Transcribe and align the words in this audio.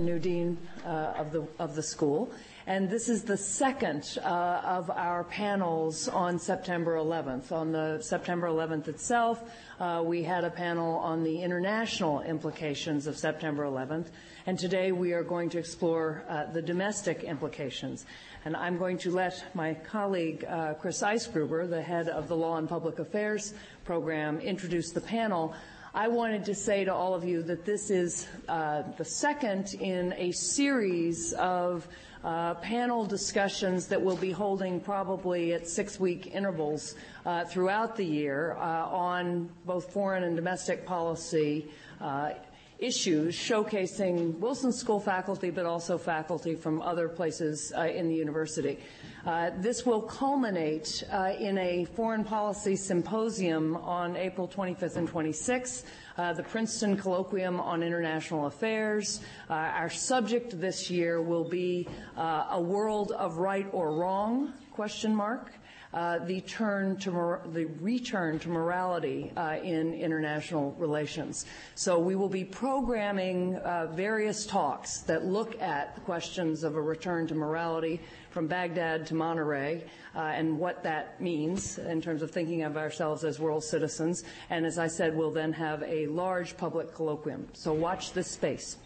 the 0.00 0.06
new 0.06 0.18
dean 0.18 0.56
uh, 0.84 1.12
of 1.16 1.30
the 1.30 1.46
of 1.58 1.74
the 1.74 1.82
school, 1.82 2.30
and 2.66 2.88
this 2.88 3.08
is 3.08 3.22
the 3.22 3.36
second 3.36 4.18
uh, 4.24 4.62
of 4.64 4.88
our 4.90 5.24
panels 5.24 6.08
on 6.08 6.38
September 6.38 6.96
11th. 6.96 7.52
On 7.52 7.70
the 7.70 8.00
September 8.00 8.46
11th 8.46 8.88
itself, 8.88 9.42
uh, 9.78 10.02
we 10.04 10.22
had 10.22 10.44
a 10.44 10.50
panel 10.50 10.96
on 11.00 11.22
the 11.22 11.42
international 11.42 12.22
implications 12.22 13.06
of 13.06 13.18
September 13.18 13.64
11th, 13.64 14.06
and 14.46 14.58
today 14.58 14.90
we 14.90 15.12
are 15.12 15.22
going 15.22 15.50
to 15.50 15.58
explore 15.58 16.24
uh, 16.28 16.46
the 16.46 16.62
domestic 16.62 17.22
implications. 17.22 18.06
And 18.46 18.56
I'm 18.56 18.78
going 18.78 18.96
to 18.98 19.10
let 19.10 19.44
my 19.54 19.74
colleague 19.74 20.46
uh, 20.48 20.74
Chris 20.74 21.02
Eisgruber, 21.02 21.68
the 21.68 21.82
head 21.82 22.08
of 22.08 22.26
the 22.26 22.36
Law 22.36 22.56
and 22.56 22.66
Public 22.66 22.98
Affairs 22.98 23.52
program, 23.84 24.40
introduce 24.40 24.92
the 24.92 25.02
panel. 25.02 25.54
I 25.92 26.06
wanted 26.06 26.44
to 26.44 26.54
say 26.54 26.84
to 26.84 26.94
all 26.94 27.14
of 27.14 27.24
you 27.24 27.42
that 27.42 27.64
this 27.64 27.90
is 27.90 28.28
uh, 28.48 28.82
the 28.96 29.04
second 29.04 29.74
in 29.74 30.14
a 30.16 30.30
series 30.30 31.32
of 31.32 31.88
uh, 32.22 32.54
panel 32.54 33.04
discussions 33.04 33.88
that 33.88 34.00
we'll 34.00 34.14
be 34.16 34.30
holding 34.30 34.78
probably 34.78 35.52
at 35.52 35.66
six-week 35.66 36.28
intervals 36.32 36.94
uh, 37.26 37.44
throughout 37.44 37.96
the 37.96 38.04
year 38.04 38.56
uh, 38.60 38.86
on 38.86 39.50
both 39.66 39.92
foreign 39.92 40.22
and 40.22 40.36
domestic 40.36 40.86
policy 40.86 41.66
uh, 42.00 42.34
issues 42.80 43.36
showcasing 43.36 44.38
Wilson 44.38 44.72
School 44.72 44.98
faculty, 44.98 45.50
but 45.50 45.66
also 45.66 45.98
faculty 45.98 46.54
from 46.54 46.80
other 46.80 47.08
places 47.08 47.72
uh, 47.76 47.82
in 47.82 48.08
the 48.08 48.14
university. 48.14 48.78
Uh, 49.26 49.50
this 49.58 49.84
will 49.84 50.00
culminate 50.00 51.04
uh, 51.12 51.32
in 51.38 51.58
a 51.58 51.84
foreign 51.84 52.24
policy 52.24 52.74
symposium 52.74 53.76
on 53.76 54.16
April 54.16 54.48
25th 54.48 54.96
and 54.96 55.10
26th, 55.10 55.84
uh, 56.16 56.32
the 56.32 56.42
Princeton 56.42 56.96
Colloquium 56.96 57.60
on 57.60 57.82
International 57.82 58.46
Affairs. 58.46 59.20
Uh, 59.48 59.54
our 59.54 59.90
subject 59.90 60.58
this 60.58 60.90
year 60.90 61.20
will 61.20 61.48
be 61.48 61.86
uh, 62.16 62.46
a 62.50 62.60
world 62.60 63.12
of 63.12 63.36
right 63.36 63.66
or 63.72 63.92
wrong, 63.92 64.54
question 64.72 65.14
mark. 65.14 65.52
Uh, 65.92 66.18
the 66.20 66.40
turn 66.42 66.96
to 66.96 67.40
the 67.46 67.64
return 67.80 68.38
to 68.38 68.48
morality 68.48 69.32
uh, 69.36 69.56
in 69.60 69.92
international 69.92 70.70
relations. 70.78 71.46
So 71.74 71.98
we 71.98 72.14
will 72.14 72.28
be 72.28 72.44
programming 72.44 73.56
uh, 73.56 73.88
various 73.92 74.46
talks 74.46 75.00
that 75.00 75.24
look 75.24 75.60
at 75.60 75.96
the 75.96 76.00
questions 76.02 76.62
of 76.62 76.76
a 76.76 76.80
return 76.80 77.26
to 77.26 77.34
morality 77.34 78.00
from 78.30 78.46
Baghdad 78.46 79.04
to 79.08 79.14
Monterrey 79.14 79.82
and 80.14 80.58
what 80.60 80.84
that 80.84 81.20
means 81.20 81.78
in 81.78 82.00
terms 82.00 82.22
of 82.22 82.30
thinking 82.30 82.62
of 82.62 82.76
ourselves 82.76 83.24
as 83.24 83.40
world 83.40 83.64
citizens. 83.64 84.22
And 84.48 84.64
as 84.64 84.78
I 84.78 84.86
said, 84.86 85.16
we'll 85.16 85.32
then 85.32 85.52
have 85.52 85.82
a 85.82 86.06
large 86.06 86.56
public 86.56 86.94
colloquium. 86.94 87.46
So 87.52 87.72
watch 87.72 88.12
this 88.12 88.30
space. 88.30 88.76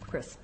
Chris. 0.00 0.36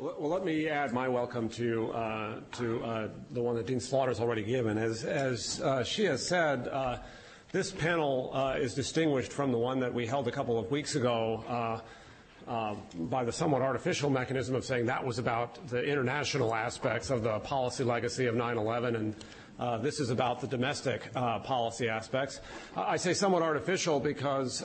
Well, 0.00 0.30
let 0.30 0.46
me 0.46 0.66
add 0.66 0.94
my 0.94 1.08
welcome 1.08 1.50
to 1.50 1.92
uh, 1.92 2.40
to 2.52 2.82
uh, 2.82 3.08
the 3.32 3.42
one 3.42 3.54
that 3.56 3.66
Dean 3.66 3.80
Slaughter 3.80 4.10
has 4.10 4.18
already 4.18 4.42
given. 4.42 4.78
As 4.78 5.04
as 5.04 5.60
uh, 5.60 5.84
she 5.84 6.04
has 6.04 6.26
said, 6.26 6.68
uh, 6.68 7.00
this 7.52 7.70
panel 7.70 8.30
uh, 8.32 8.54
is 8.58 8.72
distinguished 8.72 9.30
from 9.30 9.52
the 9.52 9.58
one 9.58 9.78
that 9.80 9.92
we 9.92 10.06
held 10.06 10.26
a 10.26 10.30
couple 10.30 10.58
of 10.58 10.70
weeks 10.70 10.94
ago 10.94 11.82
uh, 12.46 12.74
by 13.10 13.24
the 13.24 13.32
somewhat 13.32 13.60
artificial 13.60 14.08
mechanism 14.08 14.54
of 14.54 14.64
saying 14.64 14.86
that 14.86 15.04
was 15.04 15.18
about 15.18 15.68
the 15.68 15.84
international 15.84 16.54
aspects 16.54 17.10
of 17.10 17.22
the 17.22 17.38
policy 17.40 17.84
legacy 17.84 18.24
of 18.24 18.34
9/11 18.34 18.96
and. 18.96 19.14
Uh, 19.58 19.76
this 19.76 20.00
is 20.00 20.08
about 20.08 20.40
the 20.40 20.46
domestic 20.46 21.10
uh, 21.14 21.38
policy 21.40 21.86
aspects. 21.86 22.40
I 22.74 22.96
say 22.96 23.12
somewhat 23.12 23.42
artificial 23.42 24.00
because 24.00 24.62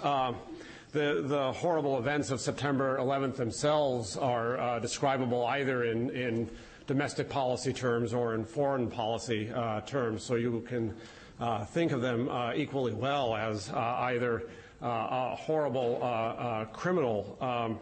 the, 0.95 1.21
the 1.25 1.51
horrible 1.51 1.97
events 1.97 2.31
of 2.31 2.39
September 2.39 2.97
11th 2.97 3.35
themselves 3.35 4.15
are 4.15 4.57
uh, 4.57 4.79
describable 4.79 5.45
either 5.45 5.83
in, 5.83 6.09
in 6.11 6.49
domestic 6.87 7.27
policy 7.27 7.73
terms 7.73 8.13
or 8.13 8.33
in 8.33 8.45
foreign 8.45 8.89
policy 8.89 9.51
uh, 9.53 9.81
terms. 9.81 10.23
So 10.23 10.35
you 10.35 10.63
can 10.65 10.95
uh, 11.37 11.65
think 11.65 11.91
of 11.91 12.01
them 12.01 12.29
uh, 12.29 12.53
equally 12.55 12.93
well 12.93 13.35
as 13.35 13.69
uh, 13.69 13.75
either 13.75 14.43
uh, 14.81 14.85
a 14.85 15.35
horrible 15.35 15.99
criminal 16.71 17.37
um, 17.41 17.77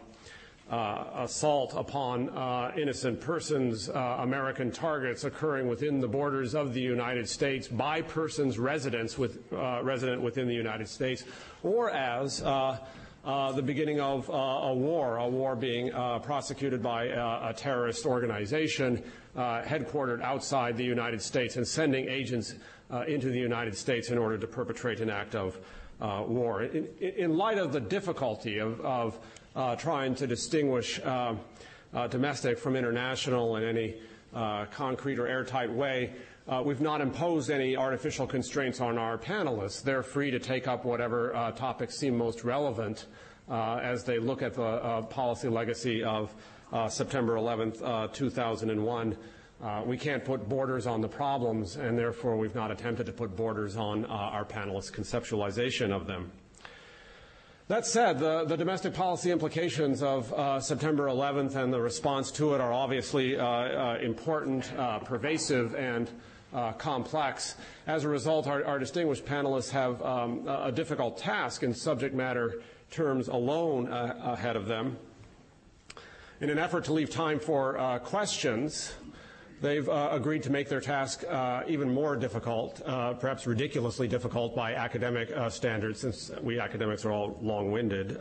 assault 1.16 1.72
upon 1.76 2.72
innocent 2.76 3.20
persons, 3.20 3.90
American 3.90 4.72
targets 4.72 5.22
occurring 5.22 5.68
within 5.68 6.00
the 6.00 6.08
borders 6.08 6.56
of 6.56 6.74
the 6.74 6.80
United 6.80 7.28
States 7.28 7.68
by 7.68 8.02
persons 8.02 8.58
residents 8.58 9.16
with, 9.16 9.38
resident 9.52 10.20
within 10.20 10.48
the 10.48 10.54
United 10.54 10.88
States, 10.88 11.22
or 11.62 11.90
as 11.90 12.42
the 13.24 13.62
beginning 13.62 14.00
of 14.00 14.28
uh, 14.28 14.32
a 14.32 14.74
war, 14.74 15.16
a 15.16 15.28
war 15.28 15.56
being 15.56 15.92
uh, 15.92 16.18
prosecuted 16.18 16.82
by 16.82 17.08
uh, 17.08 17.50
a 17.50 17.54
terrorist 17.54 18.04
organization 18.06 19.02
uh, 19.34 19.62
headquartered 19.62 20.22
outside 20.22 20.76
the 20.76 20.84
United 20.84 21.20
States 21.20 21.56
and 21.56 21.66
sending 21.66 22.08
agents 22.08 22.54
uh, 22.90 23.04
into 23.08 23.30
the 23.30 23.38
United 23.38 23.76
States 23.76 24.10
in 24.10 24.18
order 24.18 24.36
to 24.36 24.46
perpetrate 24.46 25.00
an 25.00 25.10
act 25.10 25.34
of 25.34 25.58
war. 26.00 26.62
In, 26.62 27.36
light 27.36 27.56
of 27.56 27.72
the 27.72 27.80
difficulty 27.80 28.60
of, 28.60 29.18
trying 29.78 30.14
to 30.16 30.26
distinguish 30.26 31.00
domestic 32.10 32.58
from 32.58 32.76
international 32.76 33.56
in 33.56 33.64
any 33.64 33.94
concrete 34.70 35.18
or 35.18 35.26
airtight 35.26 35.72
way, 35.72 36.10
uh, 36.10 36.33
we've 36.64 36.80
not 36.80 37.00
imposed 37.00 37.50
any 37.50 37.76
artificial 37.76 38.26
constraints 38.26 38.80
on 38.80 38.98
our 38.98 39.16
panelists. 39.18 39.82
They're 39.82 40.02
free 40.02 40.30
to 40.30 40.38
take 40.38 40.68
up 40.68 40.84
whatever 40.84 41.34
uh, 41.34 41.50
topics 41.52 41.98
seem 41.98 42.16
most 42.16 42.44
relevant 42.44 43.06
uh, 43.48 43.76
as 43.76 44.04
they 44.04 44.18
look 44.18 44.42
at 44.42 44.54
the 44.54 44.62
uh, 44.62 45.02
policy 45.02 45.48
legacy 45.48 46.02
of 46.02 46.34
uh, 46.72 46.88
September 46.88 47.34
11th, 47.34 47.82
uh, 47.82 48.08
2001. 48.08 49.16
we 49.86 49.96
can't 49.96 50.24
put 50.24 50.48
borders 50.48 50.86
on 50.86 51.00
the 51.00 51.08
problems, 51.08 51.76
and 51.76 51.98
therefore 51.98 52.36
we've 52.36 52.54
not 52.54 52.70
attempted 52.70 53.06
to 53.06 53.12
put 53.12 53.36
borders 53.36 53.76
on 53.76 54.04
our 54.06 54.44
panelists' 54.44 54.90
conceptualization 54.90 55.92
of 55.92 56.06
them. 56.06 56.30
That 57.68 57.86
said, 57.86 58.18
the, 58.18 58.44
domestic 58.56 58.92
policy 58.92 59.30
implications 59.30 60.02
of 60.02 60.30
uh, 60.34 60.60
September 60.60 61.06
11th 61.06 61.56
and 61.56 61.72
the 61.72 61.80
response 61.80 62.30
to 62.32 62.54
it 62.54 62.60
are 62.60 62.72
obviously 62.72 63.38
uh, 63.38 63.46
uh, 63.46 63.98
important, 64.02 64.70
pervasive, 65.04 65.74
and 65.74 66.10
uh, 66.54 66.72
complex. 66.72 67.56
As 67.86 68.04
a 68.04 68.08
result, 68.08 68.46
our, 68.46 68.64
our 68.64 68.78
distinguished 68.78 69.26
panelists 69.26 69.70
have 69.70 70.00
um, 70.02 70.46
a 70.48 70.72
difficult 70.72 71.18
task 71.18 71.62
in 71.62 71.74
subject 71.74 72.14
matter 72.14 72.62
terms 72.90 73.28
alone 73.28 73.88
uh, 73.88 74.16
ahead 74.22 74.56
of 74.56 74.66
them. 74.66 74.96
In 76.40 76.50
an 76.50 76.58
effort 76.58 76.84
to 76.84 76.92
leave 76.92 77.10
time 77.10 77.40
for 77.40 77.78
uh, 77.78 77.98
questions, 77.98 78.92
they've 79.60 79.88
uh, 79.88 80.10
agreed 80.12 80.42
to 80.44 80.50
make 80.50 80.68
their 80.68 80.80
task 80.80 81.24
uh, 81.28 81.62
even 81.66 81.92
more 81.92 82.16
difficult, 82.16 82.80
uh, 82.84 83.14
perhaps 83.14 83.46
ridiculously 83.46 84.06
difficult 84.06 84.54
by 84.54 84.74
academic 84.74 85.32
standards, 85.50 86.00
since 86.00 86.30
we 86.42 86.60
academics 86.60 87.04
are 87.04 87.12
all 87.12 87.38
long 87.42 87.72
winded. 87.72 88.18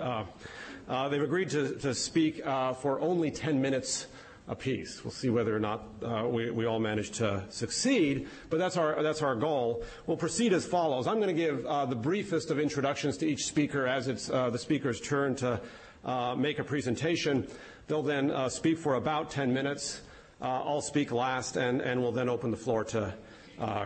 they've 1.10 1.22
agreed 1.22 1.50
to, 1.50 1.76
to 1.76 1.94
speak 1.94 2.44
for 2.44 3.00
only 3.00 3.30
10 3.30 3.62
minutes 3.62 4.08
apiece. 4.48 5.04
We'll 5.04 5.12
see 5.12 5.30
whether 5.30 5.56
or 5.56 5.59
not 5.59 5.88
uh, 6.04 6.28
we, 6.28 6.52
we, 6.52 6.66
all 6.66 6.80
manage 6.80 7.12
to 7.12 7.44
succeed, 7.50 8.28
but 8.50 8.58
that's 8.58 8.76
our, 8.76 9.02
that's 9.02 9.22
our 9.22 9.36
goal. 9.36 9.84
We'll 10.06 10.18
proceed 10.18 10.52
as 10.54 10.66
follows. 10.66 11.08
I'm 11.08 11.22
going 11.22 11.34
to 11.36 11.42
give 11.42 11.66
uh, 11.66 11.86
the 11.86 11.96
briefest 11.96 12.52
of 12.52 12.59
introductions 12.59 13.18
to 13.18 13.28
each 13.28 13.46
speaker 13.46 13.88
as 13.88 14.08
it's 14.08 14.30
uh, 14.30 14.50
the 14.50 14.59
speaker's 14.59 15.00
turn 15.00 15.36
to 15.36 15.62
uh, 16.03 16.36
make 16.36 16.59
a 16.59 16.64
presentation. 16.64 17.48
They'll 17.88 18.03
then 18.03 18.32
uh, 18.32 18.50
speak 18.50 18.78
for 18.80 18.96
about 18.96 19.32
10 19.32 19.53
minutes. 19.53 20.02
Uh, 20.42 20.46
I'll 20.46 20.82
speak 20.82 21.12
last, 21.12 21.56
and, 21.56 21.80
and 21.80 22.02
we'll 22.02 22.12
then 22.12 22.28
open 22.28 22.52
the 22.52 22.58
floor 22.58 22.84
to 22.86 23.14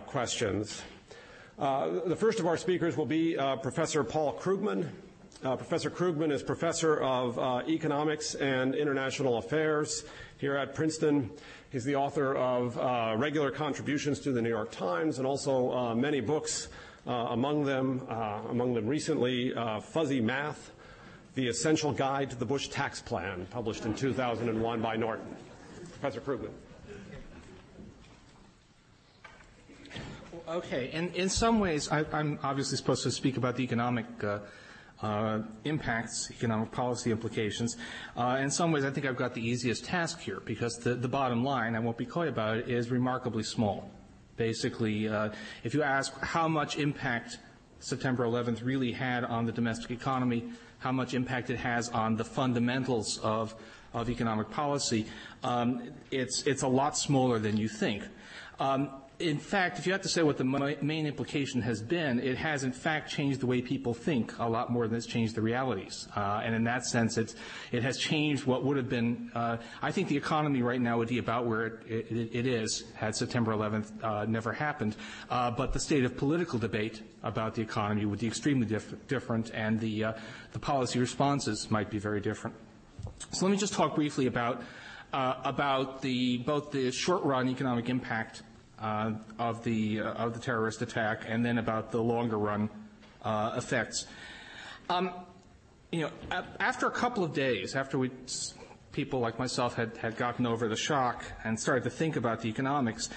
questions. 0.08 0.82
the 1.58 2.18
first 2.18 2.40
of 2.40 2.48
our 2.48 2.58
speakers 2.58 2.98
will 2.98 3.06
be 3.06 3.36
Professor 3.62 4.04
Paul 4.04 4.40
Krugman. 4.40 4.90
Professor 5.44 5.92
Krugman 5.92 6.32
is 6.32 6.42
professor 6.42 7.00
of 7.00 7.38
economics 7.70 8.34
and 8.34 8.74
international 8.74 9.38
affairs 9.38 10.04
here 10.38 10.56
at 10.56 10.76
Princeton. 10.76 11.30
He's 11.72 11.84
the 11.84 11.96
author 11.96 12.36
of 12.36 12.78
uh, 12.78 13.16
regular 13.18 13.52
contributions 13.52 14.20
to 14.22 14.32
the 14.32 14.42
New 14.42 14.50
York 14.50 14.72
Times 14.72 15.18
and 15.18 15.28
also 15.28 15.72
uh, 15.72 15.96
many 15.96 16.22
books, 16.22 16.70
uh, 17.06 17.12
among 17.12 17.66
them, 17.66 18.06
uh, 18.10 18.42
among 18.50 18.74
them 18.74 18.88
recently, 18.88 19.54
uh, 19.54 19.80
Fuzzy 19.80 20.22
Math, 20.22 20.72
The 21.36 21.48
Essential 21.48 21.92
Guide 21.92 22.30
to 22.30 22.36
the 22.36 22.46
Bush 22.46 22.70
Tax 22.70 23.02
Plan, 23.02 23.48
published 23.50 23.86
in 23.86 23.94
2001 23.94 24.82
by 24.82 24.96
Norton. 24.96 25.36
Professor 26.00 26.22
Krugman. 26.22 26.52
Okay, 30.48 30.92
and 30.94 31.14
in 31.14 31.28
some 31.28 31.60
ways, 31.60 31.90
I, 31.90 32.06
am 32.18 32.40
obviously 32.42 32.78
supposed 32.78 33.04
to 33.04 33.12
speak 33.12 33.36
about 33.36 33.58
the 33.58 33.64
economic 33.64 34.06
uh, 34.24 34.40
impacts, 35.64 36.30
economic 36.32 36.72
policy 36.72 37.12
implications. 37.12 37.78
Uh, 38.16 38.38
in 38.42 38.50
some 38.50 38.72
ways, 38.72 38.84
I 38.84 38.90
think 38.90 39.06
I've 39.06 39.18
got 39.18 39.34
the 39.34 39.46
easiest 39.48 39.86
task 39.86 40.20
here 40.20 40.42
because 40.46 40.78
the, 40.78 40.96
the 40.96 41.08
bottom 41.08 41.44
line, 41.44 41.76
I 41.76 41.80
won't 41.80 41.98
be 41.98 42.06
coy 42.06 42.28
about 42.28 42.58
it, 42.58 42.70
is 42.70 42.90
remarkably 42.90 43.44
small. 43.44 43.90
Basically, 44.38 45.08
uh, 45.08 45.30
if 45.64 45.74
you 45.74 45.84
ask 45.84 46.20
how 46.22 46.48
much 46.48 46.78
impact 46.78 47.40
September 47.80 48.26
11th 48.26 48.64
really 48.64 48.92
had 48.92 49.24
on 49.24 49.46
the 49.46 49.52
domestic 49.52 49.92
economy, 49.92 50.50
how 50.80 50.92
much 50.92 51.14
impact 51.14 51.50
it 51.50 51.58
has 51.58 51.90
on 51.90 52.16
the 52.16 52.26
fundamentals 52.26 53.20
of, 53.20 53.56
of 53.94 54.10
economic 54.10 54.50
policy, 54.50 55.06
um, 55.44 55.92
it's, 56.12 56.44
it's 56.44 56.64
a 56.64 56.68
lot 56.68 56.98
smaller 56.98 57.40
than 57.40 57.58
you 57.58 57.68
think. 57.68 58.04
Um, 58.60 58.90
in 59.20 59.40
fact, 59.40 59.80
if 59.80 59.88
you 59.88 59.94
have 59.94 60.04
to 60.04 60.10
say 60.10 60.22
what 60.22 60.38
the 60.38 60.44
main 60.44 61.08
implication 61.08 61.62
has 61.62 61.82
been, 61.82 62.20
it 62.20 62.38
has 62.38 62.64
in 62.64 62.72
fact 62.72 63.10
changed 63.10 63.40
the 63.40 63.48
way 63.48 63.62
people 63.62 63.94
think 63.94 64.38
a 64.38 64.48
lot 64.48 64.70
more 64.72 64.88
than 64.88 64.96
it's 64.96 65.08
changed 65.08 65.34
the 65.34 65.42
realities. 65.42 66.08
Uh, 66.16 66.42
and 66.44 66.54
in 66.54 66.64
that 66.66 66.86
sense, 66.86 67.18
it's, 67.18 67.36
it 67.72 67.82
has 67.82 67.98
changed 67.98 68.46
what 68.46 68.64
would 68.64 68.78
have 68.78 68.90
been. 68.90 69.32
Uh, 69.34 69.58
I 69.82 69.92
think 69.92 70.08
the 70.08 70.18
economy 70.18 70.62
right 70.62 70.80
now 70.80 71.00
would 71.00 71.08
be 71.08 71.18
about 71.18 71.48
where 71.48 71.66
it, 71.66 72.12
it, 72.12 72.30
it 72.32 72.46
is 72.46 72.84
had 72.94 73.16
September 73.16 73.54
11th 73.54 74.04
uh, 74.04 74.26
never 74.26 74.54
happened. 74.54 74.96
Uh, 75.32 75.50
but 75.50 75.74
the 75.74 75.80
state 75.80 76.06
of 76.06 76.16
political 76.16 76.60
debate 76.60 77.02
about 77.24 77.56
the 77.56 77.62
economy 77.62 78.06
would 78.06 78.20
be 78.20 78.28
extremely 78.28 78.68
diff- 78.68 79.08
different, 79.08 79.50
and 79.54 79.80
the 79.80 80.04
uh, 80.04 80.14
the 80.54 80.60
policy 80.60 81.00
responses 81.00 81.72
might 81.72 81.90
be 81.90 81.98
very 81.98 82.22
different. 82.22 82.56
So 83.32 83.46
let 83.46 83.52
me 83.52 83.58
just 83.58 83.74
talk 83.74 83.96
briefly 83.96 84.28
about. 84.28 84.62
Uh, 85.14 85.36
about 85.46 86.02
the, 86.02 86.38
both 86.40 86.72
the 86.72 86.92
short-run 86.92 87.48
economic 87.48 87.88
impact 87.88 88.44
uh, 88.80 89.12
of 89.40 89.64
the 89.64 90.02
uh, 90.02 90.14
of 90.14 90.34
the 90.34 90.40
terrorist 90.40 90.82
attack, 90.82 91.24
and 91.28 91.46
then 91.46 91.58
about 91.58 91.92
the 91.92 92.02
longer 92.02 92.38
run 92.38 92.70
uh, 93.24 93.54
effects. 93.58 94.08
Um, 94.90 95.12
you 95.92 96.02
know, 96.02 96.12
after 96.60 96.88
a 96.88 96.92
couple 96.92 97.24
of 97.24 97.34
days, 97.34 97.76
after 97.76 97.98
we 97.98 98.12
people 98.92 99.20
like 99.20 99.38
myself 99.38 99.76
had, 99.76 99.96
had 99.98 100.18
gotten 100.18 100.46
over 100.48 100.68
the 100.68 100.76
shock 100.76 101.24
and 101.44 101.60
started 101.60 101.84
to 101.84 101.90
think 101.90 102.16
about 102.16 102.42
the 102.42 102.50
economics, 102.50 103.10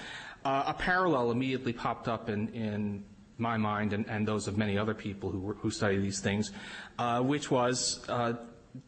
uh, 0.45 0.63
a 0.67 0.73
parallel 0.73 1.31
immediately 1.31 1.73
popped 1.73 2.07
up 2.07 2.29
in, 2.29 2.47
in 2.49 3.03
my 3.39 3.57
mind 3.57 3.91
and, 3.91 4.07
and 4.07 4.27
those 4.27 4.47
of 4.47 4.57
many 4.57 4.77
other 4.77 4.93
people 4.93 5.31
who, 5.31 5.53
who 5.53 5.71
study 5.71 5.97
these 5.97 6.19
things, 6.19 6.51
uh, 6.99 7.19
which 7.21 7.49
was 7.49 8.05
uh, 8.09 8.33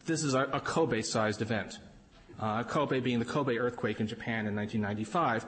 this 0.06 0.22
is 0.22 0.34
a, 0.34 0.42
a 0.52 0.60
Kobe-sized 0.60 1.42
event 1.42 1.78
uh, 2.40 2.62
Kobe 2.64 3.00
being 3.00 3.18
the 3.18 3.24
Kobe 3.24 3.56
earthquake 3.56 4.00
in 4.00 4.06
Japan 4.06 4.46
in 4.46 4.56
1995, 4.56 5.46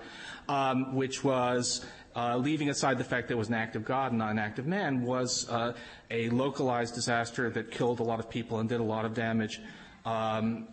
um, 0.49 0.95
which 0.95 1.25
was, 1.25 1.85
uh, 2.15 2.37
leaving 2.37 2.71
aside 2.71 2.99
the 2.99 3.05
fact 3.05 3.29
that 3.29 3.35
it 3.35 3.39
was 3.39 3.49
an 3.49 3.55
act 3.55 3.77
of 3.77 3.85
God 3.85 4.13
and 4.13 4.19
not 4.19 4.31
an 4.31 4.39
act 4.39 4.59
of 4.59 4.67
man, 4.67 5.03
was 5.03 5.49
uh, 5.51 5.75
a 6.11 6.31
localized 6.31 6.95
disaster 6.95 7.51
that 7.51 7.71
killed 7.71 8.01
a 8.01 8.03
lot 8.03 8.19
of 8.19 8.31
people 8.31 8.59
and 8.61 8.69
did 8.69 8.81
a 8.81 8.85
lot 8.85 9.05
of 9.05 9.15
damage. 9.15 9.61
Um, 10.05 10.69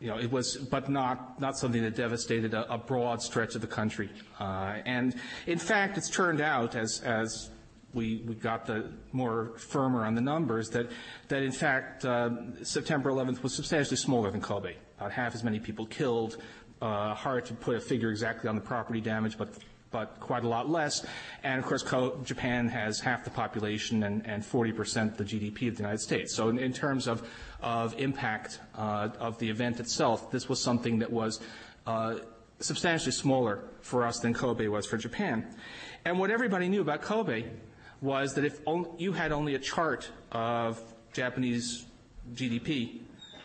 you 0.00 0.06
know, 0.06 0.18
it 0.18 0.30
was, 0.30 0.56
but 0.56 0.88
not, 0.88 1.40
not 1.40 1.58
something 1.58 1.82
that 1.82 1.96
devastated 1.96 2.54
a, 2.54 2.72
a 2.72 2.78
broad 2.78 3.20
stretch 3.20 3.54
of 3.56 3.60
the 3.60 3.66
country. 3.66 4.08
Uh, 4.38 4.76
and 4.86 5.16
in 5.46 5.58
fact, 5.58 5.98
it's 5.98 6.08
turned 6.08 6.40
out, 6.40 6.76
as, 6.76 7.00
as 7.00 7.50
we, 7.92 8.22
we 8.26 8.34
got 8.36 8.64
the 8.64 8.92
more 9.10 9.58
firmer 9.58 10.04
on 10.06 10.14
the 10.14 10.20
numbers, 10.20 10.70
that, 10.70 10.88
that 11.26 11.42
in 11.42 11.50
fact, 11.50 12.04
uh, 12.04 12.30
September 12.62 13.10
11th 13.10 13.42
was 13.42 13.54
substantially 13.54 13.96
smaller 13.96 14.30
than 14.30 14.40
Kobe 14.40 14.76
about 14.98 15.12
half 15.12 15.34
as 15.34 15.42
many 15.44 15.58
people 15.58 15.86
killed. 15.86 16.36
Uh, 16.80 17.14
hard 17.14 17.44
to 17.46 17.54
put 17.54 17.76
a 17.76 17.80
figure 17.80 18.10
exactly 18.10 18.48
on 18.48 18.54
the 18.54 18.60
property 18.60 19.00
damage, 19.00 19.38
but 19.38 19.48
but 19.90 20.20
quite 20.20 20.44
a 20.44 20.48
lot 20.48 20.68
less. 20.68 21.06
And 21.42 21.58
of 21.58 21.66
course, 21.66 21.82
Japan 22.22 22.68
has 22.68 23.00
half 23.00 23.24
the 23.24 23.30
population 23.30 24.02
and, 24.02 24.26
and 24.26 24.42
40% 24.42 25.16
the 25.16 25.24
GDP 25.24 25.68
of 25.68 25.76
the 25.76 25.82
United 25.82 26.00
States. 26.00 26.34
So 26.34 26.48
in, 26.48 26.58
in 26.58 26.72
terms 26.72 27.06
of, 27.06 27.26
of 27.62 27.98
impact 27.98 28.60
uh, 28.76 29.08
of 29.18 29.38
the 29.38 29.48
event 29.48 29.80
itself, 29.80 30.30
this 30.30 30.48
was 30.48 30.60
something 30.60 30.98
that 30.98 31.10
was 31.10 31.40
uh, 31.86 32.16
substantially 32.60 33.12
smaller 33.12 33.64
for 33.80 34.06
us 34.06 34.18
than 34.18 34.34
Kobe 34.34 34.66
was 34.68 34.86
for 34.86 34.96
Japan. 34.96 35.46
And 36.04 36.18
what 36.18 36.30
everybody 36.30 36.68
knew 36.68 36.82
about 36.82 37.02
Kobe 37.02 37.44
was 38.00 38.34
that 38.34 38.44
if 38.44 38.60
you 38.98 39.12
had 39.12 39.32
only 39.32 39.54
a 39.54 39.58
chart 39.58 40.10
of 40.32 40.80
Japanese 41.12 41.86
GDP, 42.34 43.00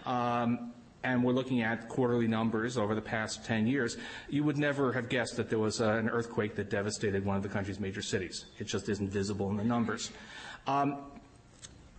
um, 0.05 0.72
and 1.03 1.23
we're 1.23 1.33
looking 1.33 1.61
at 1.61 1.89
quarterly 1.89 2.27
numbers 2.27 2.77
over 2.77 2.95
the 2.95 3.01
past 3.01 3.45
10 3.45 3.67
years, 3.67 3.97
you 4.29 4.43
would 4.43 4.57
never 4.57 4.93
have 4.93 5.09
guessed 5.09 5.35
that 5.37 5.49
there 5.49 5.59
was 5.59 5.81
uh, 5.81 5.89
an 5.91 6.09
earthquake 6.09 6.55
that 6.55 6.69
devastated 6.69 7.25
one 7.25 7.35
of 7.35 7.43
the 7.43 7.49
country's 7.49 7.79
major 7.79 8.01
cities. 8.01 8.45
It 8.57 8.67
just 8.67 8.89
isn't 8.89 9.09
visible 9.09 9.49
in 9.49 9.57
the 9.57 9.63
numbers. 9.63 10.11
Um, 10.65 10.97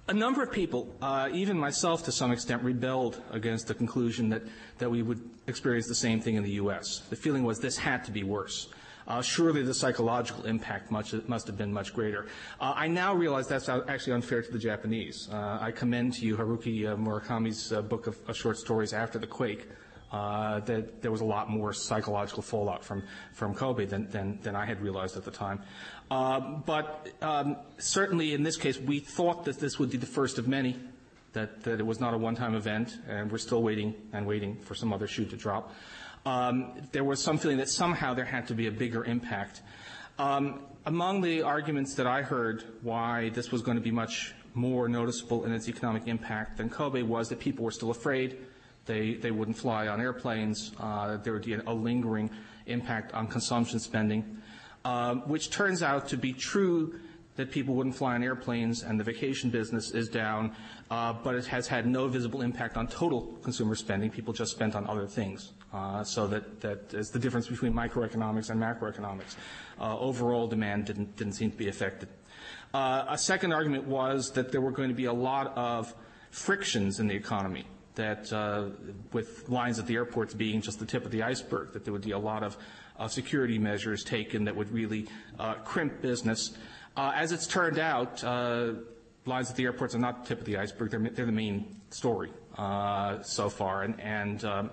a 0.09 0.15
number 0.15 0.43
of 0.43 0.53
people, 0.53 0.95
uh, 1.01 1.29
even 1.33 1.59
myself 1.59 2.05
to 2.05 2.13
some 2.13 2.33
extent, 2.33 2.63
rebelled 2.63 3.23
against 3.31 3.69
the 3.69 3.75
conclusion 3.75 4.29
that, 4.31 4.43
that 4.79 4.91
we 4.91 5.03
would 5.03 5.21
experience 5.47 5.87
the 5.87 5.95
same 5.95 6.21
thing 6.21 6.37
in 6.37 6.43
the 6.43 6.53
U.S. 6.53 7.01
The 7.11 7.17
feeling 7.17 7.45
was 7.45 7.59
this 7.59 7.79
had 7.79 8.05
to 8.05 8.13
be 8.13 8.23
worse. 8.23 8.69
Uh, 9.07 9.21
surely 9.21 9.63
the 9.63 9.75
psychological 9.75 10.45
impact 10.47 10.91
much, 10.91 11.15
must 11.29 11.47
have 11.47 11.59
been 11.59 11.73
much 11.73 11.93
greater. 11.93 12.27
Uh, 12.61 12.73
I 12.75 12.89
now 12.89 13.15
realize 13.15 13.47
that's 13.47 13.69
actually 13.69 14.15
unfair 14.15 14.43
to 14.43 14.51
the 14.51 14.59
Japanese. 14.59 15.29
Uh, 15.31 15.59
I 15.61 15.73
commend 15.73 16.15
to 16.15 16.27
you 16.27 16.37
Haruki 16.37 16.87
uh, 16.87 16.97
Murakami's 16.97 17.73
uh, 17.73 17.83
book 17.83 18.07
of, 18.07 18.19
short 18.37 18.57
stories 18.57 18.93
after 18.93 19.19
the 19.19 19.27
quake. 19.27 19.69
Uh, 20.13 20.61
that 20.61 21.03
there 21.03 21.11
was 21.11 21.23
a 21.23 21.25
lot 21.25 21.51
more 21.51 21.73
psychological 21.73 22.41
fallout 22.41 22.85
from, 22.85 23.03
from 23.33 23.53
Kobe 23.53 23.85
than, 23.85 24.09
than, 24.11 24.39
than 24.43 24.55
I 24.55 24.65
had 24.65 24.81
realized 24.81 25.17
at 25.17 25.25
the 25.25 25.31
time. 25.33 25.61
but 26.09 27.09
um, 27.21 27.57
certainly 27.79 28.33
in 28.33 28.45
this 28.45 28.57
case, 28.57 28.79
we 28.79 29.01
thought 29.01 29.45
that 29.47 29.59
this 29.59 29.81
would 29.81 29.91
be 29.91 29.97
the 29.99 30.07
first 30.07 30.39
of 30.39 30.47
many, 30.47 30.79
that, 31.33 31.65
that 31.65 31.81
it 31.81 31.83
was 31.87 31.99
not 31.99 32.15
a 32.15 32.19
one-time 32.19 32.55
event, 32.55 32.97
and 33.09 33.33
we're 33.33 33.39
still 33.39 33.61
waiting 33.61 33.93
and 34.13 34.25
waiting 34.25 34.57
for 34.61 34.77
some 34.77 34.93
other 34.93 35.09
shoe 35.09 35.25
to 35.25 35.37
drop 35.37 35.73
um, 36.27 36.73
there 36.93 37.05
was 37.05 37.23
some 37.23 37.39
feeling 37.39 37.59
that 37.59 37.69
somehow 37.69 38.15
there 38.15 38.25
had 38.25 38.47
to 38.49 38.55
be 38.55 38.67
a 38.67 38.71
bigger 38.71 39.05
impact. 39.05 39.63
Um, 40.19 40.61
among 40.87 41.23
the 41.23 41.43
arguments 41.43 41.95
that 41.95 42.07
I 42.07 42.23
heard 42.23 42.65
why 42.83 43.31
this 43.31 43.51
was 43.51 43.63
going 43.63 43.77
to 43.77 43.83
be 43.83 43.91
much 43.91 44.35
more 44.55 44.89
noticeable 44.89 45.45
in 45.45 45.53
its 45.53 45.69
economic 45.69 46.07
impact 46.07 46.59
than 46.59 46.69
Kobe 46.71 47.03
was 47.03 47.29
that 47.29 47.41
people 47.41 47.65
were 47.65 47.73
still 47.73 47.91
afraid. 47.91 48.39
They, 48.87 49.15
they 49.15 49.31
wouldn't 49.31 49.57
fly 49.57 49.89
on 49.89 50.01
airplanes. 50.01 50.73
Uh, 50.79 51.17
there 51.17 51.33
would 51.33 51.45
be 51.45 51.55
a 51.55 51.73
lingering 51.73 52.31
impact 52.67 53.13
on 53.15 53.27
consumption 53.27 53.81
spending, 53.81 54.39
um, 54.85 55.23
which 55.29 55.51
turns 55.51 55.83
out 55.83 56.09
to 56.09 56.17
be 56.17 56.33
true 56.33 57.01
that 57.37 57.51
people 57.51 57.75
wouldn't 57.75 57.95
fly 57.95 58.15
on 58.15 58.23
airplanes 58.23 58.83
and 58.83 58.99
the 58.99 59.05
vacation 59.05 59.51
business 59.51 59.91
is 59.91 60.09
down, 60.09 60.55
uh, 60.91 61.13
but 61.13 61.35
it 61.35 61.47
has 61.47 61.67
had 61.67 61.87
no 61.87 62.07
visible 62.07 62.43
impact 62.43 62.77
on 62.77 62.87
total 62.87 63.23
consumer 63.43 63.75
spending. 63.75 64.11
People 64.11 64.33
just 64.33 64.53
spent 64.53 64.75
on 64.75 64.87
other 64.87 65.07
things. 65.07 65.53
Uh, 65.73 66.05
so 66.05 66.29
that, 66.29 66.61
that 66.61 66.95
is 66.95 67.11
the 67.11 67.19
difference 67.19 67.49
between 67.49 67.73
microeconomics 67.73 68.51
and 68.51 68.61
macroeconomics. 68.61 69.35
Uh, 69.81 69.99
overall 69.99 70.47
demand 70.47 70.85
didn't, 70.85 71.17
didn't 71.17 71.33
seem 71.33 71.51
to 71.51 71.57
be 71.57 71.69
affected. 71.69 72.09
Uh, 72.73 73.05
a 73.09 73.19
second 73.19 73.53
argument 73.53 73.85
was 73.85 74.31
that 74.33 74.53
there 74.53 74.61
were 74.61 74.71
going 74.71 74.89
to 74.89 74.95
be 74.95 75.07
a 75.07 75.13
lot 75.13 75.57
of 75.57 75.93
frictions 76.31 77.01
in 77.01 77.07
the 77.09 77.15
economy 77.15 77.65
that 77.95 78.33
uh, 78.33 78.71
with 79.13 79.49
lines 79.49 79.79
at 79.79 79.87
the 79.87 79.95
airports 79.95 80.35
being 80.35 80.61
just 80.61 80.79
the 80.79 80.87
tip 80.87 81.05
of 81.05 81.11
the 81.11 81.23
iceberg, 81.23 81.73
that 81.73 81.85
there 81.85 81.93
would 81.93 82.03
be 82.03 82.11
a 82.11 82.19
lot 82.19 82.43
of 82.43 82.57
uh, 82.99 83.09
security 83.09 83.59
measures 83.59 84.05
taken 84.05 84.45
that 84.45 84.55
would 84.55 84.71
really 84.73 85.07
uh, 85.39 85.55
crimp 85.65 86.01
business. 86.01 86.57
Uh, 86.97 87.13
as 87.15 87.33
it's 87.33 87.47
turned 87.47 87.79
out, 87.79 88.23
uh, 88.23 88.75
lines 89.27 89.51
at 89.51 89.57
the 89.57 89.65
airports 89.65 89.95
are 89.95 89.99
not 89.99 90.23
the 90.23 90.29
tip 90.29 90.41
of 90.41 90.45
the 90.45 90.57
iceberg. 90.57 90.91
They're, 90.91 91.01
they're 91.01 91.27
the 91.27 91.33
main 91.33 91.77
story 91.91 92.33
uh, 92.57 93.23
so 93.23 93.49
far. 93.49 93.83
And, 93.83 94.01
and 94.01 94.45
um, 94.45 94.71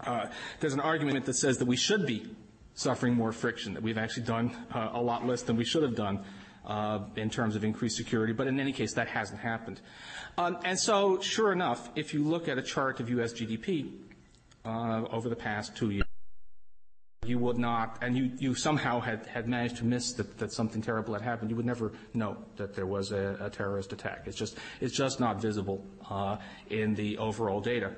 uh, 0.00 0.26
there's 0.60 0.74
an 0.74 0.80
argument 0.80 1.24
that 1.26 1.34
says 1.34 1.58
that 1.58 1.64
we 1.64 1.76
should 1.76 2.06
be 2.06 2.30
suffering 2.74 3.14
more 3.14 3.32
friction, 3.32 3.74
that 3.74 3.82
we've 3.82 3.98
actually 3.98 4.24
done 4.24 4.56
uh, 4.72 4.90
a 4.92 5.02
lot 5.02 5.26
less 5.26 5.42
than 5.42 5.56
we 5.56 5.64
should 5.64 5.82
have 5.82 5.96
done 5.96 6.24
uh, 6.66 7.00
in 7.16 7.28
terms 7.28 7.56
of 7.56 7.64
increased 7.64 7.96
security. 7.96 8.32
But 8.32 8.46
in 8.46 8.60
any 8.60 8.72
case, 8.72 8.94
that 8.94 9.08
hasn't 9.08 9.40
happened. 9.40 9.80
Um, 10.38 10.58
and 10.64 10.78
so, 10.78 11.20
sure 11.20 11.52
enough, 11.52 11.90
if 11.96 12.14
you 12.14 12.22
look 12.22 12.48
at 12.48 12.58
a 12.58 12.62
chart 12.62 13.00
of 13.00 13.10
U.S. 13.10 13.32
GDP 13.32 13.92
over 14.64 15.28
the 15.28 15.36
past 15.36 15.76
two 15.76 15.90
years, 15.90 16.04
you 17.30 17.38
would 17.38 17.56
not, 17.56 17.98
and 18.02 18.16
you, 18.16 18.32
you 18.38 18.54
somehow 18.54 19.00
had, 19.00 19.24
had 19.26 19.48
managed 19.48 19.76
to 19.76 19.84
miss 19.84 20.12
that, 20.14 20.36
that 20.38 20.52
something 20.52 20.82
terrible 20.82 21.14
had 21.14 21.22
happened, 21.22 21.48
you 21.48 21.56
would 21.56 21.64
never 21.64 21.92
know 22.12 22.36
that 22.56 22.74
there 22.74 22.86
was 22.86 23.12
a, 23.12 23.36
a 23.40 23.48
terrorist 23.48 23.92
attack. 23.92 24.24
It's 24.26 24.36
just, 24.36 24.58
it's 24.80 24.94
just 24.94 25.20
not 25.20 25.40
visible 25.40 25.86
uh, 26.10 26.38
in 26.68 26.94
the 26.94 27.16
overall 27.18 27.60
data. 27.60 27.92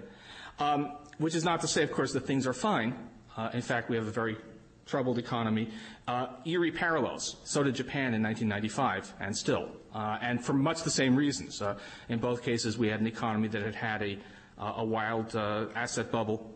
Um, 0.59 0.93
which 1.19 1.35
is 1.35 1.45
not 1.45 1.63
to 1.63 1.69
say, 1.69 1.83
of 1.83 1.91
course, 1.91 2.13
that 2.13 2.27
things 2.27 2.47
are 2.47 2.53
fine. 2.53 2.95
Uh, 3.37 3.49
in 3.55 3.63
fact, 3.63 3.89
we 3.89 3.97
have 3.97 4.07
a 4.07 4.11
very 4.11 4.37
troubled 4.85 5.19
economy. 5.19 5.71
Uh, 6.07 6.27
eerie 6.45 6.71
parallels. 6.71 7.37
So 7.45 7.63
did 7.63 7.75
Japan 7.75 8.13
in 8.15 8.23
1995, 8.23 9.15
and 9.19 9.37
still, 9.37 9.71
uh, 9.95 10.19
and 10.21 10.45
for 10.45 10.53
much 10.53 10.83
the 10.83 10.91
same 10.91 11.17
reasons. 11.17 11.63
Uh, 11.63 11.79
in 12.11 12.19
both 12.19 12.43
cases, 12.43 12.77
we 12.77 12.89
had 12.89 13.01
an 13.01 13.07
economy 13.07 13.49
that 13.49 13.63
had 13.63 13.75
had 13.75 14.03
a, 14.03 14.19
uh, 14.59 14.75
a 14.77 14.85
wild 14.85 15.35
uh, 15.35 15.67
asset 15.75 16.11
bubble 16.13 16.53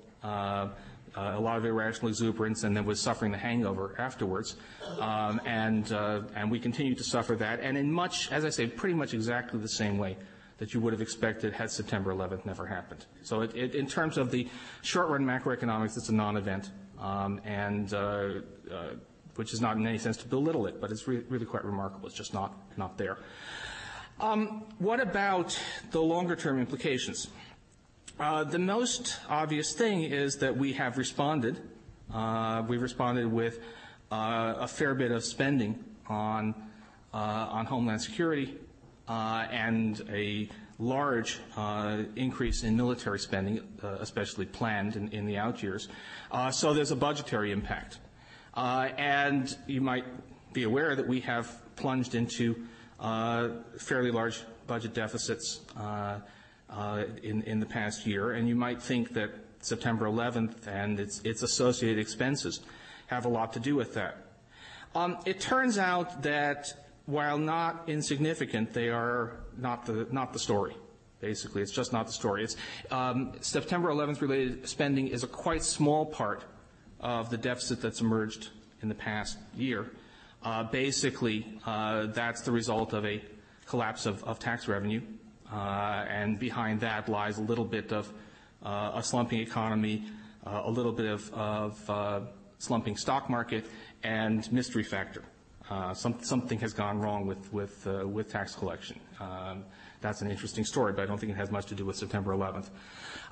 uh, 1.17 1.35
a 1.37 1.41
lot 1.41 1.57
of 1.57 1.65
irrational 1.65 2.09
exuberance, 2.09 2.65
and 2.65 2.77
then 2.77 2.85
was 2.85 3.01
suffering 3.01 3.33
the 3.33 3.39
hangover 3.39 3.95
afterwards. 3.99 4.57
Um, 5.01 5.41
and, 5.45 5.91
uh, 5.93 6.23
and 6.35 6.51
we 6.51 6.61
continue 6.61 6.95
to 6.95 7.05
suffer 7.05 7.35
that, 7.37 7.61
and 7.61 7.77
in 7.77 7.91
much, 7.91 8.31
as 8.33 8.45
I 8.45 8.51
say, 8.51 8.67
pretty 8.67 8.95
much 8.95 9.15
exactly 9.15 9.59
the 9.61 9.69
same 9.69 9.99
way 9.99 10.17
that 10.59 10.73
you 10.73 10.81
would 10.81 10.93
have 10.93 11.03
expected 11.03 11.53
had 11.53 11.71
September 11.71 12.15
11th 12.15 12.47
never 12.47 12.67
happened. 12.67 13.05
So 13.23 13.43
it, 13.43 13.55
it, 13.55 13.75
in 13.75 13.87
terms 13.87 14.17
of 14.17 14.31
the 14.31 14.49
short-run 14.83 15.23
macroeconomics, 15.25 15.97
it's 15.99 16.09
a 16.09 16.15
non-event. 16.15 16.71
Um, 16.99 17.43
and 17.45 17.93
uh, 17.93 17.97
uh 18.73 18.95
which 19.37 19.53
is 19.53 19.61
not 19.61 19.77
in 19.77 19.87
any 19.87 19.99
sense 19.99 20.17
to 20.19 20.29
belittle 20.29 20.67
it, 20.67 20.81
but 20.81 20.91
it's 20.91 21.07
re- 21.07 21.23
really 21.29 21.47
quite 21.47 21.65
remarkable. 21.65 22.07
It's 22.07 22.17
just 22.17 22.35
not, 22.35 22.55
not 22.77 22.99
there. 22.99 23.19
Um, 24.19 24.65
what 24.79 24.99
about 24.99 25.59
the 25.91 26.01
longer 26.01 26.37
term 26.37 26.59
implications? 26.59 27.29
Uh, 28.19 28.45
the 28.45 28.59
most 28.59 29.19
obvious 29.29 29.75
thing 29.75 30.03
is 30.03 30.39
that 30.39 30.57
we 30.57 30.73
have 30.73 30.97
responded. 30.97 31.61
Uh, 32.13 32.63
we've 32.67 32.81
responded 32.81 33.31
with 33.31 33.59
uh, 34.11 34.55
a 34.59 34.67
fair 34.67 34.95
bit 34.95 35.11
of 35.11 35.23
spending 35.23 35.85
on, 36.09 36.55
uh, 37.13 37.17
on 37.19 37.67
Homeland 37.67 38.01
Security 38.01 38.57
uh, 39.07 39.47
and 39.51 40.03
a 40.11 40.49
large 40.79 41.41
increase 42.17 42.63
in 42.63 42.75
military 42.75 43.19
spending, 43.19 43.61
especially 43.83 44.47
planned 44.47 44.97
in, 44.97 45.09
in, 45.09 45.27
the 45.27 45.37
out 45.37 45.63
years. 45.63 45.89
so 46.53 46.73
there's 46.73 46.91
a 46.91 46.97
budgetary 46.97 47.53
impact. 47.53 47.99
and 48.55 49.57
you 49.67 49.83
might 49.83 50.05
be 50.55 50.63
aware 50.63 50.97
that 50.97 51.07
we 51.07 51.21
have 51.21 51.51
plunged 51.77 52.15
into 52.15 52.57
fairly 53.79 54.11
large 54.11 54.43
budget 54.67 54.95
deficits 54.95 55.61
uh, 56.77 57.05
in, 57.23 57.43
in 57.43 57.59
the 57.59 57.67
past 57.67 58.07
year, 58.07 58.33
and 58.33 58.49
you 58.49 58.55
might 58.55 58.83
think 58.83 59.15
that 59.15 59.31
September 59.61 60.07
11th 60.07 60.67
and 60.67 61.01
its, 61.01 61.21
its 61.25 61.43
associated 61.43 61.99
expenses 61.99 62.61
have 63.07 63.25
a 63.25 63.29
lot 63.29 63.53
to 63.55 63.61
do 63.61 63.75
with 63.75 63.95
that. 63.95 64.27
Um, 64.95 65.19
it 65.25 65.41
turns 65.41 65.79
out 65.79 66.23
that 66.23 66.73
while 67.07 67.39
not 67.39 67.85
insignificant, 67.87 68.73
they 68.73 68.91
are 68.91 69.41
not 69.57 69.87
the, 69.87 70.07
not 70.11 70.33
the 70.33 70.39
story. 70.39 70.77
Basically, 71.21 71.63
it's 71.63 71.73
just 71.73 71.93
not 71.93 72.07
the 72.07 72.13
story. 72.13 72.47
Um, 72.91 73.33
September 73.41 73.89
11th 73.89 74.21
related 74.21 74.69
spending 74.69 75.09
is 75.09 75.23
a 75.23 75.27
quite 75.27 75.63
small 75.63 76.05
part 76.05 76.45
of 77.01 77.31
the 77.31 77.39
deficit 77.39 77.81
that's 77.81 78.01
emerged 78.01 78.51
in 78.83 78.89
the 78.89 78.95
past 78.95 79.39
year. 79.57 79.91
Uh, 80.43 80.65
basically, 80.65 81.59
uh, 81.65 82.07
that's 82.07 82.43
the 82.43 82.53
result 82.53 82.93
of 82.93 83.07
a 83.07 83.23
collapse 83.67 84.05
of, 84.05 84.23
of 84.25 84.39
tax 84.39 84.69
revenue 84.69 85.01
and 85.53 86.39
behind 86.39 86.81
that 86.81 87.09
lies 87.09 87.39
a 87.39 87.43
little 87.43 87.65
bit 87.65 87.93
of 87.93 88.13
uh, 88.65 88.93
a 88.95 89.03
slumping 89.03 89.41
economy, 89.41 90.05
uh, 90.47 90.63
a 90.65 90.71
little 90.71 90.93
bit 90.93 91.07
of 91.07 92.29
slumping 92.59 92.97
stock 92.97 93.29
market, 93.31 93.67
and 94.03 94.51
mystery 94.53 94.83
factor. 94.83 95.23
Something 95.95 96.59
has 96.61 96.73
gone 96.73 97.01
wrong 97.01 97.27
with 97.27 98.29
tax 98.29 98.55
collection. 98.55 99.01
Um, 99.21 99.65
that's 100.01 100.21
an 100.21 100.31
interesting 100.31 100.65
story, 100.65 100.93
but 100.93 101.03
I 101.03 101.07
don't 101.07 101.19
think 101.19 101.33
it 101.33 101.37
has 101.37 101.51
much 101.51 101.67
to 101.67 101.75
do 101.75 101.85
with 101.85 101.97
September 101.97 102.33
11th. 102.33 102.69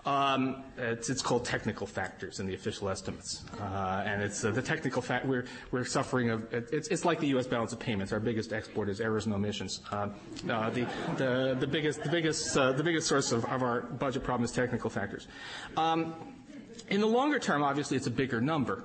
Um, 0.06 0.64
it's, 0.76 1.08
it's, 1.08 1.22
called 1.22 1.46
technical 1.46 1.86
factors 1.86 2.38
in 2.38 2.46
the 2.46 2.54
official 2.54 2.90
estimates, 2.90 3.42
uh, 3.58 4.02
and 4.04 4.22
it's 4.22 4.44
uh, 4.44 4.50
the 4.50 4.60
technical 4.60 5.00
fact 5.00 5.24
we're 5.24 5.46
we're 5.70 5.86
suffering 5.86 6.28
of. 6.28 6.52
It's, 6.52 6.88
it's 6.88 7.06
like 7.06 7.20
the 7.20 7.28
U.S. 7.28 7.46
balance 7.46 7.72
of 7.72 7.78
payments. 7.78 8.12
Our 8.12 8.20
biggest 8.20 8.52
export 8.52 8.90
is 8.90 9.00
errors 9.00 9.24
and 9.24 9.34
omissions. 9.34 9.80
Uh, 9.90 10.08
uh 10.50 10.68
the, 10.70 10.86
the 11.16 11.56
the 11.58 11.66
biggest 11.66 12.02
the 12.02 12.10
biggest 12.10 12.54
uh, 12.54 12.72
the 12.72 12.84
biggest 12.84 13.06
source 13.06 13.32
of, 13.32 13.46
of 13.46 13.62
our 13.62 13.80
budget 13.80 14.24
problem 14.24 14.44
is 14.44 14.52
technical 14.52 14.90
factors. 14.90 15.26
Um, 15.78 16.14
in 16.90 17.00
the 17.00 17.06
longer 17.06 17.38
term, 17.38 17.62
obviously, 17.62 17.96
it's 17.96 18.06
a 18.06 18.10
bigger 18.10 18.42
number. 18.42 18.84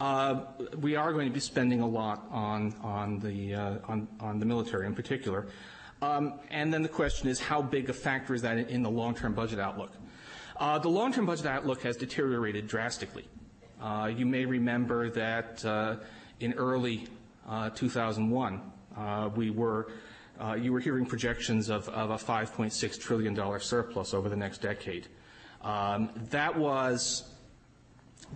Uh, 0.00 0.40
we 0.78 0.96
are 0.96 1.12
going 1.12 1.28
to 1.28 1.34
be 1.34 1.40
spending 1.40 1.82
a 1.82 1.86
lot 1.86 2.26
on 2.30 2.74
on 2.82 3.18
the 3.18 3.54
on 3.54 4.08
on 4.20 4.38
the 4.38 4.46
military 4.46 4.86
in 4.86 4.94
particular. 4.94 5.48
Um, 6.00 6.40
and 6.50 6.72
then 6.72 6.82
the 6.82 6.88
question 6.88 7.28
is, 7.28 7.40
how 7.40 7.60
big 7.60 7.90
a 7.90 7.92
factor 7.92 8.34
is 8.34 8.42
that 8.42 8.56
in 8.56 8.82
the 8.82 8.90
long-term 8.90 9.34
budget 9.34 9.58
outlook? 9.58 9.92
Uh, 10.58 10.78
the 10.78 10.88
long-term 10.88 11.26
budget 11.26 11.46
outlook 11.46 11.82
has 11.82 11.96
deteriorated 11.96 12.66
drastically. 12.66 13.26
Uh, 13.80 14.10
you 14.14 14.24
may 14.24 14.44
remember 14.44 15.10
that 15.10 15.64
uh, 15.64 15.96
in 16.40 16.52
early 16.54 17.06
2001, 17.74 18.60
we 19.34 19.50
were 19.50 19.88
you 20.58 20.72
were 20.72 20.80
hearing 20.80 21.06
projections 21.06 21.68
of, 21.70 21.88
of 21.90 22.10
a 22.10 22.16
$5.6 22.16 23.00
trillion 23.00 23.60
surplus 23.60 24.14
over 24.14 24.28
the 24.28 24.36
next 24.36 24.58
decade. 24.58 25.08
Um, 25.62 26.10
that 26.30 26.56
was 26.56 27.24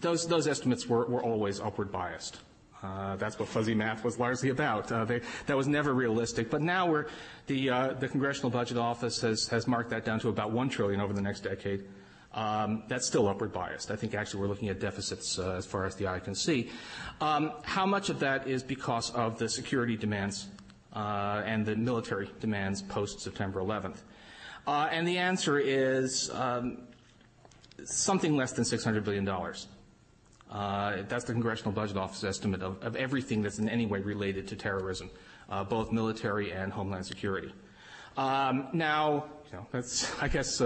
those 0.00 0.26
those 0.26 0.46
estimates 0.46 0.86
were, 0.86 1.06
were 1.06 1.22
always 1.22 1.60
upward 1.60 1.90
biased. 1.90 2.38
Uh, 2.82 3.16
that's 3.16 3.38
what 3.38 3.48
fuzzy 3.48 3.74
math 3.74 4.04
was 4.04 4.18
largely 4.18 4.48
about. 4.48 4.90
Uh, 4.90 5.04
they, 5.04 5.20
that 5.46 5.56
was 5.56 5.68
never 5.68 5.92
realistic. 5.92 6.48
But 6.50 6.62
now 6.62 7.04
the, 7.46 7.70
uh, 7.70 7.92
the 7.92 8.08
Congressional 8.08 8.48
Budget 8.50 8.78
Office 8.78 9.20
has, 9.20 9.46
has 9.48 9.66
marked 9.66 9.90
that 9.90 10.04
down 10.04 10.18
to 10.20 10.28
about 10.28 10.52
1 10.52 10.70
trillion 10.70 11.00
over 11.00 11.12
the 11.12 11.20
next 11.20 11.40
decade. 11.40 11.84
Um, 12.32 12.84
that's 12.86 13.06
still 13.06 13.26
upward 13.26 13.52
biased. 13.52 13.90
I 13.90 13.96
think 13.96 14.14
actually 14.14 14.42
we're 14.42 14.48
looking 14.48 14.68
at 14.68 14.78
deficits 14.78 15.38
uh, 15.38 15.52
as 15.52 15.66
far 15.66 15.84
as 15.84 15.96
the 15.96 16.06
eye 16.06 16.20
can 16.20 16.34
see. 16.34 16.70
Um, 17.20 17.52
how 17.64 17.86
much 17.86 18.08
of 18.08 18.20
that 18.20 18.46
is 18.46 18.62
because 18.62 19.10
of 19.10 19.38
the 19.38 19.48
security 19.48 19.96
demands 19.96 20.46
uh, 20.94 21.42
and 21.44 21.66
the 21.66 21.74
military 21.74 22.30
demands 22.38 22.82
post 22.82 23.20
September 23.20 23.60
11th? 23.60 23.98
Uh, 24.66 24.88
and 24.92 25.08
the 25.08 25.18
answer 25.18 25.58
is 25.58 26.30
um, 26.30 26.78
something 27.84 28.36
less 28.36 28.52
than 28.52 28.64
$600 28.64 29.02
billion. 29.02 29.24
That's 31.08 31.24
the 31.24 31.32
Congressional 31.32 31.72
Budget 31.72 31.96
Office 31.96 32.22
estimate 32.22 32.62
of, 32.62 32.80
of, 32.82 32.94
everything 32.94 33.42
that's 33.42 33.58
in 33.58 33.68
any 33.68 33.86
way 33.86 34.00
related 34.00 34.46
to 34.48 34.56
terrorism, 34.56 35.10
both 35.68 35.90
military 35.90 36.52
and 36.52 36.72
homeland 36.72 37.06
security. 37.06 37.52
Now, 38.16 39.24
you 39.50 39.58
know, 39.58 39.66
that's, 39.72 40.12
I 40.22 40.28
guess, 40.28 40.60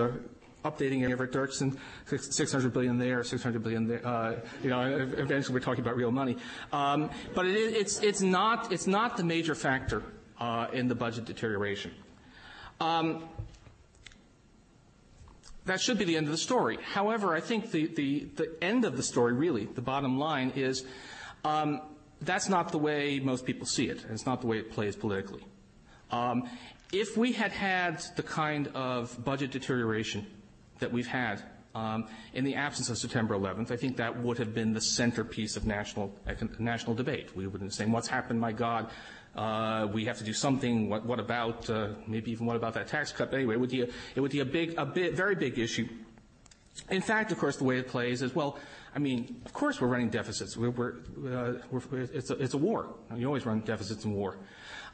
updating 0.64 1.08
Everett 1.08 1.30
Dirksen, 1.32 1.76
600 2.06 2.72
billion 2.72 2.98
there, 2.98 3.22
600 3.22 3.62
billion 3.62 3.86
there. 3.86 4.06
Uh, 4.06 4.36
you 4.62 4.70
know, 4.70 4.82
eventually 5.16 5.54
we're 5.54 5.60
talking 5.60 5.82
about 5.82 5.96
real 5.96 6.10
money. 6.10 6.38
Um, 6.72 7.10
but 7.34 7.46
it, 7.46 7.56
it's, 7.56 8.00
it's, 8.00 8.22
not, 8.22 8.72
it's 8.72 8.86
not 8.86 9.16
the 9.16 9.24
major 9.24 9.54
factor 9.54 10.02
uh, 10.40 10.68
in 10.72 10.88
the 10.88 10.94
budget 10.94 11.26
deterioration. 11.26 11.92
Um, 12.80 13.28
that 15.66 15.80
should 15.80 15.98
be 15.98 16.04
the 16.04 16.16
end 16.16 16.26
of 16.26 16.32
the 16.32 16.38
story. 16.38 16.78
However, 16.82 17.34
I 17.34 17.40
think 17.40 17.70
the, 17.70 17.86
the, 17.86 18.26
the 18.36 18.56
end 18.62 18.84
of 18.84 18.96
the 18.96 19.02
story, 19.02 19.32
really, 19.32 19.66
the 19.66 19.82
bottom 19.82 20.18
line, 20.18 20.50
is 20.56 20.84
um, 21.44 21.80
that's 22.22 22.48
not 22.48 22.72
the 22.72 22.78
way 22.78 23.20
most 23.20 23.44
people 23.44 23.66
see 23.66 23.88
it. 23.88 24.04
It's 24.10 24.26
not 24.26 24.40
the 24.40 24.46
way 24.46 24.58
it 24.58 24.70
plays 24.70 24.96
politically. 24.96 25.44
Um, 26.10 26.48
if 26.92 27.16
we 27.16 27.32
had 27.32 27.52
had 27.52 28.02
the 28.16 28.22
kind 28.22 28.68
of 28.68 29.22
budget 29.24 29.50
deterioration 29.50 30.26
that 30.78 30.92
we've 30.92 31.06
had 31.06 31.42
um, 31.74 32.06
in 32.32 32.44
the 32.44 32.54
absence 32.54 32.88
of 32.88 32.98
September 32.98 33.34
11th, 33.34 33.70
I 33.72 33.76
think 33.76 33.96
that 33.96 34.22
would 34.22 34.38
have 34.38 34.54
been 34.54 34.72
the 34.72 34.80
centerpiece 34.80 35.56
of 35.56 35.66
national 35.66 36.14
national 36.58 36.94
debate. 36.94 37.34
We 37.34 37.46
would 37.46 37.54
have 37.54 37.60
been 37.60 37.70
saying, 37.70 37.90
"What's 37.90 38.06
happened? 38.06 38.40
My 38.40 38.52
God, 38.52 38.90
uh, 39.34 39.88
we 39.92 40.04
have 40.04 40.18
to 40.18 40.24
do 40.24 40.32
something. 40.32 40.88
What, 40.88 41.04
what 41.04 41.18
about 41.18 41.68
uh, 41.68 41.94
maybe 42.06 42.30
even 42.30 42.46
what 42.46 42.56
about 42.56 42.74
that 42.74 42.86
tax 42.86 43.10
cut?" 43.10 43.30
But 43.30 43.38
anyway, 43.38 43.54
it 43.54 43.60
would 43.60 43.70
be 43.70 43.82
a, 43.82 43.88
it 44.14 44.20
would 44.20 44.30
be 44.30 44.40
a 44.40 44.44
big, 44.44 44.74
a 44.78 44.86
bit, 44.86 45.14
very 45.14 45.34
big 45.34 45.58
issue. 45.58 45.88
In 46.90 47.02
fact, 47.02 47.32
of 47.32 47.38
course, 47.38 47.56
the 47.56 47.64
way 47.64 47.78
it 47.78 47.88
plays 47.88 48.22
is 48.22 48.34
well. 48.34 48.58
I 48.94 49.00
mean, 49.00 49.42
of 49.44 49.52
course, 49.52 49.80
we're 49.80 49.88
running 49.88 50.08
deficits. 50.08 50.56
We're, 50.56 50.70
we're, 50.70 50.92
uh, 51.26 51.54
we're, 51.72 51.82
it's, 51.92 52.30
a, 52.30 52.34
it's, 52.34 52.54
a, 52.54 52.58
war. 52.58 52.94
You 53.16 53.26
always 53.26 53.44
run 53.44 53.58
deficits 53.60 54.04
in 54.04 54.12
war. 54.12 54.38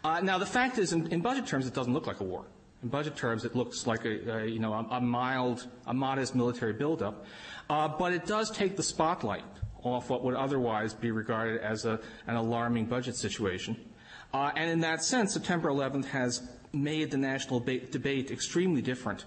Uh, 0.02 0.20
now, 0.20 0.38
the 0.38 0.46
fact 0.46 0.78
is, 0.78 0.94
in, 0.94 1.08
in 1.08 1.20
budget 1.20 1.46
terms, 1.46 1.66
it 1.66 1.74
doesn't 1.74 1.92
look 1.92 2.06
like 2.06 2.20
a 2.20 2.24
war. 2.24 2.46
In 2.82 2.88
budget 2.88 3.16
terms, 3.16 3.44
it 3.44 3.54
looks 3.54 3.86
like 3.86 4.04
a, 4.04 4.42
a 4.42 4.46
you 4.46 4.58
know, 4.58 4.72
a, 4.72 4.96
a, 4.96 5.00
mild, 5.00 5.66
a 5.86 5.94
modest 5.94 6.34
military 6.34 6.72
buildup. 6.72 7.26
Uh, 7.68 7.88
but 7.88 8.12
it 8.12 8.26
does 8.26 8.50
take 8.50 8.76
the 8.76 8.82
spotlight 8.82 9.44
off 9.82 10.10
what 10.10 10.22
would 10.24 10.34
otherwise 10.34 10.94
be 10.94 11.10
regarded 11.10 11.60
as 11.60 11.84
a, 11.84 12.00
an 12.26 12.36
alarming 12.36 12.86
budget 12.86 13.16
situation. 13.16 13.76
Uh, 14.32 14.50
and 14.56 14.70
in 14.70 14.80
that 14.80 15.02
sense, 15.02 15.32
September 15.32 15.70
11th 15.70 16.06
has 16.06 16.42
made 16.72 17.10
the 17.10 17.16
national 17.16 17.60
ba- 17.60 17.80
debate 17.80 18.30
extremely 18.30 18.80
different 18.80 19.24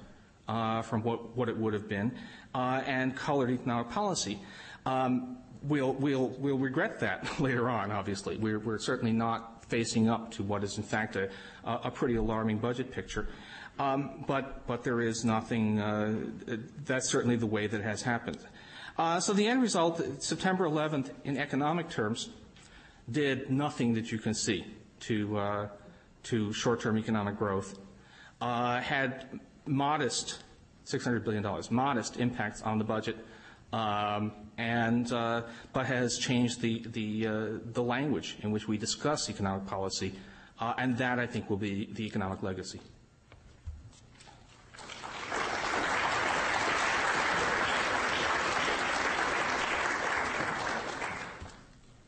uh, 0.48 0.82
from 0.82 1.04
what, 1.04 1.36
what 1.36 1.50
it 1.50 1.58
would 1.58 1.74
have 1.74 1.90
been 1.90 2.12
uh, 2.56 2.82
and 2.86 3.16
colored 3.16 3.50
economic 3.50 3.90
policy. 3.90 4.40
Um, 4.86 5.38
we'll, 5.64 5.94
we'll, 5.94 6.30
we'll 6.40 6.58
regret 6.58 7.00
that 7.02 7.40
later 7.40 7.70
on, 7.70 7.92
obviously. 7.92 8.38
We're, 8.38 8.60
we're 8.60 8.80
certainly 8.80 9.14
not 9.14 9.53
facing 9.74 10.08
up 10.08 10.30
to 10.30 10.44
what 10.44 10.64
is, 10.64 10.78
in 10.78 10.84
fact, 10.84 11.16
a, 11.16 11.28
a 11.66 11.90
pretty 11.90 12.16
alarming 12.16 12.60
budget 12.60 12.92
picture. 12.92 13.28
Um, 13.80 14.24
but, 14.28 14.68
but 14.68 14.84
there 14.84 15.02
is 15.02 15.26
nothing, 15.26 15.80
uh, 15.80 16.14
that's 16.86 17.10
certainly 17.10 17.38
the 17.38 17.48
way 17.48 17.66
that 17.66 17.82
has 17.82 18.04
happened. 18.04 18.38
Uh, 19.00 19.20
so 19.20 19.34
the 19.34 19.48
end 19.48 19.64
result, 19.64 20.00
September 20.22 20.66
11th, 20.70 21.10
in 21.24 21.38
economic 21.38 21.90
terms, 21.90 22.30
did 23.10 23.50
nothing 23.50 23.96
that 23.96 24.12
you 24.12 24.20
can 24.20 24.36
see 24.36 24.64
to, 25.00 25.38
uh, 25.40 25.68
to 26.30 26.54
short-term 26.54 26.96
economic 26.96 27.36
growth, 27.36 27.80
uh, 28.42 28.80
had 28.80 29.40
modest, 29.66 30.44
$600 30.86 31.24
billion, 31.24 31.44
modest 31.72 32.18
impacts 32.18 32.62
on 32.62 32.78
the 32.78 32.84
budget, 32.84 33.18
um, 33.74 34.32
and, 34.58 35.12
uh, 35.12 35.42
but 35.74 35.88
has 35.88 36.18
changed 36.18 36.62
the, 36.62 36.84
the, 36.92 37.28
uh, 37.28 37.48
the 37.74 37.84
language 37.84 38.38
in 38.42 38.52
which 38.52 38.68
we 38.68 38.78
discuss 38.78 39.30
economic 39.30 39.66
policy, 39.66 40.14
and 40.78 40.98
that, 40.98 41.20
I 41.20 41.28
think, 41.28 41.50
will 41.50 41.58
be 41.58 41.90
the 41.92 42.06
economic 42.06 42.42
legacy. 42.42 42.80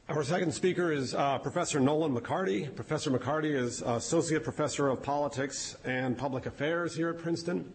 Our 0.08 0.24
second 0.24 0.54
speaker 0.54 0.94
is 0.94 1.14
uh, 1.14 1.40
Professor 1.40 1.82
Nolan 1.82 2.16
McCarty. 2.16 2.74
Professor 2.74 3.12
McCarty 3.12 3.54
is 3.54 3.82
Associate 3.82 4.42
Professor 4.42 4.88
of 4.88 5.04
Politics 5.04 5.76
and 5.84 6.18
Public 6.18 6.46
Affairs 6.46 6.96
here 6.96 7.10
at 7.10 7.18
Princeton. 7.18 7.74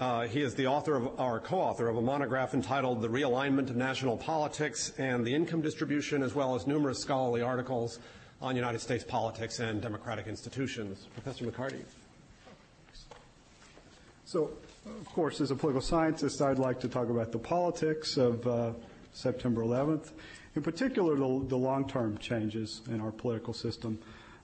Uh, 0.00 0.26
he 0.26 0.40
is 0.40 0.54
the 0.54 0.66
author 0.66 0.96
of, 0.96 1.20
or 1.20 1.40
co-author 1.40 1.88
of 1.88 1.96
a 1.96 2.02
monograph 2.02 2.54
entitled 2.54 3.02
The 3.02 3.08
Realignment 3.08 3.70
of 3.70 3.76
National 3.76 4.16
Politics 4.16 4.92
and 4.98 5.24
the 5.24 5.34
Income 5.34 5.62
Distribution, 5.62 6.22
as 6.22 6.34
well 6.34 6.54
as 6.54 6.66
numerous 6.66 6.98
scholarly 6.98 7.42
articles 7.42 8.00
on 8.40 8.56
United 8.56 8.80
States 8.80 9.04
politics 9.04 9.60
and 9.60 9.80
democratic 9.80 10.26
institutions. 10.26 11.06
Professor 11.14 11.44
McCarty. 11.44 11.82
So, 14.24 14.50
of 14.86 15.06
course, 15.06 15.40
as 15.40 15.50
a 15.50 15.54
political 15.54 15.82
scientist, 15.82 16.42
I'd 16.42 16.58
like 16.58 16.80
to 16.80 16.88
talk 16.88 17.08
about 17.08 17.30
the 17.30 17.38
politics 17.38 18.16
of 18.16 18.46
uh, 18.46 18.72
September 19.12 19.62
11th 19.62 20.10
in 20.54 20.62
particular, 20.62 21.16
the, 21.16 21.44
the 21.48 21.56
long-term 21.56 22.18
changes 22.18 22.82
in 22.90 23.00
our 23.00 23.10
political 23.10 23.54
system. 23.54 23.98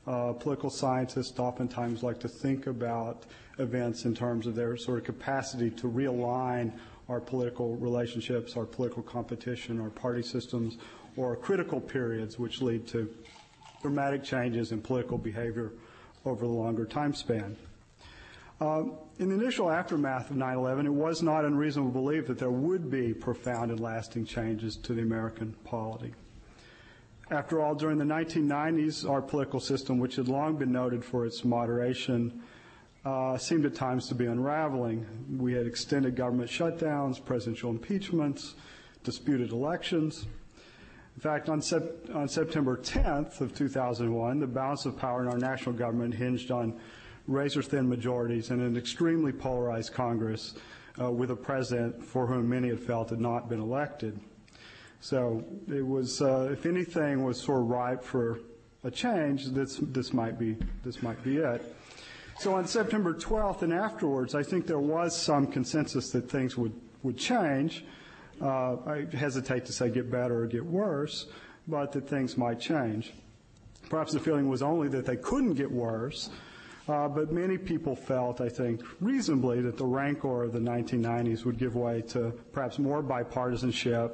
Uh, 0.07 0.33
political 0.33 0.71
scientists 0.71 1.39
oftentimes 1.39 2.03
like 2.03 2.19
to 2.21 2.29
think 2.29 2.67
about 2.67 3.25
events 3.59 4.05
in 4.05 4.15
terms 4.15 4.47
of 4.47 4.55
their 4.55 4.77
sort 4.77 4.99
of 4.99 5.05
capacity 5.05 5.71
to 5.71 5.91
realign 5.91 6.73
our 7.09 7.21
political 7.21 7.77
relationships, 7.77 8.57
our 8.57 8.65
political 8.65 9.03
competition, 9.03 9.81
our 9.81 9.91
party 9.91 10.23
systems, 10.23 10.79
or 11.17 11.35
critical 11.37 11.81
periods 11.81 12.39
which 12.39 12.61
lead 12.61 12.87
to 12.87 13.13
dramatic 13.83 14.23
changes 14.23 14.73
in 14.73 14.81
political 14.81 15.19
behavior 15.19 15.73
over 16.25 16.47
the 16.47 16.53
longer 16.53 16.85
time 16.85 17.15
span. 17.15 17.57
Um, 18.61 18.95
in 19.21 19.29
the 19.29 19.37
initial 19.37 19.71
aftermath 19.71 20.31
of 20.31 20.37
9/11, 20.37 20.87
it 20.87 20.93
was 20.93 21.23
not 21.23 21.45
unreasonable 21.45 21.91
to 21.91 21.95
believe 21.95 22.27
that 22.27 22.39
there 22.39 22.51
would 22.51 22.91
be 22.91 23.15
profound 23.15 23.71
and 23.71 23.79
lasting 23.79 24.25
changes 24.25 24.77
to 24.79 24.95
the 24.95 25.03
American 25.03 25.55
polity. 25.65 26.13
After 27.31 27.61
all, 27.61 27.75
during 27.75 27.99
the 27.99 28.05
1990s, 28.05 29.09
our 29.09 29.23
political 29.23 29.61
system, 29.61 29.99
which 29.99 30.17
had 30.17 30.29
long 30.29 30.57
been 30.57 30.73
noted 30.73 31.05
for 31.05 31.25
its 31.25 31.45
moderation, 31.45 32.43
seemed 33.39 33.65
at 33.65 33.75
times 33.75 34.09
to 34.09 34.15
be 34.15 34.27
unraveling. 34.27 35.07
We 35.39 35.53
had 35.53 35.67
extended 35.67 36.17
government 36.17 36.51
shutdowns, 36.51 37.25
presidential 37.25 37.71
impeachments, 37.71 38.55
disputed 39.05 39.53
elections. 39.53 40.27
In 41.17 41.21
fact, 41.21 41.49
on, 41.49 41.61
sep- 41.61 42.15
on 42.15 42.29
September 42.29 42.77
10th 42.77 43.41
of 43.41 43.55
2001, 43.55 44.39
the 44.39 44.47
balance 44.47 44.87
of 44.87 44.97
power 44.97 45.21
in 45.21 45.29
our 45.29 45.39
national 45.39 45.75
government 45.75 46.15
hinged 46.15 46.51
on 46.51 46.79
razor 47.27 47.63
thin 47.63 47.89
majorities 47.89 48.51
and 48.51 48.63
an 48.63 48.77
extremely 48.77 49.33
polarized 49.33 49.93
Congress 49.93 50.55
uh, 51.01 51.11
with 51.11 51.31
a 51.31 51.37
president 51.37 52.05
for 52.05 52.27
whom 52.27 52.49
many 52.49 52.69
had 52.69 52.81
felt 52.81 53.11
had 53.11 53.21
not 53.21 53.49
been 53.49 53.61
elected. 53.61 54.19
So 55.01 55.45
it 55.69 55.87
was, 55.87 56.23
uh, 56.23 56.49
if 56.53 56.67
anything, 56.67 57.25
was 57.25 57.41
sort 57.41 57.63
of 57.63 57.69
ripe 57.69 58.03
for 58.03 58.41
a 58.85 58.91
change. 58.91 59.47
This 59.47 59.79
this 59.83 60.13
might 60.13 60.39
be 60.39 60.57
this 60.85 61.03
might 61.03 61.23
be 61.23 61.37
it. 61.37 61.77
So 62.39 62.55
on 62.55 62.67
September 62.67 63.15
12th 63.15 63.63
and 63.63 63.73
afterwards, 63.73 64.35
I 64.37 64.45
think 64.45 64.67
there 64.67 64.79
was 64.79 65.21
some 65.21 65.47
consensus 65.47 66.11
that 66.11 66.31
things 66.31 66.57
would 66.57 66.73
would 67.03 67.17
change. 67.17 67.85
Uh, 68.41 68.77
I 68.87 69.07
hesitate 69.13 69.65
to 69.67 69.73
say 69.73 69.91
get 69.91 70.11
better 70.11 70.43
or 70.43 70.47
get 70.47 70.65
worse, 70.65 71.27
but 71.67 71.93
that 71.93 72.09
things 72.09 72.37
might 72.37 72.61
change. 72.61 73.13
Perhaps 73.89 74.13
the 74.13 74.21
feeling 74.21 74.49
was 74.49 74.63
only 74.63 74.89
that 74.89 75.07
they 75.07 75.17
couldn't 75.17 75.55
get 75.55 75.71
worse, 75.71 76.31
uh, 76.89 77.09
but 77.09 77.33
many 77.33 77.59
people 77.59 77.97
felt, 77.97 78.41
I 78.41 78.49
think, 78.49 78.83
reasonably, 79.01 79.61
that 79.63 79.77
the 79.77 79.85
rancor 79.85 80.45
of 80.45 80.53
the 80.53 80.59
1990s 80.61 81.45
would 81.45 81.59
give 81.59 81.75
way 81.75 82.03
to 82.09 82.33
perhaps 82.53 82.79
more 82.79 83.03
bipartisanship 83.03 84.13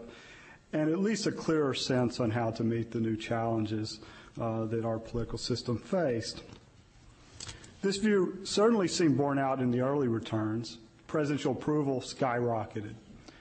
and 0.73 0.91
at 0.91 0.99
least 0.99 1.27
a 1.27 1.33
clearer 1.33 1.75
sense 1.75 2.21
on 2.21 2.31
how 2.31 2.51
to 2.51 2.65
meet 2.65 2.91
the 2.91 3.01
new 3.01 3.17
challenges 3.17 4.01
uh, 4.41 4.65
that 4.67 4.85
our 4.85 4.99
political 4.99 5.39
system 5.39 5.79
faced. 5.79 6.43
This 7.85 7.99
view 7.99 8.39
certainly 8.45 8.89
seemed 8.89 9.19
borne 9.19 9.39
out 9.39 9.61
in 9.61 9.71
the 9.71 9.83
early 9.83 10.09
returns. 10.09 10.79
Presidential 11.07 11.53
approval 11.53 12.01
skyrocketed. 12.01 12.95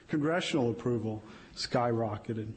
Congressional 0.10 0.70
approval 0.70 1.24
skyrocketed. 1.56 2.52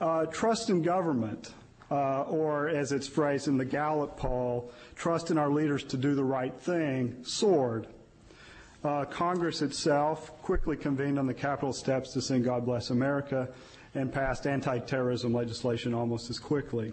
Uh, 0.00 0.26
trust 0.26 0.68
in 0.68 0.82
government 0.82 1.54
uh, 1.92 2.22
or 2.22 2.68
as 2.68 2.90
it's 2.90 3.06
phrased 3.06 3.46
in 3.46 3.56
the 3.56 3.64
Gallup 3.64 4.16
poll, 4.16 4.72
trust 4.96 5.30
in 5.30 5.38
our 5.38 5.48
leaders 5.48 5.84
to 5.84 5.96
do 5.96 6.16
the 6.16 6.24
right 6.24 6.60
thing, 6.60 7.18
soared. 7.22 7.86
Uh, 8.82 9.04
Congress 9.04 9.62
itself 9.62 10.42
quickly 10.42 10.76
convened 10.76 11.20
on 11.20 11.26
the 11.28 11.34
Capitol 11.34 11.72
steps 11.72 12.12
to 12.14 12.20
sing 12.20 12.42
God 12.42 12.64
Bless 12.64 12.90
America 12.90 13.48
and 13.94 14.12
passed 14.12 14.44
anti 14.44 14.80
terrorism 14.80 15.32
legislation 15.32 15.94
almost 15.94 16.30
as 16.30 16.40
quickly. 16.40 16.92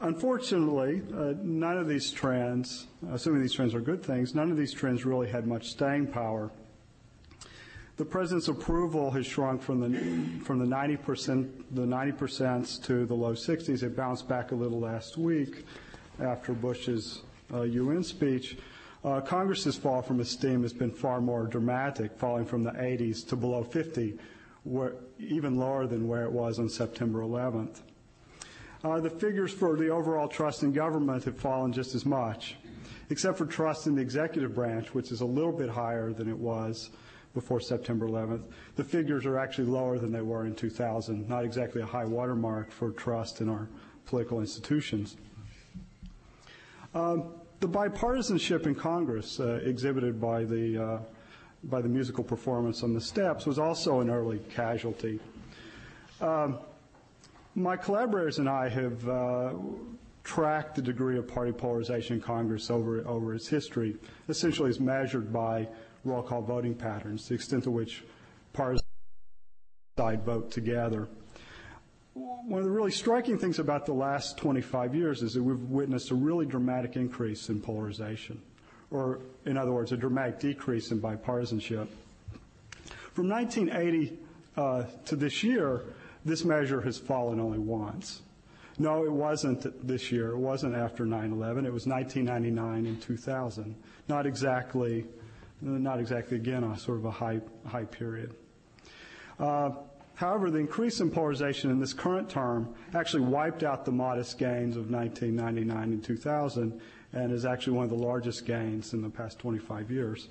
Unfortunately, 0.00 1.02
uh, 1.16 1.34
none 1.42 1.78
of 1.78 1.88
these 1.88 2.10
trends, 2.10 2.86
assuming 3.10 3.40
these 3.40 3.52
trends 3.52 3.74
are 3.74 3.80
good 3.80 4.02
things, 4.02 4.34
none 4.34 4.50
of 4.50 4.56
these 4.56 4.72
trends 4.72 5.04
really 5.04 5.28
had 5.28 5.46
much 5.46 5.68
staying 5.68 6.08
power. 6.08 6.50
The 7.96 8.04
president's 8.04 8.48
approval 8.48 9.12
has 9.12 9.24
shrunk 9.24 9.62
from 9.62 9.78
the 9.78 10.44
from 10.44 10.58
the 10.58 10.66
90 10.66 10.96
percent 10.96 11.74
the 11.76 11.86
90 11.86 12.12
percent 12.12 12.82
to 12.84 13.06
the 13.06 13.14
low 13.14 13.34
60s. 13.34 13.84
It 13.84 13.96
bounced 13.96 14.28
back 14.28 14.50
a 14.50 14.54
little 14.56 14.80
last 14.80 15.16
week 15.16 15.64
after 16.20 16.54
Bush's 16.54 17.22
uh, 17.52 17.62
UN 17.62 18.02
speech. 18.02 18.56
Uh, 19.04 19.20
Congress's 19.20 19.76
fall 19.76 20.02
from 20.02 20.18
esteem 20.18 20.62
has 20.62 20.72
been 20.72 20.90
far 20.90 21.20
more 21.20 21.46
dramatic, 21.46 22.18
falling 22.18 22.46
from 22.46 22.64
the 22.64 22.72
80s 22.72 23.26
to 23.28 23.36
below 23.36 23.62
50, 23.62 24.18
where, 24.64 24.94
even 25.18 25.56
lower 25.56 25.86
than 25.86 26.08
where 26.08 26.24
it 26.24 26.32
was 26.32 26.58
on 26.58 26.70
September 26.70 27.20
11th. 27.20 27.80
Uh, 28.84 29.00
the 29.00 29.08
figures 29.08 29.50
for 29.50 29.76
the 29.76 29.88
overall 29.88 30.28
trust 30.28 30.62
in 30.62 30.70
government 30.70 31.24
have 31.24 31.38
fallen 31.38 31.72
just 31.72 31.94
as 31.94 32.04
much, 32.04 32.56
except 33.08 33.38
for 33.38 33.46
trust 33.46 33.86
in 33.86 33.94
the 33.94 34.02
executive 34.02 34.54
branch, 34.54 34.92
which 34.92 35.10
is 35.10 35.22
a 35.22 35.24
little 35.24 35.52
bit 35.52 35.70
higher 35.70 36.12
than 36.12 36.28
it 36.28 36.36
was 36.36 36.90
before 37.32 37.60
September 37.60 38.06
11th. 38.06 38.42
The 38.76 38.84
figures 38.84 39.24
are 39.24 39.38
actually 39.38 39.68
lower 39.68 39.98
than 39.98 40.12
they 40.12 40.20
were 40.20 40.44
in 40.44 40.54
2000, 40.54 41.26
not 41.26 41.46
exactly 41.46 41.80
a 41.80 41.86
high 41.86 42.04
watermark 42.04 42.70
for 42.70 42.90
trust 42.90 43.40
in 43.40 43.48
our 43.48 43.68
political 44.04 44.40
institutions. 44.40 45.16
Um, 46.94 47.32
the 47.60 47.68
bipartisanship 47.68 48.66
in 48.66 48.74
Congress 48.74 49.40
uh, 49.40 49.60
exhibited 49.64 50.20
by 50.20 50.44
the, 50.44 50.84
uh, 50.84 50.98
by 51.64 51.80
the 51.80 51.88
musical 51.88 52.22
performance 52.22 52.82
on 52.82 52.92
the 52.92 53.00
steps 53.00 53.46
was 53.46 53.58
also 53.58 54.00
an 54.00 54.10
early 54.10 54.40
casualty. 54.54 55.20
Um, 56.20 56.58
my 57.54 57.76
collaborators 57.76 58.38
and 58.38 58.48
I 58.48 58.68
have 58.68 59.08
uh, 59.08 59.52
tracked 60.24 60.74
the 60.74 60.82
degree 60.82 61.18
of 61.18 61.28
party 61.28 61.52
polarization 61.52 62.16
in 62.16 62.22
Congress 62.22 62.70
over, 62.70 63.06
over 63.06 63.34
its 63.34 63.46
history, 63.46 63.96
essentially 64.28 64.70
as 64.70 64.80
measured 64.80 65.32
by 65.32 65.68
roll 66.04 66.22
call 66.22 66.42
voting 66.42 66.74
patterns, 66.74 67.28
the 67.28 67.34
extent 67.34 67.64
to 67.64 67.70
which 67.70 68.02
parties 68.52 68.80
vote 69.96 70.50
together. 70.50 71.08
One 72.14 72.58
of 72.58 72.64
the 72.64 72.70
really 72.70 72.90
striking 72.90 73.38
things 73.38 73.58
about 73.58 73.86
the 73.86 73.92
last 73.92 74.36
25 74.38 74.94
years 74.94 75.22
is 75.22 75.34
that 75.34 75.42
we've 75.42 75.58
witnessed 75.58 76.10
a 76.10 76.14
really 76.14 76.46
dramatic 76.46 76.96
increase 76.96 77.48
in 77.48 77.60
polarization, 77.60 78.40
or 78.90 79.20
in 79.46 79.56
other 79.56 79.72
words, 79.72 79.92
a 79.92 79.96
dramatic 79.96 80.40
decrease 80.40 80.90
in 80.90 81.00
bipartisanship. 81.00 81.88
From 83.12 83.28
1980 83.28 84.18
uh, 84.56 84.84
to 85.06 85.16
this 85.16 85.42
year, 85.42 85.82
this 86.24 86.44
measure 86.44 86.80
has 86.80 86.98
fallen 86.98 87.40
only 87.40 87.58
once. 87.58 88.22
No, 88.78 89.04
it 89.04 89.12
wasn't 89.12 89.86
this 89.86 90.10
year. 90.10 90.30
It 90.30 90.38
wasn't 90.38 90.74
after 90.74 91.06
9 91.06 91.32
11. 91.32 91.66
It 91.66 91.72
was 91.72 91.86
1999 91.86 92.86
and 92.86 93.00
2000. 93.00 93.74
Not 94.08 94.26
exactly 94.26 95.06
not 95.64 96.00
exactly, 96.00 96.36
again, 96.36 96.64
a 96.64 96.78
sort 96.78 96.98
of 96.98 97.04
a 97.04 97.10
high, 97.10 97.40
high 97.66 97.84
period. 97.84 98.34
Uh, 99.38 99.70
however, 100.14 100.50
the 100.50 100.58
increase 100.58 101.00
in 101.00 101.10
polarization 101.10 101.70
in 101.70 101.80
this 101.80 101.92
current 101.92 102.28
term 102.28 102.74
actually 102.94 103.24
wiped 103.24 103.62
out 103.62 103.84
the 103.84 103.92
modest 103.92 104.38
gains 104.38 104.76
of 104.76 104.90
1999 104.90 105.92
and 105.92 106.04
2000 106.04 106.80
and 107.12 107.32
is 107.32 107.44
actually 107.44 107.74
one 107.74 107.84
of 107.84 107.90
the 107.90 107.96
largest 107.96 108.44
gains 108.44 108.92
in 108.92 109.02
the 109.02 109.08
past 109.08 109.38
25 109.38 109.90
years. 109.90 110.28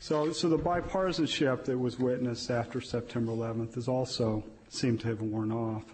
So, 0.00 0.32
so 0.32 0.48
the 0.48 0.58
bipartisanship 0.58 1.64
that 1.64 1.78
was 1.78 1.98
witnessed 1.98 2.50
after 2.50 2.80
September 2.80 3.32
11th 3.32 3.76
is 3.76 3.88
also 3.88 4.44
seemed 4.70 5.00
to 5.00 5.08
have 5.08 5.20
worn 5.20 5.52
off. 5.52 5.84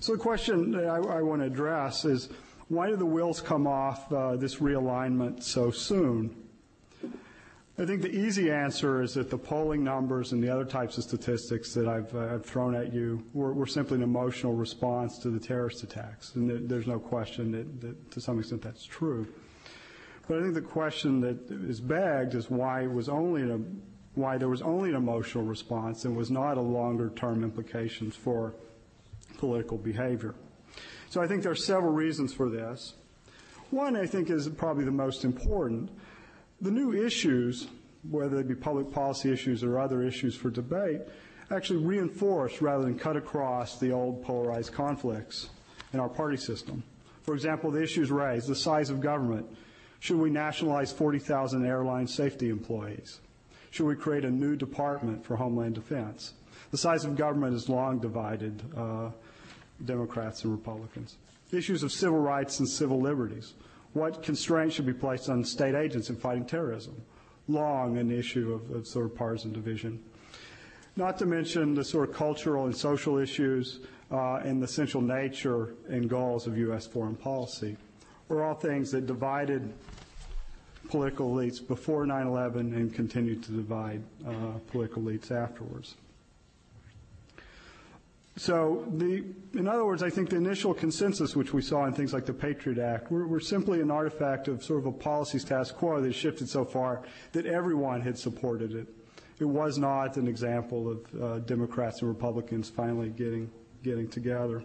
So 0.00 0.12
the 0.12 0.18
question 0.18 0.74
I, 0.76 0.96
I 0.96 1.22
want 1.22 1.42
to 1.42 1.46
address 1.46 2.04
is 2.04 2.28
why 2.68 2.88
did 2.88 2.98
the 2.98 3.06
wheels 3.06 3.40
come 3.40 3.66
off 3.66 4.12
uh, 4.12 4.36
this 4.36 4.56
realignment 4.56 5.42
so 5.42 5.70
soon? 5.70 6.36
I 7.80 7.86
think 7.86 8.02
the 8.02 8.10
easy 8.10 8.50
answer 8.50 9.02
is 9.02 9.14
that 9.14 9.30
the 9.30 9.38
polling 9.38 9.84
numbers 9.84 10.32
and 10.32 10.42
the 10.42 10.50
other 10.50 10.64
types 10.64 10.98
of 10.98 11.04
statistics 11.04 11.72
that 11.74 11.86
I've, 11.86 12.12
uh, 12.12 12.34
I've 12.34 12.44
thrown 12.44 12.74
at 12.74 12.92
you 12.92 13.24
were, 13.32 13.52
were, 13.52 13.68
simply 13.68 13.96
an 13.96 14.02
emotional 14.02 14.52
response 14.52 15.18
to 15.20 15.30
the 15.30 15.38
terrorist 15.38 15.84
attacks. 15.84 16.34
And 16.34 16.50
there, 16.50 16.58
there's 16.58 16.88
no 16.88 16.98
question 16.98 17.52
that, 17.52 17.80
that, 17.80 18.10
to 18.10 18.20
some 18.20 18.40
extent, 18.40 18.62
that's 18.62 18.84
true. 18.84 19.28
But 20.26 20.38
I 20.38 20.42
think 20.42 20.54
the 20.54 20.60
question 20.60 21.20
that 21.20 21.50
is 21.68 21.80
begged 21.80 22.34
is 22.34 22.50
why 22.50 22.82
it 22.82 22.92
was 22.92 23.08
only 23.08 23.42
an, 23.42 23.80
why 24.18 24.36
there 24.36 24.48
was 24.48 24.62
only 24.62 24.90
an 24.90 24.96
emotional 24.96 25.44
response 25.44 26.04
and 26.04 26.16
was 26.16 26.30
not 26.30 26.58
a 26.58 26.60
longer 26.60 27.10
term 27.10 27.44
implications 27.44 28.16
for 28.16 28.52
political 29.38 29.78
behavior. 29.78 30.34
So 31.08 31.22
I 31.22 31.26
think 31.26 31.42
there 31.42 31.52
are 31.52 31.56
several 31.56 31.92
reasons 31.92 32.34
for 32.34 32.50
this. 32.50 32.94
One, 33.70 33.96
I 33.96 34.06
think, 34.06 34.28
is 34.28 34.48
probably 34.48 34.84
the 34.84 34.90
most 34.90 35.24
important. 35.24 35.90
The 36.60 36.70
new 36.70 36.92
issues, 36.92 37.68
whether 38.10 38.36
they 38.36 38.42
be 38.42 38.54
public 38.54 38.92
policy 38.92 39.32
issues 39.32 39.62
or 39.62 39.78
other 39.78 40.02
issues 40.02 40.34
for 40.34 40.50
debate, 40.50 41.02
actually 41.50 41.84
reinforce 41.84 42.60
rather 42.60 42.84
than 42.84 42.98
cut 42.98 43.16
across 43.16 43.78
the 43.78 43.92
old 43.92 44.22
polarized 44.24 44.72
conflicts 44.72 45.48
in 45.92 46.00
our 46.00 46.08
party 46.08 46.36
system. 46.36 46.82
For 47.22 47.34
example, 47.34 47.70
the 47.70 47.82
issues 47.82 48.10
raised 48.10 48.48
the 48.48 48.56
size 48.56 48.90
of 48.90 49.00
government. 49.00 49.46
Should 50.00 50.18
we 50.18 50.30
nationalize 50.30 50.92
40,000 50.92 51.64
airline 51.64 52.06
safety 52.06 52.48
employees? 52.48 53.20
Should 53.70 53.86
we 53.86 53.96
create 53.96 54.24
a 54.24 54.30
new 54.30 54.56
department 54.56 55.24
for 55.24 55.36
Homeland 55.36 55.74
Defense? 55.74 56.34
The 56.70 56.78
size 56.78 57.04
of 57.04 57.16
government 57.16 57.52
has 57.52 57.68
long 57.68 57.98
divided 57.98 58.62
uh, 58.76 59.10
Democrats 59.84 60.44
and 60.44 60.52
Republicans. 60.52 61.16
Issues 61.52 61.82
of 61.82 61.92
civil 61.92 62.18
rights 62.18 62.58
and 62.58 62.68
civil 62.68 63.00
liberties. 63.00 63.54
What 63.94 64.22
constraints 64.22 64.74
should 64.74 64.86
be 64.86 64.92
placed 64.92 65.30
on 65.30 65.44
state 65.44 65.74
agents 65.74 66.10
in 66.10 66.16
fighting 66.16 66.44
terrorism? 66.44 67.00
Long 67.46 67.96
an 67.96 68.10
issue 68.10 68.52
of, 68.52 68.70
of 68.76 68.86
sort 68.86 69.06
of 69.06 69.14
partisan 69.14 69.52
division. 69.52 70.02
Not 70.96 71.18
to 71.18 71.26
mention 71.26 71.74
the 71.74 71.84
sort 71.84 72.10
of 72.10 72.14
cultural 72.14 72.66
and 72.66 72.76
social 72.76 73.18
issues 73.18 73.80
uh, 74.10 74.36
and 74.36 74.60
the 74.60 74.64
essential 74.64 75.00
nature 75.00 75.74
and 75.88 76.08
goals 76.08 76.46
of 76.46 76.58
U.S. 76.58 76.86
foreign 76.86 77.16
policy 77.16 77.76
were 78.28 78.44
all 78.44 78.54
things 78.54 78.90
that 78.90 79.06
divided 79.06 79.72
political 80.88 81.30
elites 81.34 81.66
before 81.66 82.06
9-11 82.06 82.56
and 82.74 82.94
continued 82.94 83.42
to 83.44 83.52
divide 83.52 84.02
uh, 84.26 84.32
political 84.70 85.02
elites 85.02 85.30
afterwards. 85.30 85.96
So, 88.36 88.84
the, 88.96 89.24
in 89.54 89.66
other 89.66 89.84
words, 89.84 90.04
I 90.04 90.10
think 90.10 90.30
the 90.30 90.36
initial 90.36 90.72
consensus 90.72 91.34
which 91.34 91.52
we 91.52 91.60
saw 91.60 91.86
in 91.86 91.92
things 91.92 92.12
like 92.12 92.24
the 92.24 92.32
Patriot 92.32 92.78
Act 92.78 93.10
were, 93.10 93.26
were, 93.26 93.40
simply 93.40 93.80
an 93.80 93.90
artifact 93.90 94.46
of 94.46 94.62
sort 94.62 94.78
of 94.78 94.86
a 94.86 94.92
policy 94.92 95.40
status 95.40 95.72
quo 95.72 96.00
that 96.00 96.12
shifted 96.12 96.48
so 96.48 96.64
far 96.64 97.02
that 97.32 97.46
everyone 97.46 98.00
had 98.00 98.16
supported 98.16 98.74
it. 98.76 98.86
It 99.40 99.44
was 99.44 99.76
not 99.76 100.16
an 100.16 100.28
example 100.28 100.88
of 100.88 101.20
uh, 101.20 101.38
Democrats 101.40 102.00
and 102.00 102.08
Republicans 102.08 102.70
finally 102.70 103.08
getting 103.08 103.50
getting 103.82 104.08
together. 104.08 104.62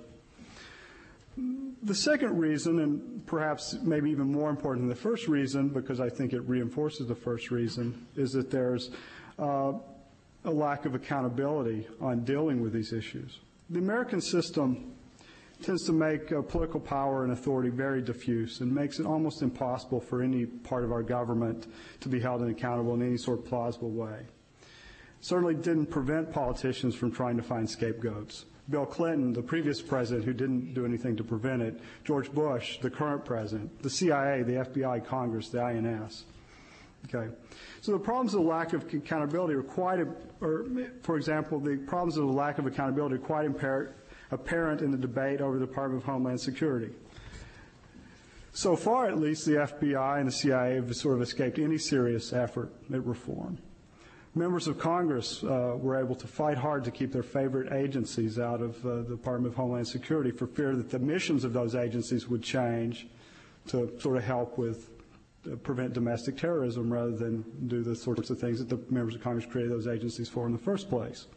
The 1.36 1.96
second 1.96 2.38
reason, 2.38 2.80
and 2.80 3.26
perhaps 3.26 3.76
maybe 3.82 4.12
even 4.12 4.32
more 4.32 4.50
important 4.50 4.84
than 4.84 4.90
the 4.90 5.02
first 5.02 5.28
reason, 5.28 5.70
because 5.70 6.00
I 6.00 6.10
think 6.10 6.34
it 6.34 6.42
reinforces 6.42 7.08
the 7.08 7.16
first 7.16 7.50
reason, 7.50 8.06
is 8.16 8.32
that 8.34 8.52
there's 8.52 8.92
uh, 9.40 9.74
a 10.46 10.52
lack 10.52 10.86
of 10.86 10.96
accountability 10.96 11.88
on 12.00 12.24
dealing 12.24 12.62
with 12.62 12.74
these 12.74 12.94
issues. 12.94 13.40
The 13.70 13.80
American 13.80 14.22
system 14.22 14.94
tends 15.62 15.86
to 15.86 15.94
make 15.94 16.32
uh, 16.32 16.42
political 16.42 16.80
power 16.80 17.24
and 17.24 17.34
authority 17.34 17.70
very 17.70 18.02
diffuse 18.02 18.60
and 18.60 18.74
makes 18.74 19.00
it 19.00 19.06
almost 19.06 19.42
impossible 19.42 20.00
for 20.00 20.22
any 20.22 20.46
part 20.46 20.84
of 20.84 20.92
our 20.92 21.04
government 21.04 21.68
to 22.02 22.10
be 22.10 22.20
held 22.20 22.44
accountable 22.44 22.94
in 22.94 23.02
any 23.02 23.18
sort 23.18 23.40
of 23.40 23.46
plausible 23.46 23.90
way. 23.90 24.26
Certainly 25.22 25.56
didn't 25.56 25.86
prevent 25.88 26.32
politicians 26.32 26.96
from 26.96 27.12
trying 27.12 27.38
to 27.38 27.44
find 27.44 27.70
scapegoats. 27.70 28.46
Bill 28.70 28.86
Clinton, 28.86 29.34
the 29.34 29.42
previous 29.42 29.82
president 29.82 30.26
who 30.26 30.34
didn't 30.34 30.74
do 30.74 30.86
anything 30.86 31.18
to 31.18 31.24
prevent 31.24 31.62
it, 31.62 31.80
George 32.06 32.32
Bush, 32.32 32.80
the 32.80 32.90
current 32.90 33.26
president, 33.26 33.82
the 33.84 33.90
CIA, 33.90 34.44
the 34.44 34.54
FBI, 34.54 35.06
Congress, 35.06 35.50
the 35.50 35.62
INS. 35.62 36.24
Okay. 37.14 37.34
So 37.82 37.92
the 37.92 38.00
problems 38.00 38.34
of 38.34 38.42
the 38.42 38.48
lack 38.48 38.72
of 38.72 38.86
accountability 38.94 39.54
are 39.56 39.64
quite, 39.64 40.00
or 40.40 40.66
for 41.02 41.18
example, 41.18 41.60
the 41.60 41.76
problems 41.76 42.16
of 42.16 42.26
the 42.26 42.32
lack 42.32 42.58
of 42.60 42.66
accountability 42.66 43.16
are 43.16 43.18
quite 43.18 43.46
apparent 44.32 44.82
in 44.82 44.92
the 44.92 44.98
debate 44.98 45.42
over 45.42 45.60
the 45.60 45.66
Department 45.66 46.02
of 46.02 46.06
Homeland 46.06 46.40
Security. 46.40 46.94
So 48.54 48.76
far, 48.76 49.08
at 49.08 49.18
least, 49.20 49.46
the 49.46 49.54
FBI 49.54 50.20
and 50.20 50.28
the 50.28 50.32
CIA 50.32 50.76
have 50.76 50.96
sort 50.96 51.16
of 51.16 51.22
escaped 51.22 51.60
any 51.60 51.78
serious 51.78 52.32
effort 52.32 52.72
at 52.94 53.04
reform. 53.06 53.58
Members 54.36 54.68
of 54.68 54.80
Congress 54.80 55.44
uh, 55.44 55.76
were 55.78 55.96
able 55.96 56.16
to 56.16 56.26
fight 56.26 56.58
hard 56.58 56.84
to 56.86 56.92
keep 56.92 57.12
their 57.12 57.22
favorite 57.22 57.72
agencies 57.72 58.40
out 58.40 58.62
of 58.62 58.84
uh, 58.84 58.96
the 59.04 59.16
Department 59.16 59.54
of 59.54 59.56
Homeland 59.56 59.88
Security 59.88 60.32
for 60.32 60.48
fear 60.48 60.76
that 60.76 60.90
the 60.90 60.98
missions 60.98 61.44
of 61.44 61.54
those 61.54 61.76
agencies 61.76 62.28
would 62.28 62.42
change 62.42 63.06
to 63.68 63.92
sort 64.00 64.18
of 64.18 64.24
help 64.24 64.58
with 64.58 64.90
uh, 65.46 65.56
prevent 65.58 65.94
domestic 65.94 66.36
terrorism 66.36 66.92
rather 66.92 67.12
than 67.12 67.44
do 67.68 67.84
the 67.84 67.96
sorts 67.96 68.32
of 68.32 68.40
things 68.40 68.58
that 68.58 68.70
the 68.70 68.80
members 68.92 69.14
of 69.14 69.22
Congress 69.22 69.46
created 69.46 69.72
those 69.72 69.86
agencies 69.86 70.30
for 70.30 70.48
in 70.48 70.52
the 70.52 70.58
first 70.58 70.90
place. 70.90 71.28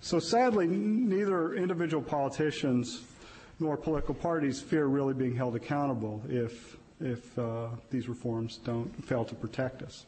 So 0.00 0.18
sadly, 0.18 0.66
neither 0.66 1.54
individual 1.54 2.02
politicians 2.02 3.02
nor 3.60 3.76
political 3.76 4.14
parties 4.14 4.60
fear 4.60 4.86
really 4.86 5.14
being 5.14 5.36
held 5.36 5.54
accountable 5.54 6.22
if 6.28 6.76
if 7.00 7.38
uh, 7.38 7.68
these 7.90 8.08
reforms 8.08 8.56
don't 8.64 8.90
fail 9.04 9.24
to 9.24 9.34
protect 9.36 9.82
us. 9.82 10.04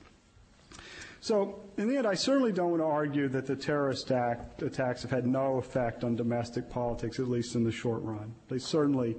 So, 1.22 1.60
in 1.76 1.88
the 1.88 1.98
end, 1.98 2.06
I 2.06 2.14
certainly 2.14 2.52
don't 2.52 2.70
want 2.70 2.82
to 2.82 2.86
argue 2.86 3.28
that 3.28 3.46
the 3.46 3.56
terrorist 3.56 4.10
act 4.10 4.62
attacks 4.62 5.02
have 5.02 5.10
had 5.10 5.26
no 5.26 5.58
effect 5.58 6.02
on 6.02 6.16
domestic 6.16 6.70
politics, 6.70 7.18
at 7.18 7.28
least 7.28 7.54
in 7.54 7.64
the 7.64 7.72
short 7.72 8.02
run. 8.02 8.34
They 8.48 8.58
certainly 8.58 9.16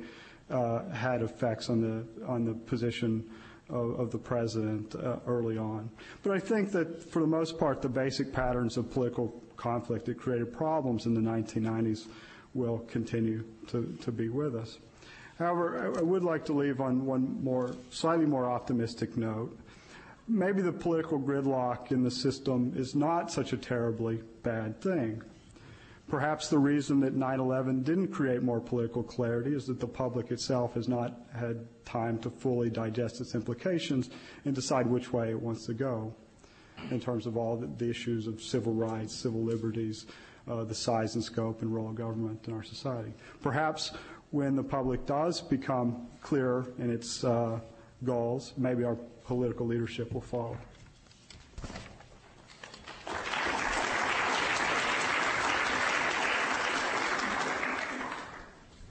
uh, 0.50 0.90
had 0.90 1.22
effects 1.22 1.70
on 1.70 1.82
the 1.82 2.26
on 2.26 2.44
the 2.44 2.54
position 2.54 3.30
of, 3.70 4.00
of 4.00 4.12
the 4.12 4.18
president 4.18 4.96
uh, 4.96 5.18
early 5.28 5.58
on. 5.58 5.90
But 6.24 6.34
I 6.34 6.40
think 6.40 6.72
that 6.72 7.04
for 7.10 7.22
the 7.22 7.28
most 7.28 7.58
part, 7.58 7.82
the 7.82 7.90
basic 7.90 8.34
patterns 8.34 8.78
of 8.78 8.92
political 8.92 9.42
conflict 9.56 10.06
that 10.06 10.18
created 10.18 10.52
problems 10.52 11.06
in 11.06 11.14
the 11.14 11.22
1990s 11.22 12.08
will 12.54 12.80
continue 12.80 13.44
to, 13.68 13.98
to 14.02 14.12
be 14.12 14.30
with 14.30 14.56
us. 14.56 14.80
However, 15.38 15.94
I 15.98 16.02
would 16.02 16.24
like 16.24 16.46
to 16.46 16.54
leave 16.54 16.82
on 16.82 17.06
one 17.06 17.44
more, 17.44 17.76
slightly 17.90 18.26
more 18.26 18.50
optimistic 18.50 19.18
note 19.18 19.58
maybe 20.32 20.62
the 20.62 20.72
political 20.72 21.20
gridlock 21.20 21.92
in 21.92 22.04
the 22.04 22.12
system 22.12 22.74
is 22.76 22.96
not 22.96 23.32
such 23.32 23.54
a 23.54 23.58
terribly 23.58 24.22
bad 24.44 24.80
thing. 24.82 25.22
Perhaps 26.08 26.50
the 26.50 26.58
reason 26.58 27.00
that 27.02 27.16
9/11 27.16 27.84
didn't 27.84 28.10
create 28.10 28.42
more 28.42 28.60
political 28.60 29.04
clarity 29.04 29.54
is 29.54 29.66
that 29.68 29.80
the 29.80 29.88
public 29.88 30.32
itself 30.32 30.74
has 30.74 30.88
not 30.88 31.22
had 31.34 31.66
time 31.86 32.18
to 32.20 32.30
fully 32.30 32.70
digest 32.70 33.22
its 33.22 33.36
implications 33.36 34.10
and 34.46 34.56
decide 34.56 34.88
which 34.88 35.14
way 35.14 35.30
it 35.30 35.42
wants 35.42 35.66
to 35.66 35.74
go 35.74 36.14
in 36.90 37.00
terms 37.00 37.28
of 37.28 37.38
all 37.38 37.58
the 37.58 37.90
issues 37.90 38.28
of 38.28 38.42
civil 38.42 38.74
rights, 38.74 39.14
civil 39.14 39.44
liberties, 39.44 40.06
uh, 40.48 40.64
the 40.64 40.76
size 40.76 41.16
and 41.16 41.24
scope 41.24 41.62
and 41.62 41.74
role 41.74 41.90
of 41.90 41.96
government 41.96 42.46
in 42.48 42.54
our 42.54 42.64
society. 42.64 43.14
Perhaps 43.42 43.92
when 44.32 44.56
the 44.56 44.64
public 44.64 45.06
does 45.06 45.42
become 45.42 46.08
clearer 46.22 46.74
in 46.78 46.90
its 46.90 47.24
uh, 47.24 47.60
goals, 48.04 48.54
maybe 48.58 48.84
our 48.84 48.98
political 49.26 49.66
leadership 49.66 50.14
will 50.14 50.22
follow. 50.22 50.58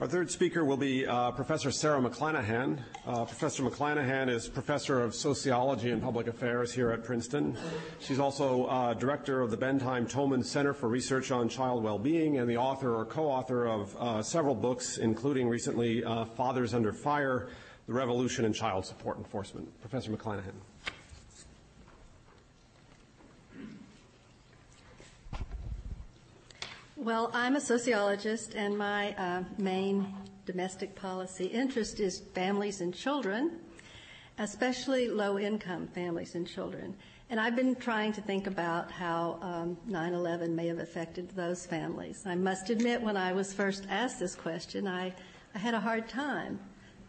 Our 0.01 0.07
third 0.07 0.31
speaker 0.31 0.65
will 0.65 0.77
be 0.77 1.05
uh, 1.05 1.29
Professor 1.29 1.69
Sara 1.69 2.01
McLanahan. 2.01 2.79
Uh, 3.05 3.23
professor 3.23 3.61
McLanahan 3.61 4.29
is 4.29 4.47
Professor 4.47 4.99
of 4.99 5.13
Sociology 5.13 5.91
and 5.91 6.01
Public 6.01 6.25
Affairs 6.25 6.73
here 6.73 6.89
at 6.89 7.03
Princeton. 7.03 7.55
She's 7.99 8.17
also 8.17 8.65
uh, 8.65 8.95
Director 8.95 9.41
of 9.41 9.51
the 9.51 9.57
Bendheim 9.57 10.11
Thoman 10.11 10.43
Center 10.43 10.73
for 10.73 10.89
Research 10.89 11.29
on 11.29 11.47
Child 11.49 11.83
Well-Being 11.83 12.39
and 12.39 12.49
the 12.49 12.57
author 12.57 12.95
or 12.95 13.05
co-author 13.05 13.67
of 13.67 13.95
uh, 13.99 14.23
several 14.23 14.55
books, 14.55 14.97
including 14.97 15.47
recently 15.47 16.03
uh, 16.03 16.25
Fathers 16.25 16.73
Under 16.73 16.91
Fire, 16.91 17.49
the 17.91 17.97
revolution 17.97 18.45
in 18.45 18.53
child 18.53 18.85
support 18.85 19.17
enforcement. 19.17 19.67
Professor 19.81 20.11
McLanahan. 20.11 20.53
Well, 26.95 27.31
I'm 27.33 27.57
a 27.57 27.59
sociologist, 27.59 28.55
and 28.55 28.77
my 28.77 29.13
uh, 29.15 29.43
main 29.57 30.13
domestic 30.45 30.95
policy 30.95 31.47
interest 31.47 31.99
is 31.99 32.21
families 32.33 32.79
and 32.79 32.95
children, 32.95 33.59
especially 34.37 35.09
low 35.09 35.37
income 35.37 35.87
families 35.87 36.35
and 36.35 36.47
children. 36.47 36.95
And 37.29 37.41
I've 37.41 37.57
been 37.57 37.75
trying 37.75 38.13
to 38.13 38.21
think 38.21 38.47
about 38.47 38.89
how 38.89 39.37
um, 39.41 39.77
9 39.85 40.13
11 40.13 40.55
may 40.55 40.67
have 40.67 40.79
affected 40.79 41.29
those 41.31 41.65
families. 41.65 42.23
I 42.25 42.35
must 42.35 42.69
admit, 42.69 43.01
when 43.01 43.17
I 43.17 43.33
was 43.33 43.53
first 43.53 43.85
asked 43.89 44.19
this 44.19 44.33
question, 44.33 44.87
I, 44.87 45.13
I 45.53 45.57
had 45.57 45.73
a 45.73 45.79
hard 45.79 46.07
time 46.07 46.57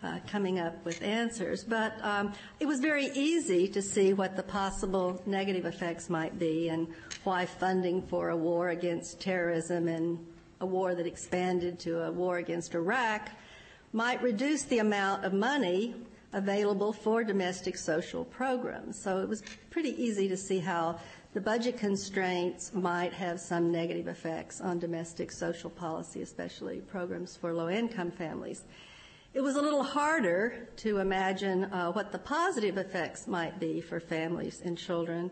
uh, 0.03 0.19
coming 0.27 0.59
up 0.59 0.85
with 0.85 1.03
answers. 1.03 1.65
But 1.65 1.95
um, 2.03 2.33
it 2.61 2.67
was 2.67 2.81
very 2.81 3.07
easy 3.15 3.69
to 3.69 3.83
see 3.83 4.13
what 4.13 4.37
the 4.37 4.43
possible 4.43 5.23
negative 5.27 5.67
effects 5.67 6.11
might 6.11 6.39
be 6.39 6.69
and 6.69 6.89
why 7.25 7.47
funding 7.47 8.03
for 8.03 8.31
a 8.31 8.37
war 8.37 8.71
against 8.71 9.21
terrorism 9.21 9.89
and 9.89 10.19
a 10.61 10.67
war 10.67 10.95
that 10.95 11.07
expanded 11.07 11.79
to 11.81 12.03
a 12.03 12.13
war 12.13 12.39
against 12.39 12.75
Iraq 12.75 13.31
might 13.93 14.23
reduce 14.23 14.63
the 14.65 14.79
amount 14.79 15.25
of 15.25 15.33
money 15.33 15.95
available 16.33 16.93
for 16.93 17.23
domestic 17.23 17.77
social 17.77 18.25
programs. 18.25 18.99
So 18.99 19.21
it 19.21 19.29
was 19.29 19.43
pretty 19.71 19.91
easy 20.03 20.29
to 20.29 20.37
see 20.37 20.59
how 20.59 20.99
the 21.35 21.41
budget 21.41 21.79
constraints 21.79 22.73
might 22.75 23.13
have 23.13 23.41
some 23.41 23.71
negative 23.73 24.09
effects 24.09 24.61
on 24.61 24.79
domestic 24.79 25.33
social 25.33 25.71
policy, 25.71 26.23
especially 26.23 26.81
programs 26.81 27.37
for 27.37 27.53
low 27.53 27.69
income 27.69 28.11
families. 28.11 28.65
It 29.35 29.41
was 29.41 29.57
a 29.57 29.63
little 29.63 29.83
harder 29.83 30.69
to 30.77 30.99
imagine 30.99 31.65
uh, 31.65 31.93
what 31.93 32.13
the 32.13 32.19
positive 32.19 32.77
effects 32.77 33.27
might 33.27 33.59
be 33.59 33.81
for 33.81 33.99
families 33.99 34.61
and 34.65 34.77
children, 34.77 35.31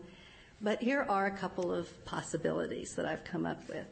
but 0.61 0.81
here 0.81 1.05
are 1.07 1.27
a 1.27 1.31
couple 1.31 1.73
of 1.73 2.05
possibilities 2.05 2.95
that 2.95 3.05
I've 3.05 3.23
come 3.23 3.45
up 3.45 3.67
with. 3.69 3.85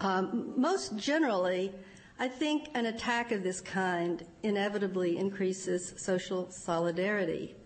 Um, 0.00 0.54
most 0.56 0.96
generally, 0.96 1.72
I 2.18 2.28
think 2.28 2.68
an 2.74 2.86
attack 2.86 3.32
of 3.32 3.42
this 3.42 3.60
kind 3.60 4.24
inevitably 4.42 5.18
increases 5.18 5.94
social 5.96 6.50
solidarity 6.50 7.56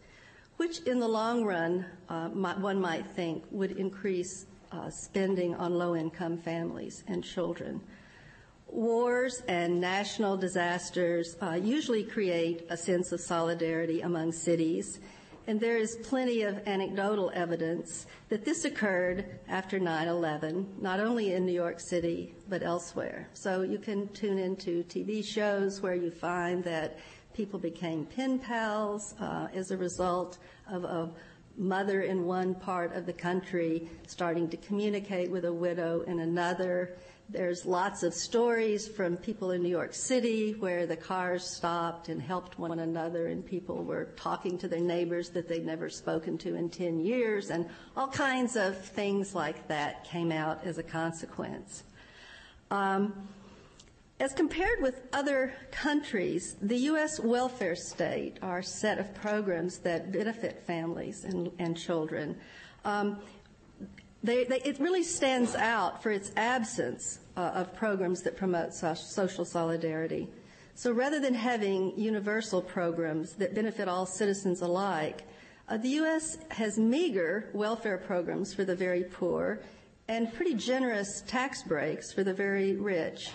which 0.57 0.81
in 0.81 1.01
the 1.01 1.09
long 1.09 1.45
run, 1.45 1.85
uh, 2.09 2.29
might, 2.29 2.59
one 2.59 2.81
might 2.81 3.07
think 3.07 3.45
would 3.51 3.73
increase 3.73 4.47
uh, 4.73 4.91
spending 4.91 5.55
on 5.57 5.75
low 5.75 5.97
income 5.97 6.37
families 6.37 7.05
and 7.09 7.25
children. 7.25 7.81
Wars 8.75 9.43
and 9.49 9.81
national 9.81 10.37
disasters 10.37 11.37
uh, 11.41 11.53
usually 11.53 12.05
create 12.05 12.67
a 12.69 12.77
sense 12.77 13.13
of 13.13 13.21
solidarity 13.21 14.01
among 14.01 14.33
cities, 14.33 14.99
and 15.47 15.61
there 15.61 15.79
is 15.79 15.97
plenty 16.03 16.43
of 16.43 16.61
anecdotal 16.67 17.31
evidence 17.35 18.07
that 18.29 18.45
this 18.45 18.65
occurred 18.65 19.39
after 19.49 19.79
9 19.79 20.09
11, 20.09 20.77
not 20.81 21.01
only 21.01 21.33
in 21.33 21.47
New 21.47 21.53
York 21.53 21.79
City, 21.81 22.35
but 22.49 22.63
elsewhere. 22.63 23.29
So 23.33 23.63
you 23.63 23.79
can 23.79 24.09
tune 24.09 24.39
into 24.39 24.83
TV 24.85 25.25
shows 25.25 25.81
where 25.81 25.95
you 25.95 26.11
find 26.11 26.65
that 26.65 26.99
People 27.35 27.59
became 27.59 28.07
pen 28.07 28.39
pals 28.39 29.17
uh, 29.21 29.49
as 29.53 29.73
a 29.73 29.77
result 29.77 30.39
of 30.71 30.85
a 30.85 31.11
mother 31.57 32.03
in 32.03 32.27
one 32.27 32.55
part 32.55 32.95
of 32.95 33.07
the 33.07 33.13
country 33.13 33.89
starting 34.07 34.49
to 34.51 34.57
communicate 34.59 35.33
with 35.33 35.45
a 35.45 35.53
widow 35.53 36.03
in 36.03 36.21
another. 36.21 36.97
There's 37.31 37.65
lots 37.65 38.03
of 38.03 38.13
stories 38.13 38.87
from 38.87 39.17
people 39.17 39.53
in 39.53 39.63
New 39.63 39.71
York 39.71 39.95
City 39.95 40.53
where 40.53 40.87
the 40.87 40.97
cars 40.97 41.43
stopped 41.45 42.11
and 42.11 42.21
helped 42.21 42.59
one 42.59 42.79
another, 42.79 43.29
and 43.29 43.45
people 43.45 43.83
were 43.83 44.11
talking 44.17 44.59
to 44.59 44.69
their 44.69 44.81
neighbors 44.81 45.31
that 45.31 45.49
they'd 45.49 45.65
never 45.65 45.89
spoken 45.89 46.37
to 46.39 46.55
in 46.55 46.69
10 46.69 47.01
years, 47.01 47.51
and 47.51 47.67
all 47.97 48.09
kinds 48.09 48.57
of 48.57 48.77
things 48.77 49.35
like 49.35 49.67
that 49.69 50.05
came 50.05 50.31
out 50.31 50.63
as 50.65 50.77
a 50.77 50.83
consequence. 50.83 51.85
Um, 52.71 53.27
as 54.21 54.35
compared 54.35 54.83
with 54.83 55.01
other 55.13 55.55
countries, 55.71 56.57
the 56.61 56.77
U.S. 56.77 57.19
welfare 57.19 57.75
state, 57.75 58.39
our 58.43 58.63
set 58.63 58.99
of 58.99 59.13
programs 59.15 59.79
that 59.79 60.13
benefit 60.13 60.63
families 60.67 61.25
and, 61.25 61.51
and 61.59 61.77
children, 61.77 62.37
um, 62.85 63.19
they, 64.25 64.45
they, 64.45 64.61
it 64.61 64.81
really 64.81 65.03
stands 65.03 65.55
out 65.55 66.03
for 66.03 66.11
its 66.11 66.33
absence 66.37 67.19
uh, 67.37 67.41
of 67.55 67.75
programs 67.75 68.23
that 68.23 68.37
promote 68.37 68.73
so- 68.73 68.95
social 68.95 69.45
solidarity. 69.45 70.29
So 70.75 70.93
rather 70.93 71.21
than 71.21 71.35
having 71.35 71.93
universal 71.97 72.63
programs 72.63 73.35
that 73.35 73.55
benefit 73.55 73.87
all 73.87 74.07
citizens 74.07 74.63
alike, 74.63 75.25
uh, 75.69 75.77
the 75.77 75.91
U.S. 76.01 76.39
has 76.51 76.79
meager 76.79 77.51
welfare 77.53 77.99
programs 77.99 78.55
for 78.55 78.65
the 78.65 78.75
very 78.75 79.05
poor 79.05 79.61
and 80.09 80.33
pretty 80.33 80.55
generous 80.55 81.23
tax 81.27 81.63
breaks 81.63 82.11
for 82.13 82.25
the 82.25 82.35
very 82.35 82.77
rich. 82.77 83.31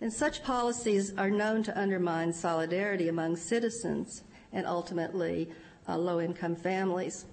And 0.00 0.12
such 0.12 0.42
policies 0.44 1.12
are 1.18 1.30
known 1.30 1.64
to 1.64 1.78
undermine 1.78 2.32
solidarity 2.32 3.08
among 3.08 3.36
citizens 3.36 4.22
and 4.52 4.66
ultimately 4.66 5.50
uh, 5.88 5.96
low 5.98 6.20
income 6.20 6.56
families. 6.56 7.26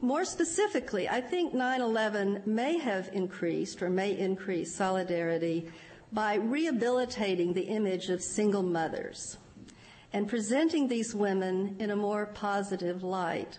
More 0.00 0.24
specifically, 0.24 1.08
I 1.08 1.20
think 1.20 1.54
9 1.54 1.80
11 1.80 2.42
may 2.46 2.78
have 2.78 3.08
increased 3.12 3.82
or 3.82 3.88
may 3.88 4.18
increase 4.18 4.74
solidarity 4.74 5.70
by 6.12 6.34
rehabilitating 6.34 7.52
the 7.52 7.62
image 7.62 8.08
of 8.10 8.22
single 8.22 8.62
mothers 8.62 9.38
and 10.12 10.28
presenting 10.28 10.86
these 10.86 11.14
women 11.14 11.74
in 11.80 11.90
a 11.90 11.96
more 11.96 12.26
positive 12.26 13.02
light. 13.02 13.58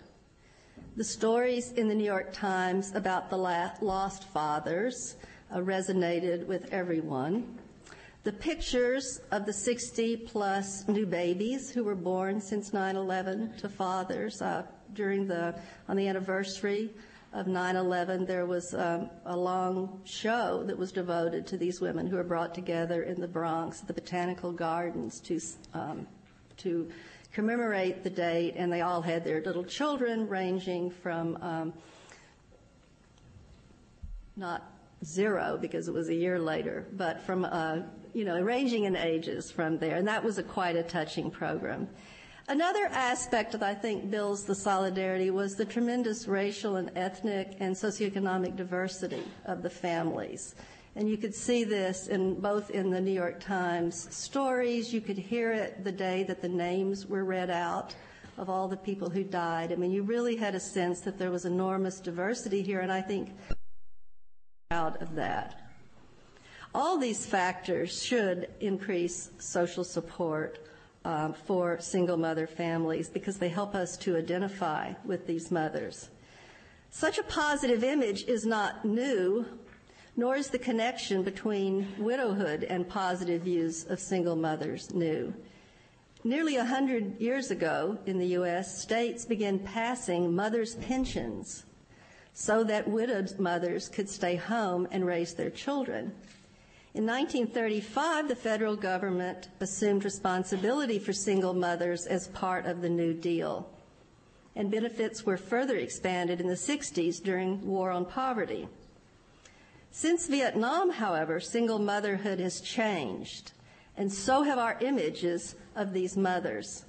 The 0.96 1.04
stories 1.04 1.72
in 1.72 1.88
the 1.88 1.94
New 1.94 2.04
York 2.04 2.32
Times 2.32 2.94
about 2.94 3.28
the 3.28 3.36
lost 3.36 4.24
fathers 4.24 5.16
uh, 5.52 5.58
resonated 5.58 6.46
with 6.46 6.72
everyone. 6.72 7.58
The 8.24 8.32
pictures 8.32 9.20
of 9.30 9.44
the 9.44 9.52
60 9.52 10.16
plus 10.16 10.88
new 10.88 11.04
babies 11.04 11.70
who 11.70 11.84
were 11.84 11.94
born 11.94 12.40
since 12.40 12.70
9/11 12.70 13.58
to 13.58 13.68
fathers 13.68 14.40
uh, 14.40 14.62
during 14.94 15.26
the 15.26 15.58
on 15.88 15.96
the 15.96 16.08
anniversary 16.08 16.90
of 17.32 17.46
9/11, 17.46 18.26
there 18.26 18.46
was 18.46 18.74
um, 18.74 19.10
a 19.24 19.36
long 19.36 20.00
show 20.04 20.62
that 20.64 20.78
was 20.78 20.92
devoted 20.92 21.46
to 21.48 21.56
these 21.56 21.80
women 21.80 22.06
who 22.06 22.16
were 22.16 22.24
brought 22.24 22.54
together 22.54 23.02
in 23.02 23.20
the 23.20 23.28
Bronx, 23.28 23.80
the 23.80 23.92
Botanical 23.92 24.52
Gardens, 24.52 25.20
to 25.20 25.40
um, 25.74 26.06
to 26.58 26.88
commemorate 27.32 28.02
the 28.02 28.10
date, 28.10 28.54
and 28.56 28.72
they 28.72 28.80
all 28.80 29.02
had 29.02 29.22
their 29.24 29.42
little 29.42 29.64
children, 29.64 30.28
ranging 30.28 30.90
from 30.90 31.36
um, 31.42 31.72
not 34.36 34.72
zero 35.04 35.58
because 35.60 35.88
it 35.88 35.92
was 35.92 36.08
a 36.08 36.14
year 36.14 36.38
later, 36.38 36.86
but 36.92 37.20
from 37.22 37.44
uh, 37.44 37.80
you 38.16 38.24
know, 38.24 38.40
ranging 38.40 38.84
in 38.84 38.96
ages 38.96 39.50
from 39.50 39.76
there. 39.76 39.96
And 39.96 40.08
that 40.08 40.24
was 40.24 40.38
a 40.38 40.42
quite 40.42 40.74
a 40.74 40.82
touching 40.82 41.30
program. 41.30 41.86
Another 42.48 42.86
aspect 42.92 43.50
that 43.52 43.62
I 43.64 43.74
think 43.74 44.08
builds 44.08 44.44
the 44.44 44.54
solidarity 44.54 45.30
was 45.30 45.56
the 45.56 45.64
tremendous 45.64 46.28
racial 46.28 46.76
and 46.76 46.92
ethnic 46.94 47.56
and 47.58 47.74
socioeconomic 47.74 48.54
diversity 48.54 49.22
of 49.46 49.62
the 49.62 49.70
families. 49.70 50.54
And 50.94 51.10
you 51.10 51.16
could 51.16 51.34
see 51.34 51.64
this 51.64 52.06
in 52.06 52.40
both 52.40 52.70
in 52.70 52.90
the 52.90 53.00
New 53.00 53.10
York 53.10 53.40
Times 53.40 54.14
stories. 54.14 54.94
You 54.94 55.00
could 55.00 55.18
hear 55.18 55.52
it 55.52 55.82
the 55.82 55.90
day 55.90 56.22
that 56.22 56.40
the 56.40 56.48
names 56.48 57.06
were 57.06 57.24
read 57.24 57.50
out 57.50 57.96
of 58.38 58.48
all 58.48 58.68
the 58.68 58.76
people 58.76 59.10
who 59.10 59.24
died. 59.24 59.72
I 59.72 59.74
mean, 59.74 59.90
you 59.90 60.04
really 60.04 60.36
had 60.36 60.54
a 60.54 60.60
sense 60.60 61.00
that 61.00 61.18
there 61.18 61.32
was 61.32 61.46
enormous 61.46 61.98
diversity 61.98 62.62
here, 62.62 62.80
and 62.80 62.92
I 62.92 63.02
think 63.02 63.30
proud 64.70 65.02
of 65.02 65.16
that. 65.16 65.68
All 66.74 66.96
these 66.96 67.26
factors 67.26 68.02
should 68.02 68.50
increase 68.60 69.30
social 69.38 69.82
support 69.82 70.60
uh, 71.06 71.32
for 71.32 71.78
single 71.80 72.16
mother 72.16 72.48
families 72.48 73.08
because 73.08 73.38
they 73.38 73.48
help 73.48 73.76
us 73.76 73.96
to 73.96 74.16
identify 74.16 74.92
with 75.04 75.24
these 75.24 75.52
mothers. 75.52 76.10
Such 76.90 77.18
a 77.18 77.22
positive 77.22 77.84
image 77.84 78.24
is 78.24 78.44
not 78.44 78.84
new, 78.84 79.46
nor 80.16 80.34
is 80.34 80.48
the 80.48 80.58
connection 80.58 81.22
between 81.22 81.86
widowhood 81.96 82.64
and 82.64 82.88
positive 82.88 83.42
views 83.42 83.86
of 83.88 84.00
single 84.00 84.34
mothers 84.34 84.92
new. 84.92 85.32
Nearly 86.24 86.56
a 86.56 86.64
hundred 86.64 87.20
years 87.20 87.52
ago 87.52 87.98
in 88.06 88.18
the 88.18 88.34
U.S., 88.38 88.82
states 88.82 89.24
began 89.24 89.60
passing 89.60 90.34
mothers' 90.34 90.74
pensions 90.74 91.66
so 92.34 92.64
that 92.64 92.88
widowed 92.88 93.38
mothers 93.38 93.88
could 93.88 94.08
stay 94.08 94.34
home 94.34 94.88
and 94.90 95.06
raise 95.06 95.34
their 95.34 95.50
children. 95.50 96.12
In 96.96 97.04
1935, 97.04 98.26
the 98.26 98.34
federal 98.34 98.74
government 98.74 99.48
assumed 99.60 100.02
responsibility 100.02 100.98
for 100.98 101.12
single 101.12 101.52
mothers 101.52 102.06
as 102.06 102.28
part 102.28 102.64
of 102.64 102.80
the 102.80 102.88
New 102.88 103.12
Deal. 103.12 103.68
And 104.54 104.70
benefits 104.70 105.26
were 105.26 105.36
further 105.36 105.76
expanded 105.76 106.40
in 106.40 106.46
the 106.46 106.54
60s 106.54 107.22
during 107.22 107.66
War 107.66 107.90
on 107.90 108.06
Poverty. 108.06 108.66
Since 109.90 110.28
Vietnam, 110.28 110.88
however, 110.88 111.38
single 111.38 111.78
motherhood 111.78 112.40
has 112.40 112.62
changed, 112.62 113.52
and 113.98 114.10
so 114.10 114.42
have 114.44 114.58
our 114.58 114.78
images 114.80 115.54
of 115.74 115.92
these 115.92 116.16
mothers. 116.16 116.86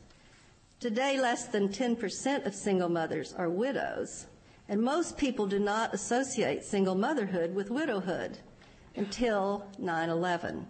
Today, 0.79 1.19
less 1.19 1.47
than 1.47 1.67
10% 1.67 2.45
of 2.45 2.55
single 2.55 2.87
mothers 2.87 3.33
are 3.33 3.49
widows, 3.49 4.27
and 4.69 4.81
most 4.81 5.17
people 5.17 5.47
do 5.47 5.59
not 5.59 5.93
associate 5.93 6.63
single 6.63 6.95
motherhood 6.95 7.53
with 7.53 7.69
widowhood 7.69 8.37
until 8.97 9.65
9 9.77 10.09
11. 10.09 10.67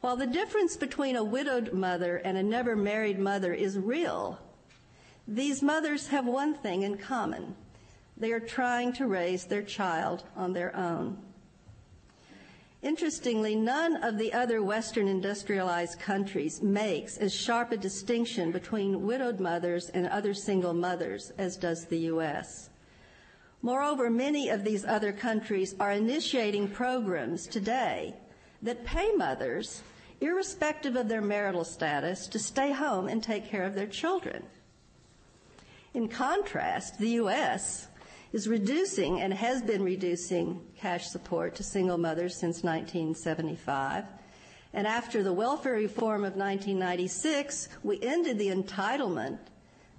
While 0.00 0.16
the 0.16 0.26
difference 0.26 0.76
between 0.76 1.16
a 1.16 1.24
widowed 1.24 1.72
mother 1.72 2.16
and 2.16 2.36
a 2.36 2.42
never 2.42 2.74
married 2.74 3.18
mother 3.18 3.54
is 3.54 3.78
real, 3.78 4.38
these 5.26 5.62
mothers 5.62 6.08
have 6.08 6.26
one 6.26 6.54
thing 6.54 6.82
in 6.82 6.98
common. 6.98 7.54
They 8.16 8.32
are 8.32 8.40
trying 8.40 8.92
to 8.94 9.06
raise 9.06 9.44
their 9.44 9.62
child 9.62 10.24
on 10.36 10.52
their 10.52 10.74
own. 10.76 11.18
Interestingly, 12.82 13.54
none 13.54 13.96
of 14.04 14.18
the 14.18 14.30
other 14.34 14.62
Western 14.62 15.08
industrialized 15.08 15.98
countries 15.98 16.60
makes 16.60 17.16
as 17.16 17.34
sharp 17.34 17.72
a 17.72 17.78
distinction 17.78 18.52
between 18.52 19.06
widowed 19.06 19.40
mothers 19.40 19.88
and 19.88 20.06
other 20.08 20.34
single 20.34 20.74
mothers 20.74 21.32
as 21.38 21.56
does 21.56 21.86
the 21.86 22.00
U.S. 22.12 22.68
Moreover, 23.64 24.10
many 24.10 24.50
of 24.50 24.62
these 24.62 24.84
other 24.84 25.10
countries 25.10 25.74
are 25.80 25.90
initiating 25.90 26.68
programs 26.68 27.46
today 27.46 28.14
that 28.60 28.84
pay 28.84 29.10
mothers, 29.12 29.80
irrespective 30.20 30.96
of 30.96 31.08
their 31.08 31.22
marital 31.22 31.64
status, 31.64 32.26
to 32.26 32.38
stay 32.38 32.72
home 32.72 33.08
and 33.08 33.22
take 33.22 33.48
care 33.48 33.64
of 33.64 33.74
their 33.74 33.86
children. 33.86 34.42
In 35.94 36.08
contrast, 36.08 36.98
the 36.98 37.08
U.S. 37.22 37.88
is 38.34 38.46
reducing 38.48 39.22
and 39.22 39.32
has 39.32 39.62
been 39.62 39.82
reducing 39.82 40.60
cash 40.76 41.06
support 41.06 41.54
to 41.54 41.62
single 41.62 41.96
mothers 41.96 42.36
since 42.36 42.62
1975. 42.62 44.04
And 44.74 44.86
after 44.86 45.22
the 45.22 45.32
welfare 45.32 45.72
reform 45.72 46.24
of 46.24 46.36
1996, 46.36 47.70
we 47.82 47.98
ended 48.02 48.38
the 48.38 48.50
entitlement 48.50 49.38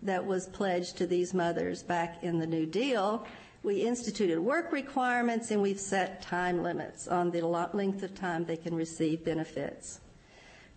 that 0.04 0.23
was 0.23 0.45
pledged 0.49 0.97
to 0.97 1.08
these 1.08 1.34
mothers 1.34 1.82
back 1.82 2.23
in 2.23 2.38
the 2.38 2.45
New 2.45 2.67
Deal. 2.67 3.25
We 3.65 3.82
instituted 3.82 4.38
work 4.38 4.71
requirements 4.71 5.49
and 5.49 5.60
we've 5.60 5.80
set 5.80 6.21
time 6.21 6.62
limits 6.62 7.08
on 7.08 7.32
the 7.32 7.41
length 7.41 8.04
of 8.04 8.13
time 8.13 8.45
they 8.45 8.58
can 8.58 8.75
receive 8.75 9.25
benefits. 9.25 10.01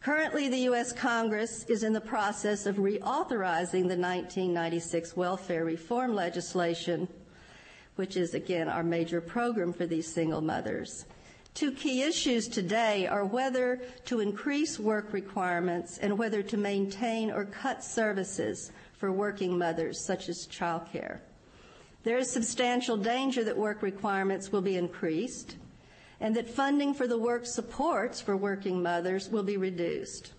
Currently, 0.00 0.48
the 0.48 0.60
U.S. 0.70 0.94
Congress 0.94 1.64
is 1.64 1.82
in 1.82 1.92
the 1.92 2.00
process 2.00 2.64
of 2.64 2.76
reauthorizing 2.76 3.88
the 3.88 3.98
1996 3.98 5.14
welfare 5.18 5.66
reform 5.66 6.14
legislation, 6.14 7.08
which 7.96 8.16
is, 8.16 8.32
again, 8.32 8.70
our 8.70 8.82
major 8.82 9.20
program 9.20 9.74
for 9.74 9.84
these 9.84 10.10
single 10.10 10.40
mothers. 10.40 11.04
Two 11.52 11.72
key 11.72 12.00
issues 12.04 12.48
today 12.48 13.06
are 13.06 13.26
whether 13.26 13.82
to 14.06 14.20
increase 14.20 14.78
work 14.78 15.12
requirements 15.12 15.98
and 15.98 16.16
whether 16.16 16.42
to 16.42 16.56
maintain 16.56 17.30
or 17.30 17.44
cut 17.44 17.84
services 17.84 18.72
for 18.96 19.12
working 19.12 19.58
mothers, 19.58 20.02
such 20.02 20.30
as 20.30 20.46
childcare. 20.46 21.18
There 22.08 22.16
is 22.16 22.30
substantial 22.30 22.96
danger 22.96 23.44
that 23.44 23.58
work 23.58 23.82
requirements 23.82 24.50
will 24.50 24.62
be 24.62 24.78
increased 24.78 25.56
and 26.20 26.34
that 26.36 26.48
funding 26.48 26.94
for 26.94 27.06
the 27.06 27.18
work 27.18 27.44
supports 27.44 28.18
for 28.18 28.34
working 28.34 28.82
mothers 28.82 29.28
will 29.28 29.42
be 29.42 29.58
reduced. 29.58 30.32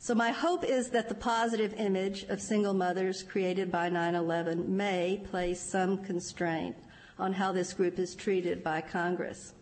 So 0.00 0.12
my 0.12 0.32
hope 0.32 0.64
is 0.64 0.88
that 0.88 1.08
the 1.08 1.14
positive 1.14 1.72
image 1.74 2.24
of 2.24 2.40
single 2.40 2.74
mothers 2.74 3.22
created 3.22 3.70
by 3.70 3.90
9-11 3.90 4.66
may 4.66 5.22
place 5.30 5.60
some 5.60 5.98
constraint 5.98 6.74
on 7.16 7.32
how 7.32 7.52
this 7.52 7.72
group 7.72 8.00
is 8.00 8.16
treated 8.16 8.64
by 8.64 8.80
Congress. 8.80 9.54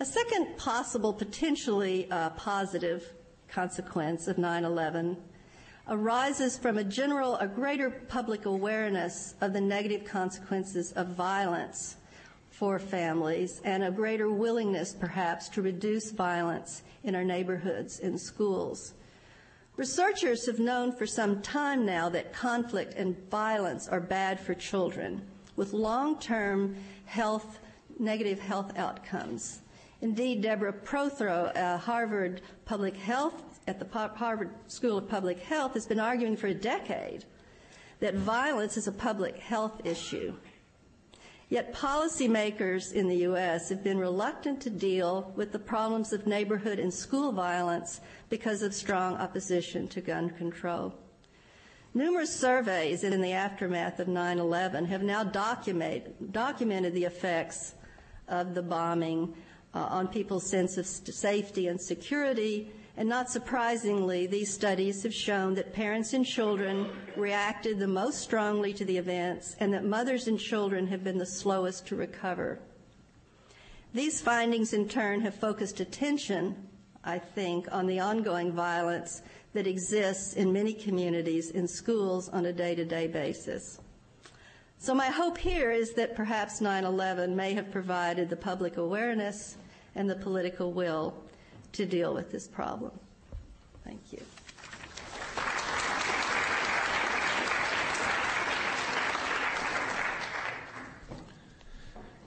A 0.00 0.04
second 0.04 0.56
possible, 0.56 1.12
potentially 1.12 2.10
uh, 2.10 2.30
positive 2.30 3.12
consequence 3.46 4.26
of 4.26 4.34
9-11 4.34 5.16
arises 5.88 6.58
from 6.58 6.78
a 6.78 6.84
general, 6.84 7.36
a 7.36 7.46
greater 7.46 7.90
public 7.90 8.44
awareness 8.46 9.34
of 9.40 9.52
the 9.52 9.60
negative 9.60 10.04
consequences 10.04 10.92
of 10.92 11.08
violence 11.08 11.96
for 12.50 12.78
families 12.78 13.60
and 13.64 13.84
a 13.84 13.90
greater 13.90 14.30
willingness, 14.30 14.94
perhaps, 14.94 15.48
to 15.50 15.62
reduce 15.62 16.10
violence 16.10 16.82
in 17.04 17.14
our 17.14 17.24
neighborhoods 17.24 18.00
and 18.00 18.20
schools. 18.20 18.94
Researchers 19.76 20.46
have 20.46 20.58
known 20.58 20.90
for 20.90 21.06
some 21.06 21.42
time 21.42 21.84
now 21.84 22.08
that 22.08 22.32
conflict 22.32 22.94
and 22.94 23.14
violence 23.30 23.88
are 23.88 24.00
bad 24.00 24.40
for 24.40 24.54
children 24.54 25.22
with 25.54 25.74
long-term 25.74 26.76
health, 27.04 27.58
negative 27.98 28.40
health 28.40 28.76
outcomes. 28.76 29.60
Indeed, 30.00 30.42
Deborah 30.42 30.72
Prothrow, 30.72 31.52
a 31.54 31.76
Harvard 31.76 32.40
public 32.64 32.96
health 32.96 33.55
at 33.66 33.78
the 33.78 33.86
Harvard 34.16 34.50
School 34.68 34.98
of 34.98 35.08
Public 35.08 35.40
Health, 35.40 35.74
has 35.74 35.86
been 35.86 36.00
arguing 36.00 36.36
for 36.36 36.46
a 36.46 36.54
decade 36.54 37.24
that 38.00 38.14
violence 38.14 38.76
is 38.76 38.86
a 38.86 38.92
public 38.92 39.38
health 39.38 39.80
issue 39.84 40.34
Yet 41.48 41.72
policymakers 41.72 42.92
in 42.92 43.06
the 43.06 43.18
U.S. 43.18 43.68
have 43.68 43.84
been 43.84 43.98
reluctant 43.98 44.60
to 44.62 44.70
deal 44.70 45.32
with 45.36 45.52
the 45.52 45.60
problems 45.60 46.12
of 46.12 46.26
neighborhood 46.26 46.80
and 46.80 46.92
school 46.92 47.30
violence 47.30 48.00
because 48.30 48.62
of 48.62 48.74
strong 48.74 49.16
opposition 49.16 49.86
to 49.88 50.00
gun 50.00 50.30
control. 50.30 50.92
Numerous 51.94 52.34
surveys 52.34 53.04
in 53.04 53.20
the 53.20 53.32
aftermath 53.32 54.00
of 54.00 54.08
9-11 54.08 54.86
have 54.86 55.04
now 55.04 55.22
document, 55.22 56.32
documented 56.32 56.94
the 56.94 57.04
effects 57.04 57.74
of 58.26 58.54
the 58.54 58.62
bombing 58.62 59.32
uh, 59.72 59.78
on 59.78 60.08
people's 60.08 60.50
sense 60.50 60.76
of 60.76 60.84
safety 60.84 61.68
and 61.68 61.80
security 61.80 62.72
and 62.98 63.08
not 63.08 63.28
surprisingly, 63.28 64.26
these 64.26 64.52
studies 64.52 65.02
have 65.02 65.12
shown 65.12 65.54
that 65.54 65.74
parents 65.74 66.14
and 66.14 66.24
children 66.24 66.88
reacted 67.14 67.78
the 67.78 67.86
most 67.86 68.20
strongly 68.20 68.72
to 68.72 68.86
the 68.86 68.96
events 68.96 69.54
and 69.60 69.72
that 69.74 69.84
mothers 69.84 70.28
and 70.28 70.40
children 70.40 70.86
have 70.86 71.04
been 71.04 71.18
the 71.18 71.26
slowest 71.26 71.86
to 71.88 71.96
recover. 71.96 72.58
These 73.92 74.22
findings 74.22 74.72
in 74.72 74.88
turn 74.88 75.20
have 75.20 75.34
focused 75.34 75.80
attention, 75.80 76.68
I 77.04 77.18
think, 77.18 77.68
on 77.70 77.86
the 77.86 78.00
ongoing 78.00 78.52
violence 78.52 79.22
that 79.52 79.66
exists 79.66 80.32
in 80.32 80.52
many 80.52 80.72
communities 80.72 81.50
in 81.50 81.68
schools 81.68 82.30
on 82.30 82.46
a 82.46 82.52
day-to-day 82.52 83.08
basis. 83.08 83.78
So 84.78 84.94
my 84.94 85.08
hope 85.08 85.36
here 85.36 85.70
is 85.70 85.92
that 85.94 86.16
perhaps 86.16 86.60
9-11 86.60 87.34
may 87.34 87.52
have 87.54 87.70
provided 87.70 88.30
the 88.30 88.36
public 88.36 88.78
awareness 88.78 89.56
and 89.94 90.08
the 90.08 90.16
political 90.16 90.72
will 90.72 91.14
to 91.76 91.86
deal 91.86 92.14
with 92.14 92.32
this 92.32 92.48
problem. 92.48 92.92
Thank 93.84 94.00
you. 94.12 94.20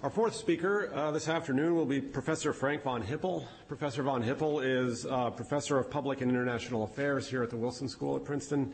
Our 0.02 0.10
fourth 0.10 0.36
speaker 0.36 0.94
uh, 0.94 1.12
this 1.12 1.28
afternoon 1.28 1.76
will 1.76 1.86
be 1.86 2.00
Professor 2.00 2.54
Frank 2.54 2.84
von 2.84 3.02
Hippel. 3.02 3.46
Professor 3.68 4.02
von 4.02 4.22
Hippel 4.22 4.62
is 4.62 5.06
uh, 5.06 5.30
Professor 5.32 5.78
of 5.78 5.92
Public 5.92 6.22
and 6.22 6.32
International 6.32 6.84
Affairs 6.84 7.28
here 7.28 7.44
at 7.44 7.50
the 7.50 7.58
Wilson 7.58 7.90
School 7.90 8.16
at 8.16 8.24
Princeton. 8.24 8.72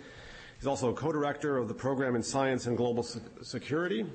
He's 0.57 0.67
also 0.67 0.93
co-director 0.93 1.57
of 1.57 1.67
the 1.67 1.73
program 1.73 2.15
in 2.15 2.21
Science 2.21 2.67
and 2.67 2.77
Global 2.77 3.01
Security. 3.41 4.05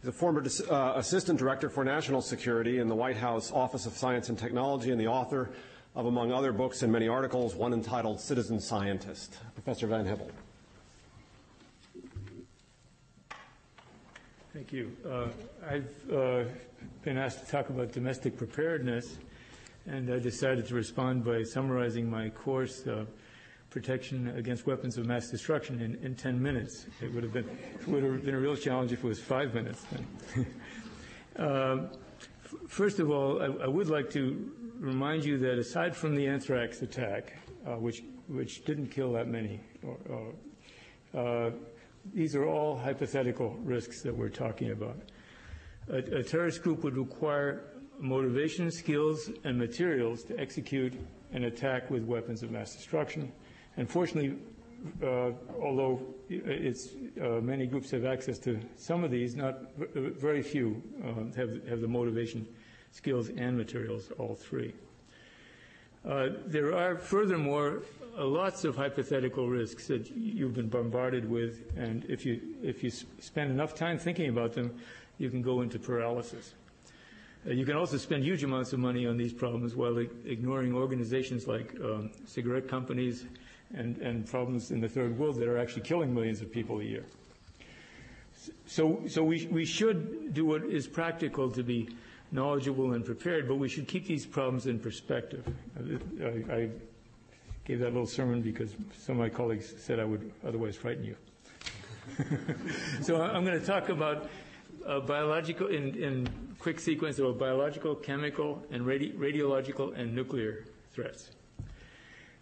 He's 0.00 0.08
a 0.08 0.12
former 0.12 0.42
uh, 0.70 0.92
Assistant 0.96 1.38
Director 1.38 1.68
for 1.68 1.84
National 1.84 2.22
Security 2.22 2.78
in 2.78 2.88
the 2.88 2.94
White 2.94 3.16
House 3.16 3.52
Office 3.52 3.84
of 3.84 3.92
Science 3.92 4.28
and 4.28 4.38
Technology 4.38 4.90
and 4.90 5.00
the 5.00 5.08
author 5.08 5.50
of, 5.94 6.06
among 6.06 6.32
other 6.32 6.52
books 6.52 6.82
and 6.82 6.92
many 6.92 7.08
articles, 7.08 7.54
one 7.54 7.72
entitled 7.72 8.20
Citizen 8.20 8.60
Scientist. 8.60 9.38
Professor 9.54 9.86
Van 9.86 10.04
Hippel. 10.04 10.30
Thank 14.54 14.72
you. 14.72 14.96
Uh, 15.08 15.28
I've 15.68 16.12
uh, 16.12 16.44
been 17.02 17.18
asked 17.18 17.44
to 17.44 17.50
talk 17.50 17.68
about 17.68 17.92
domestic 17.92 18.36
preparedness, 18.36 19.18
and 19.86 20.12
I 20.12 20.18
decided 20.18 20.66
to 20.68 20.74
respond 20.74 21.24
by 21.24 21.42
summarizing 21.42 22.10
my 22.10 22.30
course, 22.30 22.86
uh, 22.86 23.04
Protection 23.70 24.34
Against 24.36 24.66
Weapons 24.66 24.96
of 24.96 25.06
Mass 25.06 25.30
Destruction, 25.30 25.80
in, 25.80 25.94
in 26.04 26.14
10 26.14 26.42
minutes. 26.42 26.86
It 27.02 27.12
would 27.12 27.22
have 27.22 27.32
been, 27.32 27.46
would 27.86 28.02
have 28.02 28.24
been 28.24 28.34
a 28.34 28.40
real 28.40 28.56
challenge 28.56 28.92
if 28.92 29.04
it 29.04 29.06
was 29.06 29.20
five 29.20 29.54
minutes. 29.54 29.84
Um, 31.38 31.90
first 32.66 32.98
of 32.98 33.10
all, 33.10 33.40
I, 33.40 33.64
I 33.64 33.68
would 33.68 33.88
like 33.88 34.10
to 34.10 34.50
remind 34.78 35.24
you 35.24 35.38
that 35.38 35.58
aside 35.58 35.94
from 35.96 36.14
the 36.14 36.26
anthrax 36.26 36.82
attack, 36.82 37.36
uh, 37.66 37.72
which 37.76 38.02
which 38.28 38.64
didn't 38.64 38.88
kill 38.88 39.12
that 39.12 39.26
many, 39.26 39.60
uh, 41.14 41.18
uh, 41.18 41.50
these 42.12 42.34
are 42.36 42.44
all 42.44 42.76
hypothetical 42.76 43.56
risks 43.62 44.02
that 44.02 44.14
we're 44.14 44.28
talking 44.28 44.70
about. 44.70 44.98
A, 45.88 46.18
a, 46.18 46.22
terrorist 46.22 46.62
group 46.62 46.84
would 46.84 46.96
require 46.96 47.64
motivation, 47.98 48.70
skills, 48.70 49.30
and 49.44 49.58
materials 49.58 50.24
to 50.24 50.38
execute 50.38 50.92
an 51.32 51.44
attack 51.44 51.90
with 51.90 52.04
weapons 52.04 52.42
of 52.42 52.50
mass 52.50 52.74
destruction. 52.74 53.32
And 53.78 53.88
fortunately, 53.88 54.36
uh, 55.02 55.30
although 55.60 56.02
uh, 56.30 57.40
many 57.40 57.66
groups 57.66 57.90
have 57.90 58.04
access 58.04 58.38
to 58.40 58.60
some 58.76 59.04
of 59.04 59.10
these, 59.10 59.34
not 59.34 59.60
very 59.94 60.42
few 60.42 60.82
uh, 61.02 61.34
have, 61.36 61.66
have 61.66 61.80
the 61.80 61.88
motivation 61.88 62.46
skills 62.92 63.28
and 63.30 63.56
materials, 63.56 64.10
all 64.18 64.34
three. 64.34 64.74
Uh, 66.08 66.28
there 66.46 66.74
are, 66.74 66.96
furthermore, 66.96 67.82
uh, 68.16 68.24
lots 68.24 68.64
of 68.64 68.76
hypothetical 68.76 69.48
risks 69.48 69.86
that 69.88 70.10
you've 70.16 70.54
been 70.54 70.68
bombarded 70.68 71.28
with, 71.28 71.70
and 71.76 72.04
if 72.08 72.24
you, 72.24 72.40
if 72.62 72.82
you 72.82 72.90
spend 72.90 73.50
enough 73.50 73.74
time 73.74 73.98
thinking 73.98 74.28
about 74.28 74.52
them, 74.52 74.74
you 75.18 75.30
can 75.30 75.42
go 75.42 75.60
into 75.60 75.78
paralysis. 75.78 76.54
Uh, 77.46 77.52
you 77.52 77.64
can 77.64 77.76
also 77.76 77.96
spend 77.96 78.24
huge 78.24 78.42
amounts 78.42 78.72
of 78.72 78.78
money 78.78 79.06
on 79.06 79.16
these 79.16 79.32
problems 79.32 79.74
while 79.74 79.98
ignoring 79.98 80.74
organizations 80.74 81.46
like 81.46 81.74
um, 81.84 82.10
cigarette 82.26 82.68
companies 82.68 83.26
and, 83.74 83.98
and 83.98 84.26
problems 84.26 84.70
in 84.70 84.80
the 84.80 84.88
third 84.88 85.18
world 85.18 85.36
that 85.36 85.48
are 85.48 85.58
actually 85.58 85.82
killing 85.82 86.14
millions 86.14 86.40
of 86.40 86.50
people 86.50 86.80
a 86.80 86.84
year. 86.84 87.04
So, 88.66 89.02
so 89.08 89.22
we, 89.22 89.46
we 89.46 89.64
should 89.64 90.32
do 90.32 90.46
what 90.46 90.64
is 90.64 90.86
practical 90.86 91.50
to 91.50 91.62
be 91.62 91.88
knowledgeable 92.32 92.92
and 92.92 93.04
prepared, 93.04 93.48
but 93.48 93.56
we 93.56 93.68
should 93.68 93.88
keep 93.88 94.06
these 94.06 94.26
problems 94.26 94.66
in 94.66 94.78
perspective. 94.78 95.44
I, 96.22 96.52
I 96.52 96.68
gave 97.64 97.80
that 97.80 97.92
little 97.92 98.06
sermon 98.06 98.42
because 98.42 98.74
some 98.98 99.16
of 99.16 99.18
my 99.18 99.28
colleagues 99.28 99.74
said 99.78 99.98
I 99.98 100.04
would 100.04 100.30
otherwise 100.46 100.76
frighten 100.76 101.04
you. 101.04 101.16
so 103.02 103.20
I'm 103.20 103.44
going 103.44 103.58
to 103.58 103.66
talk 103.66 103.88
about 103.88 104.28
uh, 104.86 105.00
biological, 105.00 105.68
in, 105.68 105.94
in, 105.94 106.28
quick 106.58 106.80
sequence, 106.80 107.18
about 107.18 107.38
biological, 107.38 107.94
chemical, 107.94 108.62
and 108.70 108.84
radi- 108.84 109.14
radiological 109.16 109.98
and 109.98 110.14
nuclear 110.14 110.64
threats. 110.92 111.30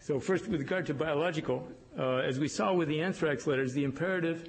So 0.01 0.21
first, 0.21 0.47
with 0.47 0.61
regard 0.61 0.87
to 0.87 0.95
biological, 0.95 1.67
uh, 1.99 2.19
as 2.19 2.39
we 2.39 2.49
saw 2.49 2.73
with 2.73 2.89
the 2.89 3.01
anthrax 3.01 3.47
letters, 3.47 3.73
the 3.73 3.83
imperative 3.83 4.49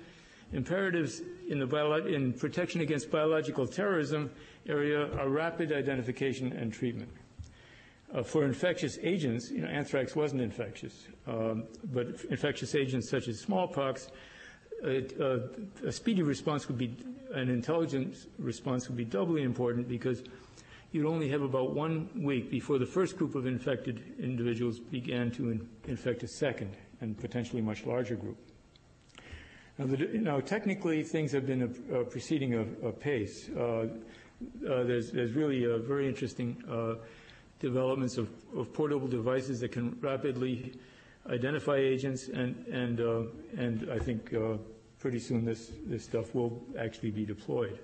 Imperatives 0.54 1.22
in, 1.50 1.60
the 1.60 1.66
bio- 1.66 2.06
in 2.06 2.32
protection 2.32 2.80
against 2.82 3.12
biological 3.12 3.68
terrorism 3.68 4.32
area 4.68 5.12
are 5.18 5.30
rapid 5.30 5.72
identification 5.72 6.54
and 6.54 6.72
treatment. 6.72 7.10
Uh, 8.14 8.24
for 8.24 8.46
infectious 8.46 8.98
agents, 9.02 9.52
you 9.52 9.62
know, 9.62 9.68
anthrax 9.68 10.16
wasn't 10.16 10.42
infectious, 10.42 11.08
um, 11.28 11.66
but 11.92 12.08
infectious 12.30 12.74
agents 12.74 13.10
such 13.10 13.28
as 13.28 13.40
smallpox, 13.40 14.10
uh, 14.86 15.40
a 15.86 15.92
speedy 15.92 16.22
response 16.22 16.68
would 16.68 16.78
be, 16.78 16.96
an 17.34 17.50
intelligent 17.50 18.28
response 18.38 18.88
would 18.88 18.96
be 18.96 19.04
doubly 19.04 19.44
important 19.44 19.90
because 19.90 20.24
you'd 20.92 21.06
only 21.06 21.28
have 21.30 21.42
about 21.42 21.74
one 21.74 22.10
week 22.16 22.50
before 22.50 22.78
the 22.78 22.86
first 22.86 23.18
group 23.18 23.36
of 23.36 23.46
infected 23.46 24.02
individuals 24.20 24.80
began 24.80 25.30
to 25.32 25.50
in, 25.50 25.68
infect 25.88 26.24
a 26.24 26.28
second 26.28 26.78
and 27.02 27.18
potentially 27.18 27.62
much 27.62 27.86
larger 27.86 28.16
group. 28.16 28.38
Now, 29.78 29.86
the, 29.86 29.98
now 30.14 30.40
technically, 30.40 31.04
things 31.04 31.32
have 31.34 31.46
been 31.46 31.64
uh, 31.94 32.04
proceeding 32.04 32.56
apace. 32.84 33.50
Uh, 33.56 33.62
uh, 33.62 33.88
there's, 34.62 35.12
there's, 35.12 35.34
really 35.34 35.66
very 35.80 36.08
interesting 36.08 36.64
uh, 36.70 36.96
developments 37.60 38.18
of, 38.18 38.30
of, 38.56 38.72
portable 38.74 39.08
devices 39.08 39.60
that 39.62 39.72
can 39.72 39.98
rapidly 40.02 40.74
identify 41.30 41.76
agents, 41.76 42.30
and 42.30 42.56
and 42.68 43.02
uh, 43.02 43.24
and 43.58 43.90
I 43.92 44.00
think 44.00 44.34
uh, 44.34 44.58
pretty 45.00 45.20
soon 45.20 45.46
this 45.46 45.72
this 45.86 46.04
stuff 46.04 46.34
will 46.36 46.62
actually 46.78 47.12
be 47.12 47.26
deployed. 47.26 47.80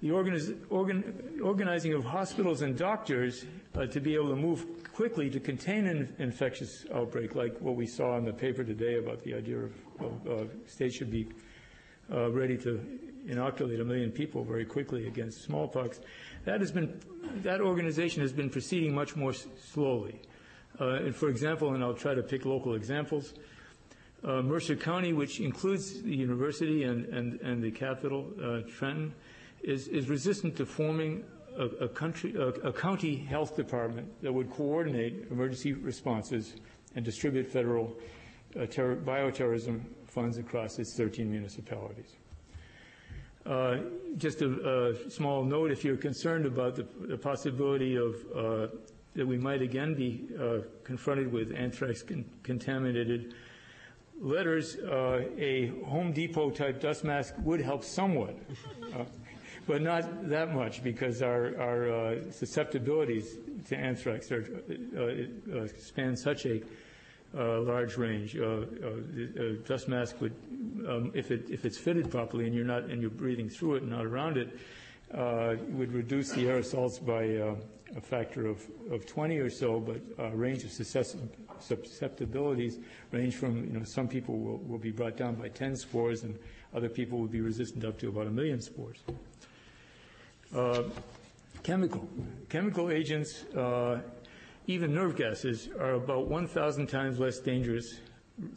The 0.00 0.10
organiz, 0.10 0.56
organ, 0.70 1.40
organizing 1.42 1.92
of 1.92 2.04
hospitals 2.04 2.62
and 2.62 2.78
doctors 2.78 3.44
uh, 3.74 3.86
to 3.86 4.00
be 4.00 4.14
able 4.14 4.28
to 4.28 4.36
move 4.36 4.64
quickly 4.92 5.28
to 5.30 5.40
contain 5.40 5.86
an 5.86 6.14
infectious 6.20 6.86
outbreak, 6.94 7.34
like 7.34 7.58
what 7.58 7.74
we 7.74 7.86
saw 7.86 8.16
in 8.16 8.24
the 8.24 8.32
paper 8.32 8.62
today 8.62 8.98
about 8.98 9.24
the 9.24 9.34
idea 9.34 9.58
of, 9.58 9.72
of 10.00 10.28
uh, 10.28 10.44
states 10.68 10.94
should 10.94 11.10
be 11.10 11.26
uh, 12.12 12.30
ready 12.30 12.56
to 12.58 12.80
inoculate 13.28 13.80
a 13.80 13.84
million 13.84 14.10
people 14.10 14.42
very 14.44 14.64
quickly 14.64 15.06
against 15.06 15.42
smallpox. 15.42 16.00
That 16.44 16.60
has 16.60 16.72
been 16.72 17.00
that 17.42 17.60
organization 17.60 18.22
has 18.22 18.32
been 18.32 18.50
proceeding 18.50 18.94
much 18.94 19.14
more 19.16 19.30
s- 19.30 19.46
slowly. 19.72 20.20
Uh, 20.80 21.04
and 21.04 21.14
for 21.14 21.28
example, 21.28 21.74
and 21.74 21.82
I'll 21.82 21.94
try 21.94 22.14
to 22.14 22.22
pick 22.22 22.44
local 22.44 22.74
examples. 22.74 23.34
Uh, 24.24 24.42
Mercer 24.42 24.76
County, 24.76 25.12
which 25.12 25.40
includes 25.40 26.02
the 26.02 26.14
university 26.14 26.84
and, 26.84 27.06
and, 27.06 27.40
and 27.40 27.62
the 27.62 27.70
capital, 27.70 28.26
uh, 28.42 28.60
Trenton, 28.68 29.14
is, 29.62 29.88
is 29.88 30.08
resistant 30.08 30.56
to 30.56 30.66
forming 30.66 31.24
a, 31.56 31.64
a, 31.84 31.88
country, 31.88 32.34
a, 32.36 32.48
a 32.68 32.72
county 32.72 33.16
health 33.16 33.56
department 33.56 34.08
that 34.22 34.32
would 34.32 34.50
coordinate 34.50 35.26
emergency 35.30 35.72
responses 35.72 36.54
and 36.94 37.04
distribute 37.04 37.46
federal 37.46 37.96
uh, 38.58 38.66
terror, 38.66 38.96
bioterrorism 38.96 39.82
funds 40.06 40.38
across 40.38 40.78
its 40.78 40.94
13 40.94 41.30
municipalities. 41.30 42.16
Uh, 43.46 43.78
just 44.16 44.42
a, 44.42 44.90
a, 44.90 45.10
small 45.10 45.44
note 45.44 45.70
if 45.70 45.84
you're 45.84 45.96
concerned 45.96 46.44
about 46.44 46.74
the, 46.74 46.86
the 47.06 47.16
possibility 47.16 47.96
of 47.96 48.16
uh, 48.34 48.66
that 49.14 49.26
we 49.26 49.38
might 49.38 49.62
again 49.62 49.94
be 49.94 50.24
uh, 50.38 50.58
confronted 50.84 51.32
with 51.32 51.54
anthrax 51.54 52.02
con- 52.02 52.24
contaminated 52.42 53.34
letters, 54.20 54.76
uh, 54.76 55.24
a 55.38 55.68
Home 55.86 56.12
Depot 56.12 56.50
type 56.50 56.80
dust 56.80 57.04
mask 57.04 57.34
would 57.42 57.60
help 57.60 57.84
somewhat. 57.84 58.36
Uh, 58.94 59.04
but 59.66 59.82
not 59.82 60.28
that 60.28 60.54
much 60.54 60.82
because 60.82 61.20
our, 61.20 61.58
our 61.60 61.90
uh, 61.90 62.30
susceptibilities 62.30 63.36
to 63.68 63.76
anthrax 63.76 64.32
are, 64.32 64.46
span 65.76 66.16
such 66.16 66.46
a 66.46 66.62
uh, 67.36 67.60
large 67.60 67.96
range. 67.96 68.36
Uh, 68.36 68.64
uh, 68.82 69.42
a 69.42 69.52
dust 69.66 69.88
mask 69.88 70.20
would, 70.20 70.34
um, 70.88 71.10
if, 71.14 71.30
it, 71.30 71.48
if 71.50 71.64
it's 71.64 71.78
fitted 71.78 72.10
properly 72.10 72.46
and 72.46 72.54
you're 72.54 72.64
not 72.64 72.84
and 72.84 73.00
you're 73.00 73.10
breathing 73.10 73.48
through 73.48 73.76
it 73.76 73.82
and 73.82 73.90
not 73.90 74.04
around 74.04 74.36
it, 74.36 74.58
would 75.70 75.92
reduce 75.92 76.30
the 76.30 76.44
aerosols 76.44 77.04
by 77.04 77.22
a 77.96 78.00
factor 78.00 78.46
of, 78.46 78.64
of 78.90 79.06
20 79.06 79.38
or 79.38 79.50
so. 79.50 79.80
But 79.80 80.00
a 80.18 80.36
range 80.36 80.64
of 80.64 80.72
susceptibilities 80.72 82.78
range 83.12 83.34
from 83.34 83.64
you 83.64 83.78
know 83.78 83.84
some 83.84 84.08
people 84.08 84.38
will, 84.38 84.58
will 84.58 84.78
be 84.78 84.90
brought 84.90 85.16
down 85.16 85.34
by 85.34 85.48
10 85.48 85.76
spores 85.76 86.22
and 86.22 86.38
other 86.74 86.88
people 86.88 87.18
will 87.18 87.28
be 87.28 87.40
resistant 87.40 87.84
up 87.84 87.98
to 87.98 88.08
about 88.08 88.26
a 88.26 88.30
million 88.30 88.60
spores. 88.60 88.98
Uh, 90.54 90.82
chemical. 91.62 92.08
Chemical 92.48 92.90
agents, 92.90 93.44
uh, 93.54 94.00
even 94.68 94.94
nerve 94.94 95.16
gases, 95.16 95.70
are 95.80 95.94
about 95.94 96.28
1,000 96.28 96.86
times 96.86 97.18
less 97.18 97.40
dangerous, 97.40 98.00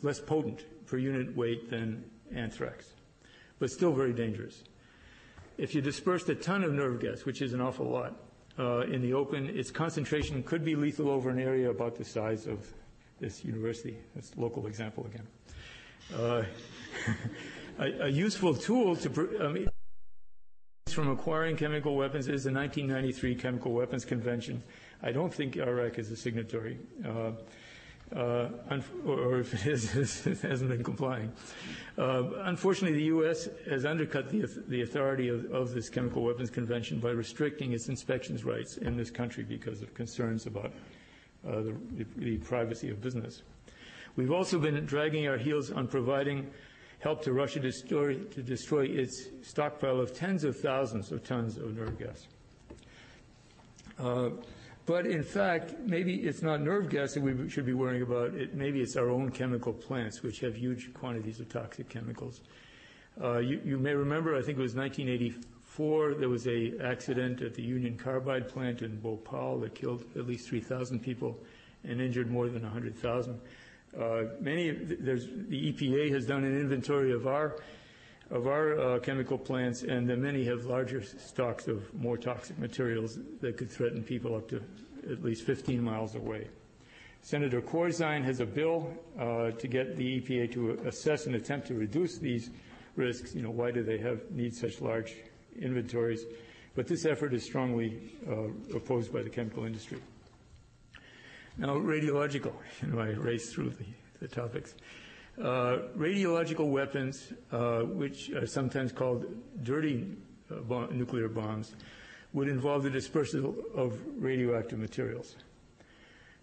less 0.03 0.19
potent 0.19 0.65
per 0.85 0.97
unit 0.97 1.35
weight 1.35 1.69
than 1.69 2.03
anthrax, 2.35 2.93
but 3.59 3.71
still 3.71 3.93
very 3.93 4.11
dangerous. 4.11 4.63
If 5.57 5.73
you 5.73 5.81
dispersed 5.81 6.27
a 6.27 6.35
ton 6.35 6.65
of 6.65 6.73
nerve 6.73 6.99
gas, 6.99 7.25
which 7.25 7.41
is 7.41 7.53
an 7.53 7.61
awful 7.61 7.89
lot, 7.89 8.15
uh, 8.59 8.81
in 8.81 9.01
the 9.01 9.13
open, 9.13 9.47
its 9.57 9.71
concentration 9.71 10.43
could 10.43 10.65
be 10.65 10.75
lethal 10.75 11.09
over 11.09 11.29
an 11.29 11.39
area 11.39 11.69
about 11.69 11.95
the 11.95 12.03
size 12.03 12.45
of 12.45 12.67
this 13.21 13.45
university. 13.45 13.97
This 14.13 14.33
local 14.35 14.67
example 14.67 15.05
again. 15.05 15.27
Uh, 16.13 16.43
a, 17.79 18.05
a, 18.05 18.07
useful 18.09 18.53
tool 18.53 18.97
to, 18.97 19.39
I 19.41 19.47
mean, 19.47 19.67
from 20.93 21.09
acquiring 21.09 21.55
chemical 21.55 21.95
weapons 21.95 22.27
is 22.27 22.43
the 22.43 22.51
1993 22.51 23.35
Chemical 23.35 23.71
Weapons 23.71 24.05
Convention. 24.05 24.61
I 25.03 25.11
don't 25.11 25.33
think 25.33 25.57
Iraq 25.57 25.99
is 25.99 26.11
a 26.11 26.15
signatory, 26.15 26.77
uh, 27.05 27.31
uh, 28.15 28.49
or 29.05 29.39
if 29.39 29.53
it 29.53 29.65
is, 29.71 30.27
it 30.27 30.39
hasn't 30.41 30.69
been 30.69 30.83
complying. 30.83 31.31
Uh, 31.97 32.23
unfortunately, 32.43 32.97
the 32.97 33.05
U.S. 33.05 33.49
has 33.69 33.85
undercut 33.85 34.29
the, 34.29 34.47
the 34.67 34.81
authority 34.81 35.29
of, 35.29 35.45
of, 35.51 35.73
this 35.73 35.89
Chemical 35.89 36.23
Weapons 36.23 36.49
Convention 36.49 36.99
by 36.99 37.11
restricting 37.11 37.73
its 37.73 37.89
inspections 37.89 38.43
rights 38.43 38.77
in 38.77 38.97
this 38.97 39.09
country 39.09 39.43
because 39.43 39.81
of 39.81 39.93
concerns 39.93 40.45
about 40.45 40.71
uh, 41.47 41.61
the, 41.61 42.05
the 42.17 42.37
privacy 42.37 42.89
of 42.89 43.01
business. 43.01 43.43
We've 44.15 44.31
also 44.31 44.59
been 44.59 44.85
dragging 44.85 45.27
our 45.27 45.37
heels 45.37 45.71
on 45.71 45.87
providing 45.87 46.51
helped 47.01 47.23
to 47.23 47.33
Russia 47.33 47.59
destroy, 47.59 48.15
to 48.15 48.43
destroy 48.43 48.85
its 48.85 49.27
stockpile 49.41 49.99
of 49.99 50.13
tens 50.13 50.43
of 50.43 50.57
thousands 50.59 51.11
of 51.11 51.23
tons 51.23 51.57
of 51.57 51.75
nerve 51.75 51.97
gas. 51.97 52.27
Uh, 53.99 54.29
but 54.85 55.05
in 55.05 55.23
fact, 55.23 55.75
maybe 55.85 56.15
it's 56.15 56.41
not 56.41 56.61
nerve 56.61 56.89
gas 56.89 57.13
that 57.13 57.21
we 57.21 57.49
should 57.49 57.65
be 57.65 57.73
worrying 57.73 58.01
about. 58.01 58.33
It, 58.35 58.55
maybe 58.55 58.81
it's 58.81 58.95
our 58.95 59.09
own 59.09 59.31
chemical 59.31 59.73
plants, 59.73 60.21
which 60.21 60.39
have 60.39 60.55
huge 60.55 60.93
quantities 60.93 61.39
of 61.39 61.49
toxic 61.49 61.89
chemicals. 61.89 62.41
Uh, 63.21 63.39
you, 63.39 63.61
you, 63.63 63.77
may 63.77 63.93
remember, 63.93 64.35
I 64.35 64.41
think 64.41 64.57
it 64.57 64.61
was 64.61 64.75
1984, 64.75 66.15
there 66.15 66.29
was 66.29 66.47
a 66.47 66.73
accident 66.83 67.41
at 67.41 67.53
the 67.53 67.61
Union 67.61 67.97
Carbide 67.97 68.47
plant 68.47 68.81
in 68.81 68.99
Bhopal 68.99 69.59
that 69.59 69.75
killed 69.75 70.03
at 70.15 70.27
least 70.27 70.47
3,000 70.47 70.99
people 70.99 71.37
and 71.83 71.99
injured 71.99 72.31
more 72.31 72.47
than 72.47 72.61
100,000. 72.63 73.39
Uh, 73.99 74.23
many 74.39 74.71
the 74.71 75.73
EPA 75.73 76.11
has 76.11 76.25
done 76.25 76.43
an 76.43 76.57
inventory 76.57 77.11
of 77.11 77.27
our 77.27 77.57
of 78.29 78.47
our 78.47 78.79
uh, 78.79 78.99
chemical 78.99 79.37
plants, 79.37 79.83
and 79.83 80.07
many 80.07 80.45
have 80.45 80.63
larger 80.65 81.03
stocks 81.03 81.67
of 81.67 81.93
more 81.93 82.17
toxic 82.17 82.57
materials 82.57 83.19
that 83.41 83.57
could 83.57 83.69
threaten 83.69 84.01
people 84.01 84.35
up 84.35 84.47
to 84.47 84.63
at 85.09 85.21
least 85.21 85.43
15 85.43 85.83
miles 85.83 86.15
away. 86.15 86.47
Senator 87.21 87.61
Corzine 87.61 88.23
has 88.23 88.39
a 88.39 88.45
bill 88.45 88.89
uh, 89.19 89.51
to 89.51 89.67
get 89.67 89.95
the 89.95 90.21
EPA 90.21 90.51
to 90.53 90.71
assess 90.87 91.27
and 91.27 91.35
attempt 91.35 91.67
to 91.67 91.73
reduce 91.73 92.17
these 92.17 92.49
risks. 92.95 93.35
You 93.35 93.41
know, 93.41 93.51
why 93.51 93.71
do 93.71 93.83
they 93.83 93.97
have 93.97 94.19
need 94.31 94.55
such 94.55 94.81
large 94.81 95.15
inventories? 95.59 96.25
But 96.73 96.87
this 96.87 97.05
effort 97.05 97.33
is 97.33 97.43
strongly 97.43 97.99
uh, 98.27 98.75
opposed 98.75 99.13
by 99.13 99.21
the 99.21 99.29
chemical 99.29 99.65
industry. 99.65 99.99
Now, 101.57 101.75
radiological, 101.75 102.53
you 102.81 102.87
know, 102.89 102.99
I 102.99 103.09
race 103.09 103.53
through 103.53 103.71
the, 103.71 103.85
the 104.19 104.27
topics. 104.27 104.75
Uh, 105.39 105.79
radiological 105.97 106.69
weapons, 106.69 107.33
uh, 107.51 107.81
which 107.81 108.29
are 108.31 108.45
sometimes 108.45 108.91
called 108.91 109.25
dirty 109.63 110.07
uh, 110.51 110.87
nuclear 110.91 111.27
bombs, 111.27 111.73
would 112.33 112.47
involve 112.47 112.83
the 112.83 112.89
dispersal 112.89 113.55
of 113.75 113.99
radioactive 114.17 114.79
materials. 114.79 115.35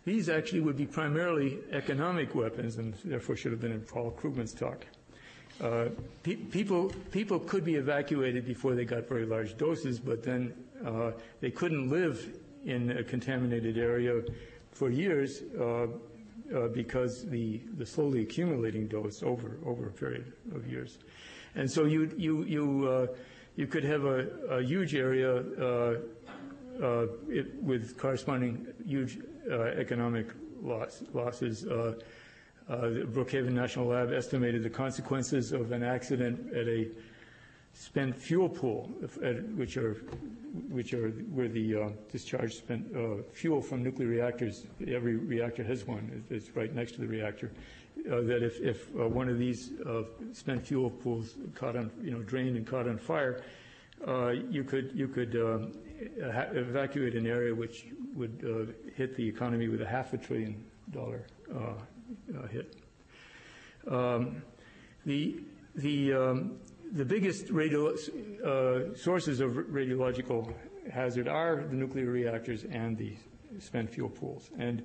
These 0.05 0.29
actually 0.29 0.61
would 0.61 0.77
be 0.77 0.87
primarily 0.87 1.59
economic 1.73 2.35
weapons 2.35 2.77
and 2.79 2.95
therefore 3.05 3.37
should 3.37 3.53
have 3.53 3.61
been 3.61 3.73
in 3.73 3.83
Paul 3.83 4.11
Krugman's 4.11 4.55
talk. 4.55 4.87
Uh, 5.61 5.89
pe- 6.23 6.37
people, 6.37 6.91
people 7.11 7.39
could 7.39 7.65
be 7.65 7.75
evacuated 7.75 8.47
before 8.47 8.75
they 8.75 8.85
got 8.85 9.09
very 9.09 9.27
large 9.27 9.57
doses, 9.59 9.99
but 9.99 10.23
then 10.23 10.55
uh, 10.85 11.11
they 11.41 11.51
couldn't 11.51 11.91
live 11.91 12.39
in 12.65 12.91
a 12.93 13.03
contaminated 13.03 13.77
area 13.77 14.23
for 14.79 14.91
years 14.91 15.43
uh, 15.59 15.89
uh, 16.55 16.69
because 16.69 17.25
the, 17.25 17.61
the 17.77 17.85
slowly 17.85 18.23
accumulating 18.23 18.87
dose 18.87 19.25
over, 19.25 19.59
over 19.67 19.89
a 19.89 19.91
period 19.91 20.33
of 20.55 20.71
years. 20.71 20.99
And 21.57 21.69
so 21.69 21.85
you, 21.85 22.13
you, 22.17 22.45
you, 22.45 22.89
uh, 22.89 23.07
you 23.57 23.67
could 23.67 23.83
have 23.83 24.05
a, 24.05 24.29
a 24.51 24.63
huge 24.63 24.95
area 24.95 25.43
it, 27.29 27.61
with 27.61 27.99
corresponding 27.99 28.69
huge 28.87 29.19
economic 29.77 30.29
loss, 30.63 31.03
losses. 31.13 31.67
Uh, 31.67 31.95
the 32.69 33.09
Brookhaven 33.11 33.53
National 33.53 33.87
Lab 33.87 34.13
estimated 34.13 34.63
the 34.63 34.71
consequences 34.71 35.51
of 35.53 35.73
an 35.73 35.83
accident 35.83 36.55
at 36.55 36.69
a 36.69 36.87
spent 37.79 38.17
fuel 38.17 38.49
pool, 38.49 38.91
which 39.55 39.77
are 39.77 39.95
which 40.69 40.93
are 40.93 41.11
where 41.33 41.49
the 41.49 41.77
uh, 41.77 41.89
discharge 42.11 42.55
spent 42.57 42.85
uh, 42.97 43.23
fuel 43.33 43.63
from 43.63 43.85
nuclear 43.85 44.09
reactors. 44.09 44.67
Every 44.89 45.15
reactor 45.15 45.63
has 45.63 45.87
one. 45.87 46.25
It's 46.29 46.57
right 46.57 46.75
next 46.75 46.93
to 46.93 47.01
the 47.01 47.07
reactor. 47.07 47.53
Uh, 48.11 48.23
that 48.23 48.43
if, 48.43 48.61
if 48.61 48.89
uh, 48.99 49.07
one 49.07 49.29
of 49.29 49.39
these 49.39 49.73
uh, 49.87 50.03
spent 50.33 50.67
fuel 50.67 50.91
pools 50.91 51.35
caught 51.55 51.77
on, 51.77 51.91
you 52.03 52.11
know, 52.11 52.21
drained 52.21 52.57
and 52.57 52.67
caught 52.67 52.89
on 52.89 52.99
fire, 52.99 53.43
uh, 54.07 54.29
you 54.29 54.65
could 54.65 54.91
you 54.93 55.07
could 55.07 55.37
evacuate 56.19 57.15
an 57.15 57.27
area 57.29 57.55
which 57.55 57.87
would 58.15 58.75
hit 58.97 59.15
the 59.17 59.27
economy 59.27 59.69
with 59.69 59.83
a 59.83 59.87
half 59.87 60.13
a 60.13 60.19
trillion 60.19 60.65
dollar 60.91 61.27
hit. 62.51 62.75
Um, 63.89 64.43
the 65.07 65.41
the 65.77 66.13
um, 66.13 66.59
the 66.93 67.05
biggest 67.05 67.51
radio, 67.51 67.95
uh, 68.45 68.95
sources 68.95 69.41
of 69.41 69.53
radiological 69.53 70.53
hazard 70.91 71.29
are 71.29 71.65
the 71.69 71.75
nuclear 71.75 72.07
reactors 72.07 72.65
and 72.65 72.97
the 72.97 73.15
spent 73.59 73.91
fuel 73.91 74.09
pools. 74.09 74.51
And 74.59 74.83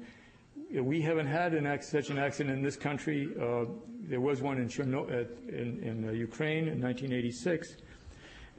we 0.72 1.02
haven't 1.02 1.28
had 1.28 1.54
an, 1.54 1.82
such 1.82 2.10
an 2.10 2.18
accident 2.18 2.58
in 2.58 2.64
this 2.64 2.76
country. 2.76 3.30
Uh, 3.40 3.66
there 4.02 4.22
was 4.22 4.42
one 4.42 4.58
in, 4.58 4.68
Cherno- 4.68 5.10
in, 5.48 5.84
in 5.84 6.10
uh, 6.10 6.12
Ukraine 6.12 6.68
in 6.68 6.82
1986, 6.82 7.78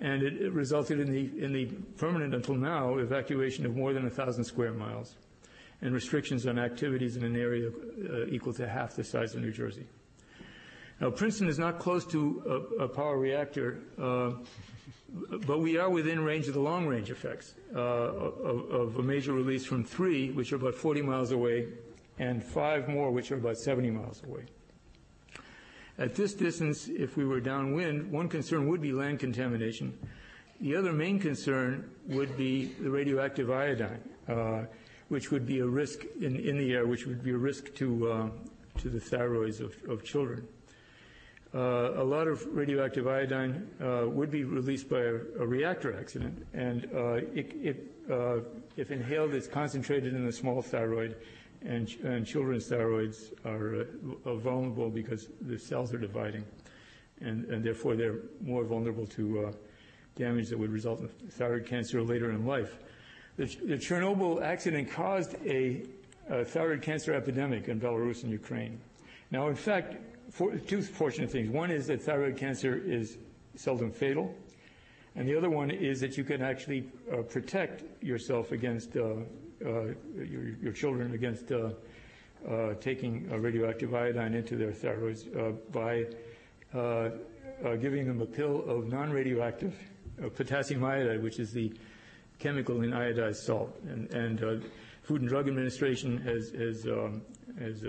and 0.01 0.23
it, 0.23 0.41
it, 0.41 0.53
resulted 0.53 1.01
in 1.01 1.11
the, 1.11 1.45
in 1.45 1.53
the 1.53 1.67
permanent, 1.97 2.35
until 2.35 2.55
now, 2.55 2.99
evacuation 2.99 3.67
of 3.67 3.77
more 3.77 3.93
than 3.93 4.05
1,000 4.05 4.45
square 4.45 4.73
miles 4.73 5.17
and 5.83 5.93
restrictions 5.93 6.47
on 6.47 6.59
activities 6.59 7.17
in 7.17 7.25
an 7.25 7.37
area 7.37 7.69
uh, 7.69 8.27
equal 8.29 8.53
to 8.55 8.67
half 8.67 8.97
the 8.97 9.05
size 9.05 9.35
of 9.35 9.43
New 9.43 9.53
Jersey. 9.53 9.87
Now, 11.01 11.11
Princeton 11.11 11.49
is 11.49 11.59
not 11.59 11.79
close 11.79 12.05
to 12.07 12.71
a, 12.79 12.85
a 12.85 12.89
power 12.89 13.19
reactor, 13.19 13.79
uh, 14.01 14.33
but 15.47 15.61
we 15.61 15.77
are 15.77 15.91
within 15.91 16.25
range 16.25 16.49
of 16.49 16.55
the 16.55 16.61
long 16.61 16.87
range 16.87 17.11
effects 17.11 17.55
uh, 17.75 17.79
of, 17.79 18.71
of, 18.71 18.97
a 18.99 19.03
major 19.03 19.33
release 19.33 19.65
from 19.65 19.85
three, 19.85 20.31
which 20.31 20.53
are 20.53 20.57
about 20.57 20.75
40 20.75 21.03
miles 21.03 21.31
away, 21.31 21.69
and 22.19 22.43
five 22.43 22.89
more, 22.89 23.11
which 23.11 23.33
are 23.33 23.37
about 23.37 23.59
70 23.59 23.91
miles 23.91 24.23
away. 24.25 24.45
At 25.99 26.15
this 26.15 26.35
distance, 26.35 26.89
if 26.89 27.17
we 27.17 27.25
were 27.25 27.41
downwind, 27.41 28.11
one 28.11 28.29
concern 28.29 28.69
would 28.69 28.81
be 28.81 28.93
land 28.93 29.21
contamination. 29.21 29.97
The 30.61 30.77
other 30.77 30.93
main 30.93 31.19
concern 31.19 31.91
would 32.09 32.37
be 32.37 32.67
the 32.81 32.91
radioactive 32.91 33.51
iodine, 33.51 34.01
uh, 34.29 34.65
which 35.09 35.31
would 35.31 35.47
be 35.47 35.61
a 35.61 35.67
risk 35.67 36.01
in, 36.21 36.37
in, 36.37 36.59
the 36.59 36.73
air, 36.73 36.87
which 36.87 37.07
would 37.07 37.23
be 37.23 37.31
a 37.31 37.37
risk 37.37 37.73
to, 37.77 38.11
uh, 38.11 38.29
to 38.81 38.89
the 38.89 38.99
thyroids 38.99 39.61
of, 39.61 39.77
of 39.89 40.05
children. 40.05 40.47
Uh, 41.55 41.93
a 41.99 42.03
lot 42.03 42.27
of 42.27 42.45
radioactive 42.53 43.07
iodine 43.07 43.69
uh, 43.81 44.03
would 44.09 44.29
be 44.29 44.43
released 44.43 44.89
by 44.89 44.99
a, 44.99 45.15
a 45.39 45.47
reactor 45.47 45.97
accident, 45.97 46.45
and 46.53 46.89
uh, 46.93 47.13
it, 47.33 47.55
it, 47.63 47.91
if 48.77 48.91
inhaled, 48.91 49.33
it's 49.33 49.47
concentrated 49.47 50.15
in 50.15 50.27
the 50.27 50.33
small 50.33 50.61
thyroid, 50.61 51.15
and, 51.65 51.95
and 52.03 52.27
children's 52.27 52.69
thyroids 52.69 53.33
are, 53.47 53.87
vulnerable 54.39 54.91
because 54.91 55.29
the 55.43 55.57
cells 55.57 55.95
are 55.95 55.99
dividing, 55.99 56.45
and, 57.21 57.45
and 57.45 57.63
therefore 57.63 57.95
they're 57.95 58.19
more 58.41 58.65
vulnerable 58.65 59.07
to 59.07 59.55
damage 60.17 60.49
that 60.49 60.59
would 60.59 60.73
result 60.73 61.01
in 61.01 61.09
thyroid 61.31 61.67
cancer 61.67 62.03
later 62.03 62.31
in 62.31 62.45
life. 62.45 62.79
The, 63.37 63.47
the 63.47 63.77
Chernobyl 63.77 64.43
accident 64.43 64.91
caused 64.91 65.37
a, 65.47 65.85
a 66.29 66.45
thyroid 66.45 66.83
cancer 66.83 67.15
epidemic 67.15 67.69
in 67.69 67.81
Belarus 67.81 68.25
and 68.25 68.33
Ukraine. 68.33 68.81
Now, 69.31 69.49
in 69.49 69.57
fact, 69.57 69.97
for, 70.35 70.57
two 70.57 70.83
fortunate 70.83 71.31
things. 71.31 71.49
One 71.49 71.71
is 71.71 71.87
that 71.87 72.03
thyroid 72.03 72.37
cancer 72.37 72.77
is 72.77 73.19
seldom 73.55 73.93
fatal, 73.93 74.35
and 75.15 75.29
the 75.29 75.37
other 75.37 75.49
one 75.49 75.71
is 75.71 76.01
that 76.01 76.19
you 76.19 76.25
can 76.25 76.43
actually 76.43 76.89
uh, 77.13 77.19
protect 77.23 77.85
yourself 78.03 78.51
against 78.51 78.97
uh, 78.97 79.15
uh, 79.65 79.95
your, 80.17 80.49
your, 80.61 80.73
children 80.73 81.15
against 81.15 81.53
uh, 81.53 81.71
uh, 82.51 82.75
taking 82.81 83.31
radioactive 83.41 83.95
iodine 83.95 84.35
into 84.35 84.57
their 84.57 84.73
thyroids 84.73 85.25
uh, 85.37 85.53
by 85.71 86.05
giving 87.81 88.07
them 88.07 88.21
a 88.21 88.27
pill 88.27 88.69
of 88.69 88.89
non-radioactive 88.89 89.73
potassium 90.35 90.83
iodide, 90.85 91.23
which 91.23 91.39
is 91.39 91.53
the 91.53 91.73
chemical 92.41 92.83
in 92.83 92.91
iodized 92.91 93.37
salt. 93.37 93.79
And, 93.89 94.13
and 94.13 94.65
Food 95.03 95.21
and 95.21 95.31
Drug 95.31 95.47
Administration 95.47 96.19
has, 96.19 96.51
has, 96.51 96.87
um, 96.87 97.23
has 97.59 97.85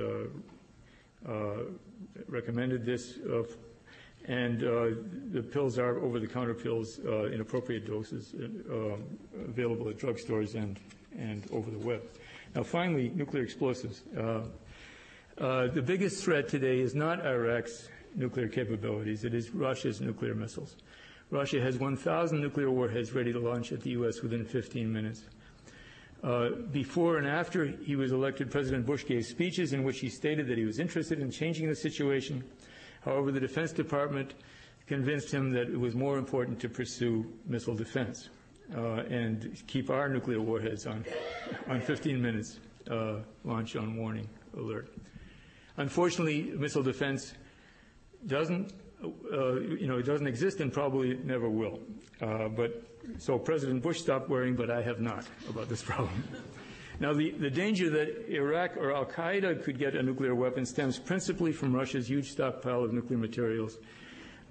recommended 2.28 2.86
this, 2.86 3.18
uh, 3.20 3.44
and 4.26 4.64
uh, 4.64 4.88
the 5.32 5.44
pills 5.44 5.78
are 5.78 6.00
over-the-counter 6.00 6.54
pills 6.54 7.00
uh, 7.06 7.26
in 7.26 7.42
appropriate 7.42 7.86
doses 7.86 8.34
available 9.48 9.90
at 9.90 9.98
drugstores 9.98 10.56
and, 10.56 10.80
and 11.18 11.44
over 11.52 11.70
the 11.70 11.78
web. 11.78 12.02
Now, 12.56 12.64
finally, 12.64 13.10
nuclear 13.10 13.44
explosives. 13.44 14.02
the 14.14 15.84
biggest 15.86 16.24
threat 16.24 16.48
today 16.48 16.80
is 16.80 16.96
not 16.96 17.26
Iraq's 17.26 17.90
nuclear 18.16 18.48
capabilities. 18.48 19.24
It 19.24 19.34
is 19.34 19.52
Russia's 19.52 20.02
nuclear 20.02 20.34
missiles. 20.34 20.76
Russia 21.32 21.60
has 21.62 21.78
1,000 21.78 22.40
nuclear 22.40 22.70
warheads 22.70 23.14
ready 23.14 23.34
to 23.34 23.40
launch 23.40 23.72
at 23.72 23.82
the 23.82 23.92
U.S. 23.92 24.22
within 24.22 24.46
15 24.46 24.92
minutes. 24.92 25.24
Uh, 26.26 26.50
before 26.72 27.18
and 27.18 27.28
after 27.28 27.68
he 27.68 27.96
was 27.96 28.12
elected, 28.12 28.50
President 28.50 28.84
Bush 28.84 29.06
gave 29.06 29.28
speeches 29.28 29.74
in 29.74 29.84
which 29.84 30.00
he 30.00 30.10
stated 30.10 30.48
that 30.48 30.58
he 30.58 30.66
was 30.66 30.80
interested 30.80 31.20
in 31.20 31.30
changing 31.30 31.70
the 31.70 31.76
situation. 31.76 32.44
However, 33.02 33.32
the 33.32 33.40
Defense 33.40 33.72
Department 33.72 34.34
convinced 34.88 35.32
him 35.32 35.52
that 35.52 35.70
it 35.70 35.80
was 35.80 35.94
more 35.94 36.18
important 36.18 36.60
to 36.62 36.70
pursue 36.70 37.32
missile 37.46 37.76
defense 37.76 38.30
uh, 38.76 39.04
and 39.08 39.56
keep 39.68 39.92
our 39.92 40.10
nuclear 40.10 40.42
warheads 40.42 40.88
on, 40.88 41.06
on 41.68 41.80
15 41.80 42.20
minutes 42.20 42.60
uh, 42.90 43.18
launch 43.44 43.76
on 43.76 43.96
warning 43.96 44.28
alert. 44.58 44.92
Unfortunately, 45.78 46.42
missile 46.58 46.82
defense 46.82 47.36
doesn't, 48.26 48.74
uh, 49.04 49.60
you 49.60 49.88
know, 49.88 49.98
it 49.98 50.06
doesn't 50.06 50.28
exist 50.28 50.60
and 50.62 50.72
probably 50.72 51.16
never 51.24 51.50
will. 51.50 51.80
Uh, 52.22 52.48
but 52.48 52.84
so 53.20 53.38
President 53.38 53.84
Bush 53.84 54.00
stopped 54.00 54.30
worrying, 54.30 54.56
but 54.56 54.70
I 54.70 54.82
have 54.82 55.00
not 55.00 55.26
about 55.50 55.70
this 55.70 55.82
problem. 55.92 56.24
Now, 57.00 57.14
the, 57.14 57.32
the 57.32 57.50
danger 57.50 57.90
that 57.90 58.30
Iraq 58.30 58.78
or 58.78 58.94
Al 58.94 59.06
Qaeda 59.06 59.64
could 59.64 59.78
get 59.78 59.96
a 59.96 60.04
nuclear 60.04 60.34
weapon 60.34 60.66
stems 60.66 60.98
principally 60.98 61.52
from 61.52 61.76
Russia's 61.76 62.10
huge 62.10 62.32
stockpile 62.32 62.84
of 62.84 62.94
nuclear 62.94 63.20
materials. 63.20 63.78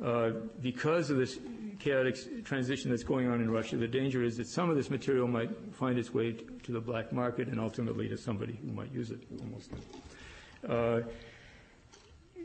Uh, 0.02 0.30
because 0.60 1.08
of 1.08 1.16
this 1.16 1.38
chaotic 1.78 2.44
transition 2.44 2.90
that's 2.90 3.04
going 3.04 3.28
on 3.28 3.40
in 3.40 3.50
Russia, 3.50 3.76
the 3.76 3.88
danger 3.88 4.22
is 4.22 4.36
that 4.36 4.46
some 4.46 4.68
of 4.68 4.76
this 4.76 4.90
material 4.90 5.26
might 5.28 5.50
find 5.72 5.98
its 5.98 6.12
way 6.12 6.32
to 6.32 6.72
the 6.72 6.80
black 6.80 7.12
market 7.12 7.48
and 7.48 7.60
ultimately 7.60 8.08
to 8.08 8.16
somebody 8.16 8.58
who 8.60 8.72
might 8.72 8.92
use 8.92 9.10
it 9.10 9.20
almost. 9.40 9.70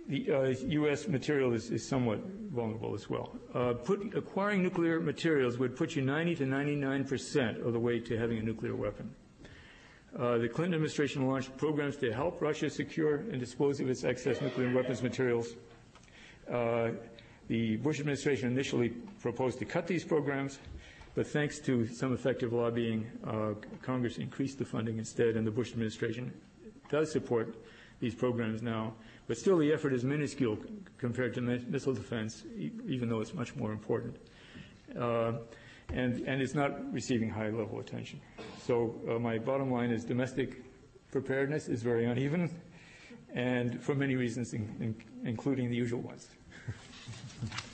Uh, 0.09 0.11
the 0.11 0.65
U.S. 0.69 1.05
Uh, 1.05 1.11
material 1.11 1.53
is 1.53 1.87
somewhat 1.87 2.19
vulnerable 2.51 2.95
as 2.95 3.11
well. 3.11 3.37
Uh, 3.53 3.75
acquiring 4.15 4.63
nuclear 4.63 4.99
materials 4.99 5.59
would 5.59 5.75
put 5.75 5.95
you 5.95 6.01
90 6.01 6.35
to 6.37 6.45
99 6.47 7.03
percent 7.03 7.57
of 7.59 7.73
the 7.73 7.79
way 7.79 7.99
to 7.99 8.17
having 8.17 8.39
a 8.39 8.41
nuclear 8.41 8.75
weapon. 8.75 9.13
Uh, 10.17 10.39
the 10.39 10.49
Clinton 10.49 10.73
administration 10.73 11.27
launched 11.27 11.55
programs 11.57 11.95
to 11.97 12.11
help 12.11 12.41
Russia 12.41 12.71
secure 12.71 13.17
and 13.17 13.39
dispose 13.39 13.79
of 13.79 13.87
its 13.87 14.03
excess 14.03 14.41
nuclear 14.41 14.73
weapons 14.73 15.03
materials. 15.03 15.53
The 16.47 17.77
Bush 17.77 17.99
administration 17.99 18.51
initially 18.51 18.89
proposed 19.21 19.59
to 19.59 19.65
cut 19.65 19.85
these 19.85 20.03
programs, 20.03 20.57
but 21.13 21.27
thanks 21.27 21.59
to 21.59 21.85
some 21.87 22.13
effective 22.13 22.51
lobbying, 22.51 23.05
Congress 23.83 24.17
increased 24.17 24.57
the 24.57 24.65
funding 24.65 24.97
instead, 24.97 25.35
and 25.35 25.45
the 25.45 25.51
Bush 25.51 25.71
administration 25.71 26.33
does 26.89 27.11
support 27.11 27.55
these 27.99 28.15
programs 28.15 28.61
now. 28.61 28.93
But 29.29 29.37
still, 29.37 29.59
the 29.59 29.71
effort 29.71 29.93
is 29.93 30.03
minuscule 30.03 30.57
compared 30.97 31.35
to 31.35 31.41
missile 31.41 31.93
defense, 31.93 32.45
even 32.87 33.09
though 33.09 33.21
it's 33.21 33.35
much 33.35 33.55
more 33.55 33.71
important. 33.71 34.17
Uh, 34.99 35.33
and, 35.93 36.27
and 36.27 36.41
it's 36.41 36.55
not 36.55 36.91
receiving 36.91 37.29
high 37.29 37.51
level 37.51 37.79
attention. 37.79 38.19
So, 38.65 38.95
uh, 39.07 39.19
my 39.19 39.37
bottom 39.37 39.71
line 39.71 39.91
is 39.91 40.03
domestic 40.03 40.63
preparedness 41.11 41.67
is 41.67 41.83
very 41.83 42.05
uneven, 42.05 42.49
and 43.31 43.79
for 43.83 43.93
many 43.93 44.15
reasons, 44.15 44.55
in, 44.55 44.63
in, 44.79 44.95
including 45.29 45.69
the 45.69 45.75
usual 45.75 46.01
ones. 46.01 46.29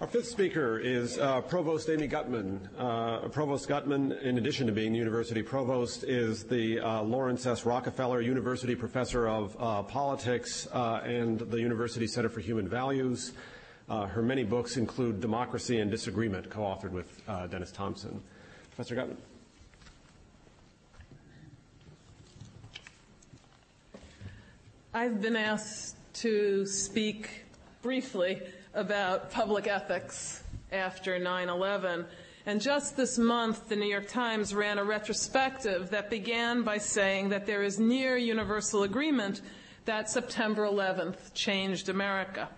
Our 0.00 0.06
fifth 0.06 0.28
speaker 0.28 0.78
is 0.78 1.18
uh, 1.18 1.42
Provost 1.42 1.90
Amy 1.90 2.08
Gutmann. 2.08 2.58
Uh, 2.78 3.28
provost 3.28 3.68
Gutmann, 3.68 4.18
in 4.22 4.38
addition 4.38 4.66
to 4.66 4.72
being 4.72 4.92
the 4.92 4.98
university 4.98 5.42
provost, 5.42 6.04
is 6.04 6.42
the 6.42 6.80
uh, 6.80 7.02
Laurance 7.02 7.44
S. 7.44 7.66
Rockefeller 7.66 8.22
University 8.22 8.74
Professor 8.74 9.28
of 9.28 9.54
uh, 9.60 9.82
Politics 9.82 10.66
uh, 10.72 11.02
and 11.04 11.40
the 11.40 11.60
University 11.60 12.06
Center 12.06 12.30
for 12.30 12.40
Human 12.40 12.66
Values. 12.66 13.32
Uh, 13.90 14.06
her 14.06 14.22
many 14.22 14.42
books 14.42 14.78
include 14.78 15.20
Democracy 15.20 15.80
and 15.80 15.90
Disagreement, 15.90 16.48
co 16.48 16.60
authored 16.60 16.92
with 16.92 17.20
Dennis 17.50 17.70
Thompson. 17.70 18.22
Professor 18.74 18.96
Gutmann. 18.96 19.18
I've 24.94 25.20
been 25.20 25.36
asked 25.36 25.96
to 26.14 26.64
speak 26.64 27.44
briefly 27.82 28.40
about 28.74 29.30
public 29.30 29.66
ethics 29.66 30.42
after 30.72 31.18
9 31.18 31.48
11. 31.48 32.06
And 32.46 32.60
just 32.60 32.96
this 32.96 33.18
month, 33.18 33.68
the 33.68 33.76
New 33.76 33.88
York 33.88 34.08
Times 34.08 34.54
ran 34.54 34.78
a 34.78 34.84
retrospective 34.84 35.90
that 35.90 36.08
began 36.08 36.62
by 36.62 36.78
saying 36.78 37.28
that 37.30 37.46
there 37.46 37.62
is 37.62 37.78
near 37.78 38.16
universal 38.16 38.82
agreement 38.84 39.42
that 39.84 40.08
September 40.08 40.62
11th 40.62 41.34
changed 41.34 41.88
America. 41.88 42.48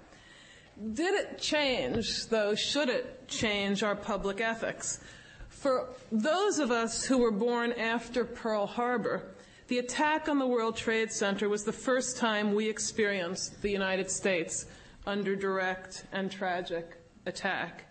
Did 0.95 1.15
it 1.15 1.39
change, 1.39 2.27
though, 2.29 2.55
should 2.55 2.89
it 2.89 3.29
change 3.29 3.83
our 3.83 3.97
public 3.97 4.41
ethics? 4.41 5.01
For 5.49 5.91
those 6.11 6.59
of 6.59 6.71
us 6.71 7.05
who 7.05 7.19
were 7.19 7.31
born 7.31 7.73
after 7.73 8.25
Pearl 8.25 8.67
Harbor, 8.67 9.35
the 9.69 9.79
attack 9.79 10.29
on 10.29 10.39
the 10.39 10.47
World 10.47 10.77
Trade 10.77 11.13
Center 11.13 11.49
was 11.49 11.65
the 11.65 11.73
first 11.73 12.17
time 12.17 12.55
we 12.55 12.69
experienced 12.69 13.63
the 13.63 13.71
United 13.71 14.11
States 14.11 14.67
under 15.07 15.37
direct 15.37 16.05
and 16.13 16.31
tragic 16.31 16.97
attack. 17.27 17.87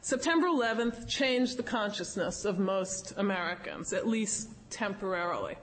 September 0.00 0.46
11th 0.46 1.08
changed 1.08 1.56
the 1.56 1.62
consciousness 1.62 2.44
of 2.44 2.58
most 2.58 3.12
Americans, 3.16 3.92
at 3.92 4.06
least 4.06 4.50
temporarily. 4.70 5.56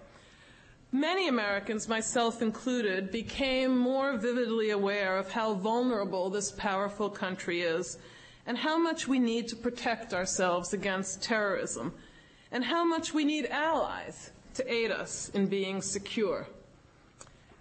Many 0.91 1.27
Americans, 1.27 1.87
myself 1.87 2.41
included, 2.41 3.11
became 3.11 3.77
more 3.77 4.17
vividly 4.17 4.69
aware 4.69 5.17
of 5.17 5.31
how 5.31 5.53
vulnerable 5.53 6.29
this 6.29 6.51
powerful 6.51 7.09
country 7.09 7.61
is 7.61 7.97
and 8.45 8.57
how 8.57 8.77
much 8.77 9.07
we 9.07 9.19
need 9.19 9.47
to 9.49 9.55
protect 9.55 10.13
ourselves 10.13 10.73
against 10.73 11.23
terrorism 11.23 11.93
and 12.51 12.63
how 12.63 12.85
much 12.85 13.13
we 13.13 13.25
need 13.25 13.47
allies 13.47 14.31
to 14.53 14.71
aid 14.71 14.91
us 14.91 15.29
in 15.33 15.47
being 15.47 15.81
secure. 15.81 16.47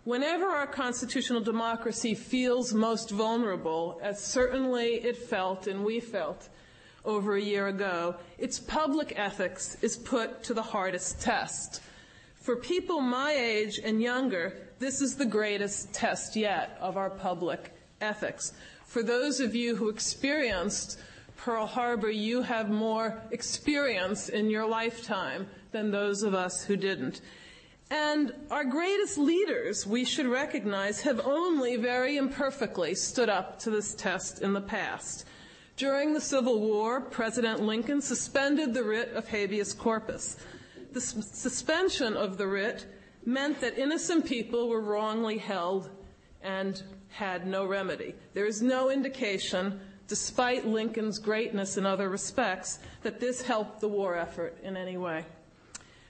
Whenever 0.05 0.45
our 0.45 0.67
constitutional 0.67 1.41
democracy 1.41 2.15
feels 2.15 2.75
most 2.75 3.11
vulnerable, 3.11 3.99
as 4.03 4.23
certainly 4.23 4.97
it 4.97 5.17
felt 5.17 5.67
and 5.67 5.83
we 5.83 5.99
felt 5.99 6.51
over 7.07 7.37
a 7.37 7.41
year 7.41 7.69
ago, 7.69 8.15
its 8.37 8.61
public 8.61 9.15
ethics 9.17 9.79
is 9.81 9.97
put 9.97 10.43
to 10.43 10.53
the 10.53 10.63
hardest 10.63 11.23
test. 11.23 11.81
For 12.35 12.57
people 12.57 13.01
my 13.01 13.33
age 13.33 13.81
and 13.83 14.03
younger, 14.03 14.69
this 14.79 15.01
is 15.01 15.17
the 15.17 15.25
greatest 15.25 15.95
test 15.95 16.37
yet 16.37 16.77
of 16.83 16.99
our 16.99 17.09
public 17.09 17.73
ethics. 18.03 18.53
For 18.85 19.03
those 19.03 19.41
of 19.41 19.55
you 19.55 19.75
who 19.75 19.89
experienced 19.89 20.99
Pearl 21.39 21.67
Harbor, 21.67 22.11
you 22.11 22.43
have 22.43 22.69
more 22.69 23.23
experience 23.31 24.29
in 24.29 24.51
your 24.51 24.67
lifetime 24.67 25.49
than 25.73 25.91
those 25.91 26.23
of 26.23 26.35
us 26.35 26.63
who 26.65 26.77
didn't. 26.77 27.23
And 27.95 28.33
our 28.51 28.65
greatest 28.65 29.19
leaders, 29.19 29.87
we 29.87 30.05
should 30.05 30.27
recognize, 30.27 31.01
have 31.03 31.21
only 31.25 31.77
very 31.77 32.17
imperfectly 32.17 32.97
stood 32.97 33.29
up 33.29 33.61
to 33.61 33.71
this 33.71 33.95
test 33.95 34.43
in 34.43 34.53
the 34.53 34.61
past. 34.61 35.27
During 35.77 36.13
the 36.13 36.21
Civil 36.21 36.61
War, 36.61 37.01
President 37.01 37.63
Lincoln 37.63 38.01
suspended 38.03 38.75
the 38.75 38.83
writ 38.83 39.13
of 39.15 39.29
habeas 39.29 39.73
corpus 39.73 40.37
the 40.95 41.01
suspension 41.01 42.17
of 42.17 42.39
the 42.39 42.47
writ 42.47 42.87
meant 43.27 43.61
that 43.61 43.77
innocent 43.77 44.25
people 44.25 44.69
were 44.69 44.81
wrongly 44.81 45.39
held 45.39 45.91
and 46.43 46.83
had 47.09 47.47
no 47.47 47.67
remedy. 47.67 48.15
There 48.33 48.47
is 48.47 48.63
no 48.63 48.91
indication, 48.91 49.81
despite 50.07 50.67
Lincoln's 50.67 51.19
greatness 51.19 51.77
in 51.77 51.85
other 51.85 52.09
respects, 52.09 52.79
that 53.03 53.21
this 53.21 53.43
helped 53.43 53.81
the 53.81 53.89
war 53.89 54.17
effort 54.17 54.57
in 54.63 54.77
any 54.77 54.97
way. 54.97 55.25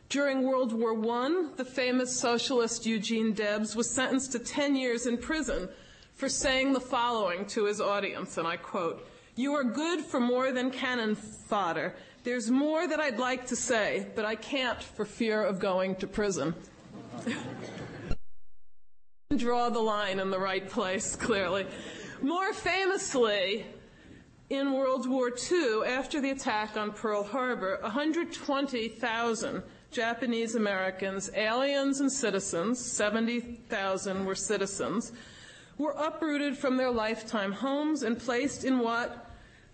During 0.09 0.43
World 0.43 0.73
War 0.73 0.93
I, 0.93 1.49
the 1.57 1.65
famous 1.65 2.19
socialist 2.19 2.87
Eugene 2.87 3.33
Debs 3.33 3.75
was 3.75 3.91
sentenced 3.91 4.33
to 4.33 4.39
10 4.39 4.77
years 4.77 5.07
in 5.07 5.19
prison 5.19 5.69
for 6.15 6.29
saying 6.29 6.73
the 6.73 6.81
following 6.81 7.47
to 7.47 7.65
his 7.65 7.81
audience, 7.81 8.39
and 8.39 8.47
I 8.47 8.57
quote, 8.57 9.07
You 9.35 9.55
are 9.55 9.65
good 9.65 10.01
for 10.01 10.21
more 10.21 10.53
than 10.53 10.71
cannon 10.71 11.17
fodder. 11.17 11.95
There's 12.23 12.51
more 12.51 12.87
that 12.87 13.01
I'd 13.01 13.19
like 13.19 13.47
to 13.47 13.57
say, 13.57 14.07
but 14.15 14.25
I 14.25 14.37
can't 14.37 14.83
for 14.83 15.05
fear 15.05 15.43
of 15.43 15.59
going 15.59 15.97
to 15.97 16.07
prison. 16.07 16.55
Draw 19.37 19.71
the 19.71 19.81
line 19.81 20.21
in 20.21 20.31
the 20.31 20.39
right 20.39 20.69
place, 20.69 21.17
clearly. 21.17 21.67
More 22.23 22.53
famously, 22.53 23.67
in 24.49 24.73
World 24.73 25.09
War 25.09 25.31
II, 25.31 25.83
after 25.87 26.21
the 26.21 26.31
attack 26.31 26.77
on 26.77 26.93
Pearl 26.93 27.25
Harbor, 27.25 27.79
120,000 27.83 29.63
Japanese 29.95 30.55
Americans, 30.55 31.31
aliens 31.35 32.01
and 32.01 32.11
citizens, 32.11 32.79
70,000 32.79 34.25
were 34.27 34.35
citizens, 34.35 35.13
were 35.79 35.93
uprooted 35.93 36.57
from 36.59 36.77
their 36.77 36.91
lifetime 36.91 37.53
homes 37.53 38.03
and 38.03 38.19
placed 38.19 38.65
in 38.65 38.81
what 38.81 39.25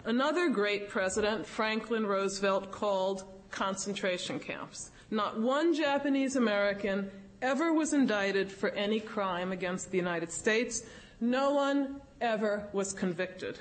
Another 0.04 0.48
great 0.48 0.88
president, 0.88 1.46
Franklin 1.46 2.06
Roosevelt, 2.06 2.70
called 2.70 3.24
concentration 3.50 4.38
camps. 4.38 4.90
Not 5.10 5.38
one 5.38 5.74
Japanese 5.74 6.36
American 6.36 7.10
ever 7.42 7.72
was 7.72 7.92
indicted 7.92 8.50
for 8.50 8.70
any 8.70 9.00
crime 9.00 9.52
against 9.52 9.90
the 9.90 9.98
United 9.98 10.32
States. 10.32 10.84
No 11.20 11.50
one 11.50 12.00
ever 12.20 12.68
was 12.72 12.94
convicted. 12.94 13.58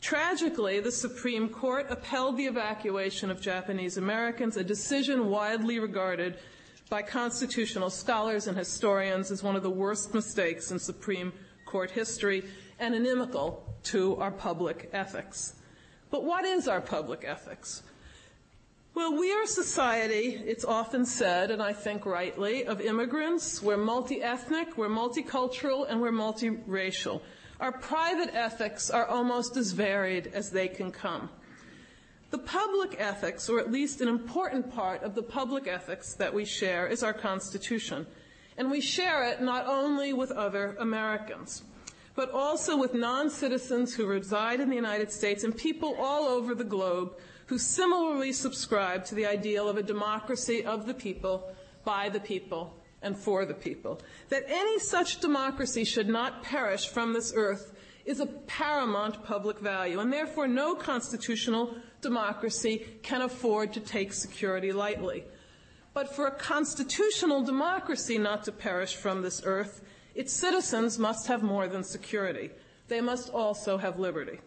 Tragically, 0.00 0.80
the 0.80 0.92
Supreme 0.92 1.48
Court 1.48 1.86
upheld 1.90 2.36
the 2.36 2.46
evacuation 2.46 3.30
of 3.30 3.40
Japanese 3.40 3.96
Americans, 3.96 4.56
a 4.56 4.62
decision 4.62 5.28
widely 5.28 5.80
regarded 5.80 6.38
by 6.88 7.02
constitutional 7.02 7.90
scholars 7.90 8.46
and 8.46 8.56
historians 8.56 9.30
as 9.30 9.42
one 9.42 9.56
of 9.56 9.62
the 9.62 9.70
worst 9.70 10.14
mistakes 10.14 10.70
in 10.70 10.78
Supreme 10.78 11.32
Court 11.66 11.90
history 11.90 12.44
and 12.78 12.94
inimical 12.94 13.62
to 13.84 14.16
our 14.16 14.30
public 14.30 14.88
ethics. 14.92 15.54
But 16.10 16.24
what 16.24 16.44
is 16.44 16.68
our 16.68 16.80
public 16.80 17.24
ethics? 17.26 17.82
Well, 18.94 19.18
we 19.18 19.32
are 19.32 19.42
a 19.42 19.46
society, 19.46 20.40
it's 20.44 20.64
often 20.64 21.04
said, 21.04 21.50
and 21.50 21.62
I 21.62 21.72
think 21.72 22.06
rightly, 22.06 22.64
of 22.64 22.80
immigrants. 22.80 23.62
We're 23.62 23.76
multi 23.76 24.22
ethnic, 24.22 24.76
we're 24.76 24.88
multicultural, 24.88 25.86
and 25.88 26.00
we're 26.00 26.10
multiracial. 26.10 27.20
Our 27.60 27.72
private 27.72 28.34
ethics 28.34 28.90
are 28.90 29.06
almost 29.06 29.56
as 29.56 29.72
varied 29.72 30.28
as 30.28 30.50
they 30.50 30.68
can 30.68 30.92
come. 30.92 31.28
The 32.30 32.38
public 32.38 32.96
ethics, 32.98 33.48
or 33.48 33.58
at 33.58 33.72
least 33.72 34.00
an 34.00 34.08
important 34.08 34.72
part 34.74 35.02
of 35.02 35.14
the 35.14 35.22
public 35.22 35.66
ethics 35.66 36.14
that 36.14 36.32
we 36.32 36.44
share, 36.44 36.86
is 36.86 37.02
our 37.02 37.14
Constitution. 37.14 38.06
And 38.56 38.70
we 38.70 38.80
share 38.80 39.24
it 39.24 39.40
not 39.40 39.66
only 39.66 40.12
with 40.12 40.30
other 40.30 40.76
Americans 40.78 41.62
but 42.18 42.32
also 42.32 42.76
with 42.76 42.94
non 42.94 43.30
citizens 43.30 43.94
who 43.94 44.04
reside 44.04 44.58
in 44.58 44.68
the 44.68 44.74
United 44.74 45.12
States 45.12 45.44
and 45.44 45.56
people 45.56 45.94
all 46.00 46.24
over 46.24 46.52
the 46.52 46.64
globe 46.64 47.12
who 47.46 47.56
similarly 47.56 48.32
subscribe 48.32 49.04
to 49.04 49.14
the 49.14 49.24
ideal 49.24 49.68
of 49.68 49.76
a 49.76 49.82
democracy 49.84 50.64
of 50.64 50.84
the 50.84 50.94
people, 50.94 51.48
by 51.84 52.08
the 52.08 52.18
people, 52.18 52.74
and 53.02 53.16
for 53.16 53.44
the 53.44 53.54
people. 53.54 54.00
That 54.28 54.44
any 54.48 54.78
such 54.78 55.20
democracy 55.20 55.84
should 55.84 56.08
not 56.08 56.42
perish 56.42 56.88
from 56.88 57.12
this 57.12 57.32
earth 57.34 57.72
is 58.04 58.20
a 58.20 58.26
paramount 58.26 59.22
public 59.24 59.58
value, 59.58 60.00
and 60.00 60.12
therefore 60.12 60.48
no 60.48 60.74
constitutional 60.74 61.74
democracy 62.00 62.86
can 63.02 63.22
afford 63.22 63.72
to 63.74 63.80
take 63.80 64.12
security 64.12 64.72
lightly. 64.72 65.24
But 65.92 66.14
for 66.14 66.26
a 66.26 66.34
constitutional 66.34 67.42
democracy 67.42 68.18
not 68.18 68.44
to 68.44 68.52
perish 68.52 68.94
from 68.94 69.22
this 69.22 69.42
earth, 69.44 69.82
its 70.14 70.32
citizens 70.32 70.98
must 70.98 71.26
have 71.26 71.42
more 71.42 71.68
than 71.68 71.84
security. 71.84 72.50
They 72.88 73.00
must 73.00 73.30
also 73.30 73.76
have 73.76 73.98
liberty. 73.98 74.40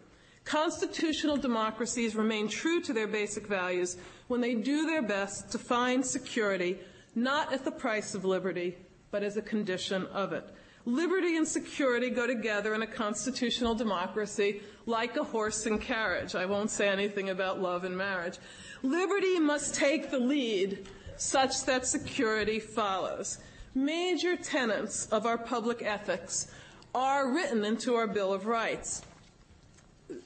Constitutional 0.44 1.36
democracies 1.36 2.16
remain 2.16 2.48
true 2.48 2.80
to 2.82 2.92
their 2.92 3.06
basic 3.06 3.46
values 3.46 3.96
when 4.26 4.40
they 4.40 4.54
do 4.54 4.86
their 4.86 5.02
best 5.02 5.52
to 5.52 5.58
find 5.58 6.04
security 6.04 6.78
not 7.14 7.52
at 7.52 7.64
the 7.64 7.70
price 7.70 8.14
of 8.14 8.24
liberty, 8.24 8.76
but 9.10 9.22
as 9.22 9.36
a 9.36 9.42
condition 9.42 10.06
of 10.06 10.32
it. 10.32 10.44
Liberty 10.84 11.36
and 11.36 11.46
security 11.46 12.10
go 12.10 12.26
together 12.26 12.74
in 12.74 12.82
a 12.82 12.86
constitutional 12.86 13.74
democracy 13.74 14.62
like 14.86 15.16
a 15.16 15.22
horse 15.22 15.66
and 15.66 15.80
carriage. 15.80 16.34
I 16.34 16.46
won't 16.46 16.70
say 16.70 16.88
anything 16.88 17.30
about 17.30 17.62
love 17.62 17.84
and 17.84 17.96
marriage. 17.96 18.38
Liberty 18.82 19.38
must 19.38 19.74
take 19.74 20.10
the 20.10 20.18
lead 20.18 20.88
such 21.16 21.64
that 21.66 21.86
security 21.86 22.58
follows 22.58 23.38
major 23.74 24.36
tenets 24.36 25.06
of 25.06 25.26
our 25.26 25.38
public 25.38 25.82
ethics 25.82 26.50
are 26.94 27.32
written 27.32 27.64
into 27.64 27.94
our 27.94 28.06
Bill 28.06 28.32
of 28.32 28.46
Rights. 28.46 29.02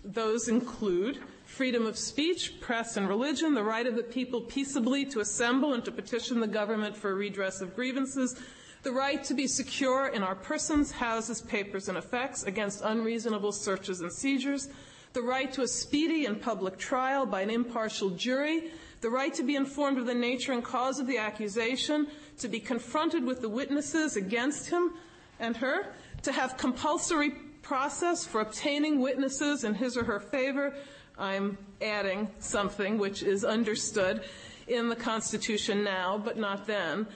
Those 0.05 0.49
include 0.49 1.23
freedom 1.57 1.87
of 1.87 1.97
speech, 1.97 2.61
press, 2.61 2.99
and 2.99 3.09
religion, 3.09 3.55
the 3.55 3.65
right 3.65 3.87
of 3.87 3.97
the 3.97 4.03
people 4.03 4.43
peaceably 4.43 5.07
to 5.07 5.21
assemble 5.21 5.73
and 5.73 5.83
to 5.83 5.91
petition 5.91 6.39
the 6.39 6.47
government 6.47 6.95
for 6.95 7.15
redress 7.15 7.63
of 7.63 7.75
grievances, 7.75 8.39
the 8.83 8.93
right 8.93 9.25
to 9.25 9.33
be 9.33 9.47
secure 9.47 10.09
in 10.09 10.23
our 10.23 10.35
persons, 10.35 10.91
houses, 10.91 11.41
papers, 11.41 11.89
and 11.89 11.97
effects 11.97 12.43
against 12.43 12.83
unreasonable 12.85 13.53
searches 13.53 14.03
and 14.03 14.13
seizures, 14.13 14.69
the 15.15 15.23
right 15.23 15.51
to 15.51 15.63
a 15.63 15.67
speedy 15.67 16.27
and 16.27 16.43
public 16.43 16.77
trial 16.77 17.25
by 17.25 17.41
an 17.41 17.49
impartial 17.49 18.11
jury, 18.11 18.71
the 19.01 19.09
right 19.09 19.33
to 19.33 19.43
be 19.43 19.57
informed 19.57 19.97
of 19.97 20.05
the 20.05 20.15
nature 20.15 20.53
and 20.53 20.63
cause 20.63 20.99
of 20.99 21.07
the 21.07 21.17
accusation, 21.17 22.07
to 22.37 22.49
be 22.49 22.61
confronted 22.61 23.25
with 23.25 23.41
the 23.41 23.49
witnesses 23.49 24.15
against 24.17 24.69
him, 24.69 24.93
and 25.41 25.57
her 25.57 25.95
to 26.21 26.33
have 26.33 26.59
compulsory 26.59 27.31
process 27.63 28.27
for 28.27 28.43
obtaining 28.43 29.01
witnesses 29.01 29.65
in 29.65 29.73
his 29.73 29.97
or 29.97 30.05
her 30.05 30.21
favor. 30.21 30.75
I'm 31.19 31.59
adding 31.81 32.29
something 32.39 32.99
which 32.99 33.23
is 33.23 33.45
understood 33.45 34.23
in 34.69 34.89
the 34.89 34.97
Constitution 34.97 35.85
now, 35.85 36.19
but 36.19 36.37
not 36.37 36.67
then, 36.67 37.07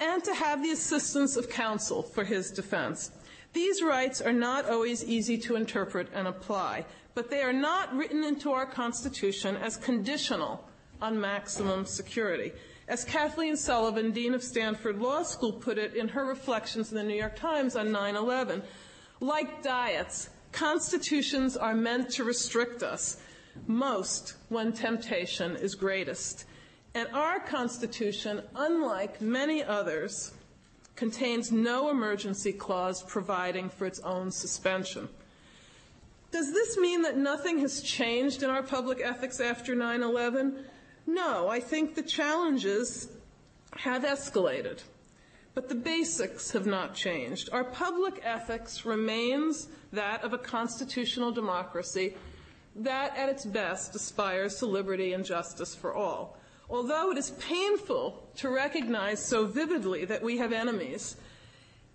and 0.00 0.22
to 0.24 0.34
have 0.34 0.62
the 0.62 0.70
assistance 0.70 1.36
of 1.36 1.50
counsel 1.50 2.02
for 2.02 2.24
his 2.24 2.50
defense. 2.50 3.10
These 3.52 3.82
rights 3.82 4.20
are 4.20 4.32
not 4.32 4.68
always 4.68 5.04
easy 5.04 5.38
to 5.38 5.56
interpret 5.56 6.08
and 6.14 6.28
apply, 6.28 6.84
but 7.14 7.30
they 7.30 7.42
are 7.42 7.52
not 7.52 7.94
written 7.94 8.22
into 8.22 8.52
our 8.52 8.66
Constitution 8.66 9.56
as 9.56 9.76
conditional 9.76 10.64
on 11.00 11.20
maximum 11.20 11.84
security. 11.84 12.52
As 12.86 13.04
Kathleen 13.04 13.56
Sullivan, 13.56 14.12
Dean 14.12 14.34
of 14.34 14.42
Stanford 14.42 14.98
Law 14.98 15.22
School, 15.22 15.52
put 15.52 15.78
it 15.78 15.94
in 15.94 16.08
her 16.08 16.24
reflections 16.24 16.90
in 16.90 16.96
the 16.96 17.02
New 17.02 17.16
York 17.16 17.36
Times 17.36 17.76
on 17.76 17.92
9 17.92 18.16
11, 18.16 18.62
like 19.20 19.62
diets, 19.62 20.30
constitutions 20.52 21.56
are 21.56 21.74
meant 21.74 22.10
to 22.10 22.24
restrict 22.24 22.82
us, 22.82 23.18
most 23.66 24.34
when 24.48 24.72
temptation 24.72 25.56
is 25.56 25.74
greatest. 25.74 26.44
And 26.94 27.08
our 27.12 27.38
Constitution, 27.40 28.42
unlike 28.54 29.20
many 29.20 29.62
others, 29.62 30.32
contains 30.96 31.52
no 31.52 31.90
emergency 31.90 32.52
clause 32.52 33.02
providing 33.02 33.68
for 33.68 33.86
its 33.86 34.00
own 34.00 34.30
suspension. 34.30 35.08
Does 36.30 36.52
this 36.52 36.76
mean 36.76 37.02
that 37.02 37.16
nothing 37.16 37.58
has 37.60 37.80
changed 37.80 38.42
in 38.42 38.50
our 38.50 38.62
public 38.62 39.00
ethics 39.02 39.40
after 39.40 39.74
9 39.74 40.02
11? 40.02 40.64
No, 41.06 41.48
I 41.48 41.60
think 41.60 41.94
the 41.94 42.02
challenges 42.02 43.08
have 43.76 44.02
escalated, 44.02 44.82
but 45.54 45.68
the 45.68 45.74
basics 45.74 46.50
have 46.50 46.66
not 46.66 46.94
changed. 46.94 47.48
Our 47.52 47.64
public 47.64 48.20
ethics 48.24 48.84
remains 48.84 49.68
that 49.92 50.22
of 50.22 50.32
a 50.32 50.38
constitutional 50.38 51.32
democracy 51.32 52.14
that, 52.76 53.16
at 53.16 53.28
its 53.28 53.44
best, 53.44 53.94
aspires 53.94 54.56
to 54.56 54.66
liberty 54.66 55.12
and 55.12 55.24
justice 55.24 55.74
for 55.74 55.94
all. 55.94 56.36
Although 56.70 57.10
it 57.10 57.18
is 57.18 57.30
painful 57.30 58.28
to 58.36 58.50
recognize 58.50 59.24
so 59.24 59.46
vividly 59.46 60.04
that 60.04 60.22
we 60.22 60.38
have 60.38 60.52
enemies, 60.52 61.16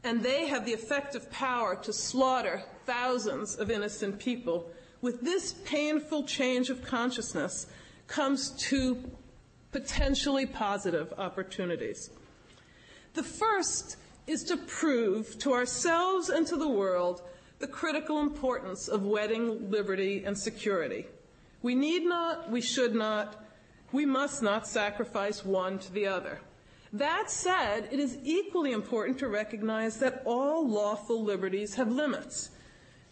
and 0.03 0.21
they 0.21 0.47
have 0.47 0.65
the 0.65 0.73
effective 0.73 1.31
power 1.31 1.75
to 1.75 1.93
slaughter 1.93 2.63
thousands 2.85 3.55
of 3.55 3.71
innocent 3.71 4.19
people, 4.19 4.69
with 5.01 5.21
this 5.21 5.53
painful 5.65 6.23
change 6.23 6.69
of 6.69 6.83
consciousness 6.83 7.67
comes 8.07 8.51
two 8.51 9.11
potentially 9.71 10.45
positive 10.45 11.13
opportunities. 11.17 12.09
The 13.13 13.23
first 13.23 13.97
is 14.27 14.43
to 14.45 14.57
prove 14.57 15.37
to 15.39 15.53
ourselves 15.53 16.29
and 16.29 16.47
to 16.47 16.55
the 16.55 16.69
world 16.69 17.21
the 17.63 17.67
critical 17.67 18.19
importance 18.19 18.89
of 18.89 19.05
wedding 19.05 19.71
liberty 19.71 20.21
and 20.25 20.37
security. 20.37 21.05
We 21.61 21.75
need 21.75 22.03
not, 22.03 22.51
we 22.51 22.59
should 22.59 22.93
not, 22.93 23.41
we 23.93 24.05
must 24.05 24.43
not 24.43 24.67
sacrifice 24.67 25.45
one 25.45 25.79
to 25.79 25.93
the 25.93 26.05
other. 26.05 26.41
That 26.91 27.31
said, 27.31 27.87
it 27.89 28.01
is 28.01 28.17
equally 28.25 28.73
important 28.73 29.17
to 29.19 29.29
recognize 29.29 29.95
that 29.99 30.23
all 30.25 30.67
lawful 30.67 31.23
liberties 31.23 31.75
have 31.75 31.89
limits. 31.89 32.49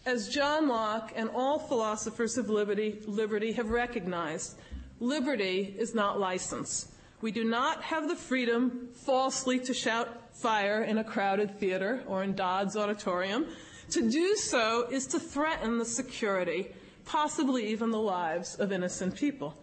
As 0.04 0.28
John 0.28 0.68
Locke 0.68 1.14
and 1.16 1.30
all 1.30 1.58
philosophers 1.58 2.36
of 2.36 2.50
liberty, 2.50 2.98
liberty 3.06 3.52
have 3.52 3.70
recognized, 3.70 4.58
liberty 5.00 5.74
is 5.78 5.94
not 5.94 6.20
license. 6.20 6.92
We 7.22 7.32
do 7.32 7.44
not 7.44 7.82
have 7.84 8.06
the 8.06 8.16
freedom 8.16 8.88
falsely 8.92 9.60
to 9.60 9.72
shout 9.72 10.34
fire 10.34 10.82
in 10.82 10.98
a 10.98 11.04
crowded 11.04 11.58
theater 11.58 12.02
or 12.06 12.22
in 12.22 12.34
Dodds 12.34 12.76
auditorium. 12.76 13.46
To 13.90 14.08
do 14.08 14.36
so 14.36 14.86
is 14.90 15.06
to 15.08 15.20
threaten 15.20 15.78
the 15.78 15.84
security, 15.84 16.72
possibly 17.04 17.68
even 17.68 17.90
the 17.90 17.98
lives 17.98 18.54
of 18.56 18.72
innocent 18.72 19.16
people. 19.16 19.56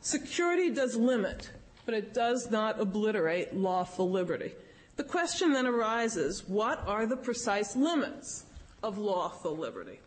Security 0.00 0.70
does 0.70 0.96
limit, 0.96 1.50
but 1.84 1.94
it 1.94 2.14
does 2.14 2.50
not 2.50 2.80
obliterate 2.80 3.54
lawful 3.54 4.10
liberty. 4.10 4.52
The 4.96 5.04
question 5.04 5.52
then 5.52 5.66
arises 5.66 6.48
what 6.48 6.86
are 6.86 7.06
the 7.06 7.16
precise 7.16 7.76
limits 7.76 8.44
of 8.82 8.98
lawful 8.98 9.56
liberty? 9.56 10.00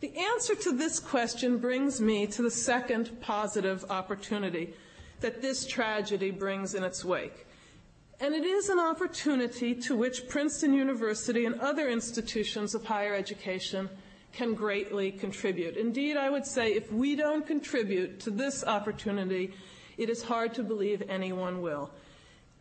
The 0.00 0.16
answer 0.16 0.54
to 0.56 0.72
this 0.72 0.98
question 0.98 1.58
brings 1.58 2.00
me 2.00 2.26
to 2.26 2.42
the 2.42 2.50
second 2.50 3.20
positive 3.20 3.84
opportunity 3.88 4.74
that 5.20 5.40
this 5.40 5.64
tragedy 5.64 6.32
brings 6.32 6.74
in 6.74 6.82
its 6.82 7.04
wake. 7.04 7.46
And 8.22 8.36
it 8.36 8.44
is 8.44 8.68
an 8.68 8.78
opportunity 8.78 9.74
to 9.74 9.96
which 9.96 10.28
Princeton 10.28 10.72
University 10.74 11.44
and 11.44 11.58
other 11.60 11.88
institutions 11.88 12.72
of 12.72 12.84
higher 12.84 13.16
education 13.16 13.90
can 14.32 14.54
greatly 14.54 15.10
contribute. 15.10 15.76
Indeed, 15.76 16.16
I 16.16 16.30
would 16.30 16.46
say 16.46 16.72
if 16.72 16.92
we 16.92 17.16
don't 17.16 17.44
contribute 17.44 18.20
to 18.20 18.30
this 18.30 18.62
opportunity, 18.64 19.54
it 19.98 20.08
is 20.08 20.22
hard 20.22 20.54
to 20.54 20.62
believe 20.62 21.02
anyone 21.08 21.62
will. 21.62 21.90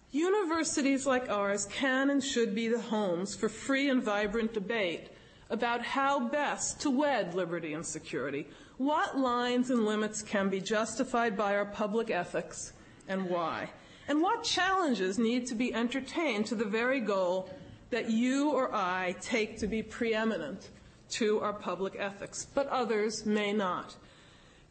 Universities 0.10 1.06
like 1.06 1.30
ours 1.30 1.68
can 1.68 2.10
and 2.10 2.24
should 2.24 2.56
be 2.56 2.68
the 2.68 2.82
homes 2.82 3.36
for 3.36 3.48
free 3.48 3.88
and 3.88 4.02
vibrant 4.02 4.56
debate 4.56 5.10
about 5.52 5.84
how 5.84 6.28
best 6.28 6.82
to 6.82 6.90
wed 6.90 7.36
liberty 7.36 7.76
and 7.76 7.86
security. 7.86 8.48
What 8.78 9.16
lines 9.16 9.70
and 9.70 9.86
limits 9.86 10.24
can 10.24 10.50
be 10.50 10.60
justified 10.60 11.38
by 11.38 11.56
our 11.56 11.66
public 11.66 12.10
ethics 12.10 12.74
and 13.08 13.30
why? 13.30 13.70
And 14.12 14.22
what 14.22 14.44
challenges 14.44 15.18
need 15.18 15.48
to 15.48 15.56
be 15.56 15.74
entertained 15.74 16.46
to 16.48 16.56
the 16.56 16.66
very 16.66 17.00
goal 17.00 17.50
that 17.92 18.10
you 18.10 18.52
or 18.52 18.70
I 18.76 19.16
take 19.22 19.58
to 19.60 19.68
be 19.68 19.82
preeminent 19.82 20.68
to 21.12 21.40
our 21.40 21.54
public 21.54 21.96
ethics, 21.98 22.46
but 22.54 22.68
others 22.68 23.26
may 23.26 23.54
not. 23.54 23.96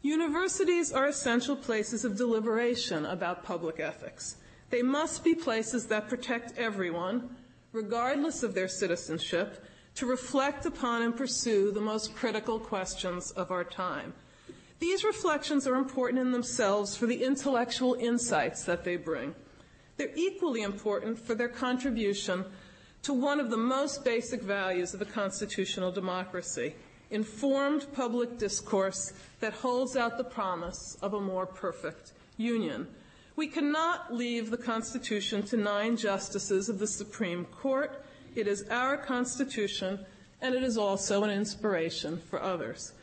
Universities 0.03 0.93
are 0.93 1.07
essential 1.07 1.55
places 1.55 2.05
of 2.05 2.17
deliberation 2.17 3.03
about 3.03 3.43
public 3.43 3.79
ethics. 3.79 4.35
They 4.69 4.83
must 4.83 5.23
be 5.23 5.33
places 5.33 5.87
that 5.87 6.07
protect 6.07 6.55
everyone, 6.55 7.35
regardless 7.73 8.43
of 8.43 8.53
their 8.53 8.67
citizenship, 8.67 9.65
to 9.95 10.05
reflect 10.05 10.67
upon 10.67 11.01
and 11.01 11.17
pursue 11.17 11.71
the 11.71 11.81
most 11.81 12.13
critical 12.13 12.59
questions 12.59 13.31
of 13.31 13.49
our 13.49 13.63
time. 13.63 14.13
These 14.81 15.03
reflections 15.03 15.67
are 15.67 15.75
important 15.75 16.19
in 16.19 16.31
themselves 16.31 16.97
for 16.97 17.05
the 17.05 17.23
intellectual 17.23 17.93
insights 17.93 18.63
that 18.65 18.83
they 18.83 18.95
bring. 18.95 19.35
They're 19.97 20.09
equally 20.15 20.63
important 20.63 21.19
for 21.19 21.35
their 21.35 21.49
contribution 21.49 22.45
to 23.03 23.13
one 23.13 23.39
of 23.39 23.51
the 23.51 23.57
most 23.57 24.03
basic 24.03 24.41
values 24.41 24.95
of 24.95 25.01
a 25.01 25.05
constitutional 25.05 25.91
democracy 25.91 26.73
informed 27.11 27.93
public 27.93 28.39
discourse 28.39 29.13
that 29.39 29.53
holds 29.53 29.95
out 29.95 30.17
the 30.17 30.23
promise 30.23 30.97
of 31.03 31.13
a 31.13 31.21
more 31.21 31.45
perfect 31.45 32.13
union. 32.37 32.87
We 33.35 33.47
cannot 33.47 34.11
leave 34.11 34.49
the 34.49 34.57
Constitution 34.57 35.43
to 35.43 35.57
nine 35.57 35.95
justices 35.95 36.69
of 36.69 36.79
the 36.79 36.87
Supreme 36.87 37.45
Court. 37.45 38.03
It 38.33 38.47
is 38.47 38.65
our 38.71 38.97
Constitution, 38.97 39.99
and 40.41 40.55
it 40.55 40.63
is 40.63 40.75
also 40.75 41.23
an 41.23 41.29
inspiration 41.29 42.17
for 42.17 42.41
others. 42.41 42.93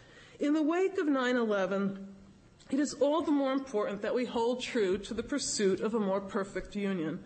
In 0.41 0.55
the 0.55 0.63
wake 0.63 0.99
of 0.99 1.07
9 1.07 1.37
11, 1.37 2.07
it 2.71 2.79
is 2.79 2.95
all 2.95 3.23
the 3.23 3.33
more 3.33 3.53
important 3.53 4.03
that 4.03 4.15
we 4.15 4.25
hold 4.25 4.63
true 4.63 4.99
to 4.99 5.15
the 5.15 5.23
pursuit 5.23 5.81
of 5.81 5.95
a 5.95 6.01
more 6.01 6.21
perfect 6.21 6.77
union 6.77 7.21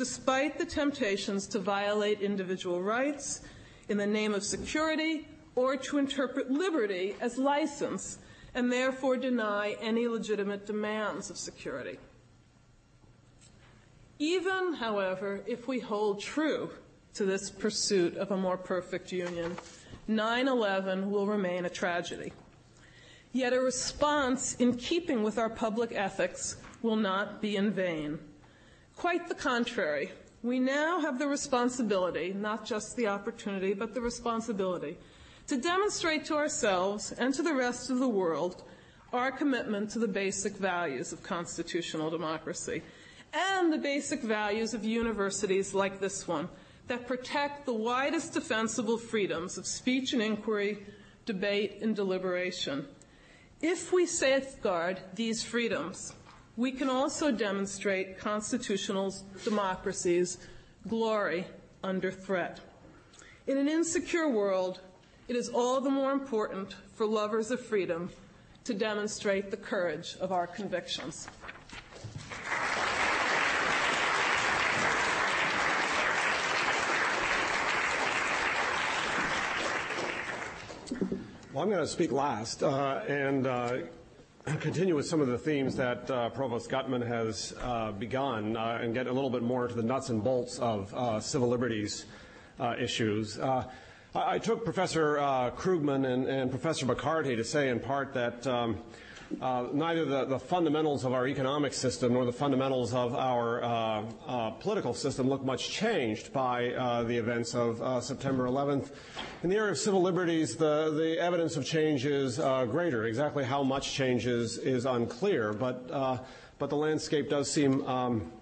despite 0.00 0.56
the 0.56 0.64
temptations 0.64 1.46
to 1.46 1.58
violate 1.58 2.22
individual 2.22 2.82
rights 2.82 3.42
in 3.90 3.98
the 3.98 4.06
name 4.06 4.32
of 4.32 4.42
security 4.42 5.28
or 5.54 5.76
to 5.76 5.98
interpret 5.98 6.50
liberty 6.50 7.14
as 7.20 7.36
license 7.36 8.18
and 8.54 8.72
therefore 8.72 9.18
deny 9.18 9.76
any 9.80 10.08
legitimate 10.08 10.66
demands 10.66 11.28
of 11.28 11.36
security. 11.36 11.98
Even, 14.18 14.72
however, 14.72 15.42
if 15.46 15.68
we 15.68 15.78
hold 15.80 16.20
true 16.20 16.70
to 17.12 17.26
this 17.26 17.50
pursuit 17.50 18.16
of 18.16 18.30
a 18.30 18.36
more 18.38 18.56
perfect 18.56 19.12
union, 19.12 19.54
9 20.08 20.48
11 20.48 21.10
will 21.10 21.26
remain 21.26 21.66
a 21.66 21.70
tragedy. 21.70 22.32
Yet 23.32 23.52
a 23.52 23.60
response 23.60 24.54
in 24.56 24.76
keeping 24.76 25.22
with 25.22 25.38
our 25.38 25.50
public 25.50 25.92
ethics 25.92 26.56
will 26.82 26.96
not 26.96 27.40
be 27.40 27.56
in 27.56 27.70
vain. 27.70 28.18
Quite 28.96 29.28
the 29.28 29.34
contrary. 29.34 30.10
We 30.42 30.58
now 30.58 31.00
have 31.00 31.18
the 31.18 31.28
responsibility, 31.28 32.32
not 32.32 32.64
just 32.64 32.96
the 32.96 33.06
opportunity, 33.06 33.74
but 33.74 33.94
the 33.94 34.00
responsibility, 34.00 34.96
to 35.46 35.56
demonstrate 35.56 36.24
to 36.26 36.36
ourselves 36.36 37.12
and 37.12 37.32
to 37.34 37.42
the 37.42 37.54
rest 37.54 37.90
of 37.90 37.98
the 37.98 38.08
world 38.08 38.62
our 39.12 39.30
commitment 39.30 39.90
to 39.90 39.98
the 39.98 40.08
basic 40.08 40.56
values 40.56 41.12
of 41.12 41.22
constitutional 41.22 42.10
democracy 42.10 42.82
and 43.32 43.72
the 43.72 43.78
basic 43.78 44.22
values 44.22 44.74
of 44.74 44.84
universities 44.84 45.74
like 45.74 46.00
this 46.00 46.26
one 46.26 46.48
that 46.88 47.06
protect 47.06 47.66
the 47.66 47.72
widest 47.72 48.34
defensible 48.34 48.98
freedoms 48.98 49.56
of 49.56 49.66
speech 49.66 50.12
and 50.12 50.22
inquiry, 50.22 50.78
debate, 51.26 51.78
and 51.82 51.94
deliberation. 51.94 52.86
If 53.62 53.92
we 53.92 54.06
safeguard 54.06 55.00
these 55.14 55.42
freedoms, 55.42 56.14
we 56.56 56.72
can 56.72 56.88
also 56.88 57.30
demonstrate 57.30 58.18
constitutional 58.18 59.14
democracy's 59.44 60.38
glory 60.88 61.46
under 61.84 62.10
threat. 62.10 62.60
In 63.46 63.58
an 63.58 63.68
insecure 63.68 64.28
world, 64.28 64.80
it 65.28 65.36
is 65.36 65.50
all 65.50 65.80
the 65.82 65.90
more 65.90 66.12
important 66.12 66.74
for 66.94 67.04
lovers 67.04 67.50
of 67.50 67.60
freedom 67.60 68.08
to 68.64 68.72
demonstrate 68.72 69.50
the 69.50 69.58
courage 69.58 70.16
of 70.20 70.32
our 70.32 70.46
convictions. 70.46 71.28
Well, 81.52 81.64
I'm 81.64 81.68
going 81.68 81.82
to 81.82 81.88
speak 81.88 82.12
last 82.12 82.62
uh, 82.62 83.02
and 83.08 83.44
uh, 83.44 83.78
continue 84.60 84.94
with 84.94 85.08
some 85.08 85.20
of 85.20 85.26
the 85.26 85.36
themes 85.36 85.74
that 85.74 86.08
uh, 86.08 86.30
Provost 86.30 86.70
Gutmann 86.70 87.04
has 87.04 87.54
begun 87.98 88.56
and 88.56 88.94
get 88.94 89.08
a 89.08 89.12
little 89.12 89.30
bit 89.30 89.42
more 89.42 89.64
into 89.64 89.74
the 89.74 89.82
nuts 89.82 90.10
and 90.10 90.22
bolts 90.22 90.60
of 90.60 91.24
civil 91.24 91.48
liberties 91.48 92.06
issues. 92.78 93.40
I, 93.40 93.64
I, 94.14 94.38
took 94.38 94.64
Professor 94.64 95.16
Krugman 95.56 96.06
and, 96.06 96.28
and, 96.28 96.52
Professor 96.52 96.86
McCarty 96.86 97.34
to 97.34 97.42
say 97.42 97.68
in 97.68 97.80
part 97.80 98.14
that 98.14 98.46
um, 98.46 98.78
uh, 99.40 99.66
neither 99.72 100.04
the, 100.04 100.24
the, 100.24 100.38
fundamentals 100.38 101.04
of 101.04 101.12
our 101.12 101.26
economic 101.28 101.72
system 101.72 102.14
nor 102.14 102.24
the 102.24 102.32
fundamentals 102.32 102.92
of 102.92 103.14
our 103.14 103.62
uh, 103.62 104.02
uh, 104.26 104.50
political 104.50 104.92
system 104.92 105.28
look 105.28 105.44
much 105.44 105.70
changed 105.70 106.32
by 106.32 106.70
uh, 106.72 107.04
the 107.04 107.16
events 107.16 107.54
of 107.54 107.80
uh, 107.80 108.00
September 108.00 108.46
11th. 108.46 108.90
In 109.44 109.50
the 109.50 109.56
area 109.56 109.70
of 109.70 109.78
civil 109.78 110.02
liberties, 110.02 110.56
the, 110.56 110.90
the 110.90 111.18
evidence 111.20 111.56
of 111.56 111.64
change 111.64 112.06
is 112.06 112.40
uh, 112.40 112.64
greater. 112.64 113.04
Exactly 113.06 113.44
how 113.44 113.62
much 113.62 113.92
change 113.92 114.26
is, 114.26 114.58
is 114.58 114.84
unclear, 114.84 115.52
but, 115.52 115.88
but 116.58 116.68
the 116.68 116.76
landscape 116.76 117.30
does 117.30 117.50
seem 117.50 117.86
um, 117.86 118.32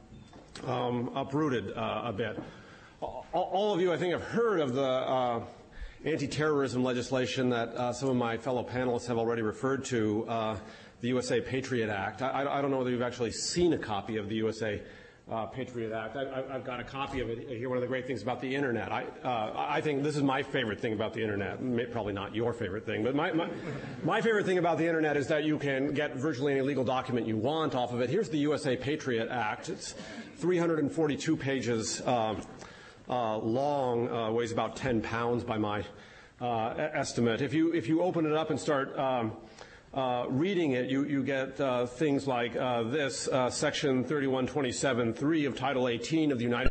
um, 0.67 1.11
uprooted 1.15 1.71
a 1.77 2.13
bit. 2.17 2.41
All 3.01 3.75
of 3.75 3.81
you, 3.81 3.93
I 3.93 3.99
think, 3.99 4.13
have 4.13 4.23
heard 4.23 4.61
of 4.61 4.75
the 4.75 5.43
anti-terrorism 6.05 6.83
legislation 6.85 7.51
that 7.51 7.69
uh, 7.71 7.93
some 7.93 8.09
of 8.09 8.17
my 8.17 8.37
fellow 8.37 8.63
panelists 8.63 9.07
have 9.07 9.19
already 9.19 9.43
referred 9.43 9.85
to, 9.87 10.25
uh, 10.29 10.57
the 11.01 11.09
USA 11.09 11.41
Patriot 11.41 11.91
Act. 11.91 12.23
I, 12.23 12.45
I, 12.45 12.61
don't 12.61 12.71
know 12.71 12.79
whether 12.79 12.91
you've 12.91 13.03
actually 13.03 13.31
seen 13.31 13.73
a 13.73 13.79
copy 13.79 14.17
of 14.17 14.29
the 14.29 14.35
USA 14.37 14.83
uh, 15.31 15.47
Patriot 15.47 15.93
Act. 15.93 16.17
I, 16.17 16.53
have 16.53 16.65
got 16.65 16.81
a 16.81 16.85
copy 16.85 17.21
of 17.21 17.29
it 17.29 17.49
here. 17.49 17.69
One 17.69 17.77
of 17.77 17.83
the 17.83 17.89
great 17.89 18.07
things 18.07 18.23
about 18.23 18.41
the 18.41 18.53
internet. 18.53 18.91
I, 18.91 19.05
uh, 19.23 19.53
I 19.57 19.81
think 19.81 20.03
this 20.03 20.17
is 20.17 20.23
my 20.23 20.43
favorite 20.43 20.81
thing 20.81 20.95
about 20.95 21.13
the 21.13 21.23
internet. 21.23 21.61
Probably 21.93 22.15
not 22.15 22.35
your 22.35 22.53
favorite 22.53 22.85
thing, 22.85 23.05
but 23.05 23.15
my, 23.15 23.33
my, 23.33 23.49
my, 24.03 24.21
favorite 24.21 24.47
thing 24.47 24.59
about 24.59 24.79
the 24.79 24.87
internet 24.87 25.17
is 25.17 25.29
that 25.29 25.45
you 25.45 25.59
can 25.59 25.93
get 25.93 26.17
virtually 26.17 26.53
any 26.53 26.63
legal 26.63 26.85
document 26.85 27.27
you 27.27 27.37
want 27.37 27.75
off 27.75 27.93
of 27.93 28.01
it. 28.01 28.11
Here's 28.11 28.29
the 28.29 28.39
USA 28.39 28.77
Patriot 28.77 29.29
Act. 29.29 29.69
It's 29.69 29.95
342 30.39 31.37
pages. 31.37 32.01
Uh, 32.01 32.35
long, 33.09 34.09
uh, 34.11 34.31
weighs 34.31 34.53
about 34.53 34.77
10 34.77 35.01
pounds 35.01 35.45
by 35.45 35.59
my 35.59 35.85
uh, 36.41 36.75
estimate. 36.93 37.43
If 37.43 37.55
you, 37.55 37.73
if 37.73 37.89
you 37.89 38.03
open 38.03 38.27
it 38.27 38.33
up 38.33 38.51
and 38.51 38.61
start 38.61 38.97
um, 38.99 39.33
uh, 39.95 40.27
reading 40.29 40.73
it, 40.73 40.89
you, 40.89 41.05
you 41.05 41.23
get 41.23 41.61
uh, 41.61 41.87
things 41.87 42.27
like 42.27 42.55
uh, 42.57 42.85
this, 42.85 43.29
Section 43.51 44.05
3127.3 44.05 45.47
of 45.47 45.57
Title 45.57 45.89
18 45.89 46.33
of 46.33 46.39
the 46.39 46.45
United 46.45 46.71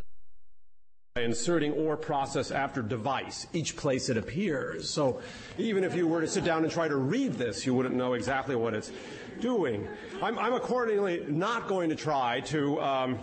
inserting 1.16 1.72
or 1.72 1.96
process 1.96 2.50
after 2.50 2.82
device, 2.82 3.46
each 3.52 3.76
place 3.76 4.08
it 4.08 4.16
appears. 4.16 4.88
So 4.88 5.20
even 5.56 5.84
if 5.84 5.94
you 5.94 6.06
were 6.06 6.20
to 6.20 6.28
sit 6.28 6.44
down 6.44 6.62
and 6.64 6.72
try 6.72 6.88
to 6.88 6.96
read 6.96 7.34
this, 7.34 7.66
you 7.66 7.74
wouldn't 7.74 7.94
know 7.94 8.14
exactly 8.14 8.56
what 8.56 8.74
it's 8.74 8.92
doing. 9.40 9.88
I'm, 10.22 10.38
I'm 10.38 10.54
accordingly 10.54 11.24
not 11.28 11.68
going 11.68 11.90
to 11.90 11.96
try 11.96 12.40
to 12.40 12.80
um, 12.80 13.18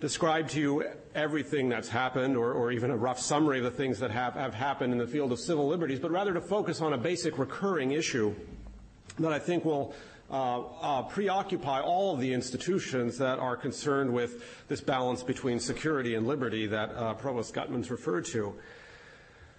describe 0.00 0.48
to 0.50 0.60
you 0.60 0.84
everything 1.14 1.68
that's 1.68 1.88
happened 1.88 2.36
or, 2.36 2.52
or, 2.52 2.70
even 2.70 2.90
a 2.90 2.96
rough 2.96 3.18
summary 3.18 3.58
of 3.58 3.64
the 3.64 3.70
things 3.70 3.98
that 3.98 4.10
have, 4.10 4.34
have 4.34 4.54
happened 4.54 4.92
in 4.92 4.98
the 4.98 5.06
field 5.06 5.32
of 5.32 5.40
civil 5.40 5.66
liberties, 5.66 5.98
but 5.98 6.10
rather 6.10 6.32
to 6.32 6.40
focus 6.40 6.80
on 6.80 6.92
a 6.92 6.98
basic 6.98 7.38
recurring 7.38 7.92
issue 7.92 8.34
that 9.18 9.32
I 9.32 9.38
think 9.38 9.64
will 9.64 9.94
uh, 10.30 10.60
uh, 10.60 11.02
preoccupy 11.02 11.80
all 11.80 12.14
of 12.14 12.20
the 12.20 12.32
institutions 12.32 13.18
that 13.18 13.38
are 13.38 13.56
concerned 13.56 14.12
with 14.12 14.68
this 14.68 14.80
balance 14.80 15.22
between 15.22 15.58
security 15.58 16.14
and 16.14 16.26
liberty 16.26 16.66
that 16.66 16.90
uh, 16.90 17.14
Provost 17.14 17.54
Gutmann's 17.54 17.90
referred 17.90 18.26
to. 18.26 18.54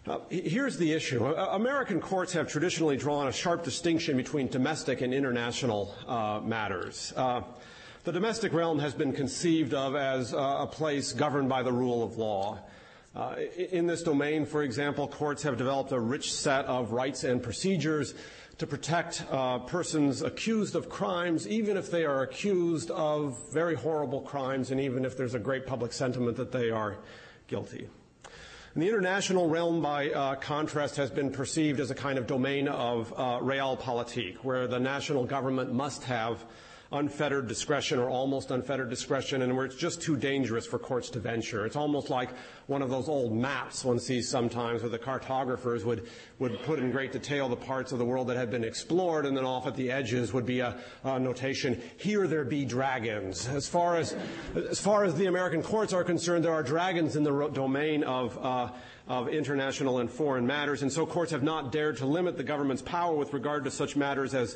Uh, 0.08 0.20
here's 0.30 0.78
the 0.78 0.94
issue. 0.94 1.26
American 1.26 2.00
courts 2.00 2.32
have 2.34 2.48
traditionally 2.48 2.96
drawn 2.96 3.28
a 3.28 3.32
sharp 3.32 3.64
distinction 3.64 4.16
between 4.16 4.48
domestic 4.48 5.02
and 5.02 5.14
international 5.14 5.94
uh, 6.08 6.40
matters. 6.44 7.14
The 8.06 8.14
domestic 8.14 8.54
realm 8.54 8.80
has 8.80 8.94
been 8.94 9.12
conceived 9.12 9.74
of 9.74 9.94
as 9.94 10.34
uh, 10.34 10.38
a 10.38 10.68
place 10.68 11.12
governed 11.12 11.50
by 11.50 11.64
the 11.64 11.74
rule 11.74 12.02
of 12.02 12.18
law. 12.18 12.60
Uh, 13.14 13.36
in 13.72 13.88
this 13.88 14.04
domain, 14.04 14.46
for 14.46 14.64
example, 14.64 15.06
courts 15.06 15.44
have 15.44 15.58
developed 15.58 15.92
a 15.92 16.00
rich 16.00 16.34
set 16.34 16.64
of 16.66 16.94
rights 16.94 17.26
and 17.26 17.44
procedures 17.44 18.14
to 18.58 18.66
protect 18.66 19.26
uh, 19.30 19.60
persons 19.60 20.22
accused 20.22 20.76
of 20.76 20.88
crimes, 20.88 21.46
even 21.50 21.76
if 21.76 21.92
they 21.92 22.06
are 22.06 22.24
accused 22.24 22.90
of 22.92 23.38
very 23.52 23.76
horrible 23.76 24.22
crimes 24.22 24.72
and 24.72 24.80
even 24.80 25.04
if 25.04 25.18
there's 25.18 25.36
a 25.36 25.40
great 25.40 25.68
public 25.68 25.92
sentiment 25.92 26.38
that 26.38 26.54
they 26.54 26.70
are 26.70 27.00
guilty. 27.48 27.90
And 28.76 28.84
the 28.84 28.88
international 28.88 29.50
realm, 29.50 29.82
by 29.82 30.10
uh, 30.12 30.36
contrast, 30.36 30.96
has 30.96 31.12
been 31.12 31.32
perceived 31.32 31.82
as 31.82 31.92
a 31.92 31.96
kind 31.96 32.18
of 32.18 32.28
domain 32.28 32.70
of 32.70 33.12
uh, 33.18 33.40
realpolitik, 33.40 34.38
where 34.38 34.68
the 34.68 34.80
national 34.80 35.26
government 35.26 35.74
must 35.74 36.04
have 36.04 36.46
unfettered 36.92 37.48
discretion 37.48 38.00
or 38.00 38.10
almost 38.10 38.50
unfettered 38.50 38.90
discretion 38.90 39.44
and 39.44 39.56
where 39.56 39.66
it's 39.66 39.76
just 39.76 40.02
too 40.02 40.18
dangerous 40.18 40.66
for 40.66 40.80
courts 40.80 41.10
to 41.12 41.20
venture. 41.20 41.66
It's 41.66 41.76
almost 41.76 42.10
like 42.10 42.30
one 42.66 42.82
of 42.82 42.90
those 42.90 43.08
old 43.08 43.32
maps 43.32 43.86
one 43.86 44.00
sees 44.00 44.28
sometimes 44.28 44.82
where 44.82 44.90
the 44.90 44.98
cartographers 44.98 45.86
would, 45.86 46.08
would 46.40 46.60
put 46.64 46.80
in 46.80 46.90
great 46.92 47.12
detail 47.12 47.48
the 47.48 47.56
parts 47.56 47.92
of 47.92 48.00
the 48.00 48.06
world 48.06 48.28
that 48.28 48.38
had 48.38 48.50
been 48.50 48.64
explored 48.64 49.28
and 49.28 49.38
then 49.38 49.46
off 49.46 49.68
at 49.68 49.76
the 49.76 49.92
edges 49.92 50.34
would 50.34 50.48
be 50.48 50.62
a, 50.62 50.78
a 51.04 51.20
notation, 51.20 51.80
here 51.98 52.28
there 52.28 52.44
be 52.44 52.66
dragons. 52.66 53.48
As 53.48 53.68
far 53.68 53.96
as, 53.96 54.16
as 54.56 54.80
far 54.80 55.04
as 55.04 55.14
the 55.14 55.28
American 55.28 55.62
courts 55.62 55.94
are 55.94 56.04
concerned, 56.04 56.44
there 56.44 56.54
are 56.54 56.64
dragons 56.64 57.16
in 57.16 57.24
the 57.24 57.50
domain 57.50 58.04
of, 58.04 58.38
uh, 58.44 58.72
of 59.08 59.28
international 59.28 60.00
and 60.00 60.10
foreign 60.10 60.46
matters, 60.46 60.82
and 60.82 60.92
so 60.92 61.06
courts 61.06 61.32
have 61.32 61.44
not 61.44 61.72
dared 61.72 61.98
to 61.98 62.06
limit 62.06 62.38
the 62.38 62.44
government's 62.44 62.84
power 62.84 63.16
with 63.16 63.34
regard 63.34 63.64
to 63.64 63.72
such 63.72 63.96
matters 63.96 64.36
as 64.36 64.56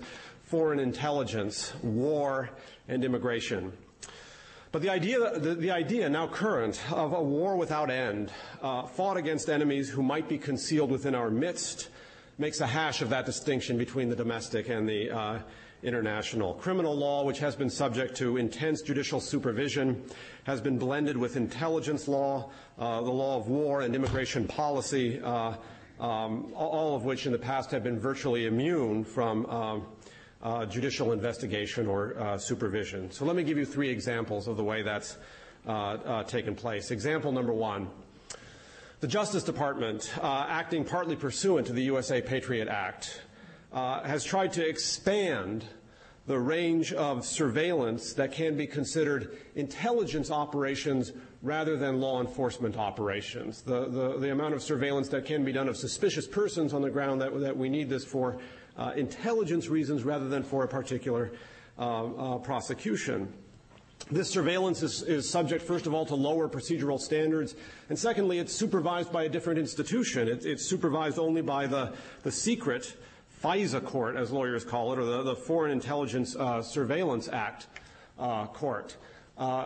foreign 0.54 0.80
intelligence, 0.80 1.74
war, 1.82 2.48
and 2.88 3.04
immigration. 3.04 3.74
But 4.72 4.84
the 4.84 4.90
idea, 4.92 5.40
the, 5.40 5.56
the 5.56 5.72
idea 5.72 6.08
now 6.08 6.28
current 6.28 6.80
of 6.92 7.12
a 7.12 7.24
war 7.24 7.58
without 7.58 7.90
end, 7.90 8.32
uh, 8.62 8.84
fought 8.84 9.18
against 9.18 9.50
enemies 9.50 9.90
who 9.90 10.04
might 10.04 10.30
be 10.30 10.38
concealed 10.38 10.92
within 10.92 11.16
our 11.16 11.32
midst, 11.32 11.90
makes 12.38 12.62
a 12.62 12.68
hash 12.68 13.02
of 13.02 13.10
that 13.10 13.26
distinction 13.26 13.80
between 13.80 14.10
the 14.10 14.16
domestic 14.16 14.70
and 14.70 14.88
the 14.88 15.10
uh, 15.10 15.40
international. 15.82 16.54
Criminal 16.54 16.96
law, 16.96 17.26
which 17.26 17.40
has 17.40 17.56
been 17.56 17.72
subject 17.72 18.16
to 18.18 18.38
intense 18.38 18.84
judicial 18.84 19.20
supervision, 19.20 20.04
has 20.44 20.62
been 20.62 20.78
blended 20.78 21.18
with 21.18 21.36
intelligence 21.36 22.08
law, 22.08 22.52
uh, 22.78 23.02
the 23.02 23.10
law 23.10 23.40
of 23.40 23.48
war, 23.48 23.82
and 23.82 23.96
immigration 23.96 24.48
policy, 24.48 25.20
uh, 25.20 25.56
um, 26.00 26.54
all 26.54 26.96
of 26.96 27.06
which 27.06 27.26
in 27.26 27.32
the 27.32 27.40
past 27.40 27.72
have 27.72 27.84
been 27.84 28.00
virtually 28.00 28.46
immune 28.46 29.04
from 29.04 29.48
um, 29.48 29.88
judicial 30.66 31.12
investigation 31.12 31.88
or 31.88 32.18
uh, 32.20 32.38
supervision. 32.38 33.10
So 33.12 33.26
let 33.26 33.36
me 33.36 33.44
give 33.44 33.58
you 33.58 33.66
three 33.66 33.90
examples 33.90 34.48
of 34.48 34.58
the 34.58 34.64
way 34.64 34.82
that's 34.82 35.18
uh, 35.66 35.72
uh 35.72 36.24
taken 36.24 36.56
place. 36.56 36.92
Example 36.92 37.32
number 37.32 37.54
one. 37.54 37.88
The 39.00 39.08
Justice 39.08 39.44
Department, 39.44 40.14
uh, 40.22 40.46
acting 40.48 40.86
partly 40.86 41.16
pursuant 41.16 41.68
to 41.68 41.74
the 41.74 41.84
USA 41.84 42.22
Patriot 42.22 42.70
Act, 42.70 43.22
uh, 43.74 44.02
has 44.04 44.24
tried 44.24 44.54
to 44.54 44.66
expand 44.66 45.66
the 46.26 46.40
range 46.40 46.94
of 46.94 47.26
surveillance 47.26 48.14
that 48.14 48.32
can 48.32 48.56
be 48.56 48.66
considered 48.66 49.38
intelligence 49.56 50.32
operations 50.32 51.12
rather 51.42 51.76
than 51.76 52.00
law 52.00 52.22
enforcement 52.22 52.78
operations. 52.78 53.62
The, 53.62 53.90
the, 53.90 54.18
the 54.20 54.32
amount 54.32 54.54
of 54.54 54.64
surveillance 54.64 55.10
that 55.10 55.26
can 55.26 55.44
be 55.44 55.52
done 55.52 55.68
of 55.68 55.76
suspicious 55.76 56.26
persons 56.26 56.74
on 56.74 56.82
the 56.82 56.90
ground 56.90 57.20
that, 57.20 57.38
that 57.42 57.58
we 57.58 57.68
need 57.68 57.90
this 57.90 58.06
for 58.06 58.36
uh, 58.36 58.38
intelligence 58.96 59.68
reasons 59.68 60.04
rather 60.04 60.28
than 60.28 60.44
for 60.44 60.64
a 60.64 60.68
particular 60.68 61.32
uh, 61.80 62.36
uh, 62.36 62.38
prosecution. 62.38 63.34
This 64.12 64.30
surveillance 64.30 64.84
is, 64.84 65.02
is, 65.02 65.28
subject, 65.28 65.64
first 65.64 65.88
of 65.88 65.94
all, 65.96 66.06
to 66.06 66.14
lower 66.14 66.48
procedural 66.48 67.00
standards, 67.00 67.56
and 67.90 67.98
secondly, 67.98 68.38
it's 68.38 68.54
supervised 68.54 69.12
by 69.12 69.24
a 69.24 69.30
different 69.30 69.58
institution. 69.58 70.28
It, 70.28 70.46
it's 70.46 70.64
supervised 70.64 71.18
only 71.18 71.42
by 71.42 71.66
the, 71.66 71.94
the 72.22 72.32
secret 72.32 72.96
FISA 73.44 73.84
court, 73.84 74.18
as 74.18 74.30
lawyers 74.30 74.64
call 74.64 74.94
it, 74.94 75.00
or 75.00 75.06
the, 75.06 75.24
the 75.24 75.36
Foreign 75.36 75.72
Intelligence 75.72 76.36
uh, 76.36 76.62
Surveillance 76.62 77.28
Act 77.28 77.66
uh, 78.20 78.46
court. 78.46 78.98
Uh, 79.36 79.66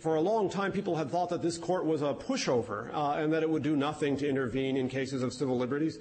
for 0.00 0.16
a 0.16 0.20
long 0.20 0.50
time, 0.50 0.70
people 0.70 0.96
had 0.96 1.10
thought 1.10 1.30
that 1.30 1.40
this 1.40 1.56
court 1.56 1.86
was 1.86 2.02
a 2.02 2.12
pushover 2.12 2.94
and 3.18 3.32
that 3.32 3.42
it 3.42 3.48
would 3.48 3.62
do 3.62 3.74
nothing 3.74 4.18
to 4.18 4.28
intervene 4.28 4.76
in 4.76 4.86
cases 4.86 5.22
of 5.22 5.32
civil 5.32 5.56
liberties. 5.56 5.98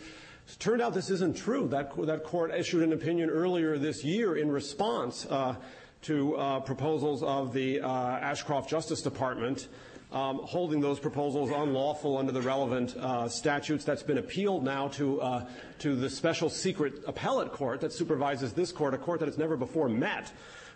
It 0.48 0.60
turned 0.60 0.82
out 0.82 0.94
this 0.94 1.10
isn't 1.10 1.38
true. 1.38 1.68
That, 1.68 1.92
that 2.06 2.24
court 2.24 2.54
issued 2.54 2.84
an 2.84 2.94
opinion 2.94 3.30
earlier 3.30 3.78
this 3.78 4.04
year 4.04 4.38
in 4.38 4.50
response 4.50 5.26
uh, 5.30 5.56
to 6.04 6.36
uh, 6.38 6.60
proposals 6.62 7.22
of 7.22 7.54
the 7.54 7.82
uh, 7.82 7.90
Ashcroft 7.90 8.70
Justice 8.70 9.02
Department 9.02 9.68
um, 10.12 10.40
holding 10.44 10.80
those 10.80 11.00
proposals 11.00 11.52
unlawful 11.52 12.18
under 12.18 12.32
the 12.32 12.42
relevant 12.42 12.96
uh, 12.96 13.28
statutes. 13.28 13.84
That's 13.84 14.04
been 14.04 14.20
appealed 14.20 14.64
now 14.64 14.88
to, 14.90 15.22
uh, 15.22 15.46
to 15.80 15.96
the 15.96 16.10
special 16.10 16.50
secret 16.50 17.04
appellate 17.06 17.52
court 17.52 17.82
that 17.82 17.92
supervises 17.92 18.54
this 18.54 18.72
court, 18.72 18.94
a 18.94 18.98
court 18.98 19.20
that 19.20 19.26
has 19.26 19.38
never 19.38 19.58
before 19.58 19.90
met, 19.90 20.32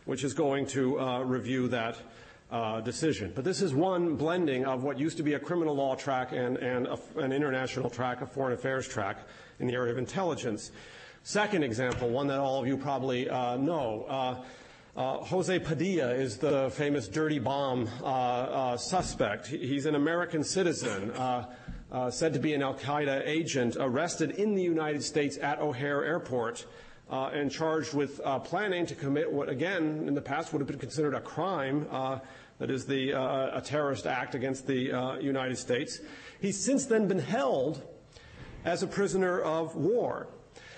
which 0.06 0.24
is 0.24 0.34
going 0.34 0.66
to 0.68 1.00
uh, 1.00 1.22
review 1.22 1.70
that 1.70 1.98
uh, 2.52 2.82
decision. 2.82 3.32
But 3.34 3.46
this 3.46 3.62
is 3.62 3.74
one 3.74 4.18
blending 4.18 4.66
of 4.66 4.84
what 4.84 5.00
used 5.00 5.16
to 5.18 5.24
be 5.24 5.36
a 5.36 5.40
criminal 5.40 5.76
law 5.76 5.96
track 5.96 6.34
and, 6.34 6.58
and 6.58 6.88
a, 6.88 7.00
an 7.16 7.32
international 7.32 7.90
track, 7.90 8.22
a 8.22 8.26
foreign 8.26 8.54
affairs 8.54 8.86
track 8.86 9.18
in 9.62 9.68
the 9.68 9.74
area 9.74 9.94
of 9.94 9.98
intelligence. 9.98 10.72
Second 11.24 11.64
example, 11.64 12.10
one 12.10 12.28
that 12.28 12.40
all 12.40 12.60
of 12.60 12.68
you 12.68 12.76
probably 12.76 13.30
uh, 13.30 13.56
know. 13.56 14.06
Uh, 14.10 14.44
uh, 14.98 15.18
Jose 15.24 15.60
Padilla 15.60 16.12
is 16.12 16.38
the 16.38 16.70
famous 16.72 17.08
dirty 17.08 17.40
bomb 17.40 17.88
uh, 18.02 18.06
uh, 18.06 18.78
suspect. 18.78 19.48
He's 19.48 19.86
an 19.86 19.96
American 19.96 20.44
citizen, 20.44 21.12
uh, 21.12 21.46
uh, 21.92 22.12
said 22.12 22.34
to 22.34 22.40
be 22.40 22.54
an 22.54 22.62
Al 22.62 22.74
Qaeda 22.74 23.22
agent, 23.26 23.78
arrested 23.80 24.32
in 24.32 24.56
the 24.56 24.64
United 24.64 25.04
States 25.04 25.38
at 25.38 25.60
O'Hare 25.60 26.04
Airport. 26.04 26.66
Uh, 27.10 27.30
and 27.34 27.52
charged 27.52 27.94
with 27.94 28.22
planning 28.46 28.86
to 28.86 28.96
commit 28.96 29.30
what, 29.30 29.50
again, 29.50 30.06
in 30.08 30.14
the 30.14 30.22
past 30.22 30.54
would 30.54 30.60
have 30.60 30.68
been 30.68 30.80
considered 30.80 31.14
a 31.14 31.20
crime, 31.20 31.86
that 32.58 32.72
is 32.72 32.86
the, 32.86 33.12
a 33.12 33.62
terrorist 33.62 34.08
act 34.08 34.34
against 34.34 34.66
the 34.66 35.20
United 35.20 35.58
States. 35.58 36.00
He's 36.40 36.58
since 36.58 36.86
then 36.86 37.10
been 37.10 37.20
held 37.20 37.84
as 38.66 38.84
a 38.84 38.88
prisoner 38.88 39.40
of 39.40 39.76
war. 39.76 40.28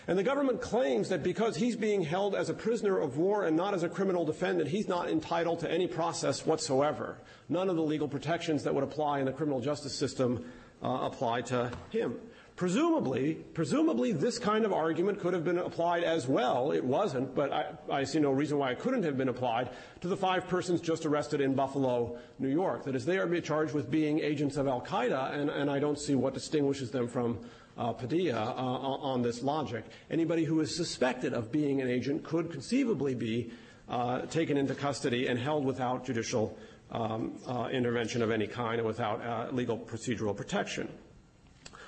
And 0.07 0.19
the 0.19 0.23
government 0.23 0.59
claims 0.59 1.09
that 1.09 1.23
because 1.23 1.55
he's 1.55 1.77
being 1.77 2.01
held 2.01 2.36
as 2.36 2.49
a 2.49 2.53
prisoner 2.53 2.99
of 2.99 3.17
war 3.17 3.45
and 3.45 3.55
not 3.55 3.73
as 3.73 3.84
a 3.84 3.89
criminal 3.89 4.25
defendant, 4.25 4.69
he's 4.69 4.88
not 4.88 5.09
entitled 5.09 5.61
to 5.61 5.71
any 5.71 5.88
process 5.88 6.45
whatsoever. 6.45 7.17
None 7.47 7.69
of 7.69 7.77
the 7.77 7.84
legal 7.84 8.09
protections 8.09 8.63
that 8.63 8.75
would 8.75 8.84
apply 8.84 9.19
in 9.19 9.25
the 9.25 9.31
criminal 9.31 9.61
justice 9.61 9.95
system 9.95 10.45
uh, 10.84 10.99
apply 11.03 11.41
to 11.41 11.71
him. 11.89 12.19
Presumably, 12.55 13.34
presumably, 13.55 14.11
this 14.11 14.38
kind 14.38 14.63
of 14.63 14.71
argument 14.71 15.19
could 15.19 15.34
have 15.34 15.43
been 15.43 15.57
applied 15.57 16.03
as 16.03 16.27
well. 16.27 16.71
It 16.71 16.84
wasn't, 16.84 17.34
but 17.34 17.51
I, 17.51 17.71
I, 17.91 18.03
see 18.03 18.19
no 18.19 18.31
reason 18.31 18.59
why 18.59 18.71
it 18.71 18.79
couldn't 18.79 19.01
have 19.03 19.17
been 19.17 19.29
applied 19.29 19.71
to 20.01 20.07
the 20.07 20.15
five 20.15 20.47
persons 20.47 20.79
just 20.79 21.07
arrested 21.07 21.41
in 21.41 21.55
Buffalo, 21.55 22.19
New 22.38 22.49
York. 22.49 22.84
That 22.84 22.95
is, 22.95 23.05
they 23.05 23.17
are 23.17 23.41
charged 23.41 23.73
with 23.73 23.89
being 23.89 24.19
agents 24.19 24.55
of 24.57 24.67
Al 24.67 24.81
Qaeda, 24.81 25.34
and, 25.34 25.49
and 25.49 25.71
I 25.71 25.79
don't 25.79 25.97
see 25.97 26.13
what 26.13 26.36
distinguishes 26.36 26.91
them 26.91 27.07
from 27.07 27.39
uh, 27.78 27.93
Padilla 27.93 28.53
uh, 28.55 28.61
on 28.61 29.21
this 29.21 29.43
logic. 29.43 29.86
Anybody 30.11 30.43
who 30.43 30.59
is 30.61 30.76
suspected 30.76 31.34
of 31.34 31.51
being 31.51 31.82
an 31.82 31.89
agent 31.89 32.24
could 32.24 32.51
conceivably 32.51 33.15
be 33.15 33.51
uh, 33.89 34.21
taken 34.21 34.57
into 34.57 34.76
custody 34.76 35.28
and 35.28 35.38
held 35.39 35.65
without 35.65 36.05
judicial 36.05 36.57
um, 36.91 37.34
uh, 37.47 37.69
intervention 37.71 38.21
of 38.21 38.32
any 38.32 38.47
kind 38.47 38.78
and 38.78 38.88
without 38.88 39.21
uh, 39.21 39.47
legal 39.51 39.78
procedural 39.78 40.36
protection. 40.36 40.88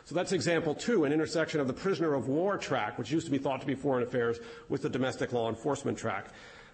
So 0.05 0.13
that's 0.13 0.33
example 0.33 0.75
two, 0.75 1.05
an 1.05 1.13
intersection 1.13 1.59
of 1.59 1.67
the 1.67 1.73
prisoner 1.73 2.13
of 2.13 2.27
war 2.27 2.57
track, 2.57 2.97
which 2.97 3.11
used 3.11 3.25
to 3.25 3.31
be 3.31 3.37
thought 3.37 3.61
to 3.61 3.67
be 3.67 3.75
foreign 3.75 4.03
affairs, 4.03 4.39
with 4.69 4.81
the 4.81 4.89
domestic 4.89 5.31
law 5.31 5.49
enforcement 5.49 5.97
track. 5.97 6.27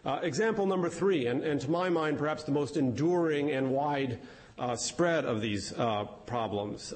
Uh, 0.04 0.20
example 0.24 0.66
number 0.66 0.90
three, 0.90 1.28
and, 1.28 1.44
and, 1.44 1.62
to 1.62 1.70
my 1.70 1.88
mind, 1.88 2.18
perhaps 2.18 2.44
the 2.44 2.52
most 2.52 2.76
enduring 2.76 3.52
and 3.52 3.70
wide 3.70 4.20
spread 4.76 5.26
of 5.26 5.40
these 5.42 5.72
problems. 6.26 6.94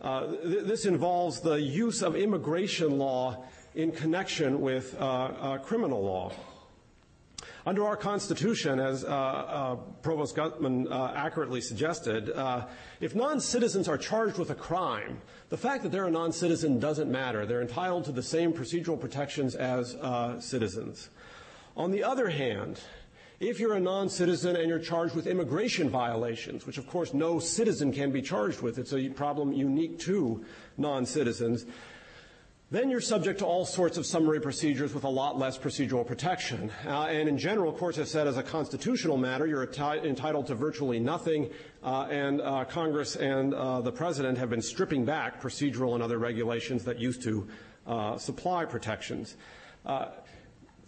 Uh, 0.00 0.26
th- 0.26 0.64
this 0.64 0.84
involves 0.84 1.40
the 1.40 1.60
use 1.60 2.02
of 2.02 2.16
immigration 2.16 2.98
law 2.98 3.44
in 3.74 3.92
connection 3.92 4.60
with 4.60 4.96
uh, 5.00 5.04
uh, 5.04 5.58
criminal 5.58 6.02
law. 6.02 6.32
Under 7.66 7.84
our 7.84 7.96
Constitution, 7.96 8.78
as 8.78 9.04
uh, 9.04 9.08
uh, 9.08 9.76
Provost 10.00 10.36
Gutmann 10.36 10.90
uh, 10.90 11.12
accurately 11.16 11.60
suggested, 11.60 12.30
if 13.00 13.14
non 13.14 13.40
citizens 13.40 13.88
are 13.88 13.98
charged 13.98 14.38
with 14.38 14.50
a 14.50 14.54
crime, 14.54 15.20
the 15.48 15.56
fact 15.56 15.82
that 15.82 15.90
they're 15.90 16.06
a 16.06 16.10
non 16.10 16.32
citizen 16.32 16.78
doesn't 16.78 17.10
matter. 17.10 17.44
They're 17.44 17.62
entitled 17.62 18.04
to 18.04 18.12
the 18.12 18.22
same 18.22 18.52
procedural 18.52 19.00
protections 19.00 19.56
as 19.56 19.96
citizens. 20.38 21.10
On 21.76 21.90
the 21.90 22.04
other 22.04 22.28
hand, 22.28 22.80
if 23.40 23.60
you're 23.60 23.74
a 23.74 23.80
non-citizen 23.80 24.56
and 24.56 24.68
you're 24.68 24.78
charged 24.78 25.14
with 25.14 25.26
immigration 25.26 25.90
violations, 25.90 26.66
which 26.66 26.78
of 26.78 26.86
course 26.86 27.12
no 27.12 27.38
citizen 27.38 27.92
can 27.92 28.10
be 28.10 28.22
charged 28.22 28.62
with, 28.62 28.78
it's 28.78 28.92
a 28.92 29.08
problem 29.10 29.52
unique 29.52 29.98
to 30.00 30.44
non-citizens, 30.78 31.66
then 32.68 32.90
you're 32.90 33.00
subject 33.00 33.38
to 33.38 33.46
all 33.46 33.64
sorts 33.64 33.96
of 33.96 34.04
summary 34.04 34.40
procedures 34.40 34.92
with 34.92 35.04
a 35.04 35.08
lot 35.08 35.38
less 35.38 35.56
procedural 35.56 36.04
protection. 36.04 36.68
Uh, 36.84 37.02
and 37.02 37.28
in 37.28 37.38
general, 37.38 37.72
courts 37.72 37.96
have 37.96 38.08
said 38.08 38.26
as 38.26 38.38
a 38.38 38.42
constitutional 38.42 39.16
matter, 39.16 39.46
you're 39.46 39.62
entitled 39.62 40.48
to 40.48 40.54
virtually 40.54 40.98
nothing, 40.98 41.48
uh, 41.84 42.08
and 42.10 42.40
uh, 42.40 42.64
Congress 42.64 43.14
and 43.14 43.54
uh, 43.54 43.80
the 43.82 43.92
President 43.92 44.36
have 44.36 44.50
been 44.50 44.62
stripping 44.62 45.04
back 45.04 45.40
procedural 45.40 45.94
and 45.94 46.02
other 46.02 46.18
regulations 46.18 46.82
that 46.84 46.98
used 46.98 47.22
to 47.22 47.46
uh, 47.86 48.18
supply 48.18 48.64
protections. 48.64 49.36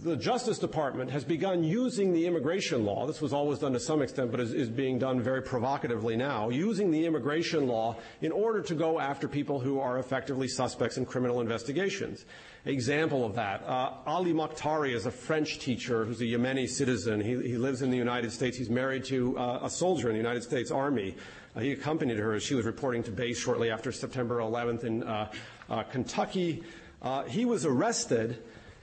The 0.01 0.17
Justice 0.17 0.61
Department 0.61 1.11
has 1.11 1.25
begun 1.25 1.65
using 1.65 2.13
the 2.13 2.25
immigration 2.25 2.85
law. 2.85 3.05
This 3.05 3.21
was 3.21 3.33
always 3.33 3.59
done 3.59 3.73
to 3.73 3.81
some 3.81 4.01
extent, 4.01 4.31
but 4.31 4.39
is, 4.39 4.55
is, 4.55 4.69
being 4.69 4.97
done 4.97 5.21
very 5.21 5.43
provocatively 5.43 6.15
now, 6.15 6.51
using 6.51 6.93
the 6.93 7.05
immigration 7.05 7.67
law 7.67 7.97
in 8.21 8.31
order 8.31 8.63
to 8.63 8.77
go 8.77 9.01
after 9.01 9.27
people 9.27 9.59
who 9.59 9.81
are 9.81 9.99
effectively 9.99 10.47
suspects 10.47 10.99
in 10.99 11.05
criminal 11.05 11.41
investigations. 11.41 12.27
Example 12.65 13.25
of 13.25 13.35
that, 13.35 13.65
uh, 13.67 13.95
Ali 14.07 14.33
Makhtari 14.33 14.95
is 14.95 15.07
a 15.07 15.11
French 15.11 15.59
teacher 15.59 16.05
who's 16.05 16.21
a 16.21 16.27
Yemeni 16.27 16.69
citizen. 16.69 17.21
He, 17.21 17.31
he 17.31 17.59
lives 17.59 17.83
in 17.83 17.91
the 17.91 17.97
United 17.97 18.31
States. 18.31 18.57
He's 18.57 18.71
married 18.71 19.03
to 19.07 19.37
uh, 19.37 19.61
a 19.65 19.71
soldier 19.71 20.11
in 20.11 20.15
the 20.15 20.23
United 20.23 20.45
States 20.45 20.71
Army. 20.71 21.17
Uh, 21.57 21.61
he 21.61 21.73
accompanied 21.73 22.19
her 22.19 22.35
as 22.35 22.45
she 22.45 22.55
was 22.55 22.67
reporting 22.67 23.03
to 23.03 23.11
base 23.11 23.37
shortly 23.37 23.69
after 23.69 23.91
September 23.91 24.39
11th 24.39 24.85
in 24.85 25.03
uh, 25.03 25.29
uh, 25.69 25.83
Kentucky. 25.83 26.63
Uh, 27.03 27.25
he 27.25 27.45
was 27.45 27.65
arrested 27.67 28.39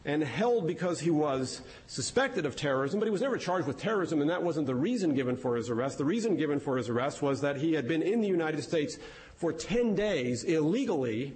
and 0.06 0.24
held 0.24 0.68
because 0.68 1.00
he 1.00 1.10
was 1.10 1.62
suspected 1.88 2.46
of 2.46 2.56
terrorism, 2.56 3.00
but 3.00 3.08
he 3.08 3.12
was 3.12 3.22
never 3.22 3.38
charged 3.38 3.68
with 3.68 3.78
terrorism, 3.80 4.22
and 4.22 4.30
that 4.30 4.42
wasn't 4.42 4.68
the 4.68 4.76
reason 4.76 5.16
given 5.16 5.36
for 5.36 5.56
his 5.56 5.70
arrest. 5.70 5.98
The 5.98 6.06
reason 6.06 6.38
given 6.38 6.60
for 6.60 6.78
his 6.78 6.90
arrest 6.90 7.24
was 7.24 7.42
that 7.42 7.58
he 7.58 7.74
had 7.74 7.88
been 7.88 8.04
in 8.04 8.22
the 8.22 8.28
United 8.28 8.62
States 8.62 9.00
for 9.36 9.52
10 9.52 9.96
days 9.96 10.44
illegally 10.44 11.34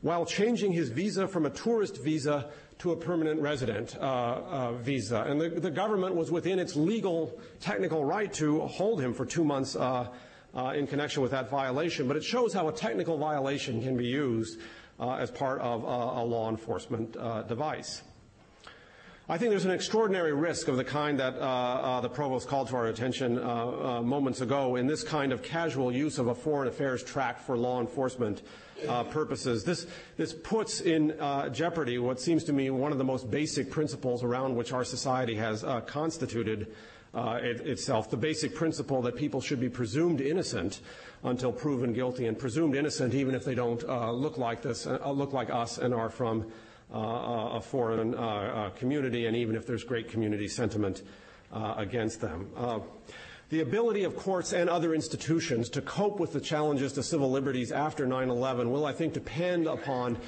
while 0.00 0.26
changing 0.26 0.72
his 0.72 0.90
visa 0.90 1.28
from 1.28 1.46
a 1.46 1.50
tourist 1.50 2.02
visa 2.02 2.50
to 2.78 2.92
a 2.92 2.96
permanent 2.96 3.40
resident 3.40 3.96
uh, 3.96 4.02
uh, 4.02 4.72
visa. 4.72 5.22
And 5.22 5.40
the, 5.40 5.48
the, 5.48 5.70
government 5.70 6.14
was 6.14 6.30
within 6.30 6.60
its 6.60 6.76
legal, 6.76 7.40
technical 7.60 8.04
right 8.04 8.32
to 8.34 8.60
hold 8.66 9.00
him 9.00 9.12
for 9.14 9.26
two 9.26 9.44
months 9.44 9.74
uh, 9.74 10.08
uh 10.54 10.72
in 10.76 10.86
connection 10.86 11.20
with 11.20 11.32
that 11.32 11.50
violation. 11.50 12.06
But 12.06 12.16
it 12.16 12.24
shows 12.24 12.52
how 12.52 12.68
a 12.68 12.72
technical 12.72 13.18
violation 13.18 13.82
can 13.82 13.96
be 13.96 14.06
used 14.06 14.60
uh, 15.00 15.14
as 15.14 15.30
part 15.30 15.60
of 15.60 15.82
a 15.82 16.22
law 16.22 16.48
enforcement 16.48 17.16
uh, 17.16 17.42
device. 17.42 18.02
I 19.30 19.36
think 19.36 19.50
there's 19.50 19.66
an 19.66 19.72
extraordinary 19.72 20.32
risk 20.32 20.68
of 20.68 20.78
the 20.78 20.84
kind 20.84 21.20
that 21.20 21.34
uh, 21.34 21.40
uh, 21.40 22.00
the 22.00 22.08
provost 22.08 22.48
called 22.48 22.68
to 22.68 22.76
our 22.76 22.86
attention 22.86 23.38
uh, 23.38 23.42
uh 23.42 24.02
moments 24.02 24.40
ago 24.40 24.76
in 24.76 24.86
this 24.86 25.02
kind 25.02 25.32
of 25.32 25.42
casual 25.42 25.92
use 25.92 26.18
of 26.18 26.28
a 26.28 26.34
foreign 26.34 26.66
affairs 26.66 27.02
track 27.02 27.38
for 27.38 27.54
law 27.54 27.78
enforcement 27.78 28.40
uh, 28.88 29.04
purposes. 29.04 29.64
This, 29.64 29.86
this 30.16 30.32
puts 30.32 30.80
in 30.80 31.12
uh, 31.20 31.50
jeopardy 31.50 31.98
what 31.98 32.22
seems 32.22 32.42
to 32.44 32.54
me 32.54 32.70
one 32.70 32.90
of 32.90 32.96
the 32.96 33.04
most 33.04 33.30
basic 33.30 33.70
principles 33.70 34.24
around 34.24 34.56
which 34.56 34.72
our 34.72 34.84
society 34.84 35.34
has 35.34 35.62
constituted 35.84 36.74
it, 37.14 37.66
itself. 37.66 38.08
The 38.08 38.16
basic 38.16 38.54
principle 38.54 39.02
that 39.02 39.14
people 39.14 39.42
should 39.42 39.60
be 39.60 39.68
presumed 39.68 40.22
innocent 40.22 40.80
until 41.22 41.52
proven 41.52 41.92
guilty, 41.92 42.26
and 42.26 42.38
presumed 42.38 42.74
innocent 42.74 43.12
even 43.12 43.34
if 43.34 43.44
they 43.44 43.54
don't 43.54 43.82
look 44.14 44.38
like 44.38 44.62
this, 44.62 44.86
look 44.86 45.34
like 45.34 45.50
us, 45.50 45.76
and 45.76 45.92
are 45.92 46.08
from 46.08 46.50
a 46.90 47.60
foreign 47.60 48.14
uh, 48.14 48.18
uh, 48.18 48.70
community, 48.70 49.26
and 49.26 49.36
even 49.36 49.56
if 49.56 49.66
there's 49.66 49.84
great 49.84 50.08
community 50.08 50.48
sentiment 50.48 51.02
against 51.52 52.20
them. 52.20 52.50
The 53.50 53.60
ability 53.62 54.04
of 54.04 54.14
courts 54.14 54.52
and 54.52 54.68
other 54.68 54.94
institutions 54.94 55.70
to 55.70 55.80
cope 55.80 56.20
with 56.20 56.34
the 56.34 56.40
challenges 56.40 56.92
to 56.94 57.02
civil 57.02 57.30
liberties 57.30 57.72
after 57.72 58.06
9 58.06 58.28
11 58.28 58.70
will, 58.70 58.84
I 58.84 58.92
think, 58.92 59.14
depend 59.14 59.66
upon 59.66 60.18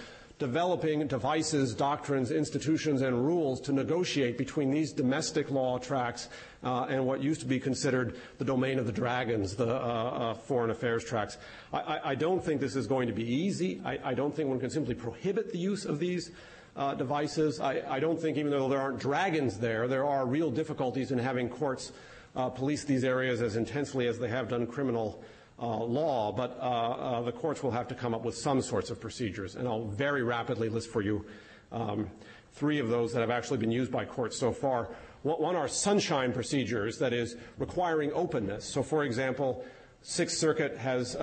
developing 0.41 1.07
devices, 1.07 1.75
doctrines, 1.75 2.33
institutions, 2.33 3.03
and 3.03 3.25
rules 3.25 3.61
to 3.61 3.73
negotiate 3.73 4.37
between 4.37 4.71
these 4.71 4.91
domestic 4.91 5.51
law 5.51 5.79
tracks 5.79 6.29
uh, 6.65 6.87
and 6.89 7.07
what 7.07 7.23
used 7.23 7.41
to 7.41 7.47
be 7.47 7.61
considered 7.61 8.17
the 8.39 8.45
domain 8.45 8.79
of 8.79 8.87
the 8.87 8.93
dragons, 8.93 9.55
the 9.55 9.69
uh, 9.69 9.69
uh, 9.69 10.35
foreign 10.35 10.71
affairs 10.71 11.05
tracks. 11.05 11.37
I, 11.73 12.01
I, 12.03 12.15
don't 12.15 12.43
think 12.43 12.61
this 12.61 12.75
is 12.75 12.87
going 12.87 13.07
to 13.07 13.13
be 13.13 13.23
easy. 13.23 13.81
I, 13.85 13.99
I, 14.03 14.15
don't 14.15 14.35
think 14.35 14.49
one 14.49 14.59
can 14.59 14.71
simply 14.71 14.95
prohibit 14.95 15.53
the 15.53 15.59
use 15.59 15.85
of 15.85 16.01
these. 16.01 16.33
Uh, 16.77 16.95
devices. 16.95 17.59
I, 17.59 17.83
I, 17.97 17.99
don't 17.99 18.19
think, 18.19 18.39
even 18.39 18.53
though 18.53 18.69
there 18.69 18.81
aren't 18.81 19.01
dragons 19.01 19.59
there, 19.59 19.89
there 19.89 20.07
are 20.07 20.25
real 20.25 20.53
difficulties 20.53 21.11
in 21.11 21.19
having 21.19 21.49
courts 21.49 21.91
uh, 22.37 22.49
police 22.49 22.85
these 22.85 23.03
areas 23.03 23.43
as 23.43 23.57
intensely 23.57 24.07
as 24.07 24.21
they 24.21 24.29
have 24.29 24.49
done 24.49 24.69
criminal 24.69 25.21
law, 25.67 26.33
but 26.33 26.59
uh, 26.61 26.63
uh, 26.63 27.23
the 27.23 27.33
courts 27.33 27.63
will 27.63 27.71
have 27.71 27.89
to 27.89 27.95
come 27.95 28.15
up 28.15 28.25
with 28.25 28.37
some 28.37 28.63
sorts 28.63 28.91
of 28.91 29.01
procedures. 29.01 29.57
And 29.57 29.69
I'll 29.69 29.87
very 29.87 30.23
rapidly 30.23 30.69
list 30.69 30.91
for 30.91 31.03
you 31.03 31.25
um, 31.73 32.11
three 32.53 32.79
of 32.79 32.89
those 32.89 33.13
that 33.13 33.21
have 33.21 33.31
actually 33.31 33.59
been 33.59 33.71
used 33.71 33.93
by 33.93 34.05
courts 34.05 34.39
so 34.39 34.53
far. 34.53 34.89
One 35.23 35.55
are 35.55 35.69
sunshine 35.69 36.33
procedures, 36.33 36.99
that 36.99 37.13
is, 37.13 37.37
requiring 37.59 38.11
openness. 38.15 38.65
So, 38.65 38.83
for 38.83 39.05
example, 39.05 39.63
Sixth 40.03 40.39
Circuit 40.39 40.79
has, 40.79 41.15
uh, 41.15 41.19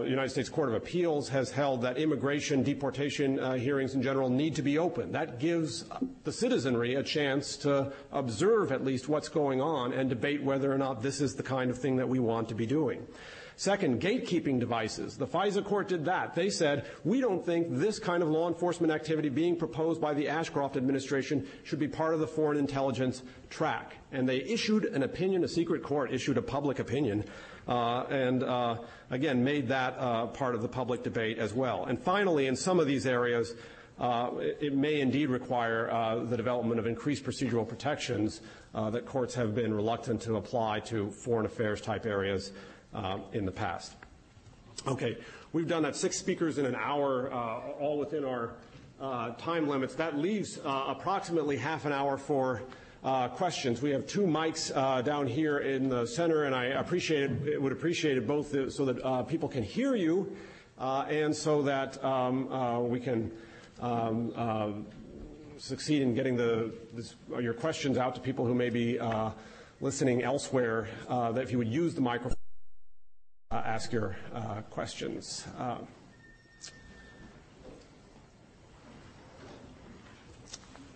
uh, 0.00 0.04
United 0.04 0.28
States 0.28 0.50
Court 0.50 0.68
of 0.68 0.74
Appeals 0.74 1.30
has 1.30 1.50
held 1.50 1.80
that 1.80 1.96
immigration 1.96 2.62
deportation 2.62 3.40
uh, 3.40 3.54
hearings 3.54 3.94
in 3.94 4.02
general 4.02 4.28
need 4.28 4.54
to 4.56 4.62
be 4.62 4.76
open. 4.76 5.12
That 5.12 5.38
gives 5.38 5.86
the 6.24 6.32
citizenry 6.32 6.96
a 6.96 7.02
chance 7.02 7.56
to 7.58 7.90
observe 8.12 8.70
at 8.70 8.84
least 8.84 9.08
what's 9.08 9.30
going 9.30 9.62
on 9.62 9.94
and 9.94 10.10
debate 10.10 10.42
whether 10.42 10.70
or 10.70 10.76
not 10.76 11.02
this 11.02 11.22
is 11.22 11.34
the 11.34 11.42
kind 11.42 11.70
of 11.70 11.78
thing 11.78 11.96
that 11.96 12.08
we 12.08 12.18
want 12.18 12.50
to 12.50 12.54
be 12.54 12.66
doing. 12.66 13.06
Second, 13.56 14.00
gatekeeping 14.00 14.58
devices. 14.58 15.16
The 15.16 15.26
FISA 15.26 15.64
court 15.64 15.88
did 15.88 16.04
that. 16.06 16.34
They 16.34 16.50
said, 16.50 16.86
we 17.04 17.20
don't 17.20 17.44
think 17.44 17.66
this 17.70 17.98
kind 17.98 18.22
of 18.22 18.28
law 18.28 18.48
enforcement 18.48 18.92
activity 18.92 19.28
being 19.28 19.56
proposed 19.56 20.00
by 20.00 20.14
the 20.14 20.28
Ashcroft 20.28 20.76
administration 20.76 21.46
should 21.64 21.78
be 21.78 21.88
part 21.88 22.14
of 22.14 22.20
the 22.20 22.26
foreign 22.26 22.58
intelligence 22.58 23.22
track. 23.50 23.96
And 24.10 24.28
they 24.28 24.38
issued 24.38 24.84
an 24.86 25.02
opinion, 25.02 25.44
a 25.44 25.48
secret 25.48 25.82
court 25.82 26.12
issued 26.12 26.38
a 26.38 26.42
public 26.42 26.78
opinion, 26.78 27.24
uh, 27.68 28.04
and 28.04 28.42
uh, 28.42 28.78
again, 29.10 29.44
made 29.44 29.68
that 29.68 29.96
uh, 29.98 30.26
part 30.26 30.54
of 30.54 30.62
the 30.62 30.68
public 30.68 31.02
debate 31.02 31.38
as 31.38 31.54
well. 31.54 31.84
And 31.84 32.00
finally, 32.00 32.46
in 32.46 32.56
some 32.56 32.80
of 32.80 32.86
these 32.86 33.06
areas, 33.06 33.54
uh, 33.98 34.30
it 34.60 34.74
may 34.74 35.00
indeed 35.00 35.28
require 35.28 35.90
uh, 35.90 36.24
the 36.24 36.36
development 36.36 36.80
of 36.80 36.86
increased 36.86 37.24
procedural 37.24 37.68
protections 37.68 38.40
uh, 38.74 38.90
that 38.90 39.06
courts 39.06 39.34
have 39.34 39.54
been 39.54 39.72
reluctant 39.72 40.20
to 40.22 40.36
apply 40.36 40.80
to 40.80 41.10
foreign 41.10 41.46
affairs 41.46 41.80
type 41.80 42.06
areas 42.06 42.52
in 43.32 43.44
the 43.44 43.52
past. 43.52 43.94
Okay, 44.86 45.16
we've 45.52 45.68
done 45.68 45.84
that 45.84 45.94
six 45.94 46.16
speakers 46.16 46.58
in 46.58 46.66
an 46.66 46.74
hour, 46.74 47.32
uh, 47.32 47.60
all 47.78 47.98
within 47.98 48.24
our 48.24 48.54
uh, 49.00 49.30
time 49.34 49.68
limits. 49.68 49.94
That 49.94 50.16
leaves 50.16 50.58
uh, 50.64 50.84
approximately 50.88 51.56
half 51.56 51.84
an 51.84 51.92
hour 51.92 52.16
for 52.16 52.62
uh, 53.04 53.28
questions. 53.28 53.82
We 53.82 53.90
have 53.90 54.06
two 54.06 54.22
mics 54.22 54.70
uh, 54.74 55.02
down 55.02 55.26
here 55.26 55.58
in 55.58 55.88
the 55.88 56.06
center, 56.06 56.44
and 56.44 56.54
I 56.54 56.66
appreciate 56.66 57.30
it, 57.30 57.60
would 57.60 57.72
appreciate 57.72 58.16
it 58.16 58.26
both 58.26 58.72
so 58.72 58.84
that 58.84 59.04
uh, 59.04 59.22
people 59.22 59.48
can 59.48 59.62
hear 59.62 59.94
you 59.94 60.36
and 60.78 61.34
so 61.34 61.62
that 61.62 62.02
um, 62.04 62.88
we 62.88 62.98
can 62.98 63.30
um, 63.80 64.86
succeed 65.58 66.02
in 66.02 66.14
getting 66.14 66.36
the, 66.36 66.72
this, 66.92 67.14
your 67.40 67.54
questions 67.54 67.98
out 67.98 68.16
to 68.16 68.20
people 68.20 68.46
who 68.46 68.54
may 68.54 68.70
be 68.70 68.98
listening 69.80 70.22
elsewhere. 70.22 70.88
that 71.08 71.38
if 71.38 71.52
you 71.52 71.58
would 71.58 71.68
use 71.68 71.94
the 71.94 72.00
microphone. 72.00 72.41
Uh, 73.52 73.60
ask 73.66 73.92
your 73.92 74.16
uh, 74.32 74.62
questions. 74.70 75.44
Uh, 75.58 75.76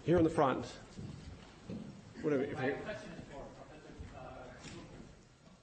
here 0.07 0.17
in 0.17 0.25
the 0.25 0.31
front 0.31 0.65
is 0.65 0.73
for 2.25 2.33
Professor 2.33 3.13
Cooper. 3.29 3.45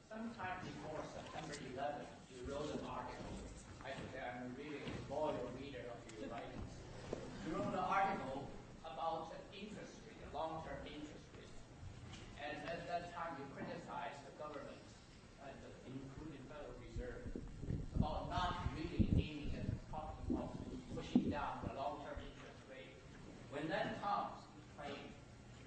Sometime 0.06 0.62
before 0.62 1.02
September 1.18 1.58
11th, 1.74 2.14
you 2.30 2.46
wrote 2.46 2.70
an 2.70 2.86
article. 2.86 3.26
I 3.82 3.98
think 3.98 4.14
I'm 4.14 4.54
reading 4.54 4.86
a 4.86 5.02
loyal 5.10 5.50
reader 5.58 5.90
of 5.90 5.98
your 6.14 6.30
writings. 6.30 6.78
You 7.10 7.58
wrote 7.58 7.74
an 7.74 7.82
article 7.90 8.46
about 8.86 9.34
interest 9.50 9.98
rate, 10.06 10.22
long-term 10.30 10.86
interest 10.86 11.26
rate. 11.42 11.58
And 12.38 12.70
at 12.70 12.86
that 12.86 13.18
time, 13.18 13.42
you 13.42 13.50
criticized 13.58 14.30
the 14.30 14.38
government 14.38 14.78
including 15.88 16.42
Federal 16.50 16.76
Reserve, 16.82 17.24
about 17.98 18.30
not 18.30 18.72
really 18.74 19.10
aiming 19.16 19.52
at 19.54 19.70
talking 19.92 20.34
about 20.34 20.56
pushing 20.96 21.30
down 21.30 21.62
the 21.68 21.74
long-term 21.78 22.18
interest 22.18 22.62
rate. 22.72 22.98
When 23.54 23.70
that 23.70 24.02
comes, 24.02 24.42
claim, 24.76 25.00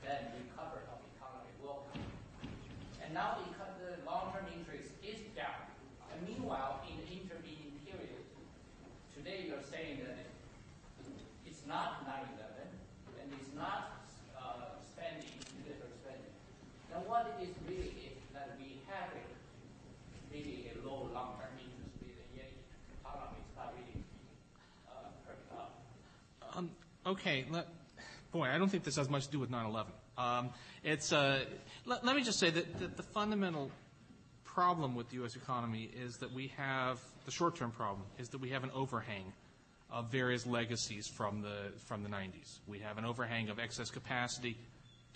then 0.02 0.34
recovery 0.34 0.86
of 0.90 0.98
economy 1.14 1.52
will 1.62 1.86
come. 1.92 2.08
And 3.04 3.14
now 3.14 3.38
the, 3.38 3.46
the 3.54 4.02
long-term 4.02 4.50
interest 4.50 4.90
is 5.04 5.20
down. 5.38 5.70
And 6.10 6.24
meanwhile, 6.26 6.82
in 6.88 6.96
the 7.04 7.08
intervening 7.12 7.76
period, 7.84 8.24
today 9.14 9.46
you're 9.46 9.64
saying 9.64 10.02
that 10.02 10.26
it's 11.44 11.62
not 11.66 12.06
9/11 12.06 12.66
and 13.20 13.26
it's 13.38 13.52
not 13.54 14.06
uh, 14.38 14.80
spending, 14.82 15.34
military 15.60 15.92
spending. 16.02 16.34
Now, 16.90 17.02
what 17.06 17.36
is 17.42 17.52
really 17.68 17.96
really 20.36 20.68
a 20.68 20.86
low 20.86 21.08
long-term 21.14 21.56
interest 21.56 21.96
rate, 22.04 22.20
and 22.20 22.32
yet 22.36 22.52
economy 23.00 23.40
is 23.40 23.52
not 23.56 23.72
really 23.72 24.04
uh, 24.84 25.08
perking 25.24 25.52
up. 25.56 25.72
Um, 26.52 26.68
okay. 27.06 27.44
Let, 27.50 27.66
boy, 28.32 28.48
I 28.48 28.58
don't 28.58 28.68
think 28.68 28.84
this 28.84 28.96
has 28.96 29.08
much 29.08 29.26
to 29.26 29.32
do 29.32 29.38
with 29.38 29.50
9/11. 29.50 29.86
Um, 30.18 30.50
it's. 30.82 31.12
Uh, 31.12 31.44
let, 31.84 32.04
let, 32.04 32.16
me 32.16 32.22
just 32.22 32.38
say 32.38 32.50
that, 32.50 32.78
that 32.80 32.96
the 32.96 33.02
fundamental 33.02 33.70
problem 34.44 34.94
with 34.94 35.08
the 35.10 35.16
U.S. 35.16 35.36
economy 35.36 35.90
is 35.94 36.16
that 36.18 36.32
we 36.32 36.48
have 36.56 36.98
the 37.26 37.30
short-term 37.30 37.70
problem 37.70 38.06
is 38.18 38.30
that 38.30 38.38
we 38.38 38.48
have 38.48 38.64
an 38.64 38.70
overhang 38.72 39.32
of 39.90 40.10
various 40.10 40.46
legacies 40.46 41.06
from 41.06 41.42
the 41.42 41.72
from 41.84 42.02
the 42.02 42.08
90s. 42.08 42.60
We 42.66 42.78
have 42.80 42.98
an 42.98 43.04
overhang 43.04 43.50
of 43.50 43.58
excess 43.58 43.90
capacity, 43.90 44.56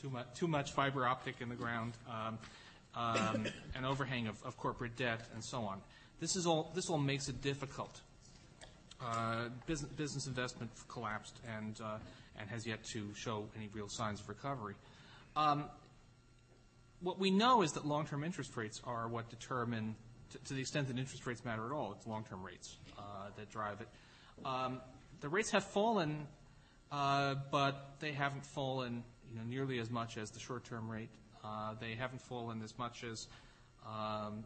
too 0.01 0.11
much 0.11 0.27
too 0.35 0.47
much 0.47 0.73
fiber 0.73 1.07
optic 1.07 1.37
in 1.41 1.49
the 1.49 1.55
ground. 1.55 1.95
Um, 2.09 2.39
um, 2.95 3.47
an 3.77 3.85
overhang 3.85 4.27
of, 4.27 4.43
of, 4.45 4.57
corporate 4.57 4.97
debt, 4.97 5.21
and 5.35 5.45
so 5.45 5.63
on. 5.63 5.81
This 6.19 6.35
is 6.35 6.47
all. 6.47 6.73
This 6.75 6.91
all 6.91 6.99
makes 6.99 7.29
it 7.29 7.41
difficult. 7.41 8.01
Uh, 9.03 9.49
business, 9.67 10.27
investment 10.27 10.71
collapsed 10.89 11.41
and 11.57 11.81
uh, 11.81 11.97
and 12.39 12.51
has 12.51 12.67
yet 12.67 12.85
to 12.85 13.09
show 13.15 13.47
any 13.57 13.69
real 13.73 13.89
signs 13.89 14.21
of 14.21 14.29
recovery. 14.29 14.75
Um, 15.37 15.65
what 17.01 17.19
we 17.19 17.31
know 17.31 17.63
is 17.63 17.73
that 17.73 17.87
long-term 17.87 18.25
interest 18.25 18.55
rates 18.59 18.79
are 18.85 19.09
what 19.09 19.31
determine, 19.31 19.97
to, 20.45 20.53
the 20.53 20.61
extent 20.61 20.89
that 20.89 20.99
interest 20.99 21.27
rates 21.27 21.47
matter 21.47 21.65
at 21.65 21.73
all, 21.73 21.93
it's 21.93 22.07
long-term 22.07 22.45
rates 22.45 22.77
uh, 22.99 23.29
that 23.37 23.49
drive 23.51 23.81
it. 23.81 23.89
Um, 24.45 24.83
the 25.23 25.31
rates 25.31 25.51
have 25.53 25.65
fallen, 25.65 26.27
but 26.91 27.95
they 28.01 28.13
haven't 28.13 28.45
fallen 28.45 29.03
nearly 29.49 29.79
as 29.79 29.91
much 29.91 30.19
as 30.19 30.31
the 30.31 30.41
short-term 30.41 30.91
rate. 30.91 31.09
They 31.81 31.95
haven't 31.95 32.21
fallen 32.21 32.61
as 32.63 32.77
much 32.77 33.03
as 33.05 33.29
um, 33.87 34.45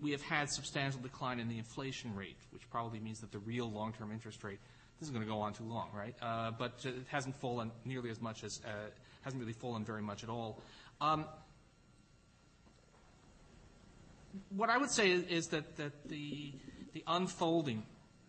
we, 0.00 0.10
have 0.12 0.22
had 0.22 0.50
substantial 0.50 1.00
decline 1.00 1.40
in 1.40 1.48
the 1.48 1.58
inflation 1.58 2.14
rate, 2.14 2.36
which 2.50 2.68
probably 2.70 3.00
means 3.00 3.20
that 3.20 3.32
the 3.32 3.38
real 3.38 3.70
long-term 3.70 4.12
interest 4.12 4.42
rate 4.44 4.58
this 4.98 5.08
is 5.08 5.12
going 5.12 5.24
to 5.24 5.30
go 5.30 5.40
on 5.40 5.52
too 5.52 5.64
long, 5.64 5.88
right? 5.94 6.16
Uh, 6.20 6.50
but 6.50 6.84
it 6.84 7.06
hasn't 7.08 7.36
fallen 7.36 7.70
nearly 7.84 8.10
as 8.10 8.20
much 8.20 8.42
as 8.42 8.60
uh, 8.66 8.70
hasn't 9.22 9.40
really 9.40 9.52
fallen 9.52 9.84
very 9.84 10.02
much 10.02 10.24
at 10.24 10.28
all. 10.28 10.60
Um, 11.00 11.24
what 14.50 14.70
I 14.70 14.78
would 14.78 14.90
say 14.90 15.10
is, 15.10 15.48
that, 15.48 15.76
that 15.76 16.08
the 16.08 16.52
the 16.92 17.04
unfolding, 17.06 17.82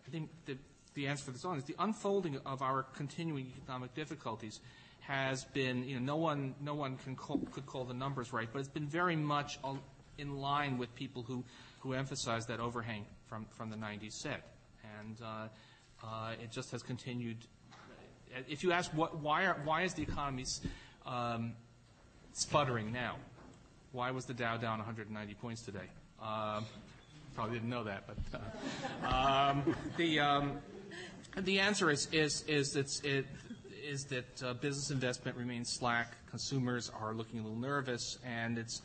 I 0.06 0.10
think 0.10 0.30
the, 0.46 0.56
the 0.94 1.08
answer 1.08 1.24
for 1.24 1.30
this 1.32 1.44
one 1.44 1.58
is 1.58 1.64
the 1.64 1.76
unfolding 1.78 2.38
of 2.46 2.62
our 2.62 2.82
continuing 2.82 3.52
economic 3.62 3.94
difficulties 3.94 4.60
has 5.00 5.44
been, 5.44 5.88
you 5.88 5.98
know, 5.98 6.04
no 6.04 6.16
one, 6.16 6.54
no 6.60 6.74
one 6.74 6.96
can 6.98 7.16
call, 7.16 7.38
could 7.50 7.66
call 7.66 7.84
the 7.84 7.94
numbers 7.94 8.32
right, 8.32 8.48
but 8.52 8.60
it's 8.60 8.68
been 8.68 8.86
very 8.86 9.16
much 9.16 9.58
in 10.20 10.38
line 10.38 10.78
with 10.78 10.94
people 10.94 11.22
who, 11.22 11.44
who 11.80 11.94
emphasize 11.94 12.46
that 12.46 12.60
overhang 12.60 13.06
from, 13.26 13.46
from 13.50 13.70
the 13.70 13.76
90s 13.76 14.12
set. 14.12 14.42
And 15.00 15.16
uh, 15.22 15.48
uh, 16.04 16.32
it 16.42 16.50
just 16.50 16.70
has 16.72 16.82
continued. 16.82 17.38
If 18.48 18.62
you 18.62 18.72
ask 18.72 18.90
what, 18.92 19.18
why, 19.18 19.46
are, 19.46 19.56
why 19.64 19.82
is 19.82 19.94
the 19.94 20.02
economy 20.02 20.44
um, 21.06 21.54
sputtering 22.32 22.92
now? 22.92 23.16
Why 23.92 24.10
was 24.12 24.24
the 24.24 24.34
Dow 24.34 24.56
down 24.56 24.78
190 24.78 25.34
points 25.34 25.62
today? 25.62 25.88
Um, 26.22 26.64
probably 27.34 27.54
didn't 27.54 27.70
know 27.70 27.84
that, 27.84 28.04
but 28.06 28.40
uh, 29.04 29.50
um, 29.50 29.74
the 29.96 30.20
um, 30.20 30.58
the 31.38 31.58
answer 31.58 31.90
is 31.90 32.06
is 32.12 32.44
is 32.46 32.76
it's 32.76 33.00
it, 33.00 33.26
is 33.82 34.04
that 34.04 34.42
uh, 34.44 34.52
business 34.54 34.90
investment 34.90 35.36
remains 35.36 35.70
slack. 35.70 36.14
Consumers 36.28 36.90
are 37.00 37.14
looking 37.14 37.40
a 37.40 37.42
little 37.42 37.58
nervous, 37.58 38.18
and 38.24 38.58
it's 38.58 38.82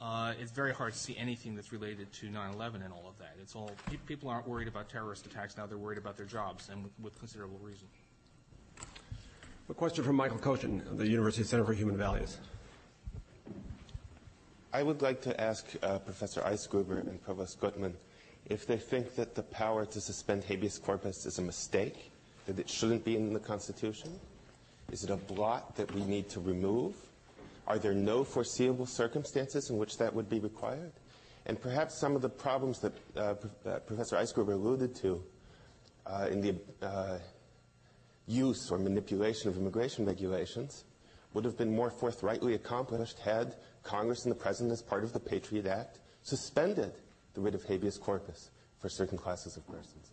uh, 0.00 0.32
it's 0.40 0.52
very 0.52 0.72
hard 0.72 0.92
to 0.92 0.98
see 0.98 1.16
anything 1.16 1.54
that's 1.54 1.72
related 1.72 2.12
to 2.12 2.26
9/11 2.26 2.84
and 2.84 2.92
all 2.92 3.06
of 3.08 3.18
that. 3.18 3.36
It's 3.40 3.54
all 3.54 3.70
people 4.06 4.28
aren't 4.28 4.46
worried 4.46 4.68
about 4.68 4.88
terrorist 4.88 5.26
attacks 5.26 5.56
now; 5.56 5.66
they're 5.66 5.78
worried 5.78 5.98
about 5.98 6.16
their 6.16 6.26
jobs, 6.26 6.68
and 6.68 6.82
with, 6.84 6.92
with 7.00 7.18
considerable 7.18 7.58
reason. 7.62 7.88
A 9.70 9.74
question 9.74 10.02
from 10.02 10.16
Michael 10.16 10.38
Kochin 10.38 10.80
of 10.90 10.98
the 10.98 11.06
University 11.06 11.44
Center 11.44 11.64
for 11.64 11.74
Human 11.74 11.96
Values. 11.96 12.38
I 14.72 14.82
would 14.82 15.02
like 15.02 15.20
to 15.22 15.38
ask 15.40 15.66
uh, 15.82 15.98
Professor 15.98 16.40
Eisgruber 16.42 17.00
and 17.00 17.22
Provost 17.22 17.60
Gutmann 17.60 17.94
if 18.48 18.66
they 18.66 18.76
think 18.76 19.14
that 19.16 19.34
the 19.34 19.42
power 19.42 19.84
to 19.84 20.00
suspend 20.00 20.44
habeas 20.44 20.78
corpus 20.78 21.26
is 21.26 21.38
a 21.38 21.42
mistake, 21.42 22.10
that 22.46 22.58
it 22.58 22.68
shouldn't 22.68 23.04
be 23.04 23.16
in 23.16 23.32
the 23.32 23.40
Constitution, 23.40 24.18
is 24.90 25.04
it 25.04 25.10
a 25.10 25.16
blot 25.16 25.76
that 25.76 25.92
we 25.94 26.02
need 26.04 26.28
to 26.30 26.40
remove? 26.40 26.94
Are 27.68 27.78
there 27.78 27.94
no 27.94 28.24
foreseeable 28.24 28.86
circumstances 28.86 29.68
in 29.68 29.76
which 29.76 29.98
that 29.98 30.14
would 30.14 30.28
be 30.28 30.40
required? 30.40 30.92
And 31.44 31.60
perhaps 31.60 31.94
some 31.98 32.16
of 32.16 32.22
the 32.22 32.28
problems 32.28 32.80
that 32.80 32.94
uh, 33.14 33.34
uh, 33.66 33.78
Professor 33.80 34.16
Eisgruber 34.16 34.54
alluded 34.54 34.94
to 34.96 35.22
uh, 36.06 36.28
in 36.30 36.40
the 36.40 36.56
uh, 36.82 37.18
use 38.26 38.70
or 38.70 38.78
manipulation 38.78 39.50
of 39.50 39.58
immigration 39.58 40.06
regulations 40.06 40.84
would 41.34 41.44
have 41.44 41.58
been 41.58 41.74
more 41.74 41.90
forthrightly 41.90 42.54
accomplished 42.54 43.18
had 43.18 43.56
Congress 43.82 44.24
and 44.24 44.32
the 44.32 44.38
President, 44.38 44.72
as 44.72 44.82
part 44.82 45.04
of 45.04 45.12
the 45.12 45.20
Patriot 45.20 45.66
Act, 45.66 45.98
suspended 46.22 46.92
the 47.34 47.40
writ 47.40 47.54
of 47.54 47.62
habeas 47.64 47.98
corpus 47.98 48.50
for 48.78 48.88
certain 48.88 49.18
classes 49.18 49.58
of 49.58 49.66
persons. 49.66 50.12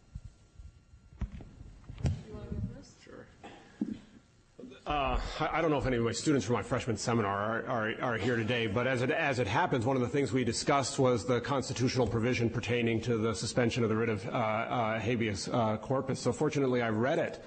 Uh, 4.85 5.19
I 5.39 5.61
don't 5.61 5.71
know 5.71 5.79
if 5.79 5.87
any 5.87 5.97
of 5.97 6.03
my 6.03 6.11
students 6.11 6.45
from 6.45 6.53
my 6.53 6.61
freshman 6.61 6.95
seminar 6.95 7.65
are, 7.65 7.65
are, 7.65 7.93
are, 8.03 8.17
here 8.19 8.35
today, 8.35 8.67
but 8.67 8.85
as 8.85 9.01
it, 9.01 9.09
as 9.09 9.39
it 9.39 9.47
happens, 9.47 9.83
one 9.83 9.95
of 9.95 10.03
the 10.03 10.07
things 10.07 10.31
we 10.31 10.43
discussed 10.43 10.99
was 10.99 11.25
the 11.25 11.41
constitutional 11.41 12.05
provision 12.05 12.51
pertaining 12.51 13.01
to 13.01 13.17
the 13.17 13.33
suspension 13.33 13.81
of 13.81 13.89
the 13.89 13.95
writ 13.95 14.09
of 14.09 14.27
uh, 14.27 14.29
uh, 14.29 14.99
habeas 14.99 15.49
uh, 15.51 15.77
corpus. 15.77 16.19
So 16.19 16.31
fortunately, 16.31 16.83
I 16.83 16.89
read 16.89 17.17
it. 17.17 17.43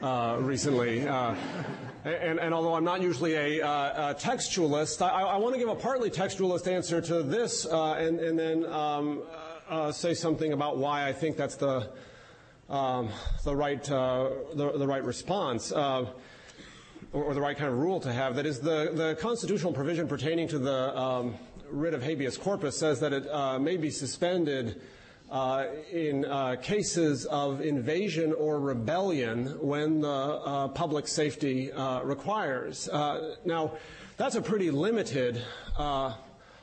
Uh, 0.00 0.36
recently, 0.42 1.08
uh, 1.08 1.34
and, 2.04 2.38
and, 2.38 2.52
although 2.52 2.74
I'm 2.74 2.84
not 2.84 3.00
usually 3.00 3.32
a, 3.34 3.64
a 3.64 4.14
textualist, 4.14 5.00
I, 5.00 5.22
I, 5.22 5.38
want 5.38 5.54
to 5.54 5.58
give 5.58 5.70
a 5.70 5.74
partly 5.74 6.10
textualist 6.10 6.70
answer 6.70 7.00
to 7.00 7.22
this, 7.22 7.64
and, 7.64 8.20
and, 8.20 8.38
then 8.38 8.66
um, 8.66 9.22
say 9.92 10.12
something 10.12 10.52
about 10.52 10.76
why 10.76 11.08
I 11.08 11.14
think 11.14 11.38
that's 11.38 11.56
the 11.56 11.88
um, 12.68 13.08
the 13.42 13.56
right 13.56 13.82
the, 13.82 14.72
the, 14.76 14.86
right 14.86 15.02
response 15.02 15.72
or, 17.12 17.24
or, 17.24 17.34
the 17.34 17.40
right 17.40 17.56
kind 17.56 17.72
of 17.72 17.78
rule 17.78 18.00
to 18.00 18.12
have. 18.12 18.36
That 18.36 18.46
is, 18.46 18.60
the, 18.60 18.90
the 18.94 19.16
constitutional 19.20 19.72
provision 19.72 20.08
pertaining 20.08 20.48
to 20.48 20.58
the 20.58 20.98
um, 20.98 21.34
writ 21.70 21.94
of 21.94 22.02
habeas 22.02 22.36
corpus 22.36 22.78
says 22.78 23.00
that 23.00 23.12
it 23.12 23.28
uh, 23.28 23.58
may 23.58 23.76
be 23.76 23.90
suspended 23.90 24.80
uh, 25.30 25.66
in 25.90 26.24
uh, 26.24 26.54
cases 26.62 27.24
of 27.26 27.60
invasion 27.60 28.32
or 28.32 28.60
rebellion 28.60 29.46
when 29.60 30.00
the 30.00 30.08
uh, 30.08 30.68
public 30.68 31.08
safety 31.08 31.72
uh, 31.72 32.00
requires. 32.02 32.88
Uh, 32.88 33.34
now, 33.44 33.72
that's 34.16 34.36
a 34.36 34.42
pretty 34.42 34.70
limited 34.70 35.42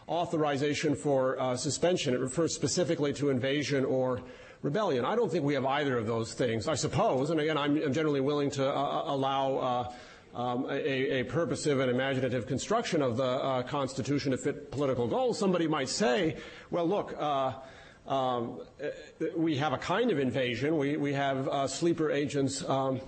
authorization 0.07 0.95
for 0.95 1.55
suspension. 1.57 2.13
It 2.13 2.19
refers 2.19 2.55
specifically 2.55 3.13
to 3.13 3.29
invasion 3.29 3.85
or 3.85 4.21
rebellion. 4.61 5.05
I 5.05 5.15
don't 5.15 5.31
think 5.31 5.43
we 5.43 5.53
have 5.53 5.65
either 5.65 5.97
of 5.97 6.07
those 6.07 6.33
things. 6.33 6.67
I 6.67 6.75
suppose, 6.75 7.29
and 7.29 7.39
again, 7.39 7.57
I'm, 7.57 7.77
I'm 7.83 7.93
generally 7.93 8.21
willing 8.21 8.49
to 8.51 8.65
allow 8.65 9.91
um, 10.33 10.65
a, 10.69 11.19
a, 11.19 11.23
purposive 11.23 11.79
and 11.79 11.91
imaginative 11.91 12.47
construction 12.47 13.01
of 13.01 13.17
the 13.17 13.23
uh, 13.23 13.63
Constitution 13.63 14.31
to 14.31 14.37
fit 14.37 14.71
political 14.71 15.07
goals, 15.07 15.37
somebody 15.37 15.67
might 15.67 15.89
say, 15.89 16.37
well, 16.71 16.87
look, 16.87 17.15
uh, 17.19 17.53
um, 18.07 18.61
we 19.35 19.57
have 19.57 19.73
a 19.73 19.77
kind 19.77 20.11
of 20.11 20.19
invasion. 20.19 20.77
We, 20.77 20.97
we 20.97 21.13
have 21.13 21.47
uh, 21.47 21.67
sleeper 21.67 22.11
agents 22.11 22.67
um, 22.67 22.99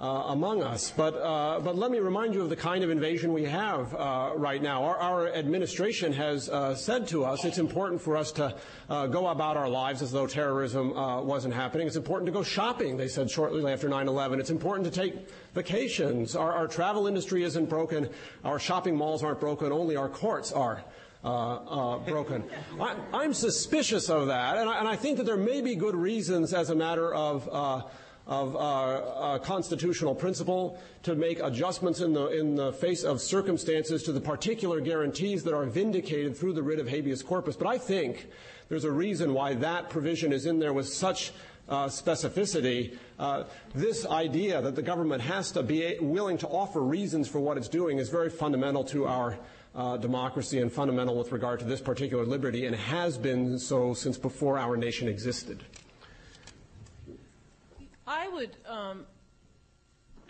uh, 0.00 0.24
among 0.26 0.62
us. 0.62 0.92
But, 0.96 1.14
uh, 1.14 1.60
but 1.60 1.76
let 1.76 1.90
me 1.90 1.98
remind 1.98 2.34
you 2.34 2.42
of 2.42 2.50
the 2.50 2.56
kind 2.56 2.84
of 2.84 2.90
invasion 2.90 3.32
we 3.32 3.44
have 3.44 3.94
uh, 3.94 4.30
right 4.36 4.62
now. 4.62 4.84
Our, 4.84 4.96
our 4.96 5.28
administration 5.28 6.12
has 6.12 6.48
uh, 6.48 6.74
said 6.76 7.08
to 7.08 7.24
us 7.24 7.44
it's 7.44 7.58
important 7.58 8.00
for 8.00 8.16
us 8.16 8.30
to 8.32 8.54
uh, 8.88 9.08
go 9.08 9.26
about 9.28 9.56
our 9.56 9.68
lives 9.68 10.00
as 10.00 10.12
though 10.12 10.26
terrorism 10.26 10.96
uh, 10.96 11.20
wasn't 11.20 11.54
happening. 11.54 11.86
It's 11.88 11.96
important 11.96 12.26
to 12.26 12.32
go 12.32 12.44
shopping, 12.44 12.96
they 12.96 13.08
said 13.08 13.30
shortly 13.30 13.70
after 13.70 13.88
9 13.88 14.06
11. 14.06 14.38
It's 14.38 14.50
important 14.50 14.92
to 14.92 15.00
take 15.00 15.14
vacations. 15.54 16.36
Our, 16.36 16.52
our 16.52 16.68
travel 16.68 17.08
industry 17.08 17.42
isn't 17.42 17.68
broken. 17.68 18.08
Our 18.44 18.60
shopping 18.60 18.94
malls 18.94 19.24
aren't 19.24 19.40
broken. 19.40 19.72
Only 19.72 19.96
our 19.96 20.08
courts 20.08 20.52
are. 20.52 20.84
Uh, 21.24 21.56
uh, 21.56 21.98
broken. 21.98 22.44
I, 22.80 23.24
am 23.24 23.34
suspicious 23.34 24.08
of 24.08 24.28
that, 24.28 24.56
and 24.56 24.70
I, 24.70 24.78
and 24.78 24.86
I, 24.86 24.94
think 24.94 25.16
that 25.16 25.26
there 25.26 25.36
may 25.36 25.60
be 25.60 25.74
good 25.74 25.96
reasons 25.96 26.54
as 26.54 26.70
a 26.70 26.76
matter 26.76 27.12
of 27.12 27.48
uh, 27.50 27.82
of 28.28 28.54
uh, 28.54 28.58
uh, 28.58 29.38
constitutional 29.38 30.14
principle 30.14 30.78
to 31.02 31.14
make 31.14 31.40
adjustments 31.40 32.00
in 32.00 32.12
the, 32.12 32.26
in 32.28 32.54
the 32.54 32.72
face 32.74 33.02
of 33.02 33.22
circumstances 33.22 34.02
to 34.02 34.12
the 34.12 34.20
particular 34.20 34.80
guarantees 34.80 35.42
that 35.42 35.54
are 35.54 35.64
vindicated 35.64 36.36
through 36.36 36.52
the 36.52 36.62
writ 36.62 36.78
of 36.78 36.86
habeas 36.86 37.22
corpus. 37.22 37.56
But 37.56 37.68
I 37.68 37.78
think 37.78 38.28
there's 38.68 38.84
a 38.84 38.92
reason 38.92 39.32
why 39.32 39.54
that 39.54 39.88
provision 39.88 40.32
is 40.32 40.44
in 40.44 40.58
there 40.58 40.74
with 40.74 40.86
such 40.86 41.32
uh, 41.70 41.86
specificity. 41.86 42.98
Uh, 43.18 43.44
this 43.74 44.06
idea 44.06 44.60
that 44.60 44.74
the 44.74 44.82
government 44.82 45.22
has 45.22 45.50
to 45.52 45.62
be 45.62 45.96
willing 46.00 46.36
to 46.38 46.48
offer 46.48 46.80
reasons 46.80 47.28
for 47.28 47.40
what 47.40 47.56
it's 47.56 47.68
doing 47.68 47.98
is 47.98 48.10
very 48.10 48.30
fundamental 48.30 48.84
to 48.84 49.06
our 49.06 49.38
uh, 49.74 49.96
democracy 49.96 50.60
and 50.60 50.72
fundamental 50.72 51.16
with 51.16 51.32
regard 51.32 51.60
to 51.60 51.64
this 51.64 51.80
particular 51.80 52.24
liberty 52.24 52.66
and 52.66 52.76
has 52.76 53.16
been 53.16 53.58
so 53.58 53.94
since 53.94 54.18
before 54.18 54.58
our 54.58 54.76
nation 54.76 55.08
existed. 55.08 55.62
I 58.08 58.26
would, 58.26 58.56
um, 58.66 59.04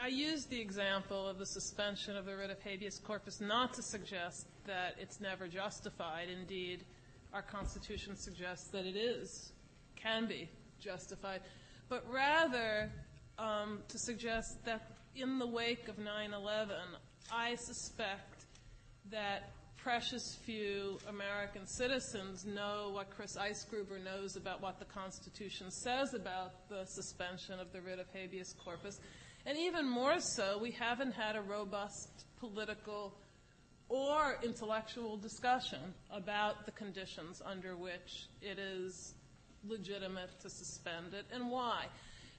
I 0.02 0.08
use 0.08 0.46
the 0.46 0.60
example 0.60 1.28
of 1.28 1.38
the 1.38 1.46
suspension 1.46 2.16
of 2.16 2.24
the 2.24 2.36
writ 2.36 2.50
of 2.50 2.60
habeas 2.60 2.98
corpus 2.98 3.40
not 3.40 3.72
to 3.74 3.82
suggest 3.82 4.48
that 4.66 4.96
it's 4.98 5.20
never 5.20 5.46
justified. 5.46 6.28
Indeed, 6.28 6.84
our 7.32 7.40
Constitution 7.40 8.16
suggests 8.16 8.66
that 8.70 8.84
it 8.84 8.96
is, 8.96 9.52
can 9.94 10.26
be 10.26 10.48
justified, 10.80 11.40
but 11.88 12.04
rather 12.10 12.90
um, 13.38 13.78
to 13.86 13.96
suggest 13.96 14.64
that 14.64 14.82
in 15.14 15.38
the 15.38 15.46
wake 15.46 15.86
of 15.86 15.98
9 15.98 16.32
11, 16.34 16.74
I 17.32 17.54
suspect 17.54 18.46
that 19.12 19.52
precious 19.88 20.36
few 20.44 20.98
American 21.08 21.66
citizens 21.66 22.44
know 22.44 22.90
what 22.92 23.08
Chris 23.08 23.38
Eisgruber 23.38 23.98
knows 24.04 24.36
about 24.36 24.60
what 24.60 24.78
the 24.78 24.84
Constitution 24.84 25.70
says 25.70 26.12
about 26.12 26.68
the 26.68 26.84
suspension 26.84 27.58
of 27.58 27.72
the 27.72 27.80
writ 27.80 27.98
of 27.98 28.04
habeas 28.12 28.54
corpus. 28.62 29.00
And 29.46 29.56
even 29.56 29.88
more 29.88 30.20
so, 30.20 30.58
we 30.60 30.72
haven't 30.72 31.12
had 31.12 31.36
a 31.36 31.40
robust 31.40 32.10
political 32.38 33.14
or 33.88 34.38
intellectual 34.42 35.16
discussion 35.16 35.94
about 36.10 36.66
the 36.66 36.72
conditions 36.72 37.40
under 37.42 37.74
which 37.74 38.26
it 38.42 38.58
is 38.58 39.14
legitimate 39.66 40.38
to 40.42 40.50
suspend 40.50 41.14
it 41.14 41.24
and 41.32 41.50
why. 41.50 41.86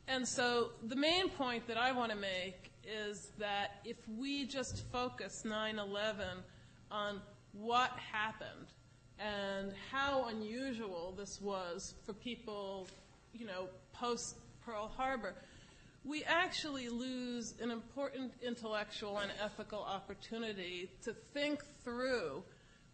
And 0.08 0.28
so 0.28 0.70
the 0.84 0.96
main 0.96 1.30
point 1.30 1.66
that 1.66 1.78
I 1.78 1.94
want 1.94 2.12
to 2.12 2.18
make 2.18 2.72
is 2.84 3.32
that 3.40 3.80
if 3.86 3.98
we 4.20 4.46
just 4.46 4.86
focus 4.92 5.44
9 5.46 5.80
11 5.80 6.28
on 6.92 7.22
what 7.54 7.92
happened 8.12 8.68
and 9.20 9.74
how 9.92 10.26
unusual 10.30 11.14
this 11.18 11.42
was 11.42 11.96
for 12.06 12.14
people, 12.14 12.88
you 13.34 13.46
know, 13.46 13.68
post 13.94 14.36
Pearl 14.66 14.92
Harbor, 14.96 15.36
we 16.06 16.24
actually 16.24 16.88
lose 16.88 17.56
an 17.62 17.72
important 17.72 18.32
intellectual 18.42 19.18
and 19.18 19.32
ethical 19.44 19.80
opportunity 19.80 20.90
to 21.04 21.14
think 21.34 21.64
through 21.84 22.44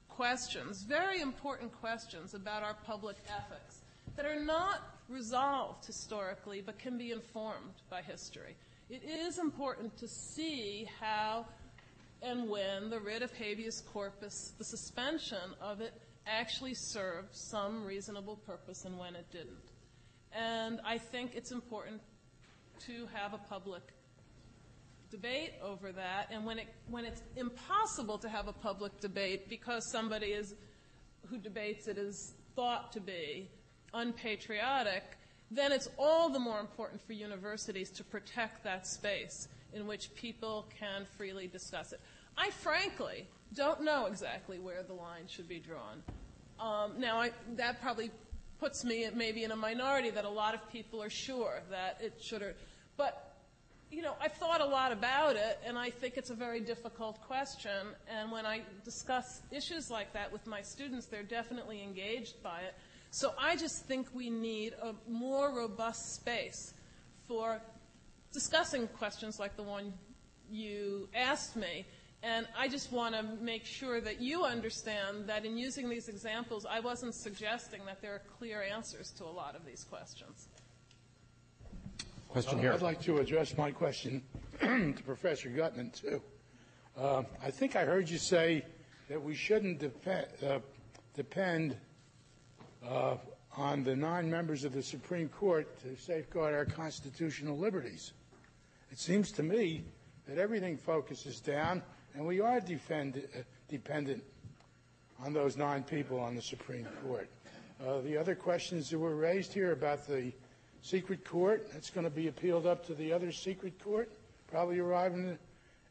questions, 0.10 0.84
very 0.84 1.22
important 1.22 1.72
questions 1.80 2.34
about 2.34 2.64
our 2.64 2.76
public 2.86 3.18
ethics 3.28 3.82
that 4.16 4.26
are 4.26 4.40
not 4.40 4.96
resolved 5.10 5.86
historically 5.86 6.62
but 6.62 6.80
can 6.80 6.98
be 6.98 7.12
informed 7.12 7.74
by 7.90 8.02
history. 8.02 8.56
It 8.90 9.04
is 9.04 9.40
important 9.40 9.98
to 9.98 10.08
see 10.08 10.88
how 11.00 11.46
and 12.26 12.50
when 12.50 12.90
the 12.90 13.00
writ 13.00 13.22
of 13.22 13.32
habeas 13.34 13.82
corpus, 13.94 14.54
the 14.58 14.64
suspension 14.64 15.54
of 15.62 15.82
it, 15.82 15.94
actually 16.28 16.74
served 16.74 17.36
some 17.36 17.86
reasonable 17.86 18.36
purpose 18.36 18.86
and 18.86 18.98
when 18.98 19.16
it 19.16 19.26
didn't. 19.32 19.72
And 20.32 20.80
I 20.84 20.98
think 20.98 21.36
it's 21.36 21.52
important 21.52 22.02
to 22.88 23.08
have 23.14 23.34
a 23.34 23.38
public 23.38 23.84
debate 25.12 25.54
over 25.62 25.92
that. 25.92 26.30
And 26.32 26.46
when, 26.46 26.60
it, 26.60 26.68
when 26.90 27.06
it's 27.06 27.22
impossible 27.36 28.18
to 28.18 28.28
have 28.28 28.48
a 28.48 28.54
public 28.54 29.00
debate 29.00 29.50
because 29.50 29.90
somebody 29.92 30.28
is, 30.28 30.56
who 31.28 31.38
debates 31.38 31.88
it 31.88 31.98
is 31.98 32.34
thought 32.56 32.92
to 32.94 33.00
be 33.00 33.50
unpatriotic, 33.94 35.04
then 35.52 35.72
it's 35.72 35.88
all 35.98 36.30
the 36.30 36.40
more 36.40 36.60
important 36.60 37.06
for 37.06 37.14
universities 37.14 37.92
to 37.92 38.04
protect 38.04 38.64
that 38.64 38.88
space 38.88 39.48
in 39.74 39.86
which 39.86 40.14
people 40.16 40.66
can 40.80 41.06
freely 41.18 41.48
discuss 41.48 41.92
it. 41.92 42.00
I 42.38 42.50
frankly 42.52 43.28
don't 43.54 43.84
know 43.84 44.06
exactly 44.06 44.60
where 44.60 44.84
the 44.84 44.94
line 44.94 45.28
should 45.28 45.48
be 45.48 45.60
drawn. 45.60 46.04
Um, 46.60 47.00
now, 47.00 47.20
I, 47.20 47.32
that 47.56 47.82
probably 47.82 48.12
puts 48.60 48.84
me 48.84 49.08
maybe 49.14 49.44
in 49.44 49.52
a 49.52 49.56
minority 49.56 50.10
that 50.10 50.26
a 50.26 50.30
lot 50.30 50.54
of 50.54 50.70
people 50.72 51.02
are 51.02 51.10
sure 51.10 51.62
that 51.70 51.98
it 52.02 52.14
should. 52.22 52.56
But 52.98 53.36
you 53.92 54.02
know, 54.02 54.16
I've 54.20 54.34
thought 54.34 54.62
a 54.62 54.66
lot 54.66 54.92
about 54.92 55.36
it, 55.36 55.60
and 55.66 55.78
I 55.78 55.90
think 55.90 56.18
it's 56.18 56.30
a 56.30 56.36
very 56.36 56.60
difficult 56.60 57.22
question. 57.22 57.88
And 58.10 58.32
when 58.32 58.46
I 58.46 58.62
discuss 58.84 59.42
issues 59.52 59.90
like 59.90 60.12
that 60.14 60.32
with 60.34 60.46
my 60.48 60.62
students, 60.62 61.06
they're 61.06 61.24
definitely 61.24 61.82
engaged 61.84 62.42
by 62.42 62.62
it. 62.62 62.74
So 63.12 63.34
I 63.40 63.56
just 63.56 63.86
think 63.86 64.08
we 64.14 64.30
need 64.30 64.74
a 64.82 64.94
more 65.10 65.56
robust 65.56 66.16
space 66.16 66.74
for 67.28 67.62
discussing 68.34 68.88
questions 68.88 69.40
like 69.40 69.56
the 69.56 69.64
one 69.64 69.94
you 70.52 71.08
asked 71.16 71.56
me. 71.56 71.86
And 72.26 72.48
I 72.58 72.68
just 72.68 72.92
want 72.92 73.14
to 73.14 73.22
make 73.40 73.66
sure 73.66 74.02
that 74.02 74.20
you 74.20 74.46
understand 74.46 75.28
that 75.28 75.46
in 75.46 75.60
using 75.60 75.88
these 75.88 76.10
examples, 76.10 76.66
I 76.66 76.80
wasn't 76.80 77.14
suggesting 77.14 77.86
that 77.86 78.02
there 78.02 78.14
are 78.14 78.22
clear 78.40 78.64
answers 78.64 79.12
to 79.20 79.26
a 79.26 79.30
lot 79.30 79.56
of 79.56 79.64
these 79.64 79.84
questions. 79.84 80.48
Question 82.28 82.58
here. 82.58 82.74
I'd 82.74 82.82
like 82.82 83.00
to 83.04 83.20
address 83.20 83.56
my 83.56 83.70
question 83.70 84.24
to 84.60 85.04
Professor 85.06 85.50
Gutmann, 85.50 85.92
too. 85.92 86.20
Uh, 86.98 87.22
I 87.44 87.52
think 87.52 87.76
I 87.76 87.86
heard 87.86 88.10
you 88.10 88.18
say 88.18 88.66
that 89.08 89.22
we 89.22 89.36
shouldn't 89.36 89.78
depend, 89.78 90.26
uh, 90.44 90.60
depend 91.14 91.78
uh, 92.84 93.18
on 93.56 93.84
the 93.84 93.96
nine 93.96 94.32
members 94.32 94.64
of 94.64 94.74
the 94.74 94.82
Supreme 94.82 95.30
Court 95.30 95.68
to 95.84 95.96
safeguard 95.96 96.56
our 96.56 96.66
constitutional 96.66 97.56
liberties. 97.56 98.14
It 98.92 98.98
seems 98.98 99.32
to 99.34 99.44
me 99.44 99.84
that 100.28 100.40
everything 100.40 100.76
focuses 100.76 101.40
down, 101.40 101.84
and 102.16 102.26
we 102.26 102.40
are 102.40 102.60
defend, 102.60 103.22
uh, 103.36 103.40
dependent 103.70 104.24
on 105.24 105.34
those 105.34 105.58
nine 105.58 105.84
people 105.84 106.20
on 106.20 106.36
the 106.36 106.42
Supreme 106.42 106.88
Court. 107.06 107.30
Uh, 107.86 108.02
the 108.02 108.18
other 108.18 108.36
questions 108.36 108.90
that 108.90 108.98
were 108.98 109.16
raised 109.16 109.54
here 109.54 109.74
about 109.74 110.08
the 110.08 110.32
secret 110.82 111.26
court, 111.26 111.68
that's 111.74 111.90
going 111.90 112.06
to 112.06 112.10
be 112.10 112.28
appealed 112.28 112.66
up 112.66 112.86
to 112.86 112.94
the 112.94 113.12
other 113.12 113.32
secret 113.32 113.78
court, 113.84 114.10
probably 114.48 114.80
arriving 114.80 115.38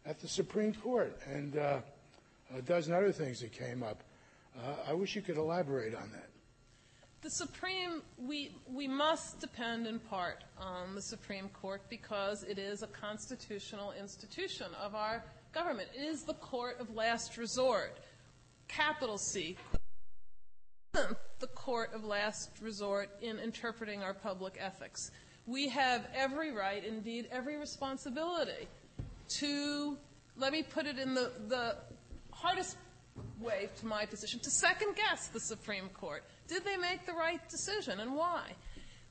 at 0.07 0.19
the 0.21 0.29
Supreme 0.29 0.73
Court, 0.73 1.19
and 1.31 1.57
uh, 1.57 1.81
a 2.57 2.63
dozen 2.63 2.95
other 2.95 3.13
things 3.13 3.41
that 3.41 3.53
came 3.53 3.83
up. 3.83 4.03
Uh, 4.57 4.91
I 4.91 4.95
wish 4.95 5.17
you 5.17 5.23
could 5.23 5.37
elaborate 5.37 5.95
on 5.95 6.11
that. 6.13 6.29
The 7.23 7.31
Supreme, 7.31 8.03
we, 8.19 8.53
we 8.71 8.87
must 8.87 9.41
depend 9.41 9.87
in 9.87 9.99
part 9.99 10.45
on 10.59 10.95
the 10.95 11.01
Supreme 11.01 11.49
Court 11.49 11.83
because 11.89 12.43
it 12.43 12.59
is 12.59 12.83
a 12.83 12.87
constitutional 12.87 13.93
institution 13.99 14.67
of 14.81 14.95
our 14.95 15.25
government. 15.55 15.89
It 15.97 16.03
is 16.03 16.25
the 16.25 16.35
court 16.35 16.81
of 16.81 16.95
last 16.95 17.37
resort, 17.37 17.99
capital 18.69 19.17
C, 19.19 19.57
the 20.93 21.47
court 21.55 21.93
of 21.95 22.05
last 22.05 22.51
resort 22.61 23.11
in 23.23 23.39
interpreting 23.39 24.03
our 24.03 24.15
public 24.15 24.57
ethics. 24.61 25.11
We 25.47 25.69
have 25.69 26.07
every 26.15 26.53
right, 26.53 26.85
indeed 26.85 27.29
every 27.31 27.57
responsibility, 27.57 28.69
to, 29.41 29.97
let 30.37 30.53
me 30.53 30.63
put 30.63 30.87
it 30.87 30.99
in 30.99 31.15
the, 31.15 31.33
the 31.49 31.77
hardest 32.33 32.77
way 33.41 33.69
to 33.81 33.87
my 33.87 34.07
position, 34.07 34.41
to 34.41 34.51
second 34.51 34.97
guess 34.97 35.29
the 35.29 35.41
Supreme 35.41 35.89
Court. 35.91 36.25
Did 36.49 36.65
they 36.65 36.77
make 36.77 37.07
the 37.07 37.13
right 37.13 37.41
decision 37.49 38.01
and 38.01 38.15
why? 38.15 38.53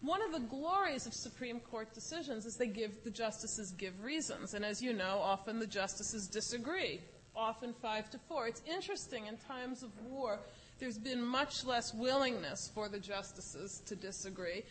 One 0.03 0.21
of 0.21 0.33
the 0.33 0.39
glories 0.39 1.05
of 1.05 1.13
Supreme 1.13 1.61
Court 1.61 1.93
decisions 1.93 2.45
is 2.45 2.57
they 2.57 2.67
give 2.67 3.05
the 3.05 3.09
justices 3.09 3.71
give 3.71 4.03
reasons, 4.03 4.53
and 4.53 4.65
as 4.65 4.81
you 4.81 4.91
know, 4.91 5.19
often 5.23 5.59
the 5.59 5.65
justices 5.65 6.27
disagree, 6.27 6.99
often 7.33 7.73
five 7.81 8.09
to 8.09 8.19
four. 8.27 8.45
It's 8.47 8.61
interesting 8.69 9.27
in 9.27 9.37
times 9.37 9.81
of 9.81 9.91
war, 10.01 10.39
there's 10.77 10.97
been 10.97 11.25
much 11.25 11.63
less 11.63 11.93
willingness 11.93 12.69
for 12.75 12.89
the 12.89 12.99
justices 12.99 13.81
to 13.85 13.95
disagree, 13.95 14.63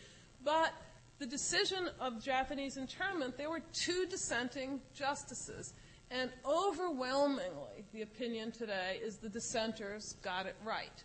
but 0.43 0.71
the 1.17 1.25
decision 1.25 1.89
of 1.99 2.23
Japanese 2.23 2.77
internment, 2.77 3.35
there 3.35 3.49
were 3.49 3.63
two 3.73 4.05
dissenting 4.11 4.81
justices. 4.93 5.73
And 6.11 6.29
overwhelmingly, 6.45 7.85
the 7.91 8.03
opinion 8.03 8.51
today 8.51 8.99
is 9.03 9.17
the 9.17 9.29
dissenters 9.29 10.13
got 10.21 10.45
it 10.45 10.55
right. 10.63 11.03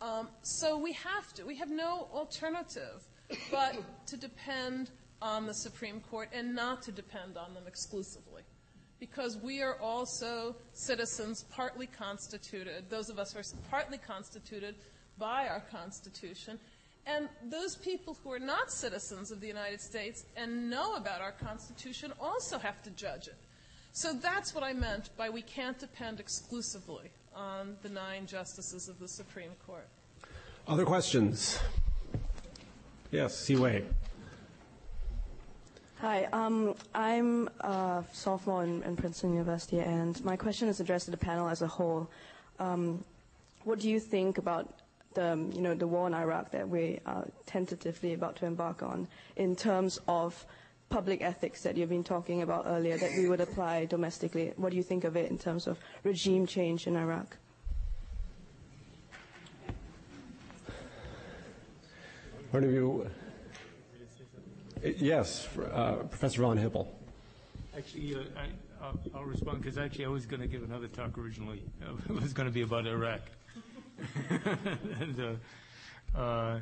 Um, 0.00 0.28
so 0.42 0.78
we 0.78 0.92
have 0.92 1.32
to. 1.34 1.44
We 1.44 1.56
have 1.56 1.70
no 1.70 2.08
alternative 2.12 3.02
but 3.50 4.06
to 4.06 4.16
depend 4.16 4.90
on 5.22 5.46
the 5.46 5.54
Supreme 5.54 6.00
Court 6.00 6.28
and 6.32 6.54
not 6.54 6.82
to 6.82 6.92
depend 6.92 7.36
on 7.36 7.54
them 7.54 7.64
exclusively. 7.66 8.42
Because 8.98 9.36
we 9.38 9.62
are 9.62 9.78
also 9.80 10.54
citizens 10.72 11.44
partly 11.50 11.86
constituted, 11.86 12.90
those 12.90 13.08
of 13.08 13.18
us 13.18 13.32
who 13.32 13.40
are 13.40 13.44
partly 13.70 13.98
constituted 13.98 14.74
by 15.18 15.48
our 15.48 15.60
Constitution. 15.70 16.58
And 17.06 17.28
those 17.50 17.76
people 17.76 18.16
who 18.22 18.32
are 18.32 18.38
not 18.38 18.70
citizens 18.70 19.30
of 19.30 19.40
the 19.40 19.46
United 19.46 19.80
States 19.80 20.26
and 20.36 20.68
know 20.68 20.96
about 20.96 21.22
our 21.22 21.32
Constitution 21.32 22.12
also 22.20 22.58
have 22.58 22.82
to 22.82 22.90
judge 22.90 23.26
it. 23.26 23.36
So 23.92 24.12
that's 24.12 24.54
what 24.54 24.62
I 24.62 24.72
meant 24.72 25.10
by 25.16 25.30
we 25.30 25.42
can't 25.42 25.78
depend 25.78 26.20
exclusively 26.20 27.10
on 27.34 27.76
the 27.82 27.88
nine 27.88 28.26
justices 28.26 28.88
of 28.88 28.98
the 28.98 29.08
Supreme 29.08 29.52
Court. 29.66 29.88
Other 30.68 30.84
questions? 30.84 31.58
Yes, 33.10 33.34
Siwei. 33.36 33.82
Hi, 36.00 36.28
um, 36.32 36.74
I'm 36.94 37.48
a 37.60 38.04
sophomore 38.12 38.62
in, 38.62 38.82
in, 38.84 38.94
Princeton 38.96 39.32
University, 39.32 39.80
and 39.80 40.24
my 40.24 40.36
question 40.36 40.68
is 40.68 40.78
addressed 40.78 41.06
to 41.06 41.10
the 41.10 41.16
panel 41.16 41.48
as 41.48 41.60
a 41.60 41.66
whole. 41.66 42.08
Um, 42.60 43.04
what 43.64 43.80
do 43.80 43.90
you 43.90 43.98
think 43.98 44.38
about 44.38 44.72
the, 45.14 45.36
you 45.52 45.60
know, 45.60 45.74
the 45.74 45.88
war 45.88 46.06
in 46.06 46.14
Iraq 46.14 46.52
that 46.52 46.68
we 46.68 47.00
are 47.04 47.26
tentatively 47.46 48.14
about 48.14 48.36
to 48.36 48.46
embark 48.46 48.82
on 48.82 49.08
in 49.36 49.56
terms 49.56 49.98
of 50.06 50.46
public 50.88 51.20
ethics 51.20 51.62
that 51.64 51.76
you've 51.76 51.88
been 51.88 52.04
talking 52.04 52.42
about 52.42 52.64
earlier 52.66 52.96
that 52.96 53.10
we 53.16 53.28
would 53.28 53.40
apply 53.40 53.86
domestically? 53.86 54.52
What 54.56 54.70
do 54.70 54.76
you 54.76 54.82
think 54.84 55.02
of 55.02 55.16
it 55.16 55.30
in 55.30 55.36
terms 55.36 55.66
of 55.66 55.78
regime 56.04 56.46
change 56.46 56.86
in 56.86 56.96
Iraq? 56.96 57.36
One 62.50 62.64
of 62.64 62.72
you? 62.72 63.08
Yes, 64.82 65.46
uh, 65.72 65.92
Professor 66.10 66.40
Von 66.40 66.58
Hippel. 66.58 66.88
Actually, 67.76 68.16
uh, 68.16 68.22
I, 68.82 69.16
will 69.16 69.24
respond 69.24 69.62
because 69.62 69.78
actually 69.78 70.04
I 70.04 70.08
was 70.08 70.26
going 70.26 70.40
to 70.40 70.48
give 70.48 70.64
another 70.64 70.88
talk 70.88 71.16
originally. 71.16 71.62
it 72.08 72.12
was 72.12 72.32
going 72.32 72.48
to 72.48 72.52
be 72.52 72.62
about 72.62 72.88
Iraq. 72.88 73.20
and, 75.00 75.38
uh, 76.16 76.18
uh, 76.18 76.60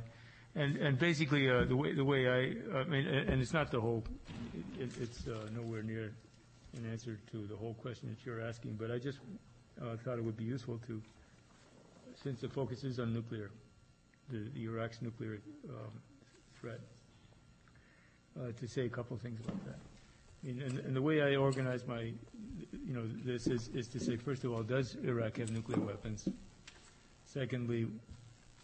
and, 0.55 0.77
and 0.77 0.99
basically 0.99 1.49
uh, 1.49 1.65
the 1.65 1.77
way 1.77 1.95
the 1.95 2.05
way 2.05 2.29
I, 2.29 2.81
I 2.81 2.85
mean, 2.85 3.07
and 3.07 3.41
it's 3.41 3.55
not 3.55 3.71
the 3.71 3.81
whole, 3.81 4.05
it, 4.79 4.91
it's 5.01 5.27
uh, 5.27 5.49
nowhere 5.57 5.83
near 5.83 6.13
an 6.77 6.91
answer 6.93 7.19
to 7.31 7.47
the 7.47 7.57
whole 7.57 7.75
question 7.81 8.11
that 8.11 8.27
you're 8.27 8.43
asking. 8.43 8.77
But 8.79 8.91
I 8.91 8.99
just 8.99 9.21
thought 10.05 10.19
it 10.19 10.25
would 10.25 10.37
be 10.37 10.45
useful 10.45 10.81
to, 10.87 11.01
since 12.23 12.43
the 12.43 12.49
focus 12.51 12.85
is 12.85 13.01
on 13.01 13.15
nuclear, 13.15 13.51
the, 14.31 14.63
Iraq's 14.63 15.01
nuclear 15.03 15.41
um, 15.69 15.93
threat, 16.61 16.81
uh, 18.39 18.53
to 18.59 18.69
say 18.69 18.87
a 18.87 18.89
couple 18.89 19.17
of 19.17 19.23
things 19.23 19.41
about 19.41 19.65
that. 19.67 19.79
Mean, 20.43 20.63
and, 20.63 20.79
and, 20.79 20.95
the 20.95 21.03
way 21.03 21.21
I 21.21 21.37
organize 21.37 21.87
my, 21.87 22.03
you 22.03 22.95
know, 22.95 23.03
this 23.25 23.49
is, 23.49 23.69
is 23.75 23.89
to 23.89 23.99
say, 23.99 24.17
first 24.17 24.45
of 24.45 24.53
all, 24.53 24.63
does 24.63 24.97
Iraq 25.03 25.39
have 25.39 25.51
nuclear 25.51 25.81
weapons? 25.81 26.29
Secondly, 27.25 27.89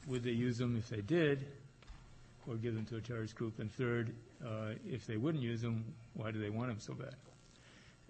would 0.07 0.23
they 0.23 0.31
use 0.31 0.59
them 0.59 0.77
if 0.77 0.89
they 0.89 1.01
did, 1.01 1.45
or 2.47 2.55
give 2.55 2.75
them 2.75 2.85
to 2.87 2.97
a 2.97 3.01
terrorist 3.01 3.35
group? 3.35 3.59
And 3.59 3.73
third, 3.73 4.15
uh, 4.45 4.75
if 4.87 5.07
they 5.07 5.17
wouldn't 5.17 5.43
use 5.43 5.61
them, 5.63 5.85
why 6.15 6.31
do 6.31 6.39
they 6.39 6.51
want 6.51 6.69
them 6.69 6.79
so 6.79 6.95
bad? 6.95 7.15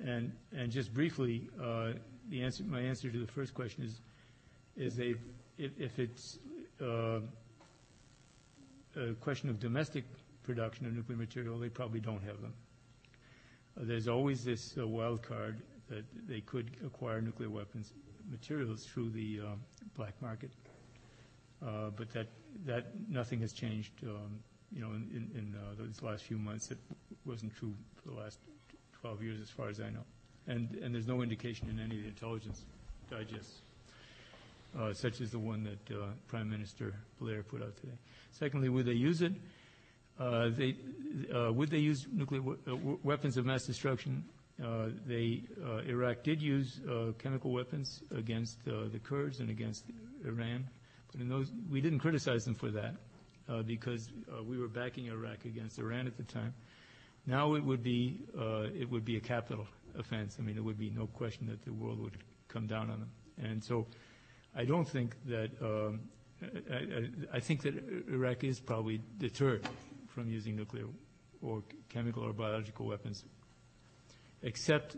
And 0.04 0.32
and 0.54 0.70
just 0.70 0.92
briefly, 0.92 1.48
uh, 1.62 1.92
the 2.28 2.42
answer, 2.42 2.64
my 2.64 2.80
answer 2.80 3.10
to 3.10 3.18
the 3.18 3.30
first 3.32 3.54
question 3.54 3.84
is, 3.84 4.00
is 4.76 4.96
they, 4.96 5.14
if, 5.56 5.70
if 5.78 5.98
it's 5.98 6.38
uh, 6.82 7.20
a 8.96 9.14
question 9.14 9.48
of 9.48 9.58
domestic 9.60 10.04
production 10.42 10.86
of 10.86 10.92
nuclear 10.94 11.18
material, 11.18 11.58
they 11.58 11.68
probably 11.68 12.00
don't 12.00 12.22
have 12.22 12.40
them. 12.40 12.52
There's 13.76 14.08
always 14.08 14.44
this 14.44 14.76
uh, 14.78 14.86
wild 14.86 15.22
card 15.22 15.60
that 15.88 16.04
they 16.28 16.40
could 16.40 16.70
acquire 16.84 17.20
nuclear 17.20 17.50
weapons 17.50 17.92
materials 18.30 18.84
through 18.84 19.10
the 19.10 19.40
uh, 19.42 19.46
black 19.96 20.14
market. 20.22 20.50
Uh, 21.64 21.90
but 21.96 22.10
that 22.12 22.28
that 22.64 22.86
nothing 23.08 23.40
has 23.40 23.52
changed. 23.52 23.92
Um, 24.04 24.38
you 24.72 24.80
know, 24.80 24.90
in, 24.90 25.30
in, 25.36 25.54
uh, 25.54 25.84
these 25.84 26.02
last 26.02 26.24
few 26.24 26.36
months, 26.36 26.70
it 26.70 26.78
wasn't 27.24 27.54
true 27.54 27.74
for 27.94 28.08
the 28.08 28.14
last 28.14 28.38
12 29.00 29.22
years, 29.22 29.40
as 29.40 29.48
far 29.48 29.68
as 29.68 29.80
I 29.80 29.88
know. 29.90 30.04
And 30.46 30.74
and 30.82 30.94
there's 30.94 31.06
no 31.06 31.22
indication 31.22 31.68
in 31.68 31.78
any 31.80 31.96
of 31.96 32.02
the 32.02 32.08
intelligence 32.08 32.64
digests 33.10 33.62
Uh, 34.78 34.92
such 34.92 35.20
as 35.20 35.30
the 35.30 35.38
one 35.38 35.62
that 35.62 35.96
uh, 35.96 36.06
Prime 36.26 36.50
Minister 36.50 36.94
Blair 37.20 37.44
put 37.44 37.62
out 37.62 37.76
today. 37.76 37.94
Secondly, 38.32 38.68
would 38.68 38.86
they 38.86 38.92
use 38.92 39.22
it? 39.22 39.32
Uh, 40.18 40.48
they, 40.48 40.74
uh, 41.32 41.52
would 41.52 41.70
they 41.70 41.78
use 41.78 42.08
nuclear 42.12 42.42
uh, 42.66 42.74
weapons 43.04 43.36
of 43.36 43.46
mass 43.46 43.64
destruction? 43.66 44.24
They, 45.06 45.42
Iraq 45.86 46.24
did 46.24 46.42
use 46.42 46.80
chemical 47.18 47.52
weapons 47.52 48.02
against 48.16 48.64
the 48.64 49.00
Kurds 49.02 49.38
and 49.40 49.48
against 49.48 49.84
Iran, 50.24 50.68
but 51.12 51.20
in 51.20 51.28
those 51.28 51.52
we 51.70 51.80
didn't 51.80 52.00
criticize 52.00 52.44
them 52.44 52.54
for 52.54 52.70
that 52.70 52.94
because 53.66 54.10
we 54.44 54.58
were 54.58 54.68
backing 54.68 55.06
Iraq 55.06 55.44
against 55.44 55.78
Iran 55.78 56.06
at 56.06 56.16
the 56.16 56.22
time. 56.22 56.54
Now 57.26 57.54
it 57.54 57.64
would 57.64 57.82
be 57.82 58.20
it 58.36 58.88
would 58.90 59.04
be 59.04 59.16
a 59.16 59.20
capital 59.20 59.66
offense. 59.98 60.36
I 60.38 60.42
mean, 60.42 60.54
there 60.54 60.64
would 60.64 60.78
be 60.78 60.90
no 60.90 61.06
question 61.08 61.46
that 61.48 61.64
the 61.64 61.72
world 61.72 62.00
would 62.00 62.18
come 62.48 62.66
down 62.68 62.90
on 62.90 63.00
them. 63.00 63.10
And 63.42 63.62
so 63.62 63.86
I 64.56 64.64
don't 64.64 64.88
think 64.88 65.16
that 65.26 65.50
um, 65.60 66.00
I, 67.32 67.40
think 67.40 67.62
that 67.62 67.74
Iraq 68.08 68.44
is 68.44 68.60
probably 68.60 69.00
deterred 69.18 69.66
from 70.08 70.28
using 70.28 70.56
nuclear 70.56 70.86
or 71.42 71.62
chemical 71.88 72.22
or 72.22 72.32
biological 72.32 72.86
weapons, 72.86 73.24
except 74.42 74.96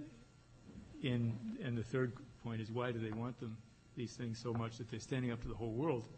in 1.02 1.34
and 1.62 1.76
the 1.76 1.82
third 1.82 2.12
point 2.42 2.60
is 2.60 2.70
why 2.70 2.90
do 2.92 2.98
they 2.98 3.10
want 3.10 3.38
them 3.38 3.56
these 3.96 4.12
things 4.14 4.38
so 4.38 4.52
much 4.52 4.78
that 4.78 4.90
they're 4.90 5.00
standing 5.00 5.30
up 5.30 5.40
to 5.42 5.48
the 5.48 5.54
whole 5.54 5.72
world 5.72 6.08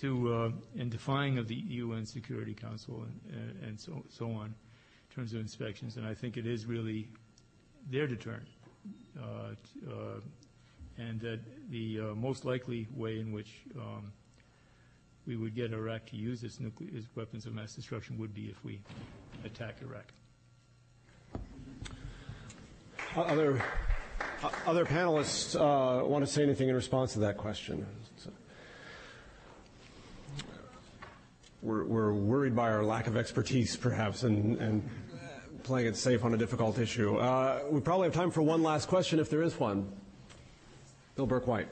to 0.00 0.34
uh, 0.34 0.50
in 0.74 0.88
defying 0.88 1.38
of 1.38 1.48
the 1.48 1.54
UN 1.54 2.04
Security 2.06 2.54
Council 2.54 3.04
and, 3.30 3.62
and 3.62 3.80
so 3.80 4.04
so 4.08 4.30
on 4.30 4.46
in 4.46 5.14
terms 5.14 5.32
of 5.32 5.40
inspections. 5.40 5.96
And 5.96 6.06
I 6.06 6.14
think 6.14 6.36
it 6.36 6.46
is 6.46 6.66
really 6.66 7.08
their 7.90 8.06
deterrent 8.06 8.48
uh, 9.18 9.54
uh, 9.90 10.20
and 10.98 11.20
that 11.20 11.40
the 11.70 12.00
uh, 12.00 12.14
most 12.14 12.44
likely 12.44 12.86
way 12.94 13.20
in 13.20 13.32
which 13.32 13.62
um, 13.76 14.12
we 15.26 15.36
would 15.36 15.54
get 15.54 15.72
Iraq 15.72 16.06
to 16.06 16.16
use 16.16 16.42
its, 16.42 16.58
its 16.80 17.06
weapons 17.14 17.46
of 17.46 17.54
mass 17.54 17.74
destruction 17.74 18.16
would 18.18 18.32
be 18.32 18.46
if 18.46 18.64
we 18.64 18.80
attack 19.44 19.76
Iraq. 19.82 20.12
Other, 23.16 23.62
other 24.66 24.84
panelists 24.84 25.56
uh, 25.56 26.04
want 26.04 26.24
to 26.24 26.30
say 26.30 26.42
anything 26.42 26.68
in 26.68 26.74
response 26.74 27.14
to 27.14 27.20
that 27.20 27.36
question? 27.36 27.86
We're, 31.62 31.84
we're, 31.84 32.12
worried 32.12 32.54
by 32.54 32.70
our 32.70 32.84
lack 32.84 33.08
of 33.08 33.16
expertise, 33.16 33.74
perhaps, 33.74 34.22
and, 34.22 34.56
and 34.58 34.88
playing 35.64 35.88
it 35.88 35.96
safe 35.96 36.24
on 36.24 36.32
a 36.32 36.36
difficult 36.36 36.78
issue. 36.78 37.16
Uh, 37.16 37.60
we 37.70 37.80
probably 37.80 38.06
have 38.06 38.14
time 38.14 38.30
for 38.30 38.42
one 38.42 38.62
last 38.62 38.86
question, 38.86 39.18
if 39.18 39.30
there 39.30 39.42
is 39.42 39.58
one. 39.58 39.90
Bill 41.16 41.24
Burke 41.26 41.46
White. 41.46 41.68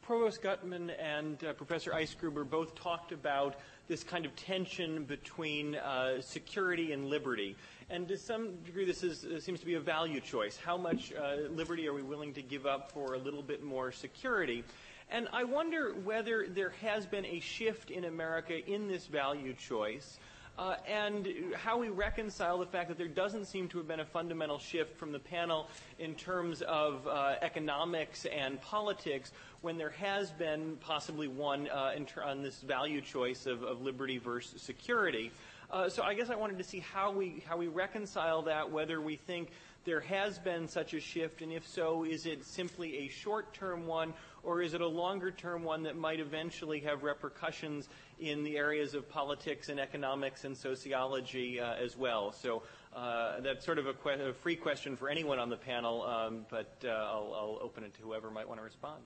Provost 0.00 0.40
Gutmann 0.40 0.92
and 0.96 1.42
uh, 1.42 1.54
Professor 1.54 1.90
Eisgruber 1.90 2.48
both 2.48 2.76
talked 2.76 3.10
about 3.10 3.56
this 3.88 4.04
kind 4.04 4.24
of 4.24 4.36
tension 4.36 5.02
between 5.02 5.74
uh, 5.74 6.20
security 6.20 6.92
and 6.92 7.06
liberty. 7.06 7.56
And 7.90 8.06
to 8.06 8.16
some 8.16 8.54
degree, 8.64 8.84
this 8.84 9.02
is, 9.02 9.24
uh, 9.24 9.40
seems 9.40 9.58
to 9.58 9.66
be 9.66 9.74
a 9.74 9.80
value 9.80 10.20
choice. 10.20 10.56
How 10.56 10.76
much 10.76 11.12
uh, 11.12 11.48
liberty 11.50 11.88
are 11.88 11.94
we 11.94 12.02
willing 12.02 12.32
to 12.34 12.42
give 12.42 12.64
up 12.64 12.92
for 12.92 13.14
a 13.14 13.18
little 13.18 13.42
bit 13.42 13.64
more 13.64 13.90
security? 13.90 14.62
And 15.10 15.26
I 15.32 15.42
wonder 15.42 15.94
whether 16.04 16.46
there 16.48 16.74
has 16.80 17.06
been 17.06 17.26
a 17.26 17.40
shift 17.40 17.90
in 17.90 18.04
America 18.04 18.64
in 18.70 18.86
this 18.86 19.06
value 19.06 19.52
choice. 19.52 20.20
Uh, 20.58 20.74
and 20.88 21.28
how 21.54 21.78
we 21.78 21.88
reconcile 21.88 22.58
the 22.58 22.66
fact 22.66 22.88
that 22.88 22.98
there 22.98 23.06
doesn't 23.06 23.44
seem 23.44 23.68
to 23.68 23.78
have 23.78 23.86
been 23.86 24.00
a 24.00 24.04
fundamental 24.04 24.58
shift 24.58 24.98
from 24.98 25.12
the 25.12 25.18
panel 25.18 25.68
in 26.00 26.16
terms 26.16 26.62
of 26.62 27.06
uh, 27.06 27.36
economics 27.42 28.26
and 28.26 28.60
politics 28.60 29.30
when 29.60 29.78
there 29.78 29.90
has 29.90 30.32
been 30.32 30.76
possibly 30.80 31.28
one 31.28 31.68
uh, 31.68 31.94
ter- 32.04 32.24
on 32.24 32.42
this 32.42 32.60
value 32.62 33.00
choice 33.00 33.46
of, 33.46 33.62
of 33.62 33.82
liberty 33.82 34.18
versus 34.18 34.60
security. 34.60 35.30
Uh, 35.70 35.88
so 35.88 36.02
I 36.02 36.14
guess 36.14 36.28
I 36.28 36.34
wanted 36.34 36.58
to 36.58 36.64
see 36.64 36.80
how 36.80 37.12
we 37.12 37.44
how 37.46 37.56
we 37.56 37.68
reconcile 37.68 38.42
that, 38.42 38.68
whether 38.68 39.00
we 39.00 39.14
think 39.14 39.50
there 39.84 40.00
has 40.00 40.38
been 40.38 40.66
such 40.66 40.92
a 40.92 41.00
shift, 41.00 41.40
and 41.40 41.52
if 41.52 41.66
so, 41.66 42.04
is 42.04 42.26
it 42.26 42.44
simply 42.44 42.98
a 42.98 43.08
short-term 43.08 43.86
one, 43.86 44.12
or 44.42 44.60
is 44.60 44.74
it 44.74 44.80
a 44.80 44.86
longer-term 44.86 45.62
one 45.62 45.82
that 45.84 45.96
might 45.96 46.20
eventually 46.20 46.80
have 46.80 47.04
repercussions 47.04 47.88
in 48.20 48.44
the 48.44 48.56
areas 48.56 48.94
of 48.94 49.08
politics 49.08 49.68
and 49.68 49.78
economics 49.78 50.44
and 50.44 50.56
sociology 50.56 51.60
uh, 51.60 51.74
as 51.74 51.96
well? 51.96 52.32
So 52.32 52.62
uh, 52.94 53.40
that's 53.40 53.64
sort 53.64 53.78
of 53.78 53.86
a, 53.86 53.94
que- 53.94 54.28
a, 54.28 54.32
free 54.32 54.56
question 54.56 54.96
for 54.96 55.08
anyone 55.08 55.38
on 55.38 55.50
the 55.50 55.56
panel, 55.56 56.02
um, 56.02 56.46
but 56.50 56.76
uh, 56.84 56.88
I'll, 56.88 57.34
I'll, 57.34 57.58
open 57.60 57.84
it 57.84 57.94
to 57.94 58.02
whoever 58.02 58.30
might 58.30 58.48
want 58.48 58.60
to 58.60 58.64
respond. 58.64 59.02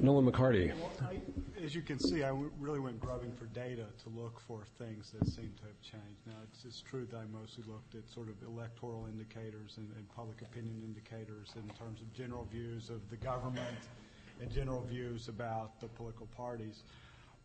Nolan 0.00 0.30
McCarty. 0.30 0.72
Well, 0.78 0.90
I, 1.02 1.20
as 1.62 1.74
you 1.74 1.82
can 1.82 1.98
see, 1.98 2.22
I 2.22 2.28
w- 2.28 2.50
really 2.58 2.80
went 2.80 2.98
grubbing 2.98 3.32
for 3.32 3.46
data 3.46 3.86
to 4.02 4.08
look 4.08 4.40
for 4.40 4.64
things 4.78 5.12
that 5.12 5.28
seem 5.28 5.52
to 5.58 5.64
have 5.64 5.80
changed. 5.80 6.26
Now, 6.26 6.34
it's, 6.50 6.64
it's 6.64 6.80
true 6.80 7.06
that 7.10 7.16
I 7.16 7.24
mostly 7.32 7.64
looked 7.66 7.94
at 7.94 8.08
sort 8.08 8.28
of 8.28 8.34
electoral 8.46 9.06
indicators 9.06 9.74
and, 9.76 9.88
and, 9.96 10.08
public 10.08 10.42
opinion 10.42 10.82
indicators 10.84 11.52
in 11.56 11.68
terms 11.76 12.00
of 12.00 12.12
general 12.12 12.46
views 12.50 12.90
of 12.90 13.08
the 13.10 13.16
government 13.16 13.78
and 14.42 14.50
general 14.50 14.82
views 14.82 15.28
about 15.28 15.80
the 15.80 15.86
political 15.86 16.26
parties. 16.36 16.82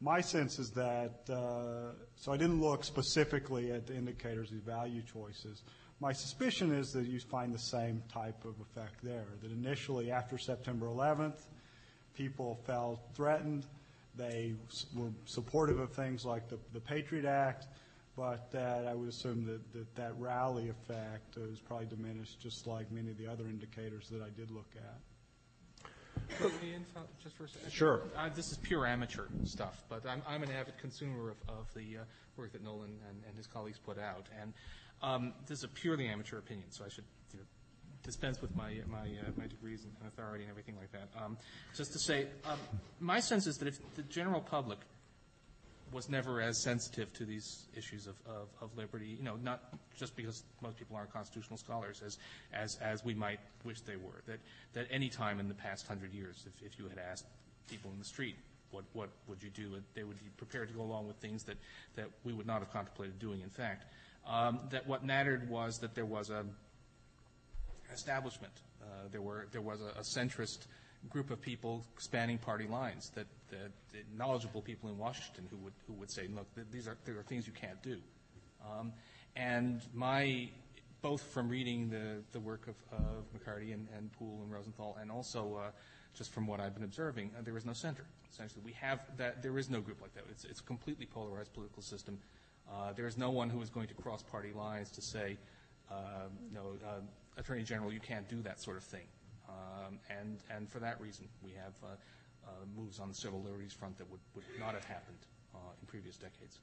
My 0.01 0.19
sense 0.19 0.59
is 0.59 0.71
that, 0.71 1.29
uh, 1.29 1.93
so 2.15 2.31
I 2.31 2.37
didn't 2.37 2.59
look 2.59 2.83
specifically 2.83 3.71
at 3.71 3.87
the 3.87 3.95
indicators, 3.95 4.49
these 4.49 4.61
value 4.61 5.01
choices. 5.01 5.63
My 5.99 6.11
suspicion 6.11 6.71
is 6.71 6.91
that 6.93 7.07
you 7.07 7.19
find 7.19 7.53
the 7.53 7.59
same 7.59 8.03
type 8.11 8.45
of 8.45 8.55
effect 8.59 9.03
there, 9.03 9.25
that 9.41 9.51
initially 9.51 10.11
after 10.11 10.37
September 10.37 10.87
11th, 10.87 11.39
people 12.15 12.59
felt 12.65 12.99
threatened. 13.15 13.65
They 14.15 14.53
were 14.95 15.11
supportive 15.25 15.79
of 15.79 15.91
things 15.93 16.25
like 16.25 16.49
the, 16.49 16.59
the 16.73 16.79
Patriot 16.79 17.25
Act, 17.25 17.67
but 18.15 18.51
that 18.51 18.87
I 18.87 18.93
would 18.93 19.09
assume 19.09 19.45
that 19.45 19.73
that, 19.73 19.95
that 19.95 20.19
rally 20.19 20.69
effect 20.69 21.37
is 21.37 21.59
probably 21.59 21.85
diminished, 21.85 22.39
just 22.39 22.65
like 22.67 22.91
many 22.91 23.11
of 23.11 23.17
the 23.17 23.27
other 23.27 23.45
indicators 23.45 24.09
that 24.09 24.21
I 24.21 24.29
did 24.29 24.51
look 24.51 24.69
at. 24.75 24.99
Just 27.23 27.35
for 27.35 27.45
a 27.45 27.49
second. 27.49 27.71
Sure. 27.71 28.03
Uh, 28.15 28.29
this 28.29 28.51
is 28.51 28.57
pure 28.57 28.85
amateur 28.85 29.25
stuff, 29.43 29.83
but 29.89 30.05
I'm, 30.05 30.21
I'm 30.27 30.43
an 30.43 30.51
avid 30.51 30.77
consumer 30.79 31.31
of, 31.31 31.37
of 31.47 31.73
the 31.73 31.97
uh, 31.97 32.03
work 32.35 32.53
that 32.53 32.63
Nolan 32.63 32.91
and, 33.09 33.21
and, 33.27 33.35
his 33.35 33.47
colleagues 33.47 33.79
put 33.79 33.99
out. 33.99 34.27
And 34.41 34.53
um, 35.01 35.33
this 35.47 35.59
is 35.59 35.63
a 35.63 35.67
purely 35.67 36.07
amateur 36.07 36.37
opinion, 36.37 36.67
so 36.71 36.85
I 36.85 36.89
should 36.89 37.03
you 37.33 37.39
know, 37.39 37.45
dispense 38.03 38.41
with 38.41 38.55
my 38.55 38.75
my 38.87 39.01
uh, 39.01 39.31
my 39.37 39.47
degrees 39.47 39.83
and 39.83 39.93
authority 40.07 40.43
and 40.43 40.51
everything 40.51 40.75
like 40.77 40.91
that. 40.91 41.09
Um, 41.21 41.37
just 41.75 41.93
to 41.93 41.99
say, 41.99 42.27
um, 42.45 42.59
my 42.99 43.19
sense 43.19 43.47
is 43.47 43.57
that 43.57 43.67
if 43.67 43.79
the 43.95 44.03
general 44.03 44.41
public 44.41 44.79
was 45.91 46.09
never 46.09 46.41
as 46.41 46.57
sensitive 46.57 47.11
to 47.13 47.25
these 47.25 47.67
issues 47.75 48.07
of, 48.07 48.15
of, 48.27 48.47
of, 48.61 48.77
liberty, 48.77 49.07
you 49.07 49.23
know, 49.23 49.37
not 49.43 49.73
just 49.97 50.15
because 50.15 50.43
most 50.61 50.77
people 50.77 50.95
aren't 50.95 51.11
constitutional 51.11 51.57
scholars 51.57 52.01
as, 52.05 52.17
as, 52.53 52.77
as 52.77 53.05
we 53.05 53.13
might 53.13 53.39
wish 53.63 53.81
they 53.81 53.95
were, 53.95 54.21
that, 54.25 54.39
that 54.73 54.87
any 54.91 55.09
time 55.09 55.39
in 55.39 55.47
the 55.47 55.53
past 55.53 55.87
hundred 55.87 56.13
years, 56.13 56.45
if, 56.45 56.65
if 56.65 56.79
you 56.79 56.87
had 56.87 56.97
asked 56.97 57.25
people 57.69 57.91
in 57.91 57.99
the 57.99 58.05
street, 58.05 58.35
what, 58.71 58.83
what 58.93 59.09
would 59.27 59.41
you 59.41 59.49
do, 59.49 59.81
they 59.93 60.03
would 60.03 60.19
be 60.19 60.29
prepared 60.37 60.67
to 60.67 60.73
go 60.73 60.81
along 60.81 61.07
with 61.07 61.15
things 61.17 61.43
that, 61.43 61.57
that 61.95 62.07
we 62.23 62.33
would 62.33 62.47
not 62.47 62.59
have 62.59 62.71
contemplated 62.71 63.17
doing, 63.19 63.41
in 63.41 63.49
fact. 63.49 63.85
Um, 64.27 64.59
that 64.71 64.85
what 64.85 65.05
mattered 65.05 65.49
was 65.49 65.79
that 65.79 65.95
there 65.95 66.05
was 66.05 66.29
a 66.29 66.45
establishment. 67.93 68.53
Uh, 68.81 69.07
there 69.11 69.21
were 69.21 69.47
there 69.51 69.61
was 69.61 69.79
a, 69.81 69.99
a, 69.99 70.03
centrist 70.03 70.67
group 71.09 71.31
of 71.31 71.41
people 71.41 71.83
spanning 71.97 72.37
party 72.37 72.67
lines 72.67 73.11
that, 73.15 73.27
that, 73.49 73.71
knowledgeable 74.15 74.61
people 74.61 74.89
in 74.89 74.97
Washington 74.97 75.47
who 75.49 75.57
would 75.57 75.73
who 75.87 75.93
would 75.93 76.11
say, 76.11 76.27
look, 76.27 76.47
these 76.71 76.87
are 76.87 76.97
there 77.05 77.17
are 77.17 77.23
things 77.23 77.47
you 77.47 77.53
can't 77.53 77.81
do. 77.81 77.97
Um, 78.65 78.93
and 79.35 79.81
my 79.93 80.49
both 81.01 81.21
from 81.21 81.47
reading 81.47 81.89
the, 81.89 82.23
the 82.31 82.39
work 82.39 82.67
of, 82.67 82.75
of 82.91 83.25
McCarty 83.33 83.73
and, 83.73 83.87
and 83.95 84.11
Poole 84.11 84.39
and 84.43 84.51
Rosenthal, 84.51 84.97
and 84.99 85.11
also 85.11 85.61
uh, 85.63 85.69
just 86.13 86.31
from 86.33 86.47
what 86.47 86.59
I've 86.59 86.73
been 86.73 86.83
observing, 86.83 87.31
uh, 87.37 87.41
there 87.43 87.55
is 87.55 87.65
no 87.65 87.73
center. 87.73 88.05
Essentially, 88.31 88.61
we 88.65 88.73
have 88.73 88.99
that. 89.17 89.41
There 89.41 89.57
is 89.57 89.69
no 89.69 89.79
group 89.79 90.01
like 90.01 90.13
that. 90.15 90.25
It's, 90.29 90.43
it's 90.43 90.59
a 90.59 90.63
completely 90.63 91.05
polarized 91.05 91.53
political 91.53 91.81
system. 91.81 92.19
Uh, 92.69 92.91
there 92.93 93.07
is 93.07 93.17
no 93.17 93.29
one 93.29 93.49
who 93.49 93.61
is 93.61 93.69
going 93.69 93.87
to 93.87 93.93
cross 93.93 94.21
party 94.23 94.51
lines 94.53 94.91
to 94.91 95.01
say, 95.01 95.37
uh, 95.89 96.27
no, 96.53 96.73
uh, 96.85 96.99
Attorney 97.37 97.63
General, 97.63 97.93
you 97.93 97.99
can't 97.99 98.27
do 98.27 98.41
that 98.41 98.59
sort 98.59 98.77
of 98.77 98.83
thing. 98.83 99.05
Um, 99.49 99.99
and, 100.49 100.69
for 100.69 100.79
that 100.79 100.99
reason, 100.99 101.27
we 101.43 101.51
have 101.51 101.73
uh, 101.83 101.87
uh, 102.45 102.51
moves 102.75 102.99
on 102.99 103.09
the 103.09 103.15
civil 103.15 103.41
liberties 103.41 103.73
front 103.73 103.97
that 103.97 104.09
would, 104.09 104.19
would 104.35 104.43
not 104.59 104.73
have 104.73 104.85
happened 104.85 105.17
uh, 105.55 105.59
in 105.81 105.87
previous 105.87 106.17
decades. 106.17 106.59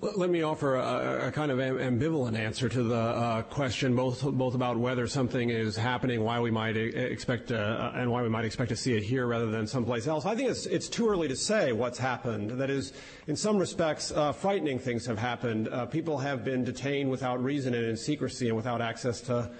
Let 0.00 0.30
me 0.30 0.42
offer 0.42 0.76
a, 0.76 1.28
a, 1.28 1.32
kind 1.32 1.50
of 1.50 1.58
ambivalent 1.58 2.38
answer 2.38 2.68
to 2.68 2.82
the 2.82 2.94
uh, 2.94 3.42
question, 3.42 3.96
both 3.96 4.22
both 4.22 4.54
about 4.54 4.76
whether 4.76 5.08
something 5.08 5.50
is 5.50 5.76
happening, 5.76 6.22
why 6.22 6.38
we 6.38 6.50
might 6.52 6.76
expect, 6.76 7.50
uh, 7.50 7.90
and 7.94 8.10
why 8.10 8.22
we 8.22 8.28
might 8.28 8.44
expect 8.44 8.68
to 8.68 8.76
see 8.76 8.94
it 8.94 9.02
here 9.02 9.26
rather 9.26 9.50
than 9.50 9.66
someplace 9.66 10.06
else. 10.06 10.24
I 10.24 10.36
think 10.36 10.50
it's 10.50 10.66
it's 10.66 10.88
too 10.88 11.08
early 11.08 11.26
to 11.28 11.34
say 11.36 11.72
what's 11.72 11.98
happened. 11.98 12.50
That 12.50 12.70
is, 12.70 12.92
in 13.26 13.34
some 13.34 13.56
respects, 13.58 14.12
uh, 14.12 14.32
frightening 14.32 14.78
things 14.78 15.06
have 15.06 15.18
happened. 15.18 15.68
Uh, 15.68 15.86
people 15.86 16.18
have 16.18 16.44
been 16.44 16.62
detained 16.62 17.10
without 17.10 17.42
reason 17.42 17.74
and 17.74 17.84
in 17.84 17.96
secrecy 17.96 18.48
and 18.48 18.56
without 18.56 18.80
access 18.80 19.20
to. 19.22 19.50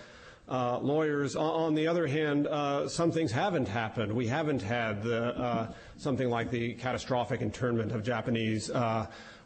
Uh, 0.52 0.78
lawyers. 0.82 1.34
On 1.34 1.74
the 1.74 1.86
other 1.86 2.06
hand, 2.06 2.46
uh, 2.46 2.86
some 2.86 3.10
things 3.10 3.32
haven't 3.32 3.66
happened. 3.66 4.12
We 4.12 4.26
haven't 4.26 4.60
had 4.60 5.02
the, 5.02 5.74
something 5.96 6.28
like 6.28 6.50
the 6.50 6.74
catastrophic 6.74 7.40
internment 7.40 7.92
of 7.92 8.04
Japanese 8.04 8.70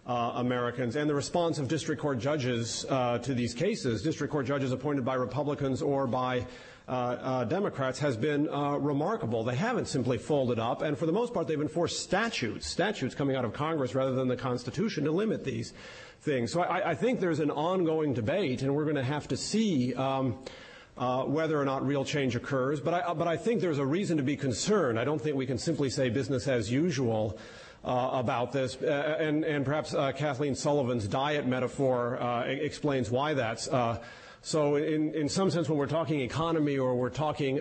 uh, 0.06 0.32
Americans 0.36 0.96
and 0.96 1.10
the 1.10 1.14
response 1.14 1.58
of 1.58 1.68
district 1.68 2.00
court 2.00 2.18
judges 2.18 2.86
uh, 2.88 3.18
to 3.18 3.34
these 3.34 3.54
cases, 3.54 4.02
district 4.02 4.32
court 4.32 4.46
judges 4.46 4.72
appointed 4.72 5.04
by 5.04 5.14
Republicans 5.14 5.82
or 5.82 6.06
by 6.06 6.46
uh, 6.88 6.92
uh 6.92 7.44
Democrats, 7.44 7.98
has 7.98 8.16
been 8.16 8.48
uh, 8.48 8.76
remarkable. 8.76 9.42
They 9.42 9.56
haven't 9.56 9.88
simply 9.88 10.18
folded 10.18 10.60
up, 10.60 10.82
and 10.82 10.96
for 10.96 11.06
the 11.06 11.12
most 11.12 11.34
part, 11.34 11.48
they've 11.48 11.60
enforced 11.60 12.00
statutes, 12.00 12.68
statutes 12.68 13.14
coming 13.14 13.34
out 13.34 13.44
of 13.44 13.52
Congress 13.52 13.94
rather 13.94 14.12
than 14.12 14.28
the 14.28 14.36
Constitution 14.36 15.02
to 15.04 15.10
limit 15.10 15.42
these 15.42 15.72
things. 16.20 16.52
So 16.52 16.62
I, 16.62 16.90
I 16.90 16.94
think 16.94 17.18
there's 17.18 17.40
an 17.40 17.50
ongoing 17.50 18.14
debate, 18.14 18.62
and 18.62 18.72
we're 18.72 18.84
going 18.84 18.96
to 18.96 19.04
have 19.04 19.26
to 19.28 19.36
see. 19.36 19.94
Um, 19.94 20.38
uh, 20.96 21.24
whether 21.24 21.60
or 21.60 21.64
not 21.64 21.86
real 21.86 22.04
change 22.04 22.36
occurs. 22.36 22.80
But 22.80 22.94
I, 22.94 23.14
but 23.14 23.28
I 23.28 23.36
think 23.36 23.60
there's 23.60 23.78
a 23.78 23.86
reason 23.86 24.16
to 24.16 24.22
be 24.22 24.36
concerned. 24.36 24.98
I 24.98 25.04
don't 25.04 25.20
think 25.20 25.36
we 25.36 25.46
can 25.46 25.58
simply 25.58 25.90
say 25.90 26.08
business 26.08 26.48
as 26.48 26.70
usual 26.70 27.38
uh, 27.84 28.10
about 28.14 28.52
this, 28.52 28.76
uh, 28.82 29.16
and, 29.20 29.44
and, 29.44 29.64
perhaps 29.64 29.94
uh, 29.94 30.10
Kathleen 30.10 30.56
Sullivan's 30.56 31.06
diet 31.06 31.46
metaphor 31.46 32.20
uh, 32.20 32.42
explains 32.42 33.10
why 33.10 33.34
that's. 33.34 33.68
Uh, 33.68 34.00
so, 34.42 34.76
in, 34.76 35.14
in 35.14 35.28
some 35.28 35.50
sense, 35.50 35.68
when 35.68 35.78
we're 35.78 35.86
talking 35.86 36.20
economy 36.20 36.78
or 36.78 36.96
we're 36.96 37.10
talking 37.10 37.60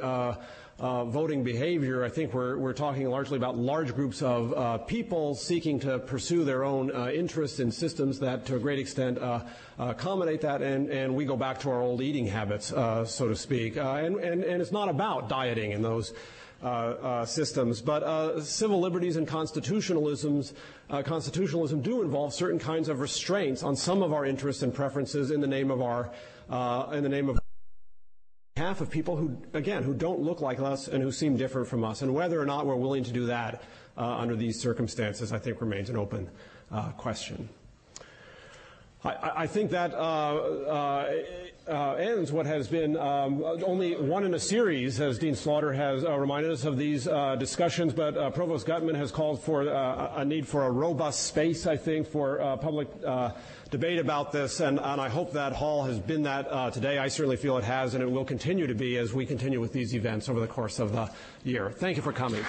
uh, 0.79 1.05
voting 1.05 1.43
behavior. 1.43 2.03
I 2.03 2.09
think 2.09 2.33
we're, 2.33 2.57
we're 2.57 2.73
talking 2.73 3.09
largely 3.09 3.37
about 3.37 3.57
large 3.57 3.95
groups 3.95 4.21
of 4.21 4.53
uh, 4.53 4.77
people 4.79 5.35
seeking 5.35 5.79
to 5.81 5.99
pursue 5.99 6.43
their 6.43 6.63
own 6.65 6.93
uh, 6.93 7.07
interests 7.07 7.59
in 7.59 7.71
systems 7.71 8.19
that, 8.19 8.45
to 8.47 8.57
a 8.57 8.59
great 8.59 8.79
extent, 8.79 9.17
uh, 9.17 9.41
accommodate 9.79 10.41
that, 10.41 10.61
and, 10.61 10.89
and 10.89 11.15
we 11.15 11.23
go 11.23 11.37
back 11.37 11.59
to 11.59 11.69
our 11.69 11.81
old 11.81 12.01
eating 12.01 12.27
habits, 12.27 12.73
uh, 12.73 13.05
so 13.05 13.29
to 13.29 13.35
speak. 13.35 13.77
Uh, 13.77 13.93
and, 13.93 14.17
and, 14.17 14.43
and 14.43 14.61
it's 14.61 14.73
not 14.73 14.89
about 14.89 15.29
dieting 15.29 15.71
in 15.71 15.81
those. 15.81 16.13
systems, 17.25 17.79
but 17.79 18.41
civil 18.41 18.79
liberties 18.79 19.17
and 19.17 19.27
constitutionalisms, 19.27 20.53
constitutionalism 21.03 21.79
do 21.81 22.01
involve 22.01 22.33
certain 22.33 22.57
kinds 22.57 22.89
of 22.89 23.01
restraints 23.01 23.61
on 23.61 23.75
some 23.75 24.01
of 24.01 24.11
our 24.13 24.25
interests 24.25 24.63
and 24.63 24.73
preferences 24.73 25.29
in 25.29 25.41
the 25.41 25.47
name 25.47 25.69
of 25.69 25.79
our, 25.79 26.09
in 26.91 27.03
the 27.03 27.09
name 27.09 27.29
of 27.29 27.37
half 28.57 28.79
of 28.79 28.89
people 28.89 29.17
who, 29.17 29.35
again, 29.53 29.83
who 29.83 29.93
don't 29.93 30.21
look 30.21 30.39
like 30.39 30.61
us 30.61 30.87
and 30.87 31.03
who 31.03 31.11
seem 31.11 31.35
different 31.35 31.67
from 31.67 31.83
us. 31.83 32.01
And 32.01 32.13
whether 32.13 32.39
or 32.39 32.45
not 32.45 32.65
we're 32.65 32.77
willing 32.77 33.03
to 33.03 33.11
do 33.11 33.25
that 33.25 33.61
uh, 33.97 34.15
under 34.15 34.37
these 34.37 34.57
circumstances, 34.57 35.33
I 35.33 35.39
think 35.39 35.59
remains 35.59 35.89
an 35.89 35.97
open 35.97 36.29
uh, 36.71 36.91
question. 36.91 37.49
I, 39.03 39.31
I, 39.35 39.47
think 39.47 39.71
that 39.71 39.93
uh, 39.93 39.97
uh, 39.97 41.13
uh 41.67 41.93
ends 41.95 42.31
what 42.31 42.45
has 42.45 42.69
been 42.69 42.95
um, 42.95 43.43
only 43.43 43.97
one 43.97 44.23
in 44.23 44.33
a 44.33 44.39
series, 44.39 45.01
as 45.01 45.19
Dean 45.19 45.35
Slaughter 45.35 45.73
has 45.73 46.05
uh, 46.05 46.17
reminded 46.17 46.49
us 46.49 46.63
of 46.63 46.77
these 46.77 47.09
discussions. 47.37 47.93
But 47.93 48.33
Provost 48.33 48.65
Gutmann 48.65 48.95
has 48.95 49.11
called 49.11 49.43
for 49.43 49.63
a 49.63 50.23
need 50.23 50.47
for 50.47 50.63
a 50.63 50.71
robust 50.71 51.23
space, 51.23 51.67
I 51.67 51.75
think, 51.75 52.07
for 52.07 52.37
public 52.61 52.87
debate 53.71 53.99
about 53.99 54.31
this, 54.31 54.59
and, 54.59 54.79
and 54.79 55.01
I 55.01 55.09
hope 55.09 55.33
that 55.33 55.53
hall 55.53 55.83
has 55.83 55.99
been 55.99 56.23
that 56.23 56.47
uh, 56.49 56.71
today. 56.71 56.97
I 56.97 57.07
certainly 57.07 57.37
feel 57.37 57.57
it 57.57 57.63
has, 57.63 57.93
and 57.93 58.03
it 58.03 58.09
will 58.09 58.25
continue 58.25 58.67
to 58.67 58.75
be 58.75 58.97
as 58.97 59.13
we 59.13 59.25
continue 59.25 59.59
with 59.59 59.73
these 59.73 59.95
events 59.95 60.29
over 60.29 60.39
the 60.39 60.47
course 60.47 60.79
of 60.79 60.91
the 60.91 61.09
year. 61.43 61.71
Thank 61.71 61.97
you 61.97 62.03
for 62.03 62.13
coming. 62.13 62.43